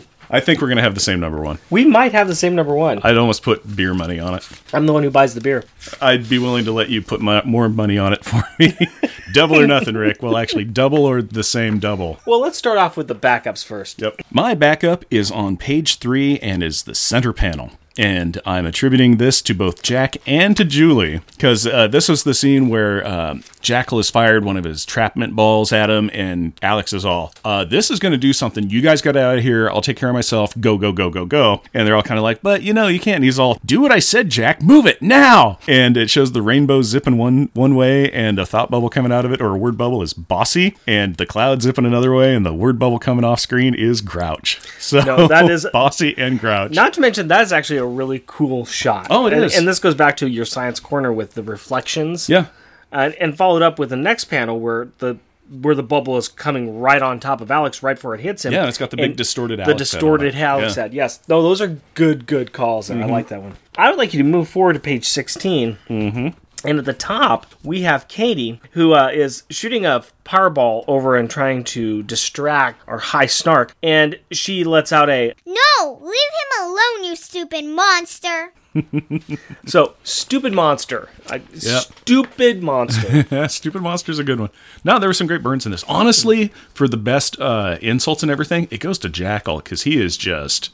I 0.30 0.40
think 0.40 0.60
we're 0.60 0.68
gonna 0.68 0.82
have 0.82 0.94
the 0.94 1.00
same 1.00 1.20
number 1.20 1.40
one. 1.40 1.58
We 1.70 1.84
might 1.84 2.12
have 2.12 2.28
the 2.28 2.34
same 2.34 2.54
number 2.54 2.74
one. 2.74 3.00
I'd 3.02 3.16
almost 3.16 3.42
put 3.42 3.76
beer 3.76 3.94
money 3.94 4.18
on 4.18 4.34
it. 4.34 4.48
I'm 4.72 4.86
the 4.86 4.92
one 4.92 5.02
who 5.02 5.10
buys 5.10 5.34
the 5.34 5.40
beer. 5.40 5.64
I'd 6.00 6.28
be 6.28 6.38
willing 6.38 6.64
to 6.64 6.72
let 6.72 6.88
you 6.88 7.02
put 7.02 7.20
my, 7.20 7.42
more 7.44 7.68
money 7.68 7.98
on 7.98 8.12
it 8.12 8.24
for 8.24 8.42
me. 8.58 8.76
double 9.32 9.58
or 9.58 9.66
nothing, 9.66 9.94
Rick. 9.94 10.22
Well, 10.22 10.36
actually, 10.36 10.64
double 10.64 11.04
or 11.04 11.22
the 11.22 11.44
same 11.44 11.78
double. 11.78 12.18
Well, 12.26 12.40
let's 12.40 12.58
start 12.58 12.78
off 12.78 12.96
with 12.96 13.08
the 13.08 13.14
backups 13.14 13.64
first. 13.64 14.00
Yep. 14.00 14.22
My 14.30 14.54
backup 14.54 15.04
is 15.10 15.30
on 15.30 15.56
page 15.56 15.98
three 15.98 16.38
and 16.38 16.62
is 16.62 16.84
the 16.84 16.94
center 16.94 17.32
panel. 17.32 17.72
And 17.96 18.40
I'm 18.44 18.66
attributing 18.66 19.18
this 19.18 19.40
to 19.42 19.54
both 19.54 19.82
Jack 19.82 20.16
and 20.26 20.56
to 20.56 20.64
Julie 20.64 21.20
because 21.36 21.66
uh, 21.66 21.86
this 21.86 22.08
was 22.08 22.24
the 22.24 22.34
scene 22.34 22.68
where 22.68 23.06
uh, 23.06 23.36
Jackal 23.60 23.98
has 23.98 24.10
fired 24.10 24.44
one 24.44 24.56
of 24.56 24.64
his 24.64 24.84
trapment 24.84 25.36
balls 25.36 25.72
at 25.72 25.90
him, 25.90 26.10
and 26.12 26.52
Alex 26.60 26.92
is 26.92 27.04
all, 27.04 27.32
uh, 27.44 27.64
"This 27.64 27.90
is 27.92 28.00
going 28.00 28.10
to 28.12 28.18
do 28.18 28.32
something. 28.32 28.68
You 28.68 28.80
guys 28.80 29.00
got 29.00 29.16
out 29.16 29.38
of 29.38 29.44
here. 29.44 29.70
I'll 29.70 29.80
take 29.80 29.96
care 29.96 30.08
of 30.08 30.14
myself. 30.14 30.58
Go, 30.60 30.76
go, 30.76 30.92
go, 30.92 31.08
go, 31.08 31.24
go." 31.24 31.62
And 31.72 31.86
they're 31.86 31.94
all 31.94 32.02
kind 32.02 32.18
of 32.18 32.24
like, 32.24 32.42
"But 32.42 32.62
you 32.62 32.72
know, 32.72 32.88
you 32.88 32.98
can't." 32.98 33.16
And 33.16 33.24
he's 33.24 33.38
all, 33.38 33.58
"Do 33.64 33.80
what 33.80 33.92
I 33.92 34.00
said, 34.00 34.28
Jack. 34.28 34.60
Move 34.60 34.86
it 34.86 35.00
now!" 35.00 35.58
And 35.68 35.96
it 35.96 36.10
shows 36.10 36.32
the 36.32 36.42
rainbow 36.42 36.82
zipping 36.82 37.16
one 37.16 37.48
one 37.54 37.76
way, 37.76 38.10
and 38.10 38.38
a 38.40 38.46
thought 38.46 38.70
bubble 38.72 38.90
coming 38.90 39.12
out 39.12 39.24
of 39.24 39.32
it, 39.32 39.40
or 39.40 39.50
a 39.54 39.56
word 39.56 39.78
bubble 39.78 40.02
is 40.02 40.14
bossy, 40.14 40.76
and 40.86 41.16
the 41.16 41.26
cloud 41.26 41.62
zipping 41.62 41.86
another 41.86 42.12
way, 42.12 42.34
and 42.34 42.44
the 42.44 42.52
word 42.54 42.78
bubble 42.78 42.98
coming 42.98 43.24
off 43.24 43.38
screen 43.38 43.72
is 43.74 44.00
Grouch. 44.00 44.60
So 44.84 45.00
No, 45.00 45.26
that 45.28 45.48
is- 45.50 45.66
bossy 45.72 46.14
and 46.18 46.38
Grouch. 46.38 46.72
Not 46.72 46.92
to 46.94 47.00
mention 47.00 47.28
that 47.28 47.40
is 47.42 47.52
actually 47.54 47.83
a 47.84 47.88
really 47.88 48.22
cool 48.26 48.64
shot. 48.64 49.06
Oh, 49.10 49.26
it 49.26 49.32
it 49.32 49.42
is. 49.42 49.56
And 49.56 49.66
this 49.68 49.78
goes 49.78 49.94
back 49.94 50.16
to 50.18 50.28
your 50.28 50.44
science 50.44 50.80
corner 50.80 51.12
with 51.12 51.34
the 51.34 51.42
reflections. 51.42 52.28
yeah. 52.28 52.46
and, 52.92 53.14
and 53.14 53.36
followed 53.36 53.62
up 53.62 53.78
with 53.78 53.90
the 53.90 53.96
next 53.96 54.24
panel 54.26 54.58
where 54.60 54.88
the 54.98 55.16
where 55.60 55.74
the 55.74 55.82
bubble 55.82 56.16
is 56.16 56.26
coming 56.26 56.78
right 56.80 57.02
on 57.02 57.20
top 57.20 57.42
of 57.42 57.50
Alex 57.50 57.82
right 57.82 57.96
before 57.96 58.14
it 58.14 58.20
hits 58.22 58.46
him. 58.46 58.52
Yeah, 58.54 58.66
it's 58.66 58.78
got 58.78 58.90
the 58.90 58.96
big 58.96 59.10
And 59.10 59.16
distorted 59.16 59.58
the 59.58 59.64
Alex 59.64 59.72
on 59.72 59.76
distorted. 59.76 60.34
Alex 60.34 60.74
head. 60.74 60.94
Yes, 60.94 61.20
no, 61.28 61.42
those 61.42 61.60
are 61.60 61.76
good 61.94 62.26
good 62.26 62.52
calls, 62.54 62.88
and 62.88 63.04
I 63.04 63.06
like 63.06 63.28
that 63.28 63.42
one. 63.42 63.52
I 63.76 63.90
would 63.90 63.98
like 63.98 64.14
you 64.14 64.18
to 64.22 64.28
move 64.28 64.48
forward 64.48 64.72
to 64.72 64.80
page 64.80 65.04
16 65.06 65.76
Mm-hmm. 65.88 66.28
And 66.64 66.78
at 66.78 66.84
the 66.84 66.92
top, 66.94 67.46
we 67.62 67.82
have 67.82 68.08
Katie, 68.08 68.60
who 68.72 68.94
uh, 68.94 69.10
is 69.12 69.42
shooting 69.50 69.84
a 69.84 70.04
powerball 70.24 70.84
over 70.88 71.16
and 71.16 71.28
trying 71.30 71.64
to 71.64 72.02
distract 72.04 72.80
our 72.88 72.98
high 72.98 73.26
snark, 73.26 73.74
and 73.82 74.18
she 74.30 74.64
lets 74.64 74.92
out 74.92 75.10
a 75.10 75.34
No, 75.46 75.98
leave 76.00 76.10
him 76.10 76.62
alone, 76.64 77.04
you 77.04 77.16
stupid 77.16 77.64
monster. 77.66 78.52
so 79.66 79.94
stupid 80.02 80.52
monster, 80.52 81.08
a 81.30 81.40
Yeah. 81.52 81.78
stupid 81.80 82.62
monster. 82.62 83.24
Yeah, 83.30 83.46
Stupid 83.54 83.82
Monster's 83.82 84.18
a 84.18 84.24
good 84.24 84.40
one. 84.40 84.50
Now, 84.82 84.98
there 84.98 85.08
were 85.08 85.12
some 85.14 85.26
great 85.28 85.42
burns 85.42 85.64
in 85.64 85.70
this. 85.72 85.84
Honestly, 85.84 86.52
for 86.72 86.88
the 86.88 86.96
best 86.96 87.38
uh, 87.40 87.78
insults 87.80 88.22
and 88.22 88.32
everything, 88.32 88.66
it 88.70 88.78
goes 88.80 88.98
to 89.00 89.08
Jackal 89.08 89.58
because 89.58 89.82
he 89.82 90.00
is 90.02 90.16
just. 90.16 90.70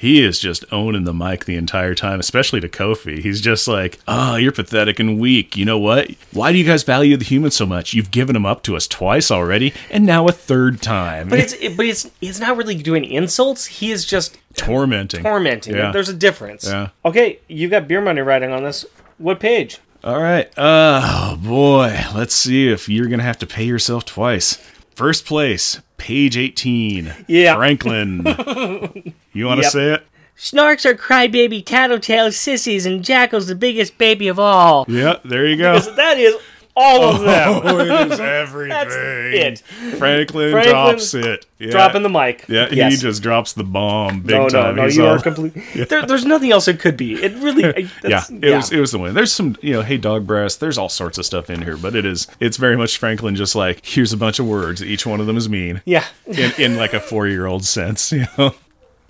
He 0.00 0.24
is 0.24 0.38
just 0.38 0.64
owning 0.72 1.04
the 1.04 1.12
mic 1.12 1.44
the 1.44 1.56
entire 1.56 1.94
time, 1.94 2.20
especially 2.20 2.58
to 2.62 2.70
Kofi. 2.70 3.18
He's 3.18 3.38
just 3.38 3.68
like, 3.68 3.98
oh, 4.08 4.36
you're 4.36 4.50
pathetic 4.50 4.98
and 4.98 5.20
weak. 5.20 5.58
You 5.58 5.66
know 5.66 5.78
what? 5.78 6.10
Why 6.32 6.52
do 6.52 6.56
you 6.58 6.64
guys 6.64 6.84
value 6.84 7.18
the 7.18 7.24
humans 7.26 7.54
so 7.54 7.66
much? 7.66 7.92
You've 7.92 8.10
given 8.10 8.32
them 8.32 8.46
up 8.46 8.62
to 8.62 8.76
us 8.76 8.88
twice 8.88 9.30
already, 9.30 9.74
and 9.90 10.06
now 10.06 10.26
a 10.26 10.32
third 10.32 10.80
time. 10.80 11.28
But 11.28 11.40
it's 11.40 11.52
it, 11.52 11.76
but 11.76 11.84
it's 11.84 12.10
it's 12.22 12.40
not 12.40 12.56
really 12.56 12.76
doing 12.76 13.04
insults. 13.04 13.66
He 13.66 13.90
is 13.90 14.06
just 14.06 14.38
tormenting. 14.56 15.22
tormenting. 15.22 15.76
Yeah. 15.76 15.92
There's 15.92 16.08
a 16.08 16.14
difference. 16.14 16.66
Yeah. 16.66 16.88
Okay, 17.04 17.40
you've 17.46 17.70
got 17.70 17.86
beer 17.86 18.00
money 18.00 18.22
writing 18.22 18.52
on 18.52 18.64
this. 18.64 18.86
What 19.18 19.38
page? 19.38 19.80
All 20.02 20.22
right. 20.22 20.50
Oh 20.56 21.38
boy. 21.44 21.94
Let's 22.14 22.34
see 22.34 22.70
if 22.72 22.88
you're 22.88 23.08
gonna 23.08 23.22
have 23.22 23.38
to 23.40 23.46
pay 23.46 23.64
yourself 23.64 24.06
twice. 24.06 24.56
First 24.94 25.26
place, 25.26 25.80
page 26.00 26.36
18. 26.38 27.12
Yeah. 27.28 27.54
Franklin. 27.56 28.18
you 29.34 29.44
want 29.46 29.58
to 29.60 29.64
Yep. 29.64 29.72
say 29.72 29.92
it? 29.94 30.06
Snarks 30.36 30.86
are 30.86 30.94
crybaby, 30.94 31.62
tattletale 31.62 32.32
sissies, 32.32 32.86
and 32.86 33.04
Jackal's 33.04 33.46
the 33.46 33.54
biggest 33.54 33.98
baby 33.98 34.26
of 34.26 34.38
all. 34.38 34.86
Yeah. 34.88 35.16
There 35.22 35.46
you 35.46 35.56
go. 35.58 35.78
That 35.78 36.16
is 36.18 36.34
all 36.76 37.04
of 37.04 37.20
oh, 37.20 37.24
them. 37.24 37.60
Oh, 37.64 37.78
it 38.06 38.12
is 38.12 38.20
everything. 38.20 38.68
That's 38.70 38.94
it. 38.94 39.58
Franklin, 39.98 40.52
Franklin 40.52 40.72
drops 40.72 41.14
it. 41.14 41.46
Yeah. 41.58 41.70
Dropping 41.70 42.02
the 42.02 42.08
mic. 42.08 42.46
Yeah, 42.48 42.68
he 42.68 42.96
just 42.96 43.22
drops 43.22 43.52
the 43.52 43.64
bomb 43.64 44.20
big 44.20 44.30
No, 44.36 44.42
no, 44.44 44.48
time. 44.48 44.76
no. 44.76 44.84
He's 44.84 44.96
You 44.96 45.06
all- 45.06 45.14
are 45.16 45.20
complete. 45.20 45.52
There, 45.90 46.06
there's 46.06 46.24
nothing 46.24 46.52
else 46.52 46.68
it 46.68 46.78
could 46.78 46.96
be. 46.96 47.14
It 47.14 47.32
really. 47.42 47.88
Yeah, 48.04 48.22
it 48.30 48.54
was 48.54 48.72
it 48.72 48.80
was 48.80 48.92
the 48.92 48.98
win. 48.98 49.14
There's 49.14 49.32
some 49.32 49.56
you 49.60 49.72
know, 49.72 49.82
hey 49.82 49.96
dog 49.96 50.26
breast. 50.26 50.60
There's 50.60 50.78
all 50.78 50.88
sorts 50.88 51.18
of 51.18 51.26
stuff 51.26 51.50
in 51.50 51.62
here, 51.62 51.76
but 51.76 51.96
it 51.96 52.04
is 52.04 52.26
it's 52.38 52.56
very 52.56 52.76
much 52.76 52.98
Franklin. 52.98 53.34
Just 53.34 53.54
like 53.54 53.84
here's 53.84 54.12
a 54.12 54.16
bunch 54.16 54.38
of 54.38 54.46
words. 54.46 54.82
Each 54.82 55.04
one 55.06 55.20
of 55.20 55.26
them 55.26 55.36
is 55.36 55.48
mean. 55.48 55.82
Yeah. 55.84 56.04
in, 56.26 56.52
in 56.58 56.76
like 56.76 56.92
a 56.92 57.00
four 57.00 57.26
year 57.26 57.46
old 57.46 57.64
sense, 57.64 58.12
you 58.12 58.26
know, 58.38 58.54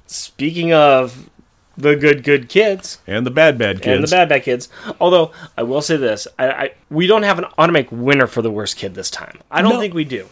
Speaking 0.07 0.73
of 0.73 1.31
the 1.77 1.97
good, 1.97 2.23
good 2.25 2.49
kids. 2.49 2.99
and 3.07 3.25
the 3.27 3.31
bad 3.31 3.57
bad 3.59 3.77
kids. 3.83 3.87
and 3.97 4.05
the 4.05 4.11
bad 4.11 4.29
bad 4.29 4.43
kids. 4.43 4.69
Although 5.01 5.33
I 5.57 5.63
will 5.63 5.83
say 5.83 5.97
this, 5.97 6.27
I, 6.39 6.49
I 6.51 6.73
we 6.91 7.07
don't 7.07 7.23
have 7.23 7.39
an 7.39 7.47
automatic 7.59 7.89
winner 7.91 8.27
for 8.27 8.43
the 8.43 8.51
worst 8.51 8.77
kid 8.77 8.95
this 8.95 9.11
time. 9.11 9.39
I 9.51 9.63
don't 9.63 9.75
No. 9.75 9.81
think 9.81 9.95
we 9.95 10.05
do. 10.05 10.27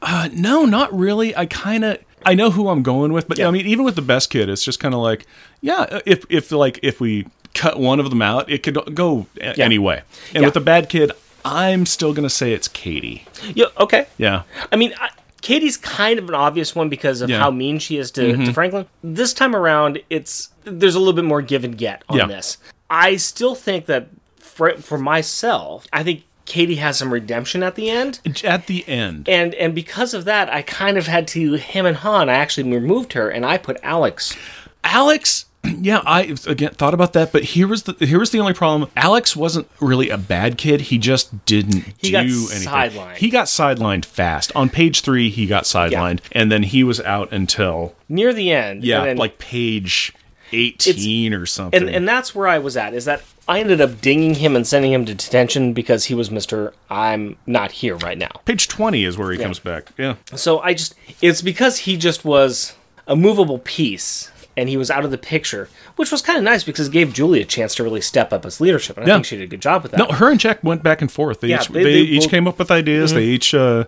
Uh, 0.00 0.28
no, 0.32 0.64
not 0.64 0.92
really. 0.96 1.34
I 1.36 1.46
kind 1.46 1.84
of 1.84 1.98
I 2.24 2.34
know 2.34 2.50
who 2.50 2.68
I'm 2.68 2.82
going 2.82 3.12
with, 3.12 3.26
but 3.28 3.38
Yeah. 3.38 3.48
I 3.48 3.50
mean, 3.50 3.66
even 3.66 3.84
with 3.84 3.96
the 3.96 4.02
best 4.02 4.30
kid, 4.30 4.48
it's 4.48 4.64
just 4.64 4.78
kind 4.80 4.94
of 4.94 5.00
like, 5.00 5.26
yeah, 5.60 6.00
if 6.06 6.24
if 6.28 6.52
like 6.52 6.78
if 6.82 7.00
we 7.00 7.26
cut 7.54 7.78
one 7.78 7.98
of 8.00 8.08
them 8.10 8.22
out, 8.22 8.48
it 8.50 8.62
could 8.62 8.94
go 8.94 9.26
Yeah. 9.34 9.54
anyway. 9.58 10.02
And 10.34 10.42
Yeah. 10.42 10.46
with 10.46 10.54
the 10.54 10.60
bad 10.60 10.88
kid, 10.88 11.12
I'm 11.44 11.84
still 11.86 12.12
gonna 12.14 12.30
say 12.30 12.52
it's 12.52 12.68
Katie. 12.68 13.24
Yeah, 13.54 13.66
okay. 13.78 14.06
Yeah, 14.18 14.42
I 14.70 14.76
mean, 14.76 14.94
I, 15.00 15.10
Katie's 15.42 15.76
kind 15.76 16.18
of 16.18 16.28
an 16.28 16.34
obvious 16.34 16.74
one 16.74 16.88
because 16.88 17.20
of 17.20 17.28
Yeah. 17.28 17.36
Mm-hmm. 17.36 17.42
how 17.44 17.50
mean 17.50 17.78
she 17.78 17.98
is 17.98 18.10
to, 18.12 18.36
to 18.46 18.52
Franklin. 18.54 18.86
This 19.04 19.34
time 19.34 19.54
around, 19.54 20.00
it's 20.08 20.48
there's 20.64 20.94
a 20.94 20.98
little 20.98 21.12
bit 21.12 21.24
more 21.24 21.42
give 21.42 21.64
and 21.64 21.76
get 21.76 22.02
on 22.08 22.16
Yeah. 22.18 22.26
this. 22.26 22.56
I 22.88 23.16
still 23.16 23.54
think 23.54 23.86
that 23.86 24.08
for, 24.38 24.76
for 24.78 24.98
myself, 24.98 25.86
I 25.92 26.02
think 26.04 26.24
Katie 26.44 26.76
has 26.76 26.98
some 26.98 27.12
redemption 27.12 27.62
at 27.62 27.74
the 27.74 27.88
end. 27.90 28.20
at 28.44 28.66
the 28.66 28.86
end. 28.88 29.28
And 29.28 29.54
and 29.54 29.74
because 29.74 30.12
of 30.14 30.24
that, 30.26 30.52
I 30.52 30.62
kind 30.62 30.96
of 30.98 31.06
had 31.06 31.26
to 31.28 31.54
him 31.54 31.86
and 31.86 31.96
Han. 31.98 32.28
I 32.28 32.34
actually 32.34 32.70
removed 32.72 33.12
her 33.14 33.28
and 33.30 33.44
I 33.46 33.58
put 33.58 33.78
Alex. 33.82 34.36
Alex, 34.84 35.46
Yeah, 35.82 36.00
I 36.06 36.36
again 36.46 36.74
thought 36.74 36.94
about 36.94 37.12
that, 37.14 37.32
but 37.32 37.42
here 37.42 37.66
was 37.66 37.82
the 37.84 37.94
here 38.06 38.20
was 38.20 38.30
the 38.30 38.38
only 38.38 38.52
problem. 38.54 38.88
Alex 38.96 39.34
wasn't 39.34 39.68
really 39.80 40.10
a 40.10 40.18
bad 40.18 40.56
kid. 40.56 40.80
He 40.82 40.98
just 40.98 41.44
didn't 41.44 41.84
He 41.98 42.08
do 42.08 42.12
got 42.12 42.20
anything. 42.24 42.68
sidelined. 42.68 43.16
He 43.16 43.30
got 43.30 43.46
sidelined 43.46 44.04
fast. 44.04 44.52
On 44.54 44.68
page 44.68 45.00
three, 45.00 45.28
he 45.28 45.46
got 45.46 45.64
sidelined, 45.64 46.20
and 46.30 46.52
then 46.52 46.62
he 46.62 46.84
was 46.84 47.00
out 47.00 47.32
until 47.32 47.94
Near 48.08 48.32
the 48.32 48.52
end, 48.52 48.84
yeah, 48.84 49.04
then- 49.04 49.16
like 49.16 49.38
page 49.38 50.12
eighteen 50.52 51.34
or 51.34 51.46
something. 51.46 51.80
and 51.82 51.90
and 51.90 52.08
that's 52.08 52.34
where 52.34 52.46
I 52.46 52.58
was 52.58 52.76
at. 52.76 52.94
Is 52.94 53.04
that 53.06 53.22
I 53.48 53.58
ended 53.60 53.80
up 53.80 54.00
dinging 54.00 54.34
him 54.36 54.54
and 54.54 54.64
sending 54.66 54.92
him 54.92 55.04
to 55.06 55.14
detention 55.14 55.72
because 55.72 56.04
he 56.04 56.14
was 56.14 56.30
Mister. 56.30 56.74
I'm 56.90 57.36
not 57.46 57.72
here 57.72 57.96
right 57.96 58.18
now. 58.18 58.30
page 58.44 58.68
twenty 58.68 59.04
is 59.04 59.18
where 59.18 59.32
he 59.32 59.38
comes 59.38 59.58
back. 59.58 59.88
Yeah, 59.98 60.14
So 60.34 60.60
I 60.60 60.74
just 60.74 60.94
it's 61.20 61.42
because 61.42 61.78
he 61.78 61.96
just 61.96 62.24
was 62.24 62.74
a 63.08 63.16
movable 63.16 63.58
piece 63.58 64.30
and 64.56 64.68
he 64.68 64.76
was 64.76 64.90
out 64.90 65.04
of 65.04 65.10
the 65.10 65.18
picture, 65.18 65.68
which 65.96 66.10
was 66.12 66.20
kind 66.22 66.36
of 66.38 66.44
nice 66.44 66.62
because 66.64 66.88
it 66.88 66.92
gave 66.92 67.12
Julie 67.12 67.40
a 67.40 67.44
chance 67.44 67.74
to 67.76 67.82
really 67.82 68.00
step 68.00 68.32
up 68.32 68.44
as 68.44 68.60
leadership, 68.60 68.96
and 68.98 69.10
I 69.10 69.14
think 69.14 69.24
she 69.26 69.36
did 69.36 69.44
a 69.44 69.46
good 69.46 69.62
job 69.62 69.82
with 69.82 69.92
that. 69.92 69.98
no, 69.98 70.06
her 70.14 70.30
and 70.30 70.38
Jack 70.38 70.62
went 70.62 70.82
back 70.82 71.00
and 71.00 71.10
forth. 71.10 71.40
They 71.40 71.48
Yeah, 71.48 71.62
each, 71.62 71.68
they- 71.68 71.82
they, 71.84 71.92
they 71.92 71.98
each 72.00 72.22
both- 72.22 72.30
came 72.30 72.46
up 72.48 72.58
with 72.58 72.70
ideas. 72.70 73.12
They 73.14 73.24
each 73.24 73.54
uh, 73.54 73.84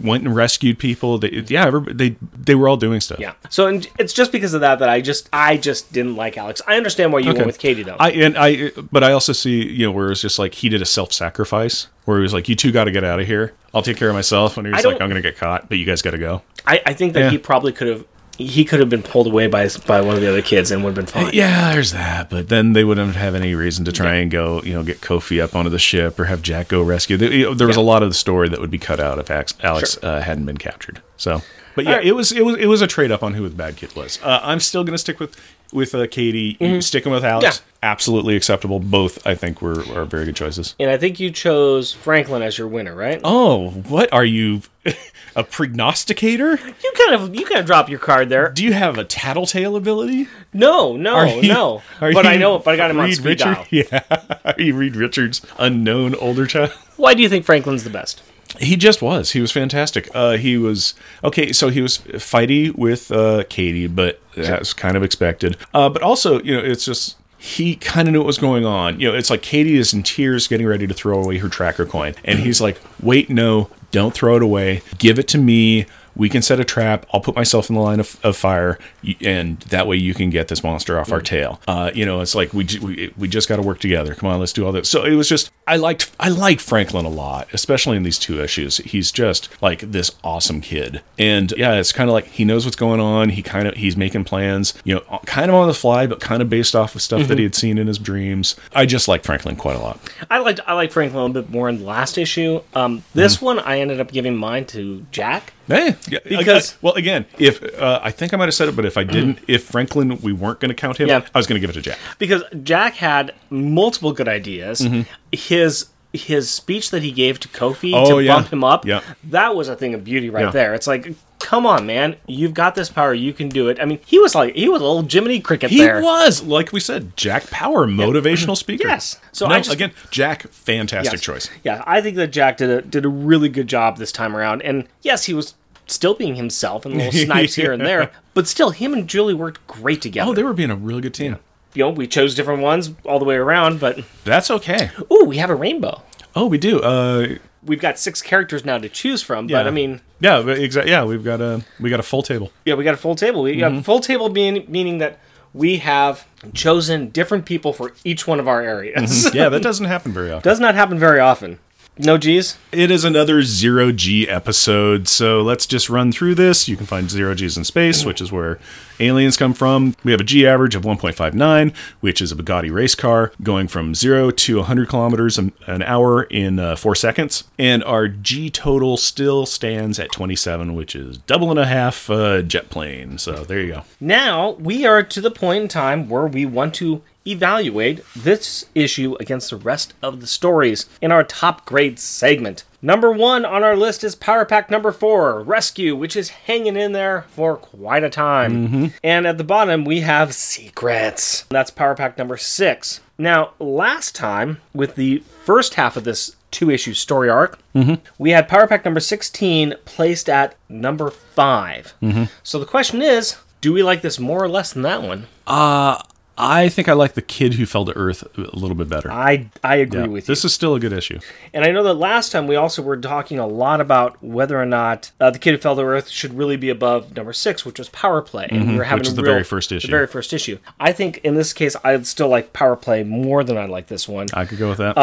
went 0.00 0.24
and 0.24 0.34
rescued 0.34 0.78
people. 0.78 1.18
They, 1.18 1.30
yeah, 1.46 1.70
they 1.90 2.16
they 2.36 2.54
were 2.54 2.68
all 2.68 2.76
doing 2.76 3.00
stuff. 3.00 3.20
Yeah. 3.20 3.32
So 3.48 3.66
and 3.66 3.86
it's 3.98 4.12
just 4.12 4.32
because 4.32 4.54
of 4.54 4.60
that 4.62 4.78
that 4.80 4.88
I 4.88 5.00
just 5.00 5.28
I 5.32 5.56
just 5.56 5.92
didn't 5.92 6.16
like 6.16 6.36
Alex. 6.36 6.60
I 6.66 6.76
understand 6.76 7.12
why 7.12 7.20
you 7.20 7.32
went 7.32 7.46
with 7.46 7.58
Katie 7.58 7.82
though. 7.84 7.96
I 8.00 8.10
and 8.10 8.36
I, 8.36 8.70
but 8.92 9.04
I 9.04 9.12
also 9.12 9.32
see 9.32 9.66
you 9.68 9.86
know 9.86 9.92
where 9.92 10.10
it's 10.10 10.20
just 10.20 10.38
like 10.38 10.54
he 10.54 10.68
did 10.68 10.82
a 10.82 10.86
self 10.86 11.12
sacrifice 11.12 11.86
where 12.06 12.18
he 12.18 12.22
was 12.22 12.32
like, 12.34 12.48
"You 12.48 12.54
two 12.56 12.72
got 12.72 12.84
to 12.84 12.90
get 12.90 13.04
out 13.04 13.20
of 13.20 13.26
here. 13.26 13.54
I'll 13.74 13.82
take 13.82 13.96
care 13.98 14.08
of 14.08 14.14
myself." 14.14 14.56
And 14.56 14.66
he 14.66 14.72
was 14.72 14.84
like, 14.84 15.00
"I'm 15.00 15.08
gonna 15.08 15.20
get 15.22 15.36
caught, 15.36 15.68
but 15.68 15.78
you 15.78 15.84
guys 15.84 16.02
got 16.02 16.10
to 16.12 16.18
go." 16.18 16.42
I, 16.66 16.80
I 16.86 16.92
think 16.94 17.12
that 17.14 17.20
Yeah. 17.20 17.30
he 17.30 17.38
probably 17.38 17.72
could 17.72 17.88
have 17.88 18.04
he 18.38 18.64
could 18.64 18.78
have 18.78 18.88
been 18.88 19.02
pulled 19.02 19.26
away 19.26 19.48
by 19.48 19.68
by 19.84 20.00
one 20.00 20.14
of 20.14 20.20
the 20.20 20.28
other 20.28 20.42
kids 20.42 20.70
and 20.70 20.84
would 20.84 20.96
have 20.96 21.06
been 21.06 21.06
fine. 21.06 21.34
Yeah, 21.34 21.72
there's 21.72 21.90
that. 21.90 22.30
But 22.30 22.48
then 22.48 22.72
they 22.72 22.84
wouldn't 22.84 23.16
have 23.16 23.34
any 23.34 23.54
reason 23.54 23.84
to 23.84 23.92
try 23.92 24.14
and 24.14 24.30
go, 24.30 24.62
you 24.62 24.72
know, 24.72 24.84
get 24.84 25.00
Kofi 25.00 25.42
up 25.42 25.56
onto 25.56 25.70
the 25.70 25.78
ship 25.78 26.18
or 26.20 26.26
have 26.26 26.40
Jack 26.40 26.68
go 26.68 26.80
rescue. 26.82 27.16
There, 27.16 27.32
you 27.32 27.44
know, 27.46 27.54
there 27.54 27.66
was 27.66 27.76
a 27.76 27.80
lot 27.80 28.04
of 28.04 28.10
the 28.10 28.14
story 28.14 28.48
that 28.48 28.60
would 28.60 28.70
be 28.70 28.78
cut 28.78 29.00
out 29.00 29.18
if 29.18 29.28
Alex 29.62 29.98
uh, 30.02 30.20
hadn't 30.20 30.46
been 30.46 30.56
captured. 30.56 31.02
So, 31.16 31.42
but 31.74 31.84
yeah, 31.84 31.96
right. 31.96 32.06
it 32.06 32.12
was 32.12 32.32
it 32.32 32.44
was 32.44 32.56
it 32.56 32.66
was 32.66 32.82
a 32.82 32.86
trade 32.86 33.10
up 33.10 33.22
on 33.22 33.34
who 33.34 33.48
the 33.48 33.54
bad 33.54 33.76
kid 33.76 33.94
was. 33.96 34.18
Uh, 34.22 34.40
I'm 34.42 34.60
still 34.60 34.84
gonna 34.84 34.98
stick 34.98 35.20
with 35.20 35.36
with 35.72 35.94
uh, 35.94 36.06
Katie. 36.06 36.56
You 36.60 36.80
Sticking 36.80 37.12
with 37.12 37.24
Alex, 37.24 37.58
Mm-hmm. 37.58 37.66
Yeah. 37.84 37.90
absolutely 37.90 38.36
acceptable. 38.36 38.80
Both 38.80 39.26
I 39.26 39.34
think 39.34 39.60
were 39.62 39.80
are 39.96 40.04
very 40.04 40.24
good 40.24 40.36
choices. 40.36 40.74
And 40.80 40.90
I 40.90 40.96
think 40.96 41.20
you 41.20 41.30
chose 41.30 41.92
Franklin 41.92 42.42
as 42.42 42.56
your 42.58 42.68
winner, 42.68 42.94
right? 42.94 43.20
Oh, 43.24 43.70
what 43.70 44.12
are 44.12 44.24
you? 44.24 44.62
A 45.36 45.44
prognosticator? 45.44 46.52
You 46.52 46.92
kind 46.96 47.14
of 47.14 47.34
you 47.34 47.44
kind 47.44 47.60
of 47.60 47.66
drop 47.66 47.88
your 47.88 47.98
card 48.00 48.28
there. 48.28 48.50
Do 48.50 48.64
you 48.64 48.72
have 48.72 48.98
a 48.98 49.04
tattletale 49.04 49.76
ability? 49.76 50.26
No, 50.52 50.96
no, 50.96 51.24
you- 51.40 51.48
no. 51.52 51.82
But 52.00 52.26
I 52.26 52.36
know 52.36 52.56
if 52.56 52.66
I 52.66 52.76
got 52.76 52.90
him 52.90 52.98
on 52.98 53.04
Reed 53.06 53.16
speed 53.16 53.24
Richard? 53.26 53.54
dial. 53.54 53.66
Yeah, 53.70 54.00
Are 54.44 54.54
you 54.60 54.74
Reed 54.74 54.96
Richards' 54.96 55.42
unknown 55.58 56.14
older 56.16 56.46
child. 56.46 56.70
Why 56.96 57.14
do 57.14 57.22
you 57.22 57.28
think 57.28 57.44
Franklin's 57.44 57.84
the 57.84 57.90
best? 57.90 58.22
He 58.58 58.76
just 58.76 59.02
was. 59.02 59.32
He 59.32 59.40
was 59.40 59.52
fantastic. 59.52 60.08
Uh, 60.14 60.36
he 60.36 60.56
was 60.56 60.94
okay. 61.22 61.52
So 61.52 61.68
he 61.68 61.80
was 61.80 61.98
fighty 61.98 62.74
with 62.74 63.12
uh, 63.12 63.44
Katie, 63.48 63.86
but 63.86 64.20
that's 64.34 64.72
kind 64.72 64.96
of 64.96 65.02
expected. 65.02 65.56
Uh, 65.74 65.88
but 65.88 66.02
also, 66.02 66.40
you 66.42 66.56
know, 66.56 66.62
it's 66.62 66.84
just 66.84 67.16
he 67.36 67.76
kind 67.76 68.08
of 68.08 68.12
knew 68.12 68.20
what 68.20 68.26
was 68.26 68.38
going 68.38 68.64
on. 68.64 68.98
You 69.00 69.10
know, 69.12 69.16
it's 69.16 69.30
like 69.30 69.42
Katie 69.42 69.76
is 69.76 69.92
in 69.92 70.02
tears, 70.02 70.48
getting 70.48 70.66
ready 70.66 70.86
to 70.86 70.94
throw 70.94 71.22
away 71.22 71.38
her 71.38 71.48
tracker 71.48 71.86
coin, 71.86 72.14
and 72.24 72.38
he's 72.38 72.60
like, 72.60 72.80
"Wait, 73.02 73.30
no, 73.30 73.70
don't 73.90 74.14
throw 74.14 74.36
it 74.36 74.42
away. 74.42 74.82
Give 74.98 75.18
it 75.18 75.28
to 75.28 75.38
me." 75.38 75.86
We 76.18 76.28
can 76.28 76.42
set 76.42 76.60
a 76.60 76.64
trap. 76.64 77.06
I'll 77.14 77.20
put 77.20 77.34
myself 77.34 77.70
in 77.70 77.76
the 77.76 77.80
line 77.80 78.00
of, 78.00 78.18
of 78.22 78.36
fire, 78.36 78.78
and 79.24 79.60
that 79.60 79.86
way 79.86 79.96
you 79.96 80.12
can 80.12 80.28
get 80.28 80.48
this 80.48 80.62
monster 80.62 80.98
off 80.98 81.10
our 81.10 81.22
tail. 81.22 81.60
Uh, 81.66 81.90
you 81.94 82.04
know, 82.04 82.20
it's 82.20 82.34
like 82.34 82.52
we 82.52 82.66
we, 82.82 83.14
we 83.16 83.28
just 83.28 83.48
got 83.48 83.56
to 83.56 83.62
work 83.62 83.78
together. 83.78 84.14
Come 84.14 84.28
on, 84.28 84.38
let's 84.40 84.52
do 84.52 84.66
all 84.66 84.72
this. 84.72 84.90
So 84.90 85.04
it 85.04 85.14
was 85.14 85.28
just 85.28 85.50
I 85.66 85.76
liked 85.76 86.10
I 86.20 86.28
liked 86.28 86.60
Franklin 86.60 87.06
a 87.06 87.10
lot, 87.10 87.48
especially 87.52 87.96
in 87.96 88.02
these 88.02 88.18
two 88.18 88.42
issues. 88.42 88.78
He's 88.78 89.10
just 89.12 89.48
like 89.62 89.80
this 89.80 90.10
awesome 90.22 90.60
kid, 90.60 91.02
and 91.18 91.52
yeah, 91.56 91.74
it's 91.74 91.92
kind 91.92 92.10
of 92.10 92.14
like 92.14 92.26
he 92.26 92.44
knows 92.44 92.64
what's 92.64 92.76
going 92.76 93.00
on. 93.00 93.30
He 93.30 93.42
kind 93.42 93.68
of 93.68 93.74
he's 93.74 93.96
making 93.96 94.24
plans, 94.24 94.74
you 94.84 94.96
know, 94.96 95.20
kind 95.26 95.50
of 95.50 95.54
on 95.54 95.68
the 95.68 95.74
fly, 95.74 96.06
but 96.06 96.20
kind 96.20 96.42
of 96.42 96.50
based 96.50 96.74
off 96.74 96.94
of 96.94 97.02
stuff 97.02 97.28
that 97.28 97.38
he 97.38 97.44
had 97.44 97.54
seen 97.54 97.78
in 97.78 97.86
his 97.86 97.98
dreams. 97.98 98.56
I 98.74 98.86
just 98.86 99.08
like 99.08 99.24
Franklin 99.24 99.56
quite 99.56 99.76
a 99.76 99.80
lot. 99.80 100.00
I 100.30 100.38
liked 100.38 100.60
I 100.66 100.74
liked 100.74 100.92
Franklin 100.92 101.20
a 101.20 101.26
little 101.26 101.42
bit 101.42 101.50
more 101.50 101.68
in 101.68 101.78
the 101.78 101.84
last 101.84 102.18
issue. 102.18 102.60
Um, 102.74 103.04
this 103.14 103.40
one 103.40 103.58
I 103.58 103.80
ended 103.80 104.00
up 104.00 104.10
giving 104.10 104.36
mine 104.36 104.66
to 104.66 105.06
Jack. 105.10 105.52
Hey, 105.68 105.94
yeah, 106.08 106.18
Because- 106.24 106.72
I- 106.72 106.74
I- 106.74 106.78
well, 106.82 106.94
again, 106.94 107.26
if 107.38 107.62
uh, 107.80 108.00
I 108.02 108.10
think 108.10 108.32
I 108.34 108.36
might 108.36 108.46
have 108.46 108.54
said 108.54 108.68
it, 108.68 108.76
but 108.76 108.84
if 108.84 108.96
I 108.96 109.04
didn't, 109.04 109.38
if 109.46 109.64
Franklin, 109.64 110.18
we 110.22 110.32
weren't 110.32 110.60
going 110.60 110.70
to 110.70 110.74
count 110.74 110.98
him, 110.98 111.08
Yeah. 111.08 111.20
I 111.34 111.38
was 111.38 111.46
going 111.46 111.60
to 111.60 111.66
give 111.66 111.70
it 111.70 111.74
to 111.74 111.82
Jack. 111.82 111.98
because 112.18 112.42
Jack 112.62 112.94
had 112.94 113.32
multiple 113.50 114.12
good 114.12 114.28
ideas. 114.28 114.80
Mm-hmm. 114.80 115.02
His 115.32 115.86
his 116.14 116.50
speech 116.50 116.90
that 116.90 117.02
he 117.02 117.12
gave 117.12 117.38
to 117.38 117.48
Kofi 117.48 117.92
Oh, 117.94 118.16
to 118.18 118.24
yeah. 118.24 118.34
bump 118.36 118.48
him 118.50 118.64
up, 118.64 118.86
Yeah. 118.86 119.02
that 119.24 119.54
was 119.54 119.68
a 119.68 119.76
thing 119.76 119.92
of 119.92 120.04
beauty 120.04 120.30
right 120.30 120.46
Yeah. 120.46 120.50
there. 120.50 120.72
It's 120.74 120.86
like, 120.86 121.12
come 121.38 121.66
on, 121.66 121.84
man, 121.84 122.16
you've 122.26 122.54
got 122.54 122.74
this 122.74 122.88
power, 122.88 123.12
you 123.12 123.34
can 123.34 123.50
do 123.50 123.68
it. 123.68 123.78
I 123.78 123.84
mean, 123.84 123.98
he 124.06 124.18
was 124.18 124.34
like 124.34 124.54
he 124.54 124.70
was 124.70 124.80
a 124.80 124.84
little 124.86 125.06
Jiminy 125.06 125.38
Cricket 125.40 125.68
He 125.70 125.78
there. 125.80 126.00
was, 126.00 126.42
like 126.42 126.72
we 126.72 126.80
said, 126.80 127.14
Jack 127.14 127.50
Power, 127.50 127.86
motivational 127.86 128.56
speaker. 128.64 128.88
Yes. 128.88 129.20
So 129.32 129.46
no, 129.46 129.54
I 129.54 129.58
just- 129.60 129.70
again, 129.74 129.92
Jack, 130.10 130.48
fantastic 130.48 131.12
Yes. 131.12 131.20
choice. 131.20 131.50
Yeah, 131.62 131.84
I 131.86 132.00
think 132.00 132.16
that 132.16 132.28
Jack 132.28 132.56
did 132.56 132.70
a 132.70 132.80
did 132.80 133.04
a 133.04 133.08
really 133.10 133.50
good 133.50 133.66
job 133.68 133.98
this 133.98 134.10
time 134.10 134.34
around. 134.34 134.62
And 134.62 134.88
yes, 135.02 135.24
he 135.24 135.34
was 135.34 135.54
still 135.90 136.14
being 136.14 136.34
himself 136.36 136.84
and 136.86 136.96
little 136.96 137.12
snipes 137.24 137.54
here 137.54 137.72
and 137.72 137.84
there, 137.84 138.10
but 138.34 138.46
still, 138.46 138.70
him 138.70 138.92
and 138.92 139.08
Julie 139.08 139.34
worked 139.34 139.66
great 139.66 140.00
together. 140.02 140.30
Oh, 140.30 140.34
they 140.34 140.42
were 140.44 140.52
being 140.54 140.70
a 140.70 140.76
really 140.76 141.00
good 141.00 141.14
team. 141.14 141.36
you 141.74 141.84
know, 141.84 141.90
we 141.90 142.06
chose 142.06 142.34
different 142.34 142.62
ones 142.62 142.90
all 143.04 143.18
the 143.18 143.24
way 143.24 143.36
around, 143.36 143.80
but 143.80 144.00
That's 144.24 144.50
okay. 144.50 144.90
ooh, 145.12 145.24
we 145.24 145.36
have 145.38 145.50
a 145.50 145.54
rainbow. 145.54 146.02
Oh, 146.36 146.46
we 146.46 146.58
do. 146.58 146.80
Uh, 146.80 147.36
We've 147.64 147.80
got 147.80 147.98
six 147.98 148.22
characters 148.22 148.64
now 148.64 148.78
to 148.78 148.88
choose 148.88 149.20
from, 149.22 149.48
yeah. 149.48 149.58
but 149.58 149.66
I 149.66 149.70
mean, 149.70 150.00
yeah, 150.20 150.38
exactly. 150.46 150.92
Yeah, 150.92 151.04
we've 151.04 151.24
got 151.24 151.40
a 151.40 151.64
we 151.80 151.90
got 151.90 151.98
a 152.00 152.04
full 152.04 152.22
table. 152.22 152.52
yeah, 152.64 152.74
we 152.74 152.84
got 152.84 152.94
a 152.94 152.98
full 152.98 153.16
table. 153.16 153.42
We 153.42 153.52
Mm-hmm. 153.52 153.60
got 153.60 153.72
a 153.74 153.82
full 153.82 153.98
table 154.00 154.28
being 154.28 154.64
meaning 154.68 154.98
that 154.98 155.18
we 155.52 155.78
have 155.78 156.24
chosen 156.54 157.08
different 157.10 157.46
people 157.46 157.72
for 157.72 157.92
each 158.04 158.26
one 158.28 158.38
of 158.38 158.46
our 158.46 158.62
areas. 158.62 159.34
Yeah, 159.34 159.48
that 159.48 159.60
doesn't 159.62 159.86
happen 159.86 160.12
very 160.12 160.30
often. 160.30 160.42
Does 160.48 160.60
not 160.60 160.76
happen 160.76 160.98
very 161.00 161.18
often. 161.18 161.58
No 161.98 162.16
G's. 162.16 162.56
It 162.70 162.92
is 162.92 163.02
another 163.02 163.42
zero 163.42 163.90
G 163.90 164.28
episode, 164.28 165.08
so 165.08 165.42
let's 165.42 165.66
just 165.66 165.90
run 165.90 166.12
through 166.12 166.36
this. 166.36 166.68
You 166.68 166.76
can 166.76 166.86
find 166.86 167.10
zero 167.10 167.34
G's 167.34 167.56
in 167.56 167.64
space, 167.64 168.04
which 168.04 168.20
is 168.20 168.30
where 168.30 168.60
aliens 169.00 169.36
come 169.36 169.52
from. 169.52 169.96
We 170.04 170.12
have 170.12 170.20
a 170.20 170.24
G 170.24 170.46
average 170.46 170.76
of 170.76 170.82
1.59, 170.82 171.74
which 172.00 172.22
is 172.22 172.30
a 172.30 172.36
Bugatti 172.36 172.72
race 172.72 172.94
car 172.94 173.32
going 173.42 173.66
from 173.66 173.96
zero 173.96 174.30
to 174.30 174.58
100 174.58 174.88
kilometers 174.88 175.38
an 175.38 175.52
hour 175.82 176.22
in 176.24 176.60
uh, 176.60 176.76
four 176.76 176.94
seconds. 176.94 177.44
And 177.58 177.82
our 177.82 178.06
G 178.06 178.48
total 178.48 178.96
still 178.96 179.44
stands 179.44 179.98
at 179.98 180.12
27, 180.12 180.74
which 180.74 180.94
is 180.94 181.18
double 181.18 181.50
and 181.50 181.58
a 181.58 181.66
half 181.66 182.08
uh, 182.08 182.42
jet 182.42 182.70
plane. 182.70 183.18
So 183.18 183.44
there 183.44 183.60
you 183.60 183.72
go. 183.72 183.84
Now 184.00 184.50
we 184.52 184.86
are 184.86 185.02
to 185.02 185.20
the 185.20 185.32
point 185.32 185.62
in 185.62 185.68
time 185.68 186.08
where 186.08 186.26
we 186.26 186.46
want 186.46 186.74
to 186.74 187.02
evaluate 187.30 188.02
this 188.14 188.66
issue 188.74 189.16
against 189.20 189.50
the 189.50 189.56
rest 189.56 189.94
of 190.02 190.20
the 190.20 190.26
stories 190.26 190.88
in 191.00 191.12
our 191.12 191.24
top 191.24 191.66
grade 191.66 191.98
segment. 191.98 192.64
Number 192.80 193.10
one 193.10 193.44
on 193.44 193.64
our 193.64 193.76
list 193.76 194.04
is 194.04 194.14
Power 194.14 194.44
Pack 194.44 194.70
number 194.70 194.92
four, 194.92 195.42
Rescue, 195.42 195.96
which 195.96 196.16
is 196.16 196.30
hanging 196.30 196.76
in 196.76 196.92
there 196.92 197.22
for 197.28 197.56
quite 197.56 198.04
a 198.04 198.10
time. 198.10 198.68
Mm-hmm. 198.68 198.86
And 199.02 199.26
at 199.26 199.36
the 199.36 199.44
bottom, 199.44 199.84
we 199.84 200.00
have 200.00 200.34
Secrets. 200.34 201.44
That's 201.50 201.72
Power 201.72 201.96
Pack 201.96 202.16
number 202.18 202.36
six. 202.36 203.00
Now, 203.18 203.54
last 203.58 204.14
time, 204.14 204.60
with 204.72 204.94
the 204.94 205.18
first 205.44 205.74
half 205.74 205.96
of 205.96 206.04
this 206.04 206.36
two 206.52 206.70
issue 206.70 206.94
story 206.94 207.28
arc, 207.28 207.58
mm-hmm. 207.74 207.94
we 208.16 208.30
had 208.30 208.48
Power 208.48 208.68
Pack 208.68 208.84
number 208.84 209.00
16 209.00 209.74
placed 209.84 210.28
at 210.28 210.54
number 210.68 211.10
5. 211.10 211.94
Mm-hmm. 212.00 212.24
So 212.44 212.60
the 212.60 212.66
question 212.66 213.02
is 213.02 213.36
do 213.60 213.72
we 213.72 213.82
like 213.82 214.02
this 214.02 214.20
more 214.20 214.42
or 214.42 214.48
less 214.48 214.72
than 214.72 214.82
that 214.82 215.02
one? 215.02 215.26
Uh, 215.46 216.00
I 216.40 216.68
think 216.68 216.88
I 216.88 216.92
like 216.92 217.14
the 217.14 217.22
kid 217.22 217.54
who 217.54 217.66
fell 217.66 217.84
to 217.84 217.92
Earth 217.96 218.22
a 218.38 218.56
little 218.56 218.76
bit 218.76 218.88
better. 218.88 219.10
I, 219.10 219.48
I 219.64 219.76
agree 219.76 220.06
with 220.06 220.28
you. 220.28 220.32
this 220.32 220.44
is 220.44 220.54
still 220.54 220.74
a 220.76 220.80
good 220.80 220.92
issue. 220.92 221.18
And 221.52 221.64
I 221.64 221.70
know 221.72 221.82
that 221.82 221.94
last 221.94 222.30
time 222.30 222.46
we 222.46 222.54
also 222.56 222.80
were 222.80 222.96
talking 222.96 223.38
a 223.38 223.46
lot 223.46 223.80
about 223.80 224.22
whether 224.22 224.60
or 224.60 224.66
not 224.66 225.10
uh, 225.20 225.30
the 225.30 225.38
kid 225.38 225.52
who 225.52 225.58
fell 225.58 225.74
to 225.76 225.82
earth 225.82 226.08
should 226.08 226.32
really 226.34 226.56
be 226.56 226.68
above 226.70 227.16
number 227.16 227.32
six, 227.32 227.64
which 227.64 227.78
was 227.78 227.88
power 227.88 228.22
play. 228.22 228.46
And 228.50 228.68
we 228.70 228.76
were 228.76 228.84
having 228.84 229.02
Mm-hmm. 229.02 229.08
is 229.10 229.14
the 229.16 229.22
real- 229.22 229.32
very 229.32 229.44
first 229.44 229.72
issue. 229.72 229.88
The 229.88 229.90
very 229.90 230.06
first 230.06 230.32
issue. 230.32 230.58
I 230.78 230.92
think 230.92 231.18
in 231.24 231.34
this 231.34 231.52
case, 231.52 231.74
I'd 231.82 232.06
still 232.06 232.28
like 232.28 232.52
power 232.52 232.76
play 232.76 233.02
more 233.02 233.42
than 233.42 233.56
I 233.58 233.66
like 233.66 233.88
this 233.88 234.08
one. 234.08 234.28
I 234.32 234.44
could 234.44 234.58
go 234.58 234.68
with 234.68 234.78
that. 234.78 234.96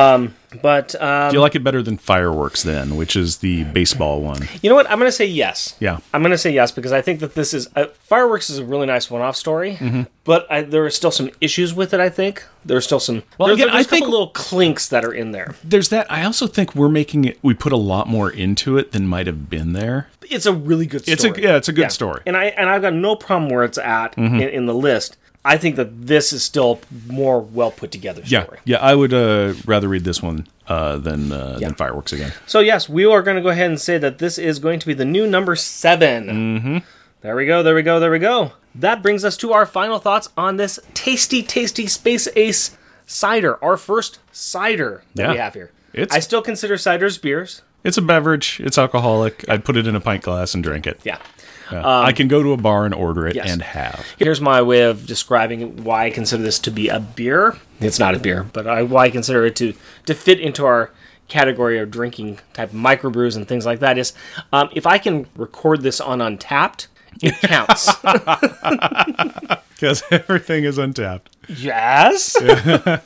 But 0.61 0.99
um, 1.01 1.29
Do 1.31 1.35
you 1.37 1.41
like 1.41 1.55
it 1.55 1.63
better 1.63 1.81
than 1.81 1.97
Fireworks 1.97 2.63
then, 2.63 2.95
which 2.97 3.15
is 3.15 3.37
the 3.37 3.63
baseball 3.65 4.21
one? 4.21 4.47
you 4.61 4.69
know 4.69 4.75
what? 4.75 4.89
I'm 4.89 4.97
going 4.99 5.07
to 5.07 5.11
say 5.15 5.25
yes. 5.25 5.75
Yeah. 5.79 5.99
I'm 6.13 6.21
going 6.21 6.31
to 6.31 6.37
say 6.37 6.51
yes 6.51 6.71
because 6.71 6.91
I 6.91 7.01
think 7.01 7.19
that 7.19 7.35
this 7.35 7.53
is 7.53 7.67
uh, 7.75 7.85
fireworks 7.99 8.49
is 8.49 8.59
a 8.59 8.65
really 8.65 8.85
nice 8.87 9.09
one-off 9.09 9.35
story, 9.35 9.75
Mm-hmm. 9.75 10.03
but 10.23 10.45
I, 10.51 10.61
there 10.63 10.85
are 10.85 10.89
still 10.89 11.11
some 11.11 11.29
issues 11.41 11.73
with 11.73 11.93
it. 11.93 11.99
I 11.99 12.09
think 12.09 12.43
there 12.63 12.77
are 12.77 12.81
still 12.81 12.99
some. 12.99 13.23
Well, 13.37 13.47
there's, 13.47 13.59
again, 13.59 13.67
there's 13.73 13.77
I 13.77 13.79
a 13.81 13.83
couple 13.83 13.97
think- 13.99 14.09
little 14.11 14.29
clinks 14.29 14.89
that 14.89 15.05
are 15.05 15.13
in 15.13 15.31
there. 15.31 15.55
There's 15.63 15.89
that. 15.89 16.11
I 16.11 16.23
also 16.23 16.47
think 16.47 16.73
we're 16.75 16.89
making 16.89 17.25
it. 17.25 17.37
We 17.41 17.53
put 17.53 17.71
a 17.71 17.77
lot 17.77 18.07
more 18.07 18.29
into 18.31 18.77
it 18.77 18.91
than 18.91 19.07
might 19.07 19.27
have 19.27 19.49
been 19.49 19.73
there. 19.73 20.07
It's 20.23 20.45
a 20.47 20.53
really 20.53 20.87
good 20.87 21.01
story. 21.03 21.13
It's 21.13 21.23
a- 21.23 21.41
yeah, 21.41 21.55
it's 21.57 21.67
a 21.69 21.73
good 21.73 21.91
story. 21.91 22.21
and 22.25 22.35
I 22.35 22.45
and 22.45 22.69
I've 22.69 22.81
got 22.81 22.93
no 22.93 23.15
problem 23.15 23.49
where 23.51 23.63
it's 23.63 23.77
at 23.77 24.17
in, 24.17 24.41
in 24.41 24.65
the 24.65 24.73
list. 24.73 25.17
I 25.45 25.57
think 25.57 25.75
that 25.77 26.07
this 26.07 26.33
is 26.33 26.43
still 26.43 26.81
more 27.07 27.39
well 27.39 27.71
put 27.71 27.91
together 27.91 28.21
Yeah, 28.25 28.47
yeah. 28.65 28.77
I 28.77 28.95
would 28.95 29.13
uh, 29.13 29.53
rather 29.65 29.87
read 29.87 30.03
this 30.03 30.21
one 30.21 30.47
uh, 30.67 30.97
than 30.97 31.31
uh, 31.31 31.57
Yeah. 31.61 31.67
than 31.67 31.75
Fireworks 31.75 32.11
again. 32.13 32.33
So 32.47 32.59
yes, 32.59 32.89
we 32.89 33.05
are 33.05 33.21
going 33.21 33.37
to 33.37 33.43
go 33.43 33.49
ahead 33.49 33.69
and 33.69 33.79
say 33.79 33.97
that 33.99 34.17
this 34.17 34.37
is 34.39 34.57
going 34.59 34.79
to 34.79 34.87
be 34.87 34.93
the 34.95 35.05
new 35.05 35.27
number 35.27 35.55
7 35.55 36.25
Mm-hmm. 36.27 36.77
There 37.21 37.35
we 37.35 37.45
go. 37.45 37.63
There 37.63 37.73
we 37.75 37.81
go. 37.83 37.99
There 37.99 38.11
we 38.11 38.19
go. 38.19 38.51
That 38.75 39.01
brings 39.01 39.23
us 39.25 39.37
to 39.37 39.53
our 39.53 39.65
final 39.65 39.99
thoughts 39.99 40.29
on 40.37 40.57
this 40.57 40.79
tasty, 40.93 41.41
tasty 41.41 41.87
Space 41.87 42.27
Ace 42.35 42.77
cider. 43.07 43.63
Our 43.63 43.77
first 43.77 44.19
cider 44.31 45.03
that 45.15 45.21
Yeah. 45.23 45.31
we 45.31 45.37
have 45.37 45.53
here. 45.53 45.71
It's- 45.93 46.15
I 46.15 46.19
still 46.19 46.41
consider 46.41 46.75
ciders 46.75 47.19
beers. 47.21 47.61
It's 47.83 47.97
a 47.97 48.01
beverage. 48.01 48.59
It's 48.63 48.77
alcoholic. 48.79 49.45
I'd 49.47 49.63
put 49.63 49.77
it 49.77 49.85
in 49.87 49.95
a 49.95 50.01
pint 50.01 50.23
glass 50.23 50.53
and 50.55 50.63
drink 50.63 50.85
it. 50.87 50.99
Yeah. 51.03 51.17
Yeah. 51.71 51.81
I 51.85 52.11
can 52.11 52.27
go 52.27 52.43
to 52.43 52.53
a 52.53 52.57
bar 52.57 52.85
and 52.85 52.93
order 52.93 53.27
it 53.27 53.35
yes. 53.35 53.49
and 53.49 53.61
have. 53.61 54.05
Here's 54.17 54.41
my 54.41 54.61
way 54.61 54.83
of 54.83 55.05
describing 55.05 55.83
why 55.83 56.05
I 56.05 56.09
consider 56.09 56.43
this 56.43 56.59
to 56.59 56.71
be 56.71 56.89
a 56.89 56.99
beer. 56.99 57.57
It's 57.79 57.99
not 57.99 58.15
a 58.15 58.19
beer, 58.19 58.43
but 58.53 58.67
I, 58.67 58.83
why 58.83 59.05
I 59.05 59.09
consider 59.09 59.45
it 59.45 59.55
to 59.57 59.73
to 60.05 60.13
fit 60.13 60.39
into 60.39 60.65
our 60.65 60.91
category 61.27 61.79
of 61.79 61.89
drinking 61.89 62.39
type 62.53 62.69
of 62.69 62.75
microbrews 62.75 63.35
and 63.35 63.47
things 63.47 63.65
like 63.65 63.79
that 63.79 63.97
is 63.97 64.13
um, 64.53 64.69
if 64.73 64.85
I 64.85 64.97
can 64.97 65.27
record 65.35 65.81
this 65.81 65.99
on 65.99 66.19
Untappd, 66.19 66.87
it 67.21 67.33
counts. 67.41 67.89
Because 69.75 70.03
everything 70.11 70.63
is 70.63 70.77
untapped. 70.77 71.35
yes. 71.49 72.35
I, 72.41 73.01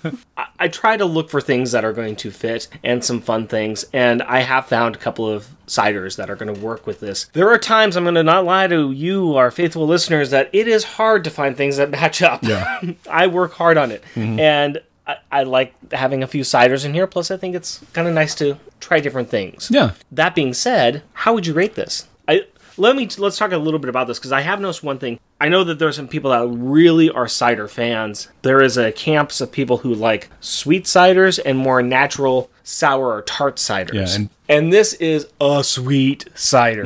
I 0.60 0.68
try 0.68 0.98
to 0.98 1.06
look 1.06 1.30
for 1.30 1.42
things 1.42 1.72
that 1.72 1.84
are 1.84 1.94
going 1.94 2.16
to 2.18 2.32
fit 2.32 2.68
and 2.84 3.04
some 3.04 3.22
fun 3.22 3.48
things, 3.48 3.86
and 3.92 4.22
I 4.22 4.40
have 4.40 4.68
found 4.68 4.96
a 4.96 5.00
couple 5.00 5.28
of 5.28 5.48
ciders 5.68 6.18
that 6.18 6.30
are 6.30 6.36
going 6.36 6.54
to 6.54 6.62
work 6.62 6.86
with 6.88 7.00
this. 7.00 7.26
There 7.34 7.50
are 7.50 7.58
times 7.58 7.96
I'm 7.96 8.04
going 8.04 8.16
to 8.16 8.24
not 8.24 8.46
lie 8.46 8.68
to 8.68 8.92
you, 8.92 9.36
our 9.36 9.52
faithful 9.52 9.88
listeners, 9.88 10.30
that 10.32 10.50
it 10.54 10.68
is 10.68 10.84
hard 10.84 11.24
to 11.24 11.30
find 11.30 11.58
things 11.58 11.78
that 11.78 11.90
match 11.90 12.22
up. 12.22 12.44
Yeah. 12.44 12.82
I 13.10 13.28
work 13.28 13.54
hard 13.54 13.78
on 13.78 13.92
it, 13.92 14.04
mm-hmm. 14.16 14.40
and 14.40 14.82
I, 15.08 15.18
I 15.32 15.44
like 15.44 15.74
having 15.92 16.24
a 16.24 16.28
few 16.28 16.44
ciders 16.44 16.86
in 16.86 16.94
here. 16.94 17.08
Plus, 17.08 17.32
I 17.32 17.38
think 17.38 17.56
it's 17.56 17.84
kind 17.94 18.08
of 18.08 18.14
nice 18.14 18.36
to 18.36 18.58
try 18.80 19.00
different 19.00 19.30
things. 19.30 19.70
Yeah. 19.72 19.94
That 20.12 20.36
being 20.36 20.54
said, 20.54 21.04
how 21.14 21.34
would 21.34 21.48
you 21.48 21.54
rate 21.54 21.76
this? 21.76 22.08
I 22.28 22.46
let 22.78 22.96
me 22.96 23.10
let's 23.18 23.38
talk 23.38 23.52
a 23.52 23.58
little 23.58 23.80
bit 23.80 23.90
about 23.90 24.08
this 24.08 24.20
because 24.20 24.32
I 24.32 24.42
have 24.42 24.62
noticed 24.62 24.84
one 24.84 25.00
thing. 25.00 25.20
I 25.42 25.48
know 25.48 25.64
that 25.64 25.80
there's 25.80 25.96
some 25.96 26.08
people 26.10 26.32
that 26.32 26.46
really 26.48 27.10
are 27.10 27.28
cider 27.28 27.68
fans. 27.68 28.28
There 28.42 28.62
is 28.62 28.78
a 28.78 28.92
camps 28.92 29.40
of 29.40 29.52
people 29.52 29.78
who 29.78 29.94
like 29.94 30.30
sweet 30.42 30.84
ciders 30.86 31.40
and 31.46 31.58
more 31.58 31.82
natural 31.82 32.50
sour 32.64 33.14
or 33.14 33.22
tart 33.22 33.56
ciders. 33.56 33.94
Yeah, 33.94 34.16
and- 34.16 34.30
and 34.50 34.74
this 34.74 34.94
is 34.96 35.28
a 35.40 35.64
sweet 35.64 36.26
cider. 36.36 36.84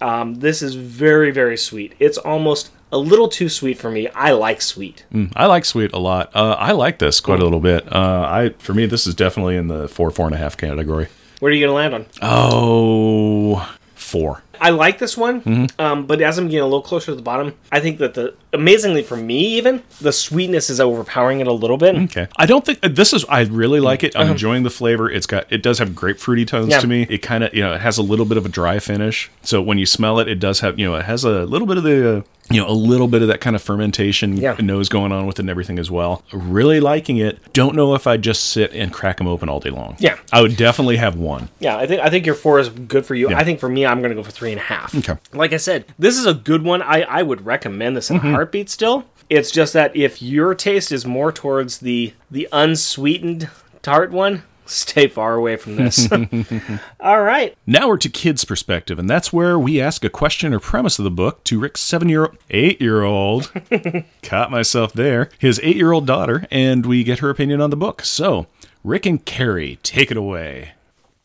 Um, 0.00 0.34
this 0.40 0.62
is 0.62 0.74
very 0.74 1.30
very 1.30 1.56
sweet. 1.56 1.92
It's 2.00 2.18
almost 2.18 2.70
a 2.90 2.98
little 2.98 3.28
too 3.28 3.48
sweet 3.48 3.78
for 3.78 3.90
me. 3.90 4.08
I 4.08 4.32
like 4.32 4.60
sweet. 4.62 5.04
Mm, 5.14 5.32
I 5.36 5.46
like 5.46 5.64
sweet 5.64 5.92
a 5.92 5.98
lot. 5.98 6.30
Uh, 6.34 6.56
I 6.58 6.72
like 6.72 6.98
this 6.98 7.20
quite 7.20 7.40
a 7.40 7.44
little 7.44 7.60
bit. 7.60 7.90
Uh, 7.92 8.26
I 8.28 8.50
for 8.58 8.74
me, 8.74 8.86
this 8.86 9.06
is 9.06 9.14
definitely 9.14 9.56
in 9.56 9.68
the 9.68 9.88
four 9.88 10.10
four 10.10 10.26
and 10.26 10.34
a 10.34 10.38
half 10.38 10.56
category. 10.56 11.06
Where 11.40 11.50
are 11.50 11.54
you 11.54 11.64
gonna 11.66 11.76
land 11.76 11.94
on? 11.94 12.06
Oh, 12.22 13.74
four. 13.94 14.42
I 14.62 14.70
like 14.70 14.98
this 14.98 15.16
one, 15.16 15.68
um, 15.78 16.06
but 16.06 16.20
as 16.22 16.38
I'm 16.38 16.46
getting 16.46 16.60
a 16.60 16.64
little 16.64 16.80
closer 16.82 17.06
to 17.06 17.14
the 17.16 17.20
bottom, 17.22 17.54
I 17.72 17.80
think 17.80 17.98
that 17.98 18.14
the 18.14 18.34
amazingly 18.52 19.02
for 19.02 19.16
me 19.16 19.56
even 19.58 19.82
the 20.00 20.12
sweetness 20.12 20.70
is 20.70 20.80
overpowering 20.80 21.40
it 21.40 21.46
a 21.48 21.52
little 21.52 21.76
bit. 21.76 21.96
Okay. 21.96 22.28
I 22.36 22.46
don't 22.46 22.64
think 22.64 22.80
this 22.80 23.12
is. 23.12 23.24
I 23.28 23.42
really 23.42 23.80
like 23.80 24.04
it. 24.04 24.14
I'm 24.16 24.30
enjoying 24.30 24.62
the 24.62 24.70
flavor. 24.70 25.10
It's 25.10 25.26
got. 25.26 25.50
It 25.52 25.62
does 25.62 25.78
have 25.80 25.90
grapefruity 25.90 26.46
tones 26.46 26.68
Yeah. 26.70 26.78
to 26.80 26.86
me. 26.86 27.06
It 27.10 27.18
kind 27.18 27.42
of 27.44 27.52
you 27.52 27.60
know 27.62 27.72
it 27.74 27.80
has 27.80 27.98
a 27.98 28.02
little 28.02 28.24
bit 28.24 28.36
of 28.38 28.46
a 28.46 28.48
dry 28.48 28.78
finish. 28.78 29.30
So 29.42 29.60
when 29.60 29.78
you 29.78 29.86
smell 29.86 30.20
it, 30.20 30.28
it 30.28 30.38
does 30.38 30.60
have 30.60 30.78
you 30.78 30.86
know 30.88 30.94
it 30.94 31.04
has 31.06 31.24
a 31.24 31.44
little 31.44 31.66
bit 31.66 31.76
of 31.76 31.82
the. 31.82 32.18
Uh, 32.18 32.22
you 32.54 32.60
know, 32.60 32.68
a 32.68 32.72
little 32.72 33.08
bit 33.08 33.22
of 33.22 33.28
that 33.28 33.40
kind 33.40 33.56
of 33.56 33.62
fermentation 33.62 34.36
Yeah. 34.36 34.56
nose 34.58 34.88
going 34.88 35.12
on 35.12 35.26
with 35.26 35.38
it 35.38 35.42
and 35.42 35.50
everything 35.50 35.78
as 35.78 35.90
well. 35.90 36.22
Really 36.32 36.80
liking 36.80 37.16
it. 37.16 37.38
Don't 37.52 37.74
know 37.74 37.94
if 37.94 38.06
I'd 38.06 38.22
just 38.22 38.50
sit 38.50 38.72
and 38.72 38.92
crack 38.92 39.18
them 39.18 39.26
open 39.26 39.48
all 39.48 39.60
day 39.60 39.70
long. 39.70 39.96
Yeah. 39.98 40.16
I 40.32 40.42
would 40.42 40.56
definitely 40.56 40.96
have 40.96 41.16
one. 41.16 41.48
Yeah, 41.60 41.76
I 41.76 41.86
think 41.86 42.00
I 42.02 42.10
think 42.10 42.26
your 42.26 42.34
four 42.34 42.58
is 42.58 42.68
good 42.68 43.06
for 43.06 43.14
you. 43.14 43.30
Yeah. 43.30 43.38
I 43.38 43.44
think 43.44 43.60
for 43.60 43.68
me, 43.68 43.86
I'm 43.86 44.00
going 44.00 44.10
to 44.10 44.16
go 44.16 44.22
for 44.22 44.30
three 44.30 44.52
and 44.52 44.60
a 44.60 44.64
half. 44.64 44.94
Okay. 44.94 45.16
Like 45.32 45.52
I 45.52 45.56
said, 45.56 45.86
this 45.98 46.18
is 46.18 46.26
a 46.26 46.34
good 46.34 46.62
one. 46.62 46.82
I 46.82 47.02
I 47.02 47.22
would 47.22 47.44
recommend 47.46 47.96
this 47.96 48.10
in 48.10 48.16
a 48.16 48.18
mm-hmm. 48.20 48.32
heartbeat. 48.32 48.70
Still, 48.70 49.04
it's 49.28 49.50
just 49.50 49.72
that 49.72 49.94
if 49.96 50.20
your 50.22 50.54
taste 50.54 50.92
is 50.92 51.06
more 51.06 51.32
towards 51.32 51.78
the 51.78 52.14
the 52.30 52.48
unsweetened 52.52 53.48
tart 53.82 54.10
one, 54.10 54.42
stay 54.66 55.06
far 55.06 55.34
away 55.34 55.56
from 55.56 55.76
this. 55.76 56.10
All 57.00 57.22
right. 57.22 57.56
Now 57.66 57.88
we're 57.88 57.96
to 57.98 58.08
kids' 58.08 58.44
perspective, 58.44 58.98
and 58.98 59.08
that's 59.08 59.32
where 59.32 59.58
we 59.58 59.80
ask 59.80 60.04
a 60.04 60.10
question 60.10 60.52
or 60.54 60.60
premise 60.60 60.98
of 60.98 61.04
the 61.04 61.10
book 61.10 61.44
to 61.44 61.58
Rick's 61.60 61.80
seven 61.80 62.08
year 62.08 62.30
eight 62.50 62.80
year 62.80 63.02
old. 63.02 63.52
caught 64.22 64.50
myself 64.50 64.92
there. 64.92 65.28
His 65.38 65.60
eight 65.62 65.76
year 65.76 65.92
old 65.92 66.06
daughter, 66.06 66.46
and 66.50 66.86
we 66.86 67.04
get 67.04 67.18
her 67.20 67.30
opinion 67.30 67.60
on 67.60 67.70
the 67.70 67.76
book. 67.76 68.02
So, 68.02 68.46
Rick 68.84 69.06
and 69.06 69.24
Carrie, 69.24 69.78
take 69.82 70.10
it 70.10 70.16
away. 70.16 70.72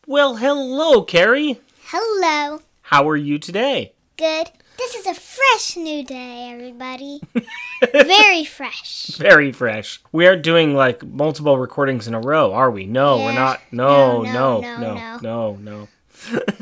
Well, 0.06 0.36
hello, 0.36 1.02
Carrie. 1.02 1.60
Hello. 1.84 2.62
How 2.82 3.08
are 3.08 3.16
you 3.16 3.38
today? 3.38 3.92
Good. 4.16 4.50
This 4.78 4.94
is 4.94 5.06
a 5.06 5.14
fresh 5.14 5.76
new 5.76 6.04
day, 6.04 6.50
everybody. 6.52 7.20
Very 7.92 8.44
fresh. 8.44 9.06
Very 9.16 9.50
fresh. 9.50 10.00
We 10.12 10.26
aren't 10.28 10.42
doing 10.44 10.74
like 10.74 11.04
multiple 11.04 11.58
recordings 11.58 12.06
in 12.06 12.14
a 12.14 12.20
row, 12.20 12.52
are 12.54 12.70
we? 12.70 12.86
No, 12.86 13.16
we're 13.18 13.32
not. 13.34 13.60
No, 13.72 14.22
No, 14.22 14.60
no, 14.60 14.60
no, 14.60 14.76
no, 14.78 14.94
no, 14.94 15.18
no, 15.20 15.56
no. 15.56 15.88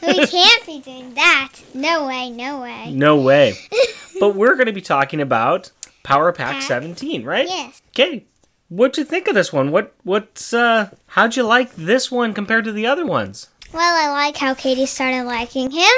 we 0.02 0.26
can't 0.26 0.66
be 0.66 0.80
doing 0.80 1.12
that. 1.14 1.52
No 1.74 2.06
way, 2.06 2.30
no 2.30 2.62
way. 2.62 2.90
No 2.94 3.20
way. 3.20 3.54
but 4.20 4.34
we're 4.34 4.54
going 4.54 4.66
to 4.66 4.72
be 4.72 4.80
talking 4.80 5.20
about 5.20 5.70
Power 6.02 6.32
Pack 6.32 6.54
Pack. 6.54 6.62
17, 6.62 7.22
right? 7.22 7.46
Yes. 7.46 7.82
Okay. 7.90 8.24
What'd 8.68 8.96
you 8.96 9.04
think 9.04 9.28
of 9.28 9.34
this 9.34 9.52
one? 9.52 9.70
What 9.70 9.94
what's 10.02 10.52
uh 10.52 10.90
how'd 11.08 11.36
you 11.36 11.44
like 11.44 11.76
this 11.76 12.10
one 12.10 12.34
compared 12.34 12.64
to 12.64 12.72
the 12.72 12.86
other 12.86 13.06
ones? 13.06 13.48
Well, 13.72 13.82
I 13.82 14.10
like 14.10 14.36
how 14.36 14.54
Katie 14.54 14.86
started 14.86 15.24
liking 15.24 15.70
him. 15.70 15.92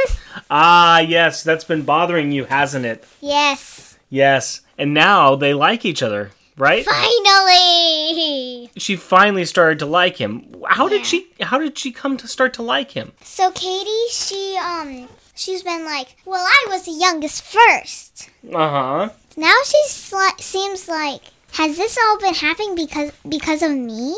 Ah, 0.50 1.00
yes, 1.00 1.42
that's 1.42 1.64
been 1.64 1.82
bothering 1.82 2.32
you, 2.32 2.44
hasn't 2.44 2.86
it? 2.86 3.04
Yes. 3.20 3.98
Yes. 4.10 4.62
And 4.78 4.94
now 4.94 5.34
they 5.36 5.54
like 5.54 5.84
each 5.84 6.02
other, 6.02 6.30
right? 6.56 6.84
Finally. 6.84 8.70
She 8.76 8.96
finally 8.96 9.44
started 9.44 9.78
to 9.80 9.86
like 9.86 10.16
him. 10.16 10.46
How 10.66 10.88
did 10.88 11.04
she 11.06 11.28
how 11.40 11.58
did 11.58 11.76
she 11.78 11.92
come 11.92 12.16
to 12.16 12.28
start 12.28 12.54
to 12.54 12.62
like 12.62 12.92
him? 12.92 13.12
So 13.22 13.50
Katie, 13.50 14.08
she 14.10 14.56
um, 14.62 15.08
she's 15.34 15.62
been 15.62 15.84
like, 15.84 16.16
well, 16.24 16.44
I 16.44 16.66
was 16.68 16.84
the 16.84 16.92
youngest 16.92 17.42
first. 17.42 18.30
Uh-huh. 18.52 19.10
Now 19.36 19.54
she 19.64 19.78
sli- 19.88 20.40
seems 20.40 20.88
like, 20.88 21.22
has 21.52 21.76
this 21.76 21.98
all 22.02 22.18
been 22.18 22.34
happening 22.34 22.74
because 22.74 23.12
because 23.28 23.62
of 23.62 23.72
me? 23.72 24.16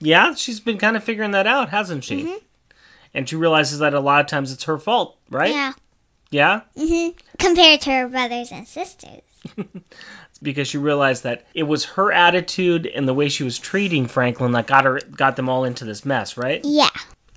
Yeah, 0.00 0.34
she's 0.34 0.60
been 0.60 0.78
kind 0.78 0.96
of 0.96 1.04
figuring 1.04 1.30
that 1.30 1.46
out, 1.46 1.70
hasn't 1.70 2.04
she? 2.04 2.38
And 3.14 3.28
she 3.28 3.36
realizes 3.36 3.78
that 3.80 3.94
a 3.94 4.00
lot 4.00 4.20
of 4.20 4.26
times 4.26 4.52
it's 4.52 4.64
her 4.64 4.78
fault, 4.78 5.18
right? 5.30 5.50
Yeah. 5.50 5.72
Yeah? 6.30 6.62
Mhm. 6.76 7.14
Compared 7.38 7.80
to 7.82 7.90
her 7.90 8.08
brothers 8.08 8.50
and 8.50 8.66
sisters. 8.66 9.20
because 10.42 10.66
she 10.68 10.78
realized 10.78 11.22
that 11.22 11.44
it 11.54 11.64
was 11.64 11.84
her 11.84 12.12
attitude 12.12 12.86
and 12.86 13.06
the 13.06 13.14
way 13.14 13.28
she 13.28 13.44
was 13.44 13.58
treating 13.58 14.06
Franklin 14.06 14.52
that 14.52 14.66
got 14.66 14.84
her 14.84 15.00
got 15.16 15.36
them 15.36 15.48
all 15.48 15.64
into 15.64 15.84
this 15.84 16.04
mess, 16.04 16.36
right? 16.36 16.60
Yeah. 16.64 16.88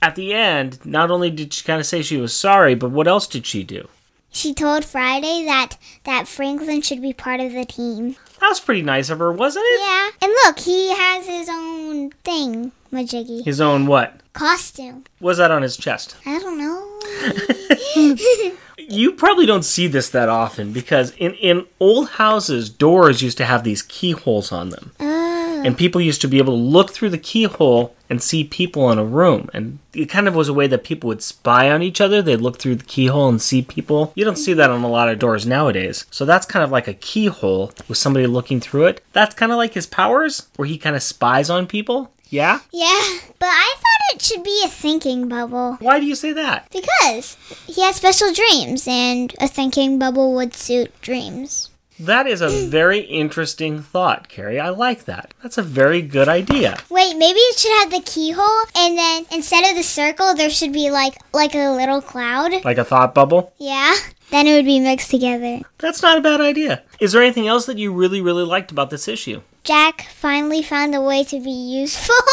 At 0.02 0.16
the 0.16 0.34
end, 0.34 0.86
not 0.86 1.12
only 1.12 1.30
did 1.30 1.54
she 1.54 1.64
kind 1.64 1.80
of 1.80 1.86
say 1.86 2.02
she 2.02 2.18
was 2.18 2.36
sorry, 2.36 2.76
but 2.76 2.92
what 2.92 3.08
else 3.08 3.28
did 3.28 3.46
she 3.46 3.64
do? 3.64 3.88
She 4.32 4.54
told 4.54 4.84
Friday 4.84 5.46
that 5.46 5.78
that 6.04 6.28
Franklin 6.28 6.82
should 6.82 7.02
be 7.02 7.14
part 7.14 7.40
of 7.40 7.54
the 7.54 7.66
team. 7.66 8.16
That 8.42 8.50
was 8.50 8.60
pretty 8.60 8.82
nice 8.82 9.10
of 9.10 9.20
her, 9.20 9.32
wasn't 9.32 9.66
it? 9.68 9.80
Yeah. 9.82 10.10
And 10.22 10.34
look, 10.46 10.60
he 10.60 10.94
has 10.94 11.26
his 11.26 11.48
own 11.50 12.10
thing, 12.24 12.72
Majiggy. 12.92 13.46
His 13.46 13.62
own 13.62 13.88
what? 13.88 14.20
Costume. 14.36 15.06
Was 15.20 15.38
that 15.38 15.50
on 15.50 15.62
his 15.62 15.78
chest? 15.78 16.16
I 16.26 16.40
don't 16.40 16.58
know. 16.58 18.52
You 18.88 19.14
probably 19.14 19.48
don't 19.48 19.66
see 19.66 19.88
this 19.88 20.10
that 20.10 20.30
often 20.30 20.72
because 20.72 21.12
in, 21.18 21.34
in 21.36 21.66
old 21.80 22.10
houses, 22.10 22.70
doors 22.70 23.24
used 23.24 23.38
to 23.40 23.46
have 23.46 23.64
these 23.64 23.82
keyholes 23.82 24.52
on 24.52 24.70
them. 24.70 24.92
Oh. 25.00 25.64
And 25.66 25.76
people 25.76 26.02
used 26.02 26.22
to 26.22 26.28
be 26.28 26.38
able 26.38 26.54
to 26.54 26.62
look 26.62 26.92
through 26.92 27.10
the 27.10 27.18
keyhole 27.18 27.96
and 28.12 28.22
see 28.22 28.44
people 28.44 28.92
in 28.92 29.00
a 29.00 29.04
room. 29.04 29.50
And 29.54 29.80
it 29.94 30.06
kind 30.06 30.28
of 30.28 30.36
was 30.36 30.50
a 30.50 30.54
way 30.54 30.68
that 30.68 30.84
people 30.84 31.08
would 31.08 31.24
spy 31.24 31.72
on 31.72 31.82
each 31.82 32.00
other. 32.00 32.22
They'd 32.22 32.42
look 32.42 32.60
through 32.60 32.76
the 32.76 32.84
keyhole 32.84 33.28
and 33.28 33.42
see 33.42 33.64
people. 33.64 34.12
You 34.14 34.24
don't 34.24 34.38
see 34.38 34.54
that 34.54 34.70
on 34.70 34.84
a 34.84 34.90
lot 34.90 35.10
of 35.10 35.18
doors 35.18 35.48
nowadays. 35.48 36.06
So 36.12 36.24
that's 36.24 36.46
kind 36.46 36.64
of 36.64 36.70
like 36.70 36.88
a 36.88 36.94
keyhole 36.94 37.72
with 37.88 37.98
somebody 37.98 38.28
looking 38.28 38.60
through 38.60 38.86
it. 38.86 39.04
That's 39.14 39.34
kind 39.34 39.52
of 39.52 39.58
like 39.58 39.74
his 39.74 39.88
powers, 39.88 40.48
where 40.58 40.68
he 40.68 40.78
kind 40.78 40.96
of 40.96 41.02
spies 41.02 41.50
on 41.50 41.66
people. 41.66 42.12
Yeah? 42.30 42.60
Yeah, 42.72 43.20
but 43.40 43.48
I 43.50 43.76
thought 43.76 44.16
it 44.16 44.22
should 44.22 44.44
be 44.44 44.62
a 44.66 44.68
thinking 44.68 45.28
bubble. 45.28 45.78
Why 45.80 46.00
do 46.00 46.06
you 46.06 46.16
say 46.16 46.34
that? 46.34 46.70
Because 46.72 47.38
he 47.68 47.82
has 47.84 47.96
special 47.96 48.34
dreams, 48.34 48.88
and 48.88 49.34
a 49.40 49.48
thinking 49.48 50.00
bubble 50.00 50.34
would 50.36 50.54
suit 50.54 50.92
dreams. 51.02 51.70
That 52.00 52.28
is 52.28 52.42
a 52.42 52.50
very 52.68 53.00
interesting 53.00 53.82
thought, 53.82 54.28
Carrie. 54.28 54.60
I 54.60 54.70
like 54.70 55.06
that. 55.06 55.34
That's 55.42 55.58
a 55.58 55.64
very 55.64 56.02
good 56.02 56.28
idea. 56.28 56.78
Wait, 56.90 57.16
maybe 57.16 57.40
it 57.40 57.58
should 57.60 57.80
have 57.80 57.92
the 57.92 58.02
keyhole, 58.10 58.64
and 58.76 58.98
then 58.98 59.26
instead 59.32 59.70
of 59.70 59.78
the 59.78 59.84
circle, 59.84 60.34
there 60.36 60.50
should 60.50 60.74
be 60.74 60.90
like 60.90 61.16
like 61.34 61.56
a 61.56 61.72
little 61.72 62.02
cloud. 62.02 62.66
Like 62.66 62.78
a 62.78 62.84
thought 62.86 63.14
bubble? 63.14 63.54
Yeah, 63.60 63.96
Then 64.32 64.48
it 64.48 64.54
would 64.56 64.66
be 64.66 64.80
mixed 64.80 65.12
together. 65.12 65.62
That's 65.78 66.02
not 66.02 66.18
a 66.18 66.22
bad 66.22 66.42
idea. 66.42 66.84
Is 67.00 67.12
there 67.12 67.22
anything 67.22 67.48
else 67.48 67.66
that 67.68 67.78
you 67.78 67.94
really, 67.94 68.22
really 68.22 68.44
liked 68.44 68.72
about 68.72 68.90
this 68.90 69.08
issue? 69.08 69.42
Jack 69.66 70.04
finally 70.14 70.62
found 70.62 70.96
a 70.96 71.02
way 71.02 71.24
to 71.26 71.40
be 71.40 71.52
useful. 71.52 72.16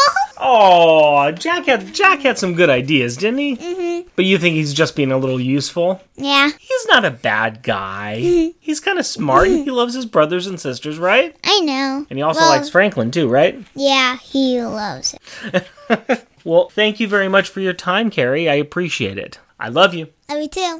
Oh, 0.45 1.31
Jack 1.31 1.67
had 1.67 1.93
Jack 1.93 2.19
had 2.21 2.37
some 2.37 2.53
good 2.55 2.69
ideas, 2.69 3.15
didn't 3.15 3.37
he? 3.39 3.55
Mm-hmm. 3.55 4.09
But 4.15 4.25
you 4.25 4.37
think 4.37 4.55
he's 4.55 4.73
just 4.73 4.93
being 4.95 5.11
a 5.11 5.17
little 5.17 5.39
useful? 5.39 6.01
yeah, 6.15 6.49
He's 6.59 6.85
not 6.87 7.05
a 7.05 7.11
bad 7.11 7.63
guy. 7.63 8.17
he's 8.59 8.81
kind 8.81 8.99
of 8.99 9.05
smart. 9.05 9.47
and 9.47 9.63
he 9.63 9.71
loves 9.71 9.93
his 9.93 10.05
brothers 10.05 10.45
and 10.47 10.59
sisters, 10.59 10.97
right? 10.99 11.33
I 11.45 11.59
know. 11.61 12.05
And 12.09 12.19
he 12.19 12.23
also 12.23 12.41
Well, 12.41 12.49
likes 12.49 12.67
Franklin 12.67 13.09
too, 13.11 13.29
right? 13.29 13.63
Yeah, 13.73 14.17
he 14.17 14.61
loves 14.61 15.15
it. 15.53 15.67
Well, 16.43 16.67
thank 16.69 16.99
you 16.99 17.07
very 17.07 17.29
much 17.29 17.47
for 17.47 17.61
your 17.61 17.71
time, 17.73 18.09
Carrie. 18.09 18.49
I 18.49 18.55
appreciate 18.55 19.17
it. 19.17 19.39
I 19.61 19.69
love 19.69 19.93
you. 19.93 20.07
Love 20.29 20.41
you 20.41 20.49
too. 20.49 20.79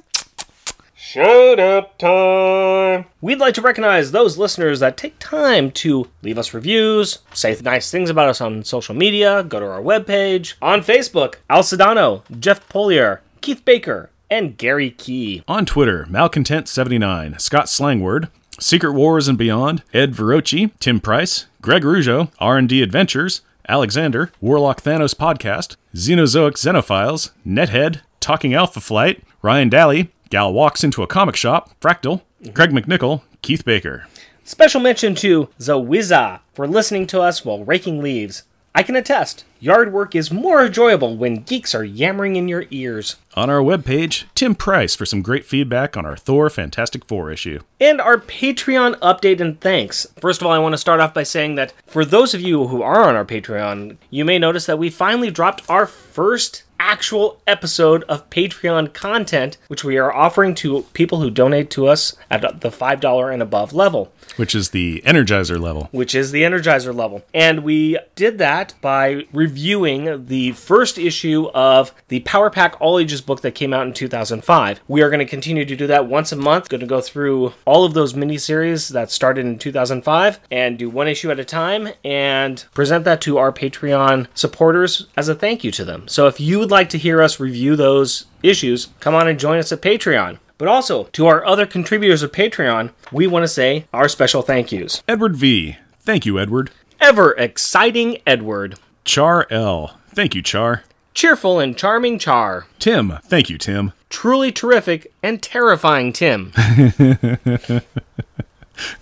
Shut 1.14 1.60
up 1.60 2.00
time. 2.00 3.06
We'd 3.22 3.38
like 3.38 3.54
to 3.54 3.62
recognize 3.62 4.12
those 4.12 4.40
listeners 4.40 4.80
that 4.80 4.98
take 4.98 5.20
time 5.20 5.70
to 5.74 6.10
leave 6.24 6.40
us 6.40 6.56
reviews, 6.56 7.20
say 7.36 7.56
nice 7.62 7.92
things 7.92 8.10
about 8.10 8.30
us 8.30 8.42
on 8.42 8.64
social 8.64 8.96
media, 8.96 9.44
go 9.44 9.60
to 9.60 9.66
our 9.68 9.80
webpage, 9.80 10.56
on 10.60 10.82
Facebook, 10.82 11.36
Al 11.52 11.62
Sedano, 11.62 12.24
Jeff 12.40 12.68
Polier, 12.68 13.20
Keith 13.42 13.64
Baker, 13.64 14.10
and 14.32 14.58
Gary 14.58 14.90
Key. 14.90 15.44
On 15.48 15.68
Twitter, 15.68 16.08
Malcontent79, 16.10 17.40
Scott 17.40 17.66
Slangword, 17.66 18.30
Secret 18.60 18.94
Wars 18.94 19.28
and 19.28 19.38
Beyond, 19.38 19.84
Ed 19.94 20.14
Veroci, 20.14 20.72
Tim 20.80 21.00
Price, 21.00 21.46
Greg 21.62 21.84
Rougeau, 21.84 22.32
R&D 22.40 22.82
Adventures, 22.82 23.42
Alexander, 23.70 24.32
Warlock 24.42 24.82
Thanos 24.82 25.14
Podcast, 25.14 25.76
Xenozoic 25.94 26.54
Xenophiles, 26.54 27.30
Nethead, 27.46 28.02
Talking 28.20 28.56
Alpha 28.56 28.80
Flight, 28.80 29.22
Ryan 29.44 29.70
Daly, 29.70 30.10
Gal 30.34 30.52
Walks 30.52 30.84
Into 30.84 31.04
a 31.04 31.06
Comic 31.06 31.36
Shop, 31.36 31.80
Fractal, 31.80 32.24
Craig 32.56 32.72
McNichol, 32.72 33.22
Keith 33.44 33.64
Baker. 33.64 34.08
Special 34.44 34.82
mention 34.82 35.14
to 35.14 35.48
Zawiza 35.60 36.40
for 36.56 36.66
listening 36.66 37.06
to 37.06 37.22
us 37.22 37.46
while 37.46 37.64
raking 37.64 38.02
leaves. 38.02 38.42
I 38.74 38.82
can 38.82 38.96
attest, 38.96 39.46
yard 39.64 39.94
work 39.94 40.14
is 40.14 40.30
more 40.30 40.66
enjoyable 40.66 41.16
when 41.16 41.38
geeks 41.38 41.74
are 41.74 41.86
yammering 41.86 42.36
in 42.36 42.50
your 42.50 42.66
ears. 42.70 43.16
On 43.36 43.50
our 43.50 43.62
webpage, 43.62 44.26
Tim 44.36 44.56
Price 44.56 44.94
for 44.94 45.06
some 45.06 45.22
great 45.22 45.46
feedback 45.46 45.96
on 45.96 46.06
our 46.06 46.18
Thor 46.18 46.50
Fantastic 46.50 47.06
Four 47.06 47.32
issue. 47.32 47.60
and 47.80 48.02
our 48.02 48.18
Patreon 48.18 48.96
update 49.00 49.40
and 49.40 49.60
thanks. 49.62 50.06
First 50.20 50.42
of 50.42 50.48
all, 50.48 50.54
I 50.54 50.60
want 50.60 50.74
to 50.74 50.78
start 50.78 51.00
off 51.00 51.14
by 51.14 51.24
saying 51.24 51.56
that 51.56 51.74
for 51.88 52.04
those 52.04 52.34
of 52.34 52.42
you 52.42 52.68
who 52.68 52.82
are 52.82 53.08
on 53.08 53.16
our 53.16 53.26
Patreon, 53.26 53.96
you 54.10 54.26
may 54.26 54.38
notice 54.38 54.66
that 54.66 54.80
we 54.80 54.90
finally 54.90 55.32
dropped 55.32 55.64
our 55.70 55.86
first 55.86 56.64
actual 56.78 57.42
episode 57.48 58.04
of 58.04 58.30
Patreon 58.30 58.94
content, 58.94 59.58
which 59.70 59.86
we 59.86 59.98
are 59.98 60.14
offering 60.14 60.54
to 60.56 60.82
people 60.92 61.22
who 61.22 61.30
donate 61.30 61.70
to 61.72 61.88
us 61.88 62.14
at 62.30 62.42
the 62.60 62.70
$5 62.70 63.34
and 63.34 63.42
above 63.42 63.74
level 63.74 64.12
which 64.36 64.56
is 64.56 64.70
the 64.70 65.02
Energizer 65.06 65.60
level. 65.60 65.90
which 65.92 66.16
is 66.16 66.32
the 66.32 66.42
Energizer 66.44 66.94
level. 66.94 67.24
And 67.34 67.64
we 67.64 67.98
did 68.16 68.38
that 68.40 68.74
by 68.82 69.26
reviewing 69.32 69.53
the 69.54 70.52
first 70.54 70.98
issue 70.98 71.48
of 71.54 71.94
the 72.08 72.20
Power 72.22 72.50
Pack 72.50 72.80
All 72.80 73.00
Ages 73.00 73.22
book 73.22 73.42
that 73.42 73.56
came 73.56 73.74
out 73.74 73.88
in 73.88 73.94
2005. 73.94 74.82
We 74.88 75.02
are 75.02 75.10
going 75.10 75.20
to 75.20 75.26
continue 75.26 75.66
to 75.66 75.76
do 75.76 75.88
that 75.88 76.08
once 76.08 76.32
a 76.32 76.36
month. 76.36 76.70
Going 76.70 76.82
to 76.82 76.88
go 76.88 77.02
through 77.02 77.54
all 77.66 77.86
of 77.86 77.94
those 77.94 78.14
miniseries 78.14 78.90
that 78.90 79.12
started 79.12 79.46
in 79.46 79.60
2005 79.60 80.40
and 80.52 80.78
do 80.78 80.90
one 80.90 81.08
issue 81.08 81.32
at 81.32 81.40
a 81.40 81.46
time 81.46 81.90
and 82.04 82.66
present 82.74 83.06
that 83.06 83.22
to 83.22 83.38
our 83.38 83.52
Patreon 83.52 84.28
supporters 84.34 85.08
as 85.16 85.30
a 85.30 85.36
thank 85.36 85.64
you 85.64 85.72
to 85.72 85.86
them. 85.86 86.08
So 86.08 86.28
if 86.28 86.40
you 86.40 86.60
would 86.60 86.72
like 86.72 86.90
to 86.90 86.98
hear 86.98 87.22
us 87.22 87.40
review 87.40 87.76
those 87.76 88.26
issues, 88.42 88.90
come 89.00 89.16
on 89.16 89.28
and 89.28 89.40
join 89.40 89.60
us 89.60 89.72
at 89.72 89.82
Patreon. 89.82 90.40
But 90.58 90.68
also, 90.68 91.06
to 91.06 91.28
our 91.28 91.46
other 91.46 91.66
contributors 91.66 92.24
of 92.24 92.32
Patreon, 92.32 92.92
we 93.12 93.28
want 93.28 93.44
to 93.44 93.48
say 93.48 93.86
our 93.92 94.08
special 94.08 94.42
thank 94.42 94.72
yous. 94.72 95.04
Edward 95.08 95.36
V. 95.36 95.78
Thank 96.00 96.26
you, 96.26 96.40
Edward. 96.40 96.72
Ever 97.02 97.34
exciting 97.34 98.20
Edward. 98.26 98.80
Char 99.06 99.48
L. 99.50 99.98
Thank 100.10 100.36
you, 100.36 100.42
Char. 100.42 100.84
Cheerful 101.14 101.60
and 101.60 101.78
charming 101.78 102.18
Char. 102.18 102.66
Tim. 102.80 103.20
Thank 103.26 103.50
you, 103.50 103.58
Tim. 103.58 103.94
Truly 104.10 104.52
terrific 104.52 105.12
and 105.22 105.42
terrifying 105.42 106.14
Tim. 106.14 106.52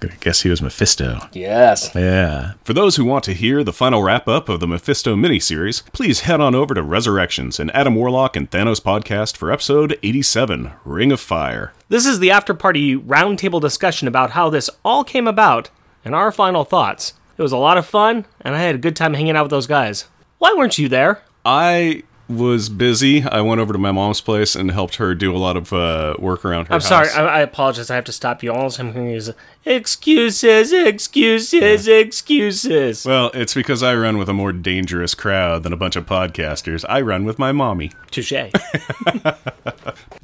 Gonna 0.01 0.15
guess 0.19 0.41
he 0.41 0.49
was 0.49 0.61
Mephisto. 0.61 1.29
yes. 1.31 1.91
Yeah. 1.95 2.53
For 2.65 2.73
those 2.73 2.97
who 2.97 3.05
want 3.05 3.23
to 3.25 3.33
hear 3.33 3.63
the 3.63 3.71
final 3.71 4.03
wrap 4.03 4.27
up 4.27 4.49
of 4.49 4.59
the 4.59 4.67
Mephisto 4.67 5.15
miniseries, 5.15 5.83
please 5.93 6.21
head 6.21 6.41
on 6.41 6.53
over 6.55 6.73
to 6.73 6.83
Resurrections 6.83 7.57
and 7.59 7.73
Adam 7.73 7.95
Warlock 7.95 8.35
and 8.35 8.51
Thanos 8.51 8.81
podcast 8.81 9.37
for 9.37 9.49
episode 9.51 9.97
87 10.03 10.73
Ring 10.83 11.11
of 11.13 11.21
Fire. 11.21 11.71
This 11.87 12.05
is 12.05 12.19
the 12.19 12.31
after 12.31 12.53
party 12.53 12.97
roundtable 12.97 13.61
discussion 13.61 14.09
about 14.09 14.31
how 14.31 14.49
this 14.49 14.69
all 14.83 15.05
came 15.05 15.27
about 15.27 15.69
and 16.03 16.13
our 16.13 16.33
final 16.33 16.65
thoughts. 16.65 17.13
It 17.41 17.43
was 17.43 17.53
a 17.53 17.57
lot 17.57 17.79
of 17.79 17.87
fun, 17.87 18.25
and 18.41 18.53
I 18.53 18.59
had 18.59 18.75
a 18.75 18.77
good 18.77 18.95
time 18.95 19.15
hanging 19.15 19.35
out 19.35 19.45
with 19.45 19.49
those 19.49 19.65
guys. 19.65 20.05
Why 20.37 20.53
weren't 20.55 20.77
you 20.77 20.87
there? 20.87 21.23
I 21.43 22.03
was 22.31 22.69
busy. 22.69 23.23
I 23.23 23.41
went 23.41 23.61
over 23.61 23.73
to 23.73 23.79
my 23.79 23.91
mom's 23.91 24.21
place 24.21 24.55
and 24.55 24.71
helped 24.71 24.95
her 24.95 25.13
do 25.15 25.35
a 25.35 25.37
lot 25.37 25.57
of 25.57 25.71
uh, 25.73 26.15
work 26.19 26.43
around 26.45 26.67
her 26.67 26.73
I'm 26.75 26.81
house. 26.81 26.87
sorry. 26.87 27.09
I, 27.09 27.25
I 27.25 27.39
apologize. 27.41 27.89
I 27.89 27.95
have 27.95 28.05
to 28.05 28.11
stop 28.11 28.41
you. 28.43 28.51
All 28.51 28.71
I'm 28.79 28.93
hearing 28.93 29.11
is 29.11 29.31
excuses, 29.65 30.73
excuses, 30.73 31.87
excuses. 31.87 33.05
well, 33.05 33.29
it's 33.33 33.53
because 33.53 33.83
I 33.83 33.93
run 33.95 34.17
with 34.17 34.29
a 34.29 34.33
more 34.33 34.51
dangerous 34.51 35.13
crowd 35.13 35.63
than 35.63 35.73
a 35.73 35.77
bunch 35.77 35.95
of 35.95 36.05
podcasters. 36.05 36.83
I 36.89 37.01
run 37.01 37.25
with 37.25 37.37
my 37.37 37.51
mommy. 37.51 37.91
Touche. 38.09 38.33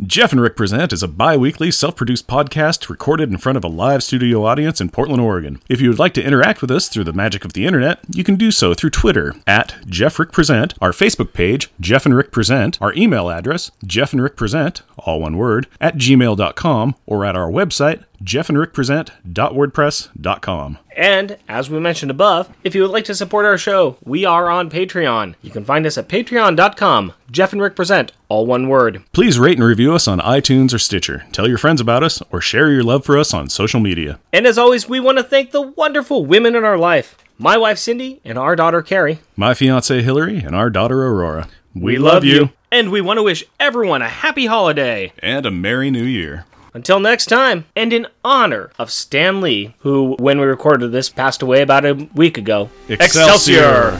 Jeff 0.06 0.32
and 0.32 0.42
Rick 0.42 0.56
Present 0.56 0.94
is 0.94 1.04
a 1.04 1.08
bi 1.08 1.36
weekly 1.38 1.72
self 1.72 1.96
produced 1.96 2.28
podcast 2.28 2.90
recorded 2.90 3.30
in 3.32 3.38
front 3.38 3.58
of 3.58 3.64
a 3.64 3.68
live 3.68 4.04
studio 4.04 4.46
audience 4.46 4.80
in 4.80 4.90
Portland, 4.90 5.22
Oregon. 5.22 5.60
If 5.70 5.82
you 5.82 5.90
would 5.90 6.00
like 6.00 6.14
to 6.16 6.24
interact 6.24 6.62
with 6.62 6.72
us 6.72 6.88
through 6.88 7.04
the 7.06 7.14
magic 7.14 7.44
of 7.46 7.54
the 7.54 7.66
internet, 7.66 8.00
you 8.10 8.24
can 8.24 8.36
do 8.36 8.52
so 8.52 8.74
through 8.74 8.92
Twitter 8.92 9.34
at 9.46 9.76
Jeff 9.88 10.20
Rick 10.20 10.32
Present, 10.32 10.74
our 10.82 10.92
Facebook 10.92 11.34
page, 11.34 11.70
Jeff 11.80 11.97
and 12.06 12.16
Rick 12.16 12.32
Present, 12.32 12.78
our 12.82 12.94
email 12.94 13.30
address, 13.30 13.72
Jeff 13.86 14.14
and 14.14 14.22
Rick 14.22 14.36
Present, 14.36 14.82
all 14.98 15.22
one 15.22 15.38
word, 15.38 15.68
at 15.82 15.96
gmail.com, 15.96 16.96
or 17.06 17.26
at 17.26 17.36
our 17.36 17.50
website, 17.50 18.04
jeffandrickpresent.wordpress.com. 18.24 20.78
And 20.96 21.38
as 21.48 21.70
we 21.70 21.80
mentioned 21.80 22.10
above, 22.10 22.52
if 22.64 22.74
you 22.74 22.82
would 22.82 22.92
like 22.92 23.06
to 23.06 23.16
support 23.16 23.46
our 23.46 23.58
show, 23.58 23.98
we 24.04 24.26
are 24.26 24.50
on 24.50 24.70
Patreon. 24.70 25.36
You 25.42 25.52
can 25.52 25.64
find 25.64 25.86
us 25.86 25.98
at 25.98 26.10
patreon.com. 26.10 27.14
Jeff 27.30 27.54
and 27.54 27.62
Rick 27.62 27.76
present, 27.76 28.14
all 28.30 28.48
one 28.48 28.68
word. 28.68 29.04
Please 29.12 29.38
rate 29.38 29.58
and 29.58 29.68
review 29.68 29.94
us 29.94 30.08
on 30.08 30.20
iTunes 30.20 30.74
or 30.74 30.80
Stitcher. 30.80 31.26
Tell 31.32 31.48
your 31.48 31.60
friends 31.60 31.80
about 31.80 32.04
us, 32.04 32.24
or 32.32 32.42
share 32.42 32.72
your 32.72 32.84
love 32.84 33.06
for 33.06 33.18
us 33.18 33.34
on 33.34 33.50
social 33.50 33.80
media. 33.80 34.20
And 34.34 34.48
as 34.48 34.58
always, 34.58 34.90
we 34.90 35.00
want 35.00 35.20
to 35.20 35.24
thank 35.24 35.52
the 35.52 35.62
wonderful 35.62 36.26
women 36.26 36.56
in 36.56 36.64
our 36.64 36.78
life 36.78 37.18
my 37.40 37.56
wife 37.56 37.78
Cindy 37.78 38.20
and 38.26 38.38
our 38.38 38.56
daughter 38.56 38.82
Carrie. 38.82 39.20
My 39.36 39.54
fiance 39.54 40.02
Hillary 40.02 40.40
and 40.40 40.56
our 40.56 40.72
daughter 40.72 41.06
Aurora. 41.06 41.48
We, 41.82 41.98
love 41.98 42.24
you. 42.24 42.50
And 42.72 42.92
we 42.92 43.02
want 43.02 43.18
to 43.18 43.24
wish 43.24 43.44
everyone 43.60 44.02
a 44.02 44.10
happy 44.10 44.46
holiday. 44.46 45.14
And 45.20 45.46
a 45.46 45.52
Merry 45.52 45.90
New 45.90 46.04
Year. 46.04 46.46
Until 46.74 47.00
next 47.00 47.26
time, 47.26 47.66
and 47.76 47.92
in 47.92 48.08
honor 48.24 48.72
of 48.78 48.92
Stan 48.92 49.42
Lee, 49.42 49.74
who, 49.80 50.16
when 50.20 50.40
we 50.40 50.46
recorded 50.46 50.92
this, 50.92 51.10
passed 51.10 51.42
away 51.42 51.62
about 51.62 51.86
a 51.86 52.08
week 52.14 52.38
ago. 52.38 52.70
Excelsior! 52.88 54.00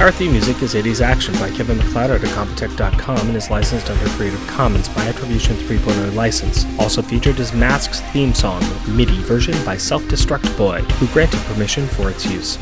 Our 0.00 0.10
theme 0.10 0.32
music 0.32 0.62
is 0.62 0.72
80s 0.72 1.02
Action 1.02 1.34
by 1.34 1.50
Kevin 1.50 1.76
MacLeod 1.76 2.10
at 2.10 2.20
Incompetech.com 2.22 3.28
and 3.28 3.36
is 3.36 3.50
licensed 3.50 3.90
under 3.90 4.08
Creative 4.10 4.46
Commons 4.46 4.88
by 4.88 5.04
Attribution 5.06 5.56
3.0 5.56 6.14
license. 6.14 6.64
Also 6.78 7.02
featured 7.02 7.38
is 7.38 7.52
Mask's 7.52 8.00
theme 8.12 8.32
song, 8.32 8.62
MIDI 8.88 9.20
version 9.24 9.54
by 9.64 9.76
Self 9.76 10.02
Destruct 10.04 10.56
Boy, 10.56 10.80
who 10.80 11.06
granted 11.08 11.40
permission 11.40 11.86
for 11.86 12.08
its 12.08 12.24
use. 12.24 12.56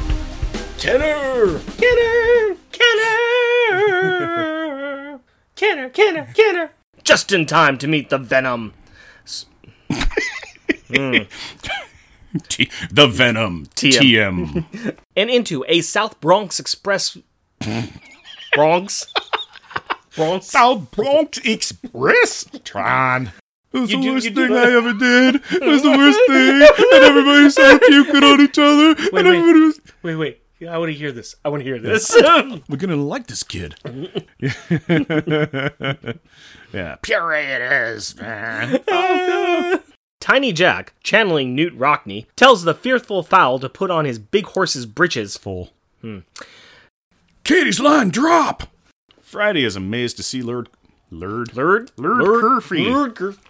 Kenner! 0.79 1.59
Kenner! 1.77 2.57
Kenner! 2.71 3.11
Kenner, 5.57 5.89
Kenner, 5.91 6.29
Kenner! 6.35 6.71
Just 7.03 7.33
in 7.33 7.47
time 7.47 7.79
to 7.79 7.89
meet 7.89 8.11
the 8.11 8.19
Venom. 8.19 8.73
T- 12.49 12.71
the 12.91 13.07
Venom. 13.09 13.67
TM. 13.75 14.65
TM. 14.71 14.97
and 15.17 15.31
into 15.31 15.65
a 15.67 15.81
South 15.81 16.21
Bronx 16.21 16.61
Express. 16.61 17.17
Bronx? 18.55 19.07
Bronx? 20.15 20.47
South 20.47 20.91
Bronx 20.93 21.39
Express. 21.39 22.45
Tron. 22.65 23.33
It 23.73 23.81
was 23.81 23.91
You 23.91 23.97
the 23.99 24.03
do- 24.05 24.13
worst 24.13 24.35
do 24.35 24.47
thing. 24.49 24.57
I 24.57 24.71
ever 24.73 24.93
did. 24.95 25.35
It 25.61 25.63
was 25.67 25.83
the 25.83 25.91
worst 25.91 26.21
thing. 26.29 26.63
And 26.93 27.05
everybody 27.05 27.51
started 27.51 27.81
puking 27.87 28.23
on 28.25 28.41
each 28.41 28.59
other. 28.59 28.95
Wait, 29.13 29.27
and 29.27 29.35
everybody 29.35 29.61
was. 29.61 29.81
Wait, 30.03 30.15
wait. 30.17 30.43
I 30.67 30.79
want 30.79 30.91
to 30.91 30.99
hear 30.99 31.13
this. 31.13 31.37
I 31.45 31.51
want 31.51 31.61
to 31.61 31.65
hear 31.65 31.79
this. 31.79 32.11
We're 32.69 32.77
gonna 32.77 32.97
like 32.97 33.27
this 33.29 33.43
kid. 33.43 33.77
yeah. 36.73 36.97
Pure 37.03 37.33
it 37.35 37.61
is, 37.61 38.17
man. 38.17 38.83
Oh, 38.89 39.27
no. 39.29 39.81
Tiny 40.21 40.53
Jack, 40.53 40.95
channeling 41.03 41.57
Knute 41.57 41.79
Rockne, 41.79 42.27
tells 42.37 42.65
the 42.65 42.75
fearful 42.75 43.23
fowl 43.23 43.59
to 43.61 43.69
put 43.69 43.91
on 43.91 44.05
his 44.05 44.19
big 44.19 44.47
horse's 44.47 44.85
breeches. 44.85 45.37
Full. 45.37 45.71
Katie's 47.45 47.81
line 47.81 48.11
drop. 48.11 48.65
Friday 49.21 49.65
is 49.65 49.77
amazed 49.77 50.17
to 50.17 50.23
see 50.23 50.43
Lord 50.43 50.69
Lurd. 51.11 51.55
Lurd? 51.55 51.91
Lurd 51.97 52.43
Curfy. 52.43 52.91
Lurd 52.91 53.15
Curfy. 53.15 53.41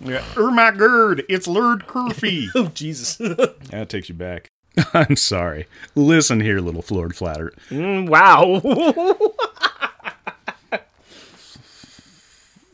Yeah. 0.00 0.24
Er, 0.36 0.50
my 0.50 0.70
gird, 0.70 1.24
it's 1.28 1.46
Lurd 1.46 1.86
Curfy. 1.86 2.48
Oh, 2.54 2.68
Jesus. 2.68 3.16
that 3.16 3.86
takes 3.88 4.08
you 4.08 4.14
back. 4.14 4.48
I'm 4.94 5.16
sorry. 5.16 5.66
Listen 5.94 6.40
here, 6.40 6.60
little 6.60 6.82
Floored 6.82 7.16
Flatter. 7.16 7.52
Mm, 7.68 8.08
wow. 8.08 8.60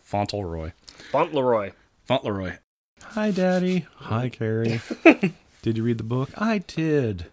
Fauntleroy. 0.03 0.73
Fauntleroy. 1.11 1.73
Fauntleroy. 2.05 2.59
Hi, 3.03 3.31
Daddy. 3.31 3.87
Hi, 3.97 4.29
Carrie. 4.29 4.81
did 5.63 5.77
you 5.77 5.83
read 5.83 5.99
the 5.99 6.05
book? 6.05 6.31
I 6.37 6.59
did. 6.59 7.27